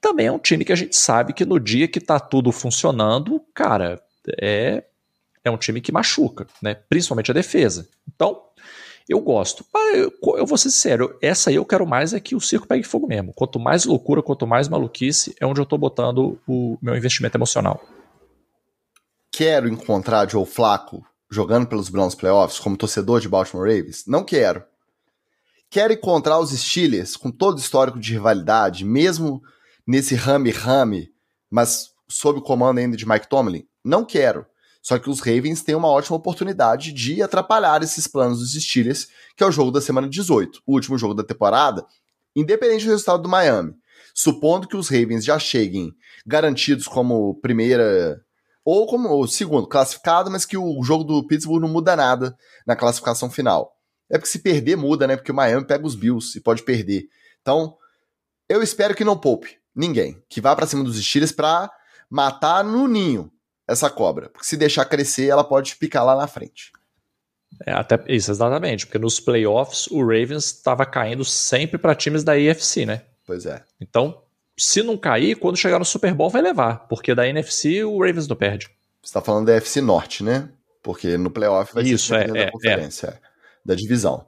também 0.00 0.26
é 0.26 0.32
um 0.32 0.38
time 0.38 0.64
que 0.64 0.72
a 0.72 0.76
gente 0.76 0.94
sabe 0.94 1.32
que 1.32 1.44
no 1.44 1.58
dia 1.58 1.88
que 1.88 2.00
tá 2.00 2.20
tudo 2.20 2.52
funcionando, 2.52 3.42
cara, 3.54 4.00
é, 4.40 4.84
é 5.44 5.50
um 5.50 5.56
time 5.56 5.80
que 5.80 5.90
machuca, 5.90 6.46
né? 6.62 6.74
Principalmente 6.74 7.30
a 7.30 7.34
defesa. 7.34 7.88
Então, 8.06 8.42
eu 9.08 9.20
gosto. 9.20 9.64
Eu 10.36 10.46
vou 10.46 10.58
ser 10.58 10.70
sincero, 10.70 11.16
essa 11.22 11.50
aí 11.50 11.56
eu 11.56 11.64
quero 11.64 11.86
mais 11.86 12.12
é 12.12 12.20
que 12.20 12.36
o 12.36 12.40
circo 12.40 12.66
pegue 12.66 12.84
fogo 12.84 13.06
mesmo. 13.06 13.32
Quanto 13.32 13.58
mais 13.58 13.84
loucura, 13.84 14.22
quanto 14.22 14.46
mais 14.46 14.68
maluquice, 14.68 15.34
é 15.40 15.46
onde 15.46 15.60
eu 15.60 15.66
tô 15.66 15.78
botando 15.78 16.38
o 16.46 16.76
meu 16.82 16.96
investimento 16.96 17.36
emocional. 17.36 17.82
Quero 19.32 19.68
encontrar 19.68 20.28
Joe 20.28 20.44
Flaco 20.44 21.04
jogando 21.30 21.66
pelos 21.66 21.88
Browns 21.88 22.14
Playoffs 22.14 22.58
como 22.58 22.76
torcedor 22.76 23.20
de 23.20 23.28
Baltimore 23.28 23.66
Ravens? 23.66 24.04
Não 24.06 24.24
quero. 24.24 24.64
Quero 25.70 25.92
encontrar 25.92 26.38
os 26.38 26.50
Steelers 26.50 27.16
com 27.16 27.30
todo 27.30 27.56
o 27.56 27.60
histórico 27.60 27.98
de 27.98 28.12
rivalidade, 28.12 28.84
mesmo 28.84 29.42
nesse 29.86 30.14
rame-rame, 30.14 31.10
mas 31.50 31.90
sob 32.08 32.38
o 32.38 32.42
comando 32.42 32.78
ainda 32.78 32.96
de 32.96 33.06
Mike 33.06 33.28
Tomlin? 33.28 33.66
Não 33.84 34.04
quero. 34.04 34.46
Só 34.82 34.98
que 34.98 35.10
os 35.10 35.20
Ravens 35.20 35.62
têm 35.62 35.74
uma 35.74 35.88
ótima 35.88 36.16
oportunidade 36.16 36.92
de 36.92 37.22
atrapalhar 37.22 37.82
esses 37.82 38.06
planos 38.06 38.38
dos 38.38 38.52
Steelers, 38.52 39.08
que 39.36 39.44
é 39.44 39.46
o 39.46 39.52
jogo 39.52 39.70
da 39.70 39.80
semana 39.80 40.08
18, 40.08 40.62
o 40.66 40.74
último 40.74 40.96
jogo 40.96 41.14
da 41.14 41.24
temporada, 41.24 41.84
independente 42.34 42.84
do 42.84 42.90
resultado 42.90 43.22
do 43.22 43.28
Miami. 43.28 43.74
Supondo 44.14 44.66
que 44.66 44.76
os 44.76 44.88
Ravens 44.88 45.24
já 45.24 45.38
cheguem 45.38 45.92
garantidos 46.26 46.86
como 46.88 47.38
primeira 47.40 48.20
ou 48.64 48.86
como 48.86 49.26
segundo 49.26 49.66
classificado, 49.66 50.30
mas 50.30 50.44
que 50.44 50.56
o 50.56 50.82
jogo 50.82 51.04
do 51.04 51.26
Pittsburgh 51.26 51.62
não 51.62 51.68
muda 51.68 51.96
nada 51.96 52.36
na 52.66 52.76
classificação 52.76 53.30
final. 53.30 53.72
É 54.10 54.18
porque 54.18 54.30
se 54.30 54.40
perder 54.40 54.76
muda, 54.76 55.06
né? 55.06 55.16
Porque 55.16 55.32
o 55.32 55.34
Miami 55.34 55.66
pega 55.66 55.86
os 55.86 55.94
Bills 55.94 56.36
e 56.36 56.40
pode 56.40 56.62
perder. 56.62 57.04
Então, 57.40 57.76
eu 58.48 58.62
espero 58.62 58.94
que 58.94 59.04
não 59.04 59.16
poupe 59.16 59.58
ninguém, 59.74 60.22
que 60.28 60.40
vá 60.40 60.54
para 60.56 60.66
cima 60.66 60.84
dos 60.84 61.02
Steelers 61.02 61.32
para 61.32 61.70
matar 62.10 62.64
no 62.64 62.88
ninho 62.88 63.30
essa 63.68 63.90
cobra. 63.90 64.30
Porque 64.30 64.46
se 64.46 64.56
deixar 64.56 64.84
crescer, 64.86 65.28
ela 65.28 65.44
pode 65.44 65.76
picar 65.76 66.04
lá 66.04 66.16
na 66.16 66.26
frente. 66.26 66.72
É, 67.66 67.72
até 67.72 68.02
isso, 68.08 68.30
exatamente. 68.30 68.86
Porque 68.86 68.98
nos 68.98 69.20
playoffs, 69.20 69.86
o 69.88 70.00
Ravens 70.00 70.46
estava 70.46 70.86
caindo 70.86 71.24
sempre 71.24 71.78
para 71.78 71.94
times 71.94 72.24
da 72.24 72.32
AFC, 72.32 72.86
né? 72.86 73.02
Pois 73.26 73.44
é. 73.46 73.62
Então, 73.80 74.22
se 74.56 74.82
não 74.82 74.96
cair, 74.96 75.36
quando 75.36 75.56
chegar 75.56 75.78
no 75.78 75.84
Super 75.84 76.14
Bowl 76.14 76.30
vai 76.30 76.40
levar. 76.40 76.86
Porque 76.88 77.14
da 77.14 77.28
NFC 77.28 77.84
o 77.84 78.00
Ravens 78.00 78.26
não 78.26 78.36
perde. 78.36 78.66
Você 79.02 79.10
está 79.10 79.20
falando 79.20 79.46
da 79.46 79.56
AFC 79.56 79.80
Norte, 79.80 80.24
né? 80.24 80.48
Porque 80.82 81.18
no 81.18 81.30
playoff 81.30 81.74
vai 81.74 81.84
isso, 81.84 82.08
ser 82.08 82.30
é, 82.30 82.32
da 82.32 82.38
é, 82.40 82.50
conferência, 82.50 83.06
é. 83.08 83.18
da 83.64 83.74
divisão. 83.74 84.26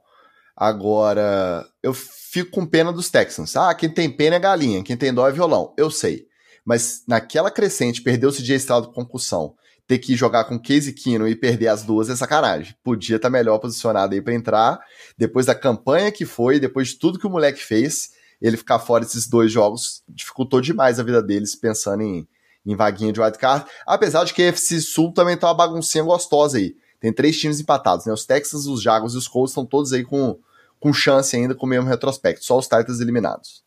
Agora, 0.56 1.66
eu 1.82 1.94
fico 1.94 2.50
com 2.50 2.66
pena 2.66 2.92
dos 2.92 3.10
Texans. 3.10 3.56
Ah, 3.56 3.74
quem 3.74 3.88
tem 3.88 4.10
pena 4.10 4.36
é 4.36 4.38
galinha, 4.38 4.82
quem 4.84 4.96
tem 4.96 5.12
dó 5.12 5.26
é 5.26 5.32
violão. 5.32 5.72
Eu 5.78 5.90
sei. 5.90 6.26
Mas 6.64 7.02
naquela 7.06 7.50
crescente, 7.50 8.02
perder 8.02 8.26
o 8.26 8.32
CJ 8.32 8.56
Stroud 8.56 8.88
com 8.88 8.94
concussão, 8.94 9.54
ter 9.90 9.98
que 9.98 10.14
jogar 10.14 10.44
com 10.44 10.56
Casey 10.56 10.92
Kino 10.92 11.26
e 11.26 11.34
perder 11.34 11.66
as 11.66 11.82
duas 11.82 12.08
é 12.08 12.14
sacanagem. 12.14 12.76
Podia 12.84 13.16
estar 13.16 13.28
tá 13.28 13.32
melhor 13.32 13.58
posicionado 13.58 14.14
aí 14.14 14.22
para 14.22 14.34
entrar. 14.34 14.78
Depois 15.18 15.46
da 15.46 15.54
campanha 15.54 16.12
que 16.12 16.24
foi, 16.24 16.60
depois 16.60 16.88
de 16.88 16.98
tudo 16.98 17.18
que 17.18 17.26
o 17.26 17.30
moleque 17.30 17.60
fez, 17.60 18.10
ele 18.40 18.56
ficar 18.56 18.78
fora 18.78 19.04
desses 19.04 19.28
dois 19.28 19.50
jogos 19.50 20.02
dificultou 20.08 20.60
demais 20.60 21.00
a 21.00 21.02
vida 21.02 21.20
deles, 21.20 21.56
pensando 21.56 22.02
em, 22.02 22.28
em 22.64 22.76
vaguinha 22.76 23.12
de 23.12 23.20
wildcard. 23.20 23.66
Apesar 23.84 24.22
de 24.24 24.32
que 24.32 24.42
a 24.42 24.46
FC 24.46 24.80
Sul 24.80 25.12
também 25.12 25.36
tá 25.36 25.48
uma 25.48 25.54
baguncinha 25.54 26.04
gostosa 26.04 26.58
aí. 26.58 26.76
Tem 27.00 27.12
três 27.12 27.36
times 27.38 27.58
empatados, 27.58 28.06
né? 28.06 28.12
Os 28.12 28.24
Texans, 28.24 28.66
os 28.66 28.80
Jaguars 28.80 29.14
e 29.14 29.16
os 29.16 29.26
Colts 29.26 29.50
estão 29.50 29.66
todos 29.66 29.92
aí 29.92 30.04
com, 30.04 30.38
com 30.78 30.92
chance 30.92 31.34
ainda 31.34 31.54
com 31.54 31.66
o 31.66 31.68
mesmo 31.68 31.88
retrospecto. 31.88 32.44
Só 32.44 32.56
os 32.58 32.66
Titans 32.66 33.00
eliminados. 33.00 33.64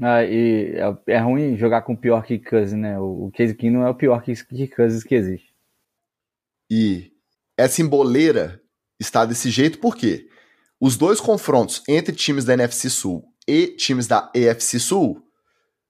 Ah, 0.00 0.22
e 0.24 0.74
é, 1.06 1.14
é 1.14 1.18
ruim 1.18 1.56
jogar 1.56 1.82
com 1.82 1.94
o 1.94 1.96
pior 1.96 2.24
que 2.24 2.38
Cousins, 2.38 2.78
né? 2.78 2.98
O, 2.98 3.26
o 3.26 3.30
Case 3.30 3.54
Keenum 3.54 3.82
é 3.82 3.90
o 3.90 3.94
pior 3.94 4.22
que, 4.22 4.34
que 4.34 4.68
Cousins 4.68 5.02
que 5.02 5.14
existe. 5.14 5.54
E 6.70 7.12
essa 7.56 7.80
emboleira 7.80 8.60
está 9.00 9.24
desse 9.24 9.50
jeito 9.50 9.78
porque 9.78 10.28
os 10.80 10.96
dois 10.96 11.20
confrontos 11.20 11.82
entre 11.88 12.14
times 12.14 12.44
da 12.44 12.52
NFC 12.52 12.90
Sul 12.90 13.24
e 13.48 13.68
times 13.68 14.06
da 14.06 14.30
EFC 14.34 14.78
Sul 14.78 15.22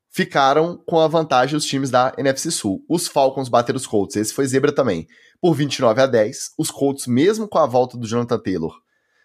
ficaram 0.08 0.76
com 0.86 1.00
a 1.00 1.08
vantagem 1.08 1.56
os 1.56 1.66
times 1.66 1.90
da 1.90 2.14
NFC 2.16 2.50
Sul. 2.50 2.84
Os 2.88 3.08
Falcons 3.08 3.48
bateram 3.48 3.76
os 3.76 3.86
Colts, 3.86 4.16
esse 4.16 4.32
foi 4.32 4.46
zebra 4.46 4.72
também, 4.72 5.06
por 5.40 5.54
29 5.54 6.00
a 6.00 6.06
10. 6.06 6.52
Os 6.56 6.70
Colts, 6.70 7.06
mesmo 7.06 7.48
com 7.48 7.58
a 7.58 7.66
volta 7.66 7.98
do 7.98 8.06
Jonathan 8.06 8.38
Taylor, 8.38 8.74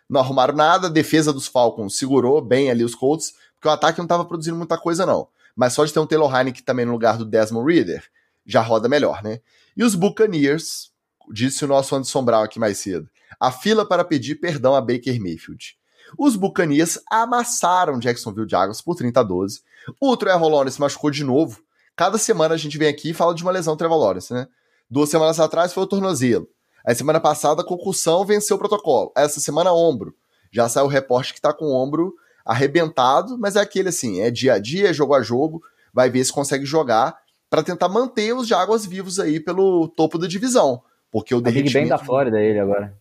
não 0.10 0.20
arrumaram 0.20 0.54
nada. 0.54 0.88
A 0.88 0.90
defesa 0.90 1.32
dos 1.32 1.48
Falcons 1.48 1.98
segurou 1.98 2.42
bem 2.42 2.70
ali 2.70 2.84
os 2.84 2.96
Colts, 2.96 3.34
porque 3.62 3.68
o 3.68 3.72
ataque 3.72 4.00
não 4.00 4.06
estava 4.06 4.26
produzindo 4.26 4.58
muita 4.58 4.76
coisa, 4.76 5.06
não. 5.06 5.28
Mas 5.56 5.74
só 5.74 5.86
de 5.86 5.94
ter 5.94 6.00
um 6.00 6.08
Taylor 6.08 6.36
Heineken 6.36 6.64
também 6.64 6.84
no 6.84 6.94
lugar 6.94 7.16
do 7.16 7.24
Desmond 7.24 7.72
Reader, 7.72 8.04
já 8.44 8.60
roda 8.60 8.90
melhor, 8.90 9.22
né? 9.22 9.40
E 9.78 9.84
os 9.84 9.94
Buccaneers, 9.94 10.92
disse 11.32 11.64
o 11.64 11.68
nosso 11.68 11.96
Anderson 11.96 12.26
Brown 12.26 12.42
aqui 12.42 12.58
mais 12.58 12.80
cedo, 12.80 13.08
a 13.40 13.52
fila 13.52 13.88
para 13.88 14.04
pedir 14.04 14.36
perdão 14.36 14.74
a 14.74 14.82
Baker 14.82 15.22
Mayfield. 15.22 15.78
Os 16.18 16.36
Buccaneers 16.36 16.98
amassaram 17.10 18.00
Jacksonville 18.00 18.50
Jaguars 18.50 18.82
por 18.82 18.96
30 18.96 19.20
a 19.20 19.24
12. 19.24 19.62
O 20.00 20.18
Trevor 20.18 20.50
Lawrence 20.50 20.82
machucou 20.82 21.12
de 21.12 21.24
novo. 21.24 21.62
Cada 21.96 22.18
semana 22.18 22.56
a 22.56 22.58
gente 22.58 22.80
vem 22.80 22.88
aqui 22.88 23.12
e 23.12 23.14
fala 23.14 23.36
de 23.36 23.44
uma 23.44 23.52
lesão 23.52 23.78
Trevor 23.78 24.00
Lawrence, 24.00 24.34
né? 24.34 24.48
Duas 24.90 25.08
semanas 25.08 25.40
atrás 25.40 25.72
foi 25.72 25.84
o 25.84 25.88
tornozelo. 25.88 26.50
Aí 26.84 26.96
semana 26.96 27.20
passada, 27.20 27.64
concussão 27.64 28.26
venceu 28.26 28.56
o 28.56 28.60
protocolo. 28.60 29.12
Essa 29.16 29.40
semana, 29.40 29.72
ombro. 29.72 30.16
Já 30.52 30.68
saiu 30.68 30.86
o 30.86 30.90
reporte 30.90 31.32
que 31.32 31.40
tá 31.40 31.54
com 31.54 31.66
o 31.66 31.76
ombro 31.76 32.16
arrebentado, 32.46 33.38
mas 33.38 33.56
é 33.56 33.60
aquele 33.62 33.90
assim, 33.90 34.22
é 34.22 34.32
dia 34.32 34.54
a 34.54 34.60
dia, 34.60 34.90
é 34.90 34.94
jogo 34.94 35.14
a 35.14 35.22
jogo, 35.22 35.62
vai 35.94 36.10
ver 36.10 36.24
se 36.24 36.34
consegue 36.34 36.66
jogar 36.66 37.16
para 37.50 37.64
tentar 37.64 37.90
manter 37.90 38.34
os 38.34 38.48
Jaguars 38.48 38.86
vivos 38.86 39.20
aí 39.20 39.40
pelo 39.40 39.88
topo 39.90 40.18
da 40.18 40.28
divisão. 40.28 40.82
Porque 41.12 41.36
o 41.36 41.40
a 41.40 41.42
derretimento... 41.42 41.74
Big 41.74 41.90
Ben 41.90 41.90
da 41.90 41.98
Flórida 41.98 42.40
ele 42.40 42.60
agora 42.60 43.00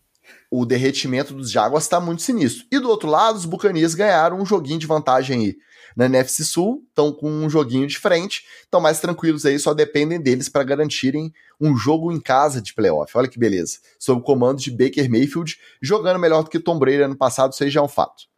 o 0.49 0.65
derretimento 0.65 1.33
dos 1.33 1.49
Jaguars 1.49 1.85
está 1.85 1.99
muito 1.99 2.21
sinistro. 2.21 2.65
E 2.71 2.79
do 2.79 2.89
outro 2.89 3.09
lado, 3.09 3.37
os 3.37 3.45
Buccaneers 3.45 3.95
ganharam 3.95 4.37
um 4.37 4.45
joguinho 4.45 4.79
de 4.79 4.87
vantagem 4.87 5.39
aí 5.39 5.57
na 5.95 6.05
NFC 6.05 6.43
Sul, 6.45 6.85
estão 6.87 7.11
com 7.11 7.29
um 7.29 7.49
joguinho 7.49 7.85
de 7.85 7.97
frente, 7.97 8.45
estão 8.61 8.79
mais 8.79 9.01
tranquilos 9.01 9.45
aí, 9.45 9.59
só 9.59 9.73
dependem 9.73 10.21
deles 10.21 10.47
para 10.47 10.63
garantirem 10.63 11.33
um 11.59 11.75
jogo 11.75 12.11
em 12.11 12.19
casa 12.19 12.61
de 12.61 12.73
playoff. 12.73 13.11
Olha 13.17 13.27
que 13.27 13.37
beleza. 13.37 13.79
Sob 13.99 14.21
o 14.21 14.23
comando 14.23 14.59
de 14.59 14.71
Baker 14.71 15.09
Mayfield, 15.09 15.57
jogando 15.81 16.19
melhor 16.19 16.43
do 16.43 16.49
que 16.49 16.59
Tom 16.59 16.79
Brady 16.79 17.01
ano 17.01 17.15
passado, 17.15 17.51
isso 17.53 17.63
aí 17.63 17.69
já 17.69 17.81
é 17.81 17.83
um 17.83 17.89
fato. 17.89 18.30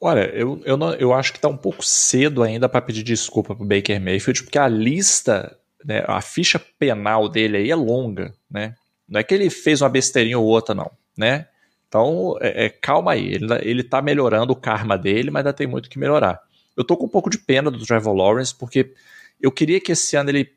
Olha, 0.00 0.26
eu, 0.34 0.60
eu, 0.64 0.76
não, 0.76 0.94
eu 0.94 1.12
acho 1.12 1.32
que 1.32 1.38
está 1.38 1.48
um 1.48 1.56
pouco 1.56 1.84
cedo 1.84 2.42
ainda 2.42 2.68
para 2.68 2.80
pedir 2.80 3.02
desculpa 3.02 3.54
para 3.54 3.66
Baker 3.66 4.00
Mayfield, 4.00 4.44
porque 4.44 4.58
a 4.58 4.68
lista, 4.68 5.56
né, 5.84 6.04
a 6.06 6.20
ficha 6.20 6.58
penal 6.58 7.28
dele 7.28 7.56
aí 7.56 7.70
é 7.70 7.74
longa, 7.74 8.32
né? 8.50 8.74
Não 9.08 9.18
é 9.18 9.24
que 9.24 9.34
ele 9.34 9.50
fez 9.50 9.80
uma 9.82 9.88
besteirinha 9.88 10.38
ou 10.38 10.46
outra, 10.46 10.74
não 10.74 10.90
né? 11.18 11.48
Então, 11.88 12.36
é, 12.40 12.66
é, 12.66 12.68
calma 12.68 13.12
aí, 13.12 13.34
ele, 13.34 13.46
ele 13.62 13.82
tá 13.82 14.00
melhorando 14.00 14.52
o 14.52 14.56
karma 14.56 14.96
dele, 14.96 15.30
mas 15.30 15.40
ainda 15.40 15.52
tem 15.52 15.66
muito 15.66 15.90
que 15.90 15.98
melhorar. 15.98 16.40
Eu 16.76 16.84
tô 16.84 16.96
com 16.96 17.06
um 17.06 17.08
pouco 17.08 17.28
de 17.28 17.38
pena 17.38 17.70
do 17.70 17.84
Trevor 17.84 18.14
Lawrence, 18.14 18.54
porque 18.54 18.94
eu 19.40 19.50
queria 19.50 19.80
que 19.80 19.92
esse 19.92 20.14
ano 20.14 20.30
ele 20.30 20.52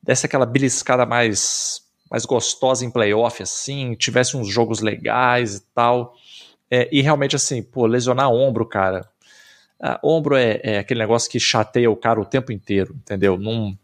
desse 0.00 0.24
aquela 0.24 0.46
beliscada 0.46 1.04
mais, 1.04 1.82
mais 2.08 2.24
gostosa 2.24 2.84
em 2.84 2.90
playoff, 2.90 3.42
assim, 3.42 3.94
tivesse 3.96 4.36
uns 4.36 4.46
jogos 4.46 4.80
legais 4.80 5.56
e 5.56 5.62
tal. 5.74 6.14
É, 6.70 6.88
e 6.92 7.00
realmente, 7.00 7.36
assim, 7.36 7.62
pô, 7.62 7.86
lesionar 7.86 8.30
ombro, 8.30 8.66
cara. 8.66 9.08
Ah, 9.80 10.00
ombro 10.02 10.36
é, 10.36 10.60
é, 10.62 10.78
aquele 10.78 11.00
negócio 11.00 11.30
que 11.30 11.38
chateia 11.38 11.90
o 11.90 11.96
cara 11.96 12.20
o 12.20 12.24
tempo 12.24 12.50
inteiro, 12.50 12.94
entendeu? 12.96 13.38
Não, 13.38 13.78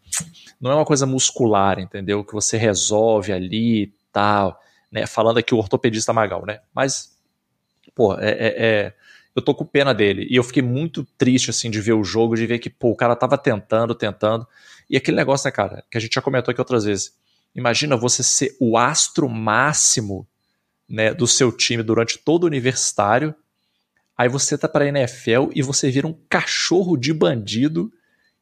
não 0.60 0.70
é 0.70 0.74
uma 0.74 0.84
coisa 0.84 1.06
muscular, 1.06 1.78
entendeu? 1.78 2.24
Que 2.24 2.32
você 2.32 2.56
resolve 2.56 3.32
ali 3.32 3.82
e 3.82 3.94
tal 4.12 4.58
né? 4.92 5.06
Falando 5.06 5.38
aqui 5.38 5.54
o 5.54 5.58
ortopedista 5.58 6.12
Magal, 6.12 6.44
né? 6.44 6.60
Mas, 6.74 7.16
pô, 7.94 8.14
é, 8.18 8.30
é, 8.30 8.54
é, 8.58 8.94
eu 9.34 9.40
tô 9.40 9.54
com 9.54 9.64
pena 9.64 9.94
dele. 9.94 10.26
E 10.30 10.36
eu 10.36 10.44
fiquei 10.44 10.62
muito 10.62 11.02
triste, 11.16 11.48
assim, 11.48 11.70
de 11.70 11.80
ver 11.80 11.94
o 11.94 12.04
jogo, 12.04 12.36
de 12.36 12.46
ver 12.46 12.58
que, 12.58 12.68
pô, 12.68 12.90
o 12.90 12.96
cara 12.96 13.16
tava 13.16 13.38
tentando, 13.38 13.94
tentando. 13.94 14.46
E 14.90 14.96
aquele 14.96 15.16
negócio, 15.16 15.48
né, 15.48 15.50
cara, 15.50 15.82
que 15.90 15.96
a 15.96 16.00
gente 16.00 16.14
já 16.14 16.20
comentou 16.20 16.52
aqui 16.52 16.60
outras 16.60 16.84
vezes. 16.84 17.16
Imagina 17.54 17.96
você 17.96 18.22
ser 18.22 18.54
o 18.60 18.76
astro 18.76 19.28
máximo 19.28 20.28
né, 20.88 21.14
do 21.14 21.26
seu 21.26 21.50
time 21.50 21.82
durante 21.82 22.18
todo 22.18 22.44
o 22.44 22.46
universitário. 22.46 23.34
Aí 24.16 24.28
você 24.28 24.56
tá 24.58 24.68
pra 24.68 24.86
NFL 24.86 25.50
e 25.54 25.62
você 25.62 25.90
vira 25.90 26.06
um 26.06 26.16
cachorro 26.28 26.96
de 26.96 27.12
bandido 27.12 27.90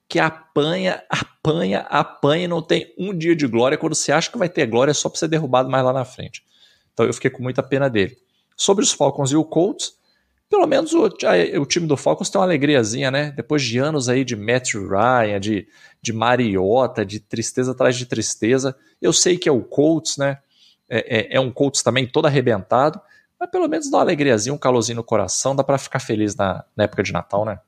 que 0.08 0.18
apanha, 0.18 1.02
apanha, 1.08 1.80
apanha 1.88 2.44
e 2.44 2.48
não 2.48 2.60
tem 2.60 2.92
um 2.98 3.16
dia 3.16 3.36
de 3.36 3.46
glória. 3.46 3.78
Quando 3.78 3.94
você 3.94 4.10
acha 4.10 4.30
que 4.30 4.36
vai 4.36 4.48
ter 4.48 4.66
glória, 4.66 4.90
é 4.90 4.94
só 4.94 5.08
para 5.08 5.18
ser 5.18 5.28
derrubado 5.28 5.70
mais 5.70 5.84
lá 5.84 5.92
na 5.92 6.04
frente. 6.04 6.44
Então 6.92 7.06
eu 7.06 7.14
fiquei 7.14 7.30
com 7.30 7.42
muita 7.42 7.62
pena 7.62 7.88
dele. 7.88 8.18
Sobre 8.56 8.82
os 8.82 8.92
Falcons 8.92 9.30
e 9.30 9.36
o 9.36 9.44
Colts, 9.44 9.94
pelo 10.50 10.66
menos 10.66 10.92
o, 10.92 11.04
o 11.04 11.66
time 11.66 11.86
do 11.86 11.96
Falcons 11.96 12.28
tem 12.28 12.40
uma 12.40 12.44
alegriazinha, 12.44 13.08
né? 13.08 13.30
Depois 13.30 13.62
de 13.62 13.78
anos 13.78 14.08
aí 14.08 14.24
de 14.24 14.34
Matt 14.34 14.74
Ryan, 14.74 15.38
de, 15.38 15.68
de 16.02 16.12
Mariota, 16.12 17.06
de 17.06 17.20
tristeza 17.20 17.70
atrás 17.70 17.96
de 17.96 18.04
tristeza. 18.04 18.76
Eu 19.00 19.12
sei 19.12 19.38
que 19.38 19.48
é 19.48 19.52
o 19.52 19.62
Colts, 19.62 20.16
né? 20.16 20.38
É, 20.90 21.34
é, 21.34 21.36
é 21.36 21.40
um 21.40 21.52
Colts 21.52 21.82
também 21.82 22.06
todo 22.06 22.26
arrebentado, 22.26 23.00
mas 23.38 23.48
pelo 23.48 23.68
menos 23.68 23.90
dá 23.90 23.98
uma 23.98 24.02
alegriazinha, 24.02 24.52
um 24.52 24.58
calorzinho 24.58 24.96
no 24.96 25.04
coração, 25.04 25.56
dá 25.56 25.64
para 25.64 25.78
ficar 25.78 26.00
feliz 26.00 26.34
na, 26.34 26.64
na 26.76 26.84
época 26.84 27.02
de 27.02 27.12
Natal, 27.12 27.44
né? 27.44 27.60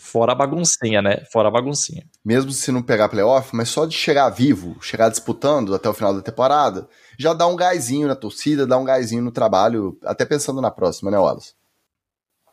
Fora 0.00 0.30
a 0.30 0.34
baguncinha, 0.34 1.02
né? 1.02 1.24
Fora 1.32 1.48
a 1.48 1.50
baguncinha. 1.50 2.04
Mesmo 2.24 2.52
se 2.52 2.70
não 2.70 2.80
pegar 2.80 3.08
playoff, 3.08 3.54
mas 3.56 3.68
só 3.68 3.84
de 3.84 3.96
chegar 3.96 4.30
vivo, 4.30 4.76
chegar 4.80 5.08
disputando 5.08 5.74
até 5.74 5.88
o 5.88 5.94
final 5.94 6.14
da 6.14 6.22
temporada, 6.22 6.88
já 7.18 7.34
dá 7.34 7.48
um 7.48 7.56
gásinho 7.56 8.06
na 8.06 8.14
torcida, 8.14 8.64
dá 8.64 8.78
um 8.78 8.84
gásinho 8.84 9.20
no 9.20 9.32
trabalho, 9.32 9.98
até 10.04 10.24
pensando 10.24 10.60
na 10.60 10.70
próxima, 10.70 11.10
né, 11.10 11.18
Wallace? 11.18 11.54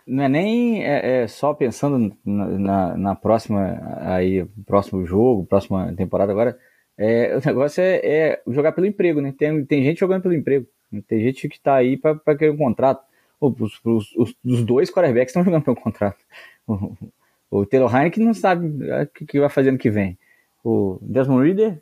Não 0.08 0.24
é 0.24 0.30
nem 0.30 0.84
é, 0.84 1.24
é 1.24 1.28
só 1.28 1.54
pensando 1.54 2.16
na, 2.26 2.46
na, 2.48 2.98
na, 2.98 3.16
próxima, 3.16 3.80
aí, 4.02 4.46
próximo 4.66 5.06
jogo, 5.06 5.46
próxima 5.46 5.94
temporada 5.96 6.32
agora. 6.32 6.58
É, 6.98 7.38
o 7.38 7.46
negócio 7.46 7.82
é, 7.82 7.96
é, 8.04 8.42
jogar 8.48 8.72
pelo 8.72 8.88
emprego, 8.88 9.22
né? 9.22 9.34
Tem, 9.38 9.66
tem 9.66 9.84
gente 9.84 10.00
jogando 10.00 10.24
pelo 10.24 10.34
emprego. 10.34 10.66
Tem 11.08 11.22
gente 11.22 11.50
que 11.50 11.60
tá 11.60 11.76
aí 11.76 11.98
para 11.98 12.38
querer 12.38 12.52
um 12.52 12.58
contrato. 12.58 13.04
Os, 13.40 13.80
os, 13.84 14.36
os, 14.44 14.64
dois 14.64 14.90
quarterbacks 14.90 15.32
estão 15.32 15.44
jogando 15.46 15.64
pelo 15.64 15.76
contrato. 15.76 16.18
O 17.52 17.66
Taylor 17.66 17.94
Heineken 17.94 18.26
não 18.26 18.34
sabe 18.34 18.90
é, 18.90 19.04
o 19.04 19.08
que 19.08 19.40
vai 19.40 19.50
fazer 19.50 19.72
no 19.72 19.78
que 19.78 19.90
vem. 19.90 20.18
O 20.64 20.98
Desmond 21.02 21.46
Reader, 21.46 21.82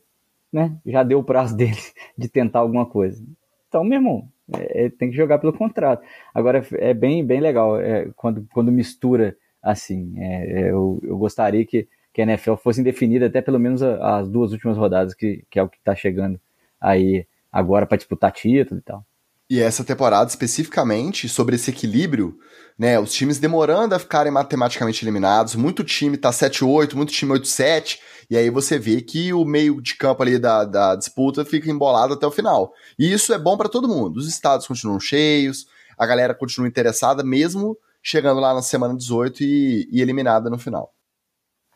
né, 0.52 0.76
já 0.86 1.04
deu 1.04 1.20
o 1.20 1.24
prazo 1.24 1.56
dele 1.58 1.78
de 2.18 2.28
tentar 2.28 2.60
alguma 2.60 2.86
coisa. 2.86 3.24
Então, 3.68 3.84
meu 3.84 3.98
irmão, 3.98 4.28
é, 4.56 4.86
é, 4.86 4.90
tem 4.90 5.10
que 5.10 5.16
jogar 5.16 5.38
pelo 5.40 5.54
contrato. 5.54 6.04
Agora, 6.34 6.66
é 6.74 6.94
bem, 6.94 7.26
bem 7.26 7.40
legal 7.40 7.80
é, 7.80 8.10
quando, 8.16 8.48
quando 8.52 8.72
mistura 8.72 9.38
assim. 9.62 10.16
Eu, 10.20 11.00
eu 11.04 11.18
gostaria 11.18 11.66
que, 11.66 11.88
que 12.14 12.22
a 12.22 12.26
NFL 12.26 12.56
fosse 12.56 12.80
indefinida 12.80 13.26
até 13.26 13.42
pelo 13.42 13.60
menos 13.60 13.82
as 13.82 14.30
duas 14.30 14.52
últimas 14.52 14.78
rodadas, 14.78 15.14
que, 15.14 15.44
que 15.50 15.58
é 15.58 15.64
o 15.64 15.68
que 15.68 15.78
está 15.78 15.96
chegando 15.96 16.40
aí 16.80 17.26
agora 17.52 17.86
para 17.86 17.98
disputar 17.98 18.32
título 18.32 18.80
e 18.80 18.84
tal. 18.84 19.06
E 19.50 19.60
essa 19.60 19.84
temporada, 19.84 20.30
especificamente, 20.30 21.28
sobre 21.28 21.56
esse 21.56 21.70
equilíbrio, 21.70 22.38
né? 22.78 22.98
Os 23.00 23.14
times 23.14 23.40
demorando 23.40 23.94
a 23.94 24.00
ficarem 24.00 24.32
matematicamente 24.32 25.04
eliminados, 25.04 25.54
muito 25.56 25.84
time 25.84 26.18
tá 26.18 26.32
7-8, 26.32 26.94
muito 26.96 27.12
time 27.12 27.34
8-7, 27.34 28.00
e 28.30 28.38
aí 28.38 28.50
você 28.50 28.80
vê 28.80 29.02
que 29.02 29.34
o 29.34 29.44
meio 29.44 29.82
de 29.82 29.96
campo 29.96 30.24
ali 30.24 30.40
da, 30.40 30.64
da 30.64 30.96
disputa 30.96 31.44
fica 31.44 31.70
embolado 31.70 32.14
até 32.14 32.26
o 32.26 32.32
final. 32.32 32.74
E 32.98 33.12
isso 33.12 33.34
é 33.34 33.38
bom 33.38 33.58
para 33.58 33.70
todo 33.70 33.88
mundo. 33.88 34.18
Os 34.18 34.28
estados 34.28 34.66
continuam 34.66 35.00
cheios, 35.00 35.68
a 35.98 36.06
galera 36.06 36.34
continua 36.34 36.68
interessada, 36.68 37.24
mesmo 37.24 37.78
chegando 38.02 38.40
lá 38.40 38.54
na 38.54 38.62
semana 38.62 38.96
18 38.96 39.44
e, 39.44 39.88
e 39.92 40.02
eliminada 40.02 40.50
no 40.50 40.58
final. 40.58 40.92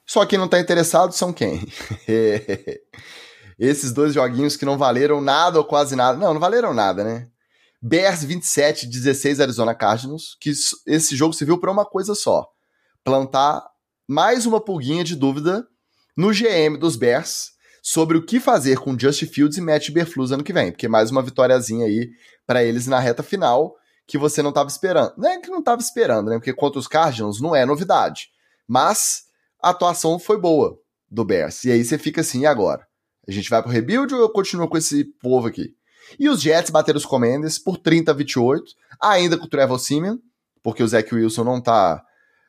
Só 0.07 0.25
quem 0.25 0.39
não 0.39 0.47
tá 0.47 0.59
interessado 0.59 1.11
são 1.11 1.33
quem? 1.33 1.67
Esses 3.59 3.91
dois 3.91 4.13
joguinhos 4.13 4.55
que 4.55 4.65
não 4.65 4.77
valeram 4.77 5.19
nada 5.19 5.57
ou 5.57 5.65
quase 5.65 5.95
nada. 5.95 6.17
Não, 6.17 6.33
não 6.33 6.39
valeram 6.39 6.73
nada, 6.73 7.03
né? 7.03 7.27
Bears 7.81 8.23
27, 8.23 8.87
16 8.87 9.39
Arizona 9.39 9.75
Cardinals, 9.75 10.37
que 10.39 10.51
esse 10.87 11.15
jogo 11.15 11.33
serviu 11.33 11.59
para 11.59 11.71
uma 11.71 11.85
coisa 11.85 12.15
só: 12.15 12.47
plantar 13.03 13.63
mais 14.07 14.45
uma 14.45 14.61
pulguinha 14.61 15.03
de 15.03 15.15
dúvida 15.15 15.67
no 16.15 16.31
GM 16.31 16.77
dos 16.79 16.95
Bears 16.95 17.51
sobre 17.83 18.17
o 18.17 18.25
que 18.25 18.39
fazer 18.39 18.79
com 18.79 18.97
Justin 18.97 19.27
Fields 19.27 19.57
e 19.57 19.61
Matt 19.61 19.91
Berflus 19.91 20.31
ano 20.31 20.43
que 20.43 20.53
vem, 20.53 20.71
porque 20.71 20.87
mais 20.87 21.11
uma 21.11 21.21
vitóriazinha 21.21 21.85
aí 21.85 22.09
para 22.45 22.63
eles 22.63 22.87
na 22.87 22.99
reta 22.99 23.21
final 23.21 23.75
que 24.07 24.17
você 24.17 24.41
não 24.41 24.49
estava 24.49 24.69
esperando. 24.69 25.13
Não 25.17 25.29
é 25.29 25.39
que 25.39 25.49
não 25.49 25.59
estava 25.59 25.81
esperando, 25.81 26.29
né? 26.29 26.37
Porque 26.37 26.53
contra 26.53 26.79
os 26.79 26.87
Cardinals 26.87 27.41
não 27.41 27.55
é 27.55 27.65
novidade. 27.65 28.29
Mas 28.67 29.26
a 29.61 29.69
atuação 29.69 30.19
foi 30.19 30.39
boa 30.39 30.77
do 31.09 31.23
Bears. 31.23 31.63
E 31.63 31.71
aí 31.71 31.83
você 31.83 31.97
fica 31.97 32.21
assim, 32.21 32.41
e 32.41 32.45
agora? 32.45 32.85
A 33.27 33.31
gente 33.31 33.49
vai 33.49 33.61
pro 33.61 33.71
rebuild 33.71 34.13
ou 34.13 34.21
eu 34.21 34.29
continuo 34.29 34.67
com 34.67 34.77
esse 34.77 35.03
povo 35.21 35.47
aqui? 35.47 35.75
E 36.17 36.29
os 36.29 36.41
Jets 36.41 36.71
bateram 36.71 36.97
os 36.97 37.05
Commanders 37.05 37.59
por 37.59 37.77
30 37.77 38.11
a 38.11 38.13
28, 38.13 38.63
ainda 39.01 39.37
com 39.37 39.45
o 39.45 39.49
Trevor 39.49 39.79
Simeon, 39.79 40.17
porque 40.63 40.81
o 40.81 40.87
Zach 40.87 41.13
Wilson 41.13 41.43
não 41.43 41.61
tá 41.61 42.01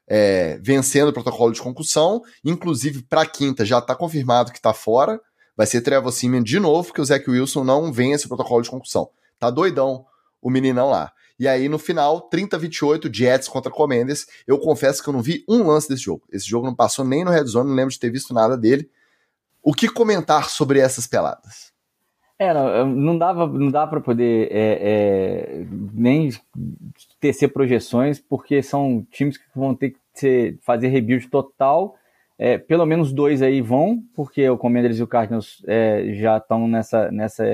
é, 0.07 0.59
vencendo 0.63 1.09
o 1.09 1.13
protocolo 1.13 1.53
de 1.53 1.61
concussão. 1.61 2.23
Inclusive, 2.45 3.03
para 3.03 3.27
quinta 3.27 3.65
já 3.65 3.79
está 3.79 3.95
confirmado 3.95 4.53
que 4.53 4.59
está 4.59 4.73
fora. 4.73 5.21
Vai 5.57 5.67
ser 5.67 5.81
Trevor 5.81 6.13
Simeon 6.13 6.43
de 6.43 6.61
novo, 6.61 6.89
porque 6.89 7.01
o 7.01 7.05
Zach 7.05 7.29
Wilson 7.29 7.65
não 7.65 7.93
vence 7.93 8.27
o 8.27 8.29
protocolo 8.29 8.63
de 8.63 8.71
concussão. 8.71 9.11
Tá 9.39 9.51
doidão 9.51 10.05
o 10.41 10.51
meninão 10.51 10.91
lá. 10.91 11.13
E 11.39 11.47
aí, 11.47 11.69
no 11.69 11.79
final, 11.79 12.23
30 12.23 12.57
a 12.57 12.59
28, 12.59 13.15
Jets 13.15 13.49
contra 13.49 13.71
Commanders. 13.71 14.27
Eu 14.47 14.59
confesso 14.59 15.03
que 15.03 15.09
eu 15.09 15.13
não 15.13 15.23
vi 15.23 15.45
um 15.49 15.67
lance 15.67 15.89
desse 15.89 16.03
jogo. 16.03 16.25
Esse 16.33 16.49
jogo 16.49 16.67
não 16.67 16.75
passou 16.75 17.05
nem 17.05 17.25
no 17.25 17.31
Red 17.31 17.45
Zone, 17.45 17.69
não 17.69 17.77
lembro 17.77 17.93
de 17.93 18.01
ter 18.01 18.11
visto 18.11 18.35
nada 18.35 18.57
dele. 18.57 18.91
O 19.63 19.73
que 19.73 19.89
comentar 19.89 20.49
sobre 20.49 20.81
essas 20.81 21.07
peladas? 21.07 21.73
É, 22.39 22.55
não, 22.55 22.87
não 22.87 23.19
dava, 23.19 23.47
não 23.47 23.69
dá 23.69 23.87
para 23.87 24.01
poder 24.01 24.49
é, 24.53 24.79
é, 24.81 25.67
nem 25.93 26.31
tecer 27.19 27.49
projeções, 27.49 28.21
porque 28.21 28.63
são 28.63 29.05
times 29.11 29.37
que 29.37 29.45
vão 29.55 29.75
ter 29.75 29.91
que 29.91 29.99
ser, 30.15 30.59
fazer 30.63 30.89
rebuild 30.89 31.29
total. 31.29 31.97
É, 32.39 32.57
pelo 32.57 32.87
menos 32.87 33.13
dois 33.13 33.43
aí 33.43 33.61
vão, 33.61 34.01
porque 34.15 34.49
o 34.49 34.57
Commanders 34.57 34.99
e 34.99 35.03
o 35.03 35.09
Cardinals 35.09 35.61
é, 35.67 36.15
já 36.15 36.37
estão 36.37 36.69
nessa, 36.69 37.11
nessa 37.11 37.45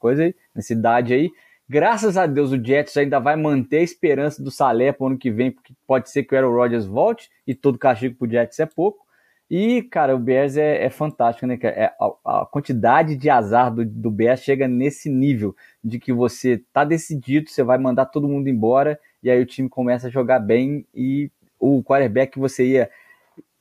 coisa 0.00 0.24
aí, 0.24 0.34
nessa 0.52 0.72
idade 0.72 1.14
aí. 1.14 1.30
Graças 1.72 2.18
a 2.18 2.26
Deus 2.26 2.52
o 2.52 2.62
Jets 2.62 2.94
ainda 2.98 3.18
vai 3.18 3.34
manter 3.34 3.78
a 3.78 3.82
esperança 3.82 4.42
do 4.42 4.50
Salé 4.50 4.92
para 4.92 5.04
o 5.04 5.06
ano 5.06 5.16
que 5.16 5.30
vem, 5.30 5.50
porque 5.50 5.72
pode 5.86 6.10
ser 6.10 6.22
que 6.22 6.34
o 6.34 6.36
Aaron 6.36 6.52
Rodgers 6.52 6.84
volte 6.84 7.30
e 7.46 7.54
todo 7.54 7.78
castigo 7.78 8.14
para 8.14 8.28
o 8.28 8.30
Jets 8.30 8.60
é 8.60 8.66
pouco. 8.66 9.06
E, 9.50 9.80
cara, 9.84 10.14
o 10.14 10.18
Bears 10.18 10.58
é, 10.58 10.84
é 10.84 10.90
fantástico, 10.90 11.46
né? 11.46 11.58
É, 11.62 11.90
a, 11.98 12.40
a, 12.42 12.44
quantidade 12.44 13.16
de 13.16 13.30
azar 13.30 13.72
do, 13.72 13.86
do 13.86 14.10
Bears 14.10 14.42
chega 14.42 14.68
nesse 14.68 15.08
nível 15.08 15.56
de 15.82 15.98
que 15.98 16.12
você 16.12 16.62
tá 16.74 16.84
decidido, 16.84 17.48
você 17.48 17.62
vai 17.62 17.78
mandar 17.78 18.04
todo 18.04 18.28
mundo 18.28 18.50
embora, 18.50 19.00
e 19.22 19.30
aí 19.30 19.40
o 19.40 19.46
time 19.46 19.66
começa 19.66 20.08
a 20.08 20.10
jogar 20.10 20.40
bem 20.40 20.86
e 20.94 21.30
o 21.58 21.82
quarterback 21.82 22.34
que 22.34 22.38
você 22.38 22.66
ia 22.66 22.90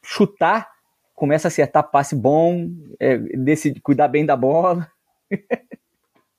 chutar 0.03 0.69
começa 1.15 1.47
a 1.47 1.49
acertar 1.49 1.89
passe 1.89 2.13
bom, 2.13 2.69
é, 2.99 3.17
decide, 3.17 3.79
cuidar 3.79 4.09
bem 4.09 4.25
da 4.25 4.35
bola. 4.35 4.85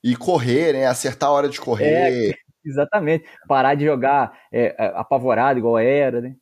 e 0.03 0.17
correr, 0.17 0.73
né? 0.73 0.87
Acertar 0.87 1.29
a 1.29 1.33
hora 1.33 1.49
de 1.49 1.61
correr. 1.61 2.31
É, 2.31 2.35
exatamente. 2.65 3.25
Parar 3.47 3.75
de 3.75 3.85
jogar 3.85 4.39
é, 4.51 4.75
é 4.79 4.87
apavorado 4.95 5.59
igual 5.59 5.79
era, 5.79 6.21
né? 6.21 6.35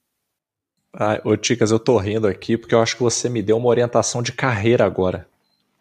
Ah, 0.92 1.20
ô 1.24 1.36
Ticas, 1.36 1.70
eu 1.70 1.78
tô 1.78 1.96
rindo 1.98 2.26
aqui 2.26 2.56
porque 2.56 2.74
eu 2.74 2.82
acho 2.82 2.96
que 2.96 3.02
você 3.02 3.28
me 3.28 3.42
deu 3.42 3.56
uma 3.56 3.68
orientação 3.68 4.22
de 4.22 4.32
carreira 4.32 4.84
agora. 4.84 5.28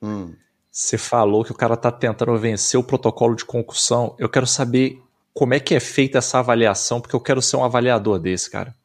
Hum. 0.01 0.33
Você 0.71 0.97
falou 0.97 1.43
que 1.43 1.51
o 1.51 1.55
cara 1.55 1.75
tá 1.75 1.91
tentando 1.91 2.37
vencer 2.37 2.79
o 2.79 2.83
protocolo 2.83 3.35
de 3.35 3.43
concussão. 3.43 4.15
Eu 4.19 4.29
quero 4.29 4.45
saber 4.45 5.01
como 5.33 5.53
é 5.53 5.59
que 5.59 5.73
é 5.73 5.79
feita 5.79 6.19
essa 6.19 6.39
avaliação, 6.39 7.01
porque 7.01 7.15
eu 7.15 7.19
quero 7.19 7.41
ser 7.41 7.57
um 7.57 7.63
avaliador 7.63 8.19
desse, 8.19 8.49
cara. 8.51 8.75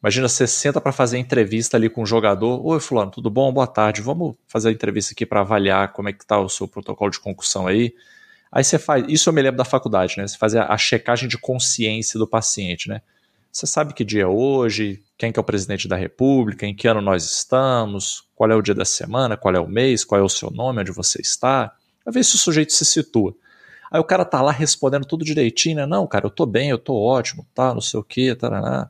Imagina, 0.00 0.28
você 0.28 0.46
senta 0.46 0.80
para 0.80 0.92
fazer 0.92 1.18
entrevista 1.18 1.76
ali 1.76 1.90
com 1.90 2.02
o 2.02 2.06
jogador. 2.06 2.64
Oi, 2.64 2.78
fulano, 2.78 3.10
tudo 3.10 3.28
bom? 3.28 3.52
Boa 3.52 3.66
tarde. 3.66 4.00
Vamos 4.00 4.36
fazer 4.46 4.68
a 4.68 4.72
entrevista 4.72 5.12
aqui 5.12 5.26
para 5.26 5.40
avaliar 5.40 5.92
como 5.92 6.08
é 6.08 6.12
que 6.12 6.24
tá 6.24 6.38
o 6.38 6.48
seu 6.48 6.68
protocolo 6.68 7.10
de 7.10 7.18
concussão 7.18 7.66
aí. 7.66 7.92
Aí 8.50 8.62
você 8.62 8.78
faz, 8.78 9.04
isso 9.08 9.28
eu 9.28 9.32
me 9.32 9.42
lembro 9.42 9.58
da 9.58 9.64
faculdade, 9.64 10.14
né? 10.16 10.26
Você 10.26 10.38
faz 10.38 10.54
a, 10.54 10.78
checagem 10.78 11.28
de 11.28 11.36
consciência 11.36 12.16
do 12.16 12.28
paciente, 12.28 12.88
né? 12.88 13.02
Você 13.50 13.66
sabe 13.66 13.92
que 13.92 14.04
dia 14.04 14.22
é 14.22 14.26
hoje, 14.26 15.02
quem 15.16 15.32
que 15.32 15.38
é 15.38 15.42
o 15.42 15.44
presidente 15.44 15.88
da 15.88 15.96
república, 15.96 16.64
em 16.64 16.74
que 16.74 16.86
ano 16.86 17.00
nós 17.02 17.24
estamos, 17.24 18.24
qual 18.36 18.50
é 18.52 18.54
o 18.54 18.62
dia 18.62 18.74
da 18.74 18.84
semana, 18.84 19.36
qual 19.36 19.54
é 19.54 19.60
o 19.60 19.66
mês, 19.66 20.04
qual 20.04 20.20
é 20.20 20.24
o 20.24 20.28
seu 20.28 20.48
nome, 20.50 20.80
onde 20.80 20.92
você 20.92 21.20
está. 21.20 21.74
A 22.06 22.10
ver 22.12 22.24
se 22.24 22.36
o 22.36 22.38
sujeito 22.38 22.72
se 22.72 22.84
situa. 22.84 23.34
Aí 23.90 23.98
o 23.98 24.04
cara 24.04 24.24
tá 24.24 24.40
lá 24.40 24.52
respondendo 24.52 25.04
tudo 25.04 25.24
direitinho, 25.24 25.76
né? 25.76 25.86
Não, 25.86 26.06
cara, 26.06 26.26
eu 26.26 26.30
tô 26.30 26.46
bem, 26.46 26.70
eu 26.70 26.78
tô 26.78 26.94
ótimo, 26.94 27.44
tá, 27.52 27.74
não 27.74 27.80
sei 27.80 27.98
o 27.98 28.04
que, 28.04 28.32
taraná. 28.36 28.88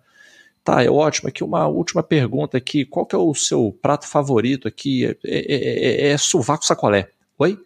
Tá, 0.68 0.84
é 0.84 0.90
ótimo. 0.90 1.30
Aqui 1.30 1.42
uma 1.42 1.66
última 1.66 2.02
pergunta 2.02 2.58
aqui. 2.58 2.84
Qual 2.84 3.06
que 3.06 3.16
é 3.16 3.18
o 3.18 3.32
seu 3.32 3.74
prato 3.80 4.06
favorito 4.06 4.68
aqui? 4.68 5.06
É, 5.06 5.16
é, 5.24 6.08
é, 6.08 6.10
é 6.10 6.18
sovaco 6.18 6.62
sacolé. 6.62 7.08
Oi? 7.38 7.58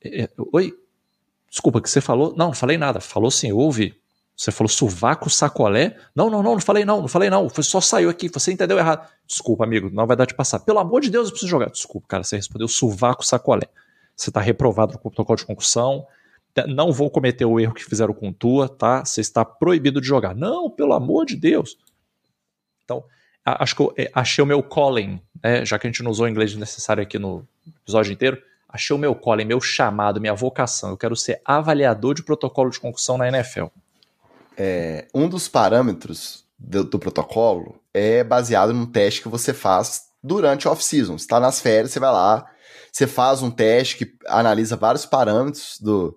É, 0.00 0.22
é, 0.22 0.28
oi? 0.52 0.72
Desculpa, 1.50 1.80
que 1.80 1.90
você 1.90 2.00
falou? 2.00 2.32
Não, 2.36 2.46
não 2.46 2.54
falei 2.54 2.78
nada. 2.78 3.00
Falou 3.00 3.32
sim, 3.32 3.50
ouve. 3.50 4.00
Você 4.36 4.52
falou 4.52 4.68
sovaco 4.68 5.28
sacolé? 5.28 5.96
Não, 6.14 6.30
não, 6.30 6.40
não, 6.40 6.52
não 6.52 6.60
falei 6.60 6.84
não, 6.84 7.00
não 7.00 7.08
falei 7.08 7.28
não. 7.28 7.48
Foi 7.48 7.64
só 7.64 7.80
saiu 7.80 8.08
aqui, 8.08 8.28
você 8.28 8.52
entendeu 8.52 8.78
errado. 8.78 9.10
Desculpa, 9.26 9.64
amigo, 9.64 9.90
não 9.92 10.06
vai 10.06 10.16
dar 10.16 10.24
de 10.24 10.34
passar. 10.34 10.60
Pelo 10.60 10.78
amor 10.78 11.00
de 11.00 11.10
Deus, 11.10 11.26
eu 11.26 11.30
preciso 11.32 11.50
jogar. 11.50 11.68
Desculpa, 11.68 12.06
cara, 12.06 12.22
você 12.22 12.36
respondeu 12.36 12.68
sovaco 12.68 13.26
sacolé. 13.26 13.66
Você 14.14 14.30
está 14.30 14.40
reprovado 14.40 14.92
no 14.92 15.00
protocolo 15.00 15.36
de 15.36 15.46
concussão. 15.46 16.06
Não 16.68 16.92
vou 16.92 17.10
cometer 17.10 17.44
o 17.44 17.58
erro 17.58 17.74
que 17.74 17.84
fizeram 17.84 18.14
com 18.14 18.32
tua, 18.32 18.68
tá? 18.68 19.04
Você 19.04 19.20
está 19.20 19.44
proibido 19.44 20.00
de 20.00 20.06
jogar. 20.06 20.32
Não, 20.32 20.70
pelo 20.70 20.92
amor 20.92 21.26
de 21.26 21.34
Deus. 21.34 21.76
Então, 22.90 23.04
acho 23.44 23.76
que 23.76 23.82
eu 23.82 23.94
é, 23.96 24.10
achei 24.14 24.42
o 24.42 24.46
meu 24.46 24.62
calling, 24.62 25.20
né? 25.42 25.64
já 25.64 25.78
que 25.78 25.86
a 25.86 25.90
gente 25.90 26.02
não 26.02 26.10
usou 26.10 26.26
o 26.26 26.28
inglês 26.28 26.54
necessário 26.54 27.02
aqui 27.02 27.18
no 27.18 27.46
episódio 27.82 28.12
inteiro, 28.12 28.40
achei 28.68 28.94
o 28.94 28.98
meu 28.98 29.14
calling, 29.14 29.44
meu 29.44 29.60
chamado, 29.60 30.20
minha 30.20 30.34
vocação. 30.34 30.90
Eu 30.90 30.96
quero 30.96 31.16
ser 31.16 31.40
avaliador 31.44 32.14
de 32.14 32.22
protocolo 32.22 32.70
de 32.70 32.80
concussão 32.80 33.16
na 33.16 33.28
NFL 33.28 33.66
é, 34.62 35.06
um 35.14 35.26
dos 35.26 35.48
parâmetros 35.48 36.44
do, 36.58 36.84
do, 36.84 36.98
protocolo 36.98 37.80
é 37.94 38.22
baseado 38.22 38.74
num 38.74 38.84
teste 38.84 39.22
que 39.22 39.28
você 39.28 39.54
faz 39.54 40.02
durante 40.22 40.68
off-season. 40.68 41.16
Você 41.16 41.24
está 41.24 41.40
nas 41.40 41.62
férias, 41.62 41.92
você 41.92 41.98
vai 41.98 42.12
lá, 42.12 42.44
você 42.92 43.06
faz 43.06 43.40
um 43.40 43.50
teste 43.50 43.96
que 43.96 44.14
analisa 44.26 44.76
vários 44.76 45.06
parâmetros 45.06 45.78
do, 45.80 46.14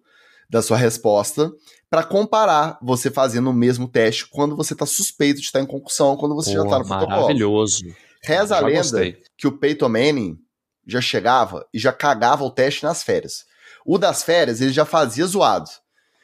da 0.50 0.62
sua 0.62 0.76
resposta 0.76 1.54
para 1.94 2.04
comparar 2.04 2.80
você 2.82 3.12
fazendo 3.12 3.52
o 3.52 3.54
mesmo 3.54 3.88
teste 3.88 4.28
quando 4.28 4.56
você 4.56 4.74
está 4.74 4.84
suspeito 4.84 5.40
de 5.40 5.46
estar 5.46 5.60
em 5.60 5.66
concussão, 5.68 6.18
quando 6.18 6.34
você 6.34 6.50
Pô, 6.50 6.58
já 6.58 6.64
está 6.64 6.80
no 6.80 6.86
protocolo. 6.88 7.22
Maravilhoso. 7.22 7.86
Reza 8.24 8.58
a 8.58 8.62
lenda 8.62 8.78
gostei. 8.80 9.22
que 9.38 9.46
o 9.46 9.52
Peyton 9.52 9.90
Manning 9.90 10.40
já 10.88 11.00
chegava 11.00 11.64
e 11.72 11.78
já 11.78 11.94
cagava 11.94 12.44
o 12.44 12.50
teste 12.50 12.84
nas 12.84 13.04
férias. 13.04 13.46
O 13.86 14.00
das 14.00 14.24
férias 14.24 14.60
ele 14.60 14.74
já 14.74 14.86
fazia 14.86 15.24
zoado. 15.28 15.70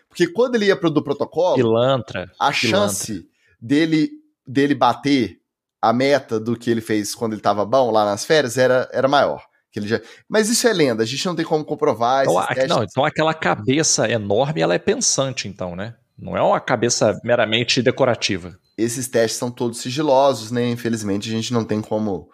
Porque 0.07 0.25
quando 0.25 0.55
ele 0.55 0.65
ia 0.65 0.75
pro 0.75 0.89
do 0.89 1.03
protocolo, 1.03 1.53
pilantra, 1.53 2.31
a 2.39 2.51
chance 2.51 3.29
dele 3.61 4.09
dele 4.47 4.73
bater 4.73 5.37
a 5.79 5.93
meta 5.93 6.39
do 6.39 6.57
que 6.57 6.71
ele 6.71 6.81
fez 6.81 7.13
quando 7.13 7.33
ele 7.33 7.43
tava 7.43 7.63
bom 7.63 7.91
lá 7.91 8.05
nas 8.05 8.25
férias 8.25 8.57
era, 8.57 8.89
era 8.91 9.07
maior. 9.07 9.45
Que 9.71 9.79
ele 9.79 9.87
já... 9.87 10.01
Mas 10.27 10.49
isso 10.49 10.67
é 10.67 10.73
lenda, 10.73 11.03
a 11.03 11.05
gente 11.05 11.25
não 11.25 11.35
tem 11.35 11.45
como 11.45 11.63
comprovar. 11.63 12.23
Então, 12.23 12.39
a, 12.39 12.47
não, 12.67 12.83
então 12.83 13.05
aquela 13.05 13.33
cabeça 13.33 14.09
enorme, 14.09 14.61
ela 14.61 14.73
é 14.73 14.79
pensante, 14.79 15.47
então, 15.47 15.75
né? 15.75 15.95
Não 16.17 16.35
é 16.35 16.41
uma 16.41 16.59
cabeça 16.59 17.19
meramente 17.23 17.81
decorativa. 17.81 18.57
Esses 18.77 19.07
testes 19.07 19.39
são 19.39 19.49
todos 19.49 19.79
sigilosos, 19.79 20.51
né? 20.51 20.69
Infelizmente 20.69 21.29
a 21.29 21.31
gente 21.31 21.53
não 21.53 21.63
tem 21.63 21.81
como, 21.81 22.29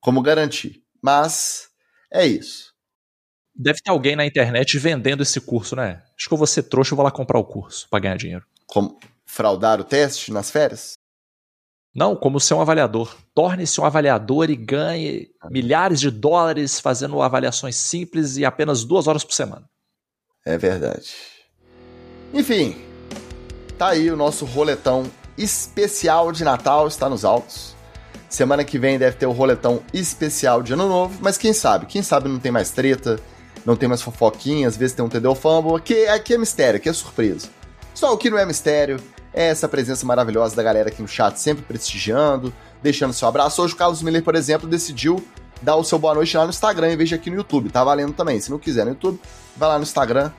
como 0.00 0.20
garantir. 0.20 0.82
Mas 1.02 1.68
é 2.12 2.26
isso. 2.26 2.72
Deve 3.56 3.78
ter 3.82 3.90
alguém 3.90 4.16
na 4.16 4.26
internet 4.26 4.78
vendendo 4.78 5.22
esse 5.22 5.40
curso, 5.40 5.76
né? 5.76 6.02
Acho 6.18 6.28
que 6.28 6.34
eu 6.34 6.38
vou 6.38 6.46
ser 6.46 6.64
trouxa 6.64 6.94
e 6.94 6.96
vou 6.96 7.04
lá 7.04 7.10
comprar 7.10 7.38
o 7.38 7.44
curso 7.44 7.86
para 7.88 8.00
ganhar 8.00 8.16
dinheiro. 8.16 8.44
Como 8.66 8.98
fraudar 9.24 9.80
o 9.80 9.84
teste 9.84 10.32
nas 10.32 10.50
férias? 10.50 10.94
Não, 11.94 12.16
como 12.16 12.40
ser 12.40 12.54
um 12.54 12.60
avaliador. 12.60 13.14
Torne-se 13.34 13.80
um 13.80 13.84
avaliador 13.84 14.50
e 14.50 14.56
ganhe 14.56 15.28
milhares 15.48 16.00
de 16.00 16.10
dólares 16.10 16.80
fazendo 16.80 17.22
avaliações 17.22 17.76
simples 17.76 18.36
e 18.36 18.44
apenas 18.44 18.84
duas 18.84 19.06
horas 19.06 19.22
por 19.22 19.32
semana. 19.32 19.64
É 20.44 20.58
verdade. 20.58 21.14
Enfim, 22.32 22.76
tá 23.78 23.90
aí 23.90 24.10
o 24.10 24.16
nosso 24.16 24.44
roletão 24.44 25.04
especial 25.38 26.32
de 26.32 26.42
Natal, 26.42 26.88
está 26.88 27.08
nos 27.08 27.24
altos. 27.24 27.76
Semana 28.28 28.64
que 28.64 28.78
vem 28.78 28.98
deve 28.98 29.16
ter 29.16 29.26
o 29.26 29.32
roletão 29.32 29.80
especial 29.92 30.62
de 30.62 30.72
Ano 30.72 30.88
Novo, 30.88 31.18
mas 31.22 31.38
quem 31.38 31.52
sabe? 31.52 31.86
Quem 31.86 32.02
sabe 32.02 32.28
não 32.28 32.40
tem 32.40 32.50
mais 32.50 32.70
treta, 32.70 33.20
não 33.64 33.76
tem 33.76 33.88
mais 33.88 34.02
fofoquinha, 34.02 34.66
às 34.66 34.76
vezes 34.76 34.96
tem 34.96 35.04
um 35.04 35.08
TD 35.08 35.32
Fumble. 35.36 35.76
Aqui, 35.76 36.08
aqui 36.08 36.34
é 36.34 36.38
mistério, 36.38 36.78
aqui 36.78 36.88
é 36.88 36.92
surpresa. 36.92 37.48
Só 37.94 38.12
o 38.12 38.18
que 38.18 38.28
não 38.28 38.38
é 38.38 38.44
mistério 38.44 39.00
é 39.34 39.48
essa 39.48 39.68
presença 39.68 40.06
maravilhosa 40.06 40.54
da 40.54 40.62
galera 40.62 40.88
aqui 40.88 41.02
no 41.02 41.08
chat, 41.08 41.36
sempre 41.38 41.64
prestigiando, 41.64 42.54
deixando 42.80 43.12
seu 43.12 43.26
abraço. 43.26 43.60
Hoje 43.60 43.74
o 43.74 43.76
Carlos 43.76 44.00
Miller, 44.00 44.22
por 44.22 44.36
exemplo, 44.36 44.68
decidiu 44.68 45.22
dar 45.60 45.74
o 45.74 45.82
seu 45.82 45.98
boa 45.98 46.14
noite 46.14 46.36
lá 46.36 46.44
no 46.44 46.50
Instagram 46.50 46.92
em 46.92 46.96
vez 46.96 47.08
de 47.08 47.16
aqui 47.16 47.30
no 47.30 47.36
YouTube. 47.36 47.68
Tá 47.68 47.82
valendo 47.82 48.12
também. 48.12 48.40
Se 48.40 48.50
não 48.50 48.58
quiser 48.58 48.84
no 48.84 48.92
YouTube, 48.92 49.20
vai 49.56 49.68
lá 49.68 49.76
no 49.76 49.82
Instagram, 49.82 50.30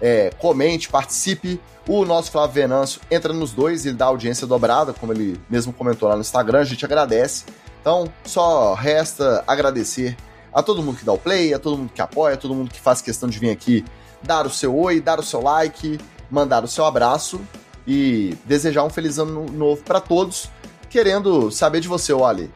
é, 0.00 0.30
comente, 0.38 0.88
participe. 0.88 1.60
O 1.86 2.04
nosso 2.06 2.30
Flávio 2.30 2.54
Venâncio 2.54 3.00
entra 3.10 3.32
nos 3.32 3.52
dois, 3.52 3.84
ele 3.84 3.96
dá 3.96 4.06
audiência 4.06 4.46
dobrada, 4.46 4.94
como 4.94 5.12
ele 5.12 5.38
mesmo 5.48 5.72
comentou 5.72 6.08
lá 6.08 6.14
no 6.14 6.22
Instagram, 6.22 6.60
a 6.60 6.64
gente 6.64 6.84
agradece. 6.84 7.44
Então, 7.80 8.10
só 8.24 8.74
resta 8.74 9.44
agradecer 9.46 10.16
a 10.52 10.62
todo 10.62 10.82
mundo 10.82 10.98
que 10.98 11.04
dá 11.04 11.12
o 11.12 11.18
play, 11.18 11.52
a 11.52 11.58
todo 11.58 11.76
mundo 11.76 11.90
que 11.94 12.00
apoia, 12.00 12.34
a 12.34 12.38
todo 12.38 12.54
mundo 12.54 12.70
que 12.70 12.80
faz 12.80 13.02
questão 13.02 13.28
de 13.28 13.38
vir 13.38 13.50
aqui 13.50 13.84
dar 14.22 14.46
o 14.46 14.50
seu 14.50 14.76
oi, 14.76 15.00
dar 15.00 15.18
o 15.18 15.22
seu 15.22 15.40
like, 15.40 15.98
mandar 16.30 16.64
o 16.64 16.68
seu 16.68 16.84
abraço 16.84 17.40
e 17.88 18.36
desejar 18.44 18.84
um 18.84 18.90
feliz 18.90 19.18
ano 19.18 19.46
novo 19.46 19.82
para 19.82 19.98
todos. 19.98 20.50
Querendo 20.90 21.50
saber 21.50 21.80
de 21.80 21.88
você, 21.88 22.12
Oli. 22.12 22.50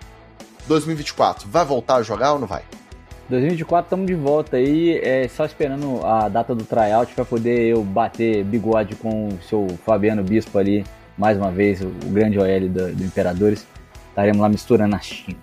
2024, 0.66 1.48
vai 1.48 1.64
voltar 1.64 1.96
a 1.96 2.02
jogar 2.02 2.34
ou 2.34 2.38
não 2.38 2.46
vai? 2.46 2.62
2024 3.28 3.86
estamos 3.86 4.06
de 4.06 4.14
volta 4.14 4.58
aí, 4.58 4.98
é, 4.98 5.26
só 5.26 5.46
esperando 5.46 6.04
a 6.04 6.28
data 6.28 6.54
do 6.54 6.64
tryout 6.64 7.14
para 7.14 7.24
poder 7.24 7.68
eu 7.68 7.82
bater 7.82 8.44
bigode 8.44 8.94
com 8.94 9.28
o 9.28 9.38
seu 9.48 9.66
Fabiano 9.86 10.22
Bispo 10.22 10.58
ali, 10.58 10.84
mais 11.16 11.38
uma 11.38 11.50
vez, 11.50 11.80
o, 11.80 11.88
grande 12.06 12.38
OL 12.38 12.68
do, 12.68 12.94
do 12.94 13.04
Imperadores. 13.04 13.66
Estaremos 14.10 14.40
lá 14.40 14.48
misturando 14.48 14.94
a 14.94 14.98
China. 14.98 15.38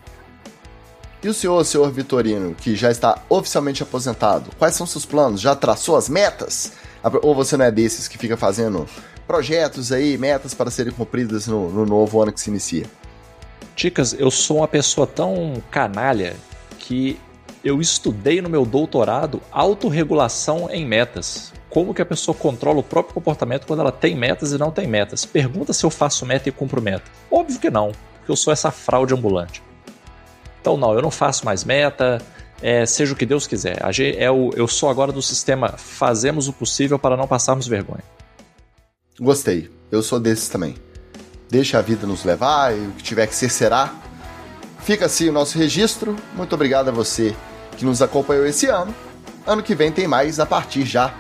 E 1.21 1.27
o 1.27 1.33
senhor, 1.33 1.65
senhor 1.65 1.91
Vitorino, 1.91 2.53
que 2.53 2.75
já 2.75 2.91
está 2.91 3.23
oficialmente 3.27 3.81
aposentado, 3.81 4.51
quais 4.57 4.75
são 4.75 4.85
seus 4.85 5.05
planos? 5.05 5.41
Já 5.41 5.55
traçou 5.55 5.97
as 5.97 6.07
metas? 6.07 6.73
Ou 7.21 7.33
você 7.33 7.57
não 7.57 7.65
é 7.65 7.71
desses 7.71 8.07
que 8.07 8.17
fica 8.17 8.37
fazendo 8.37 8.87
projetos 9.29 9.91
aí, 9.91 10.17
metas 10.17 10.55
para 10.55 10.71
serem 10.71 10.91
cumpridas 10.91 11.45
no, 11.45 11.69
no 11.69 11.85
novo 11.85 12.19
ano 12.19 12.33
que 12.33 12.41
se 12.41 12.49
inicia? 12.49 12.87
Ticas, 13.75 14.15
eu 14.17 14.31
sou 14.31 14.57
uma 14.57 14.67
pessoa 14.67 15.05
tão 15.05 15.61
canalha 15.69 16.35
que 16.79 17.15
eu 17.63 17.79
estudei 17.79 18.41
no 18.41 18.49
meu 18.49 18.65
doutorado 18.65 19.39
autorregulação 19.51 20.67
em 20.71 20.83
metas. 20.83 21.53
Como 21.69 21.93
que 21.93 22.01
a 22.01 22.05
pessoa 22.07 22.33
controla 22.33 22.79
o 22.79 22.83
próprio 22.83 23.13
comportamento 23.13 23.67
quando 23.67 23.81
ela 23.81 23.91
tem 23.91 24.15
metas 24.15 24.51
e 24.51 24.57
não 24.57 24.71
tem 24.71 24.87
metas? 24.87 25.25
Pergunta 25.27 25.73
se 25.73 25.85
eu 25.85 25.91
faço 25.91 26.25
meta 26.25 26.49
e 26.49 26.51
cumpro 26.51 26.81
meta. 26.81 27.03
Óbvio 27.29 27.59
que 27.59 27.69
não, 27.69 27.91
porque 28.17 28.31
eu 28.31 28.35
sou 28.35 28.51
essa 28.51 28.71
fraude 28.71 29.13
ambulante. 29.13 29.61
Então, 30.59 30.75
não, 30.75 30.91
eu 30.95 31.03
não 31.03 31.11
faço 31.11 31.45
mais 31.45 31.63
meta, 31.63 32.17
é, 32.63 32.83
seja 32.83 33.13
o 33.13 33.15
que 33.15 33.27
Deus 33.27 33.45
quiser. 33.45 33.77
É 34.17 34.31
o, 34.31 34.49
eu 34.55 34.67
sou 34.67 34.89
agora 34.89 35.11
do 35.11 35.21
sistema 35.21 35.75
fazemos 35.77 36.47
o 36.47 36.53
possível 36.53 36.97
para 36.97 37.15
não 37.15 37.27
passarmos 37.27 37.67
vergonha. 37.67 38.03
Gostei, 39.19 39.69
eu 39.91 40.01
sou 40.01 40.19
desses 40.19 40.47
também. 40.47 40.75
Deixa 41.49 41.77
a 41.77 41.81
vida 41.81 42.07
nos 42.07 42.23
levar 42.23 42.75
e 42.75 42.87
o 42.87 42.91
que 42.91 43.03
tiver 43.03 43.27
que 43.27 43.35
ser 43.35 43.49
será. 43.49 43.93
Fica 44.81 45.05
assim 45.05 45.29
o 45.29 45.33
nosso 45.33 45.57
registro. 45.57 46.15
Muito 46.35 46.53
obrigado 46.53 46.89
a 46.89 46.91
você 46.91 47.35
que 47.77 47.83
nos 47.83 48.01
acompanhou 48.01 48.45
esse 48.45 48.67
ano. 48.67 48.93
Ano 49.45 49.63
que 49.63 49.75
vem 49.75 49.91
tem 49.91 50.07
mais 50.07 50.39
a 50.39 50.45
partir 50.45 50.85
já 50.85 51.13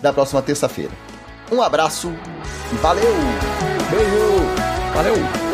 da 0.00 0.12
próxima 0.12 0.40
terça-feira. 0.40 0.92
Um 1.50 1.60
abraço 1.60 2.12
e 2.72 2.76
valeu! 2.76 3.14
Beijo! 3.90 4.92
Valeu! 4.94 5.51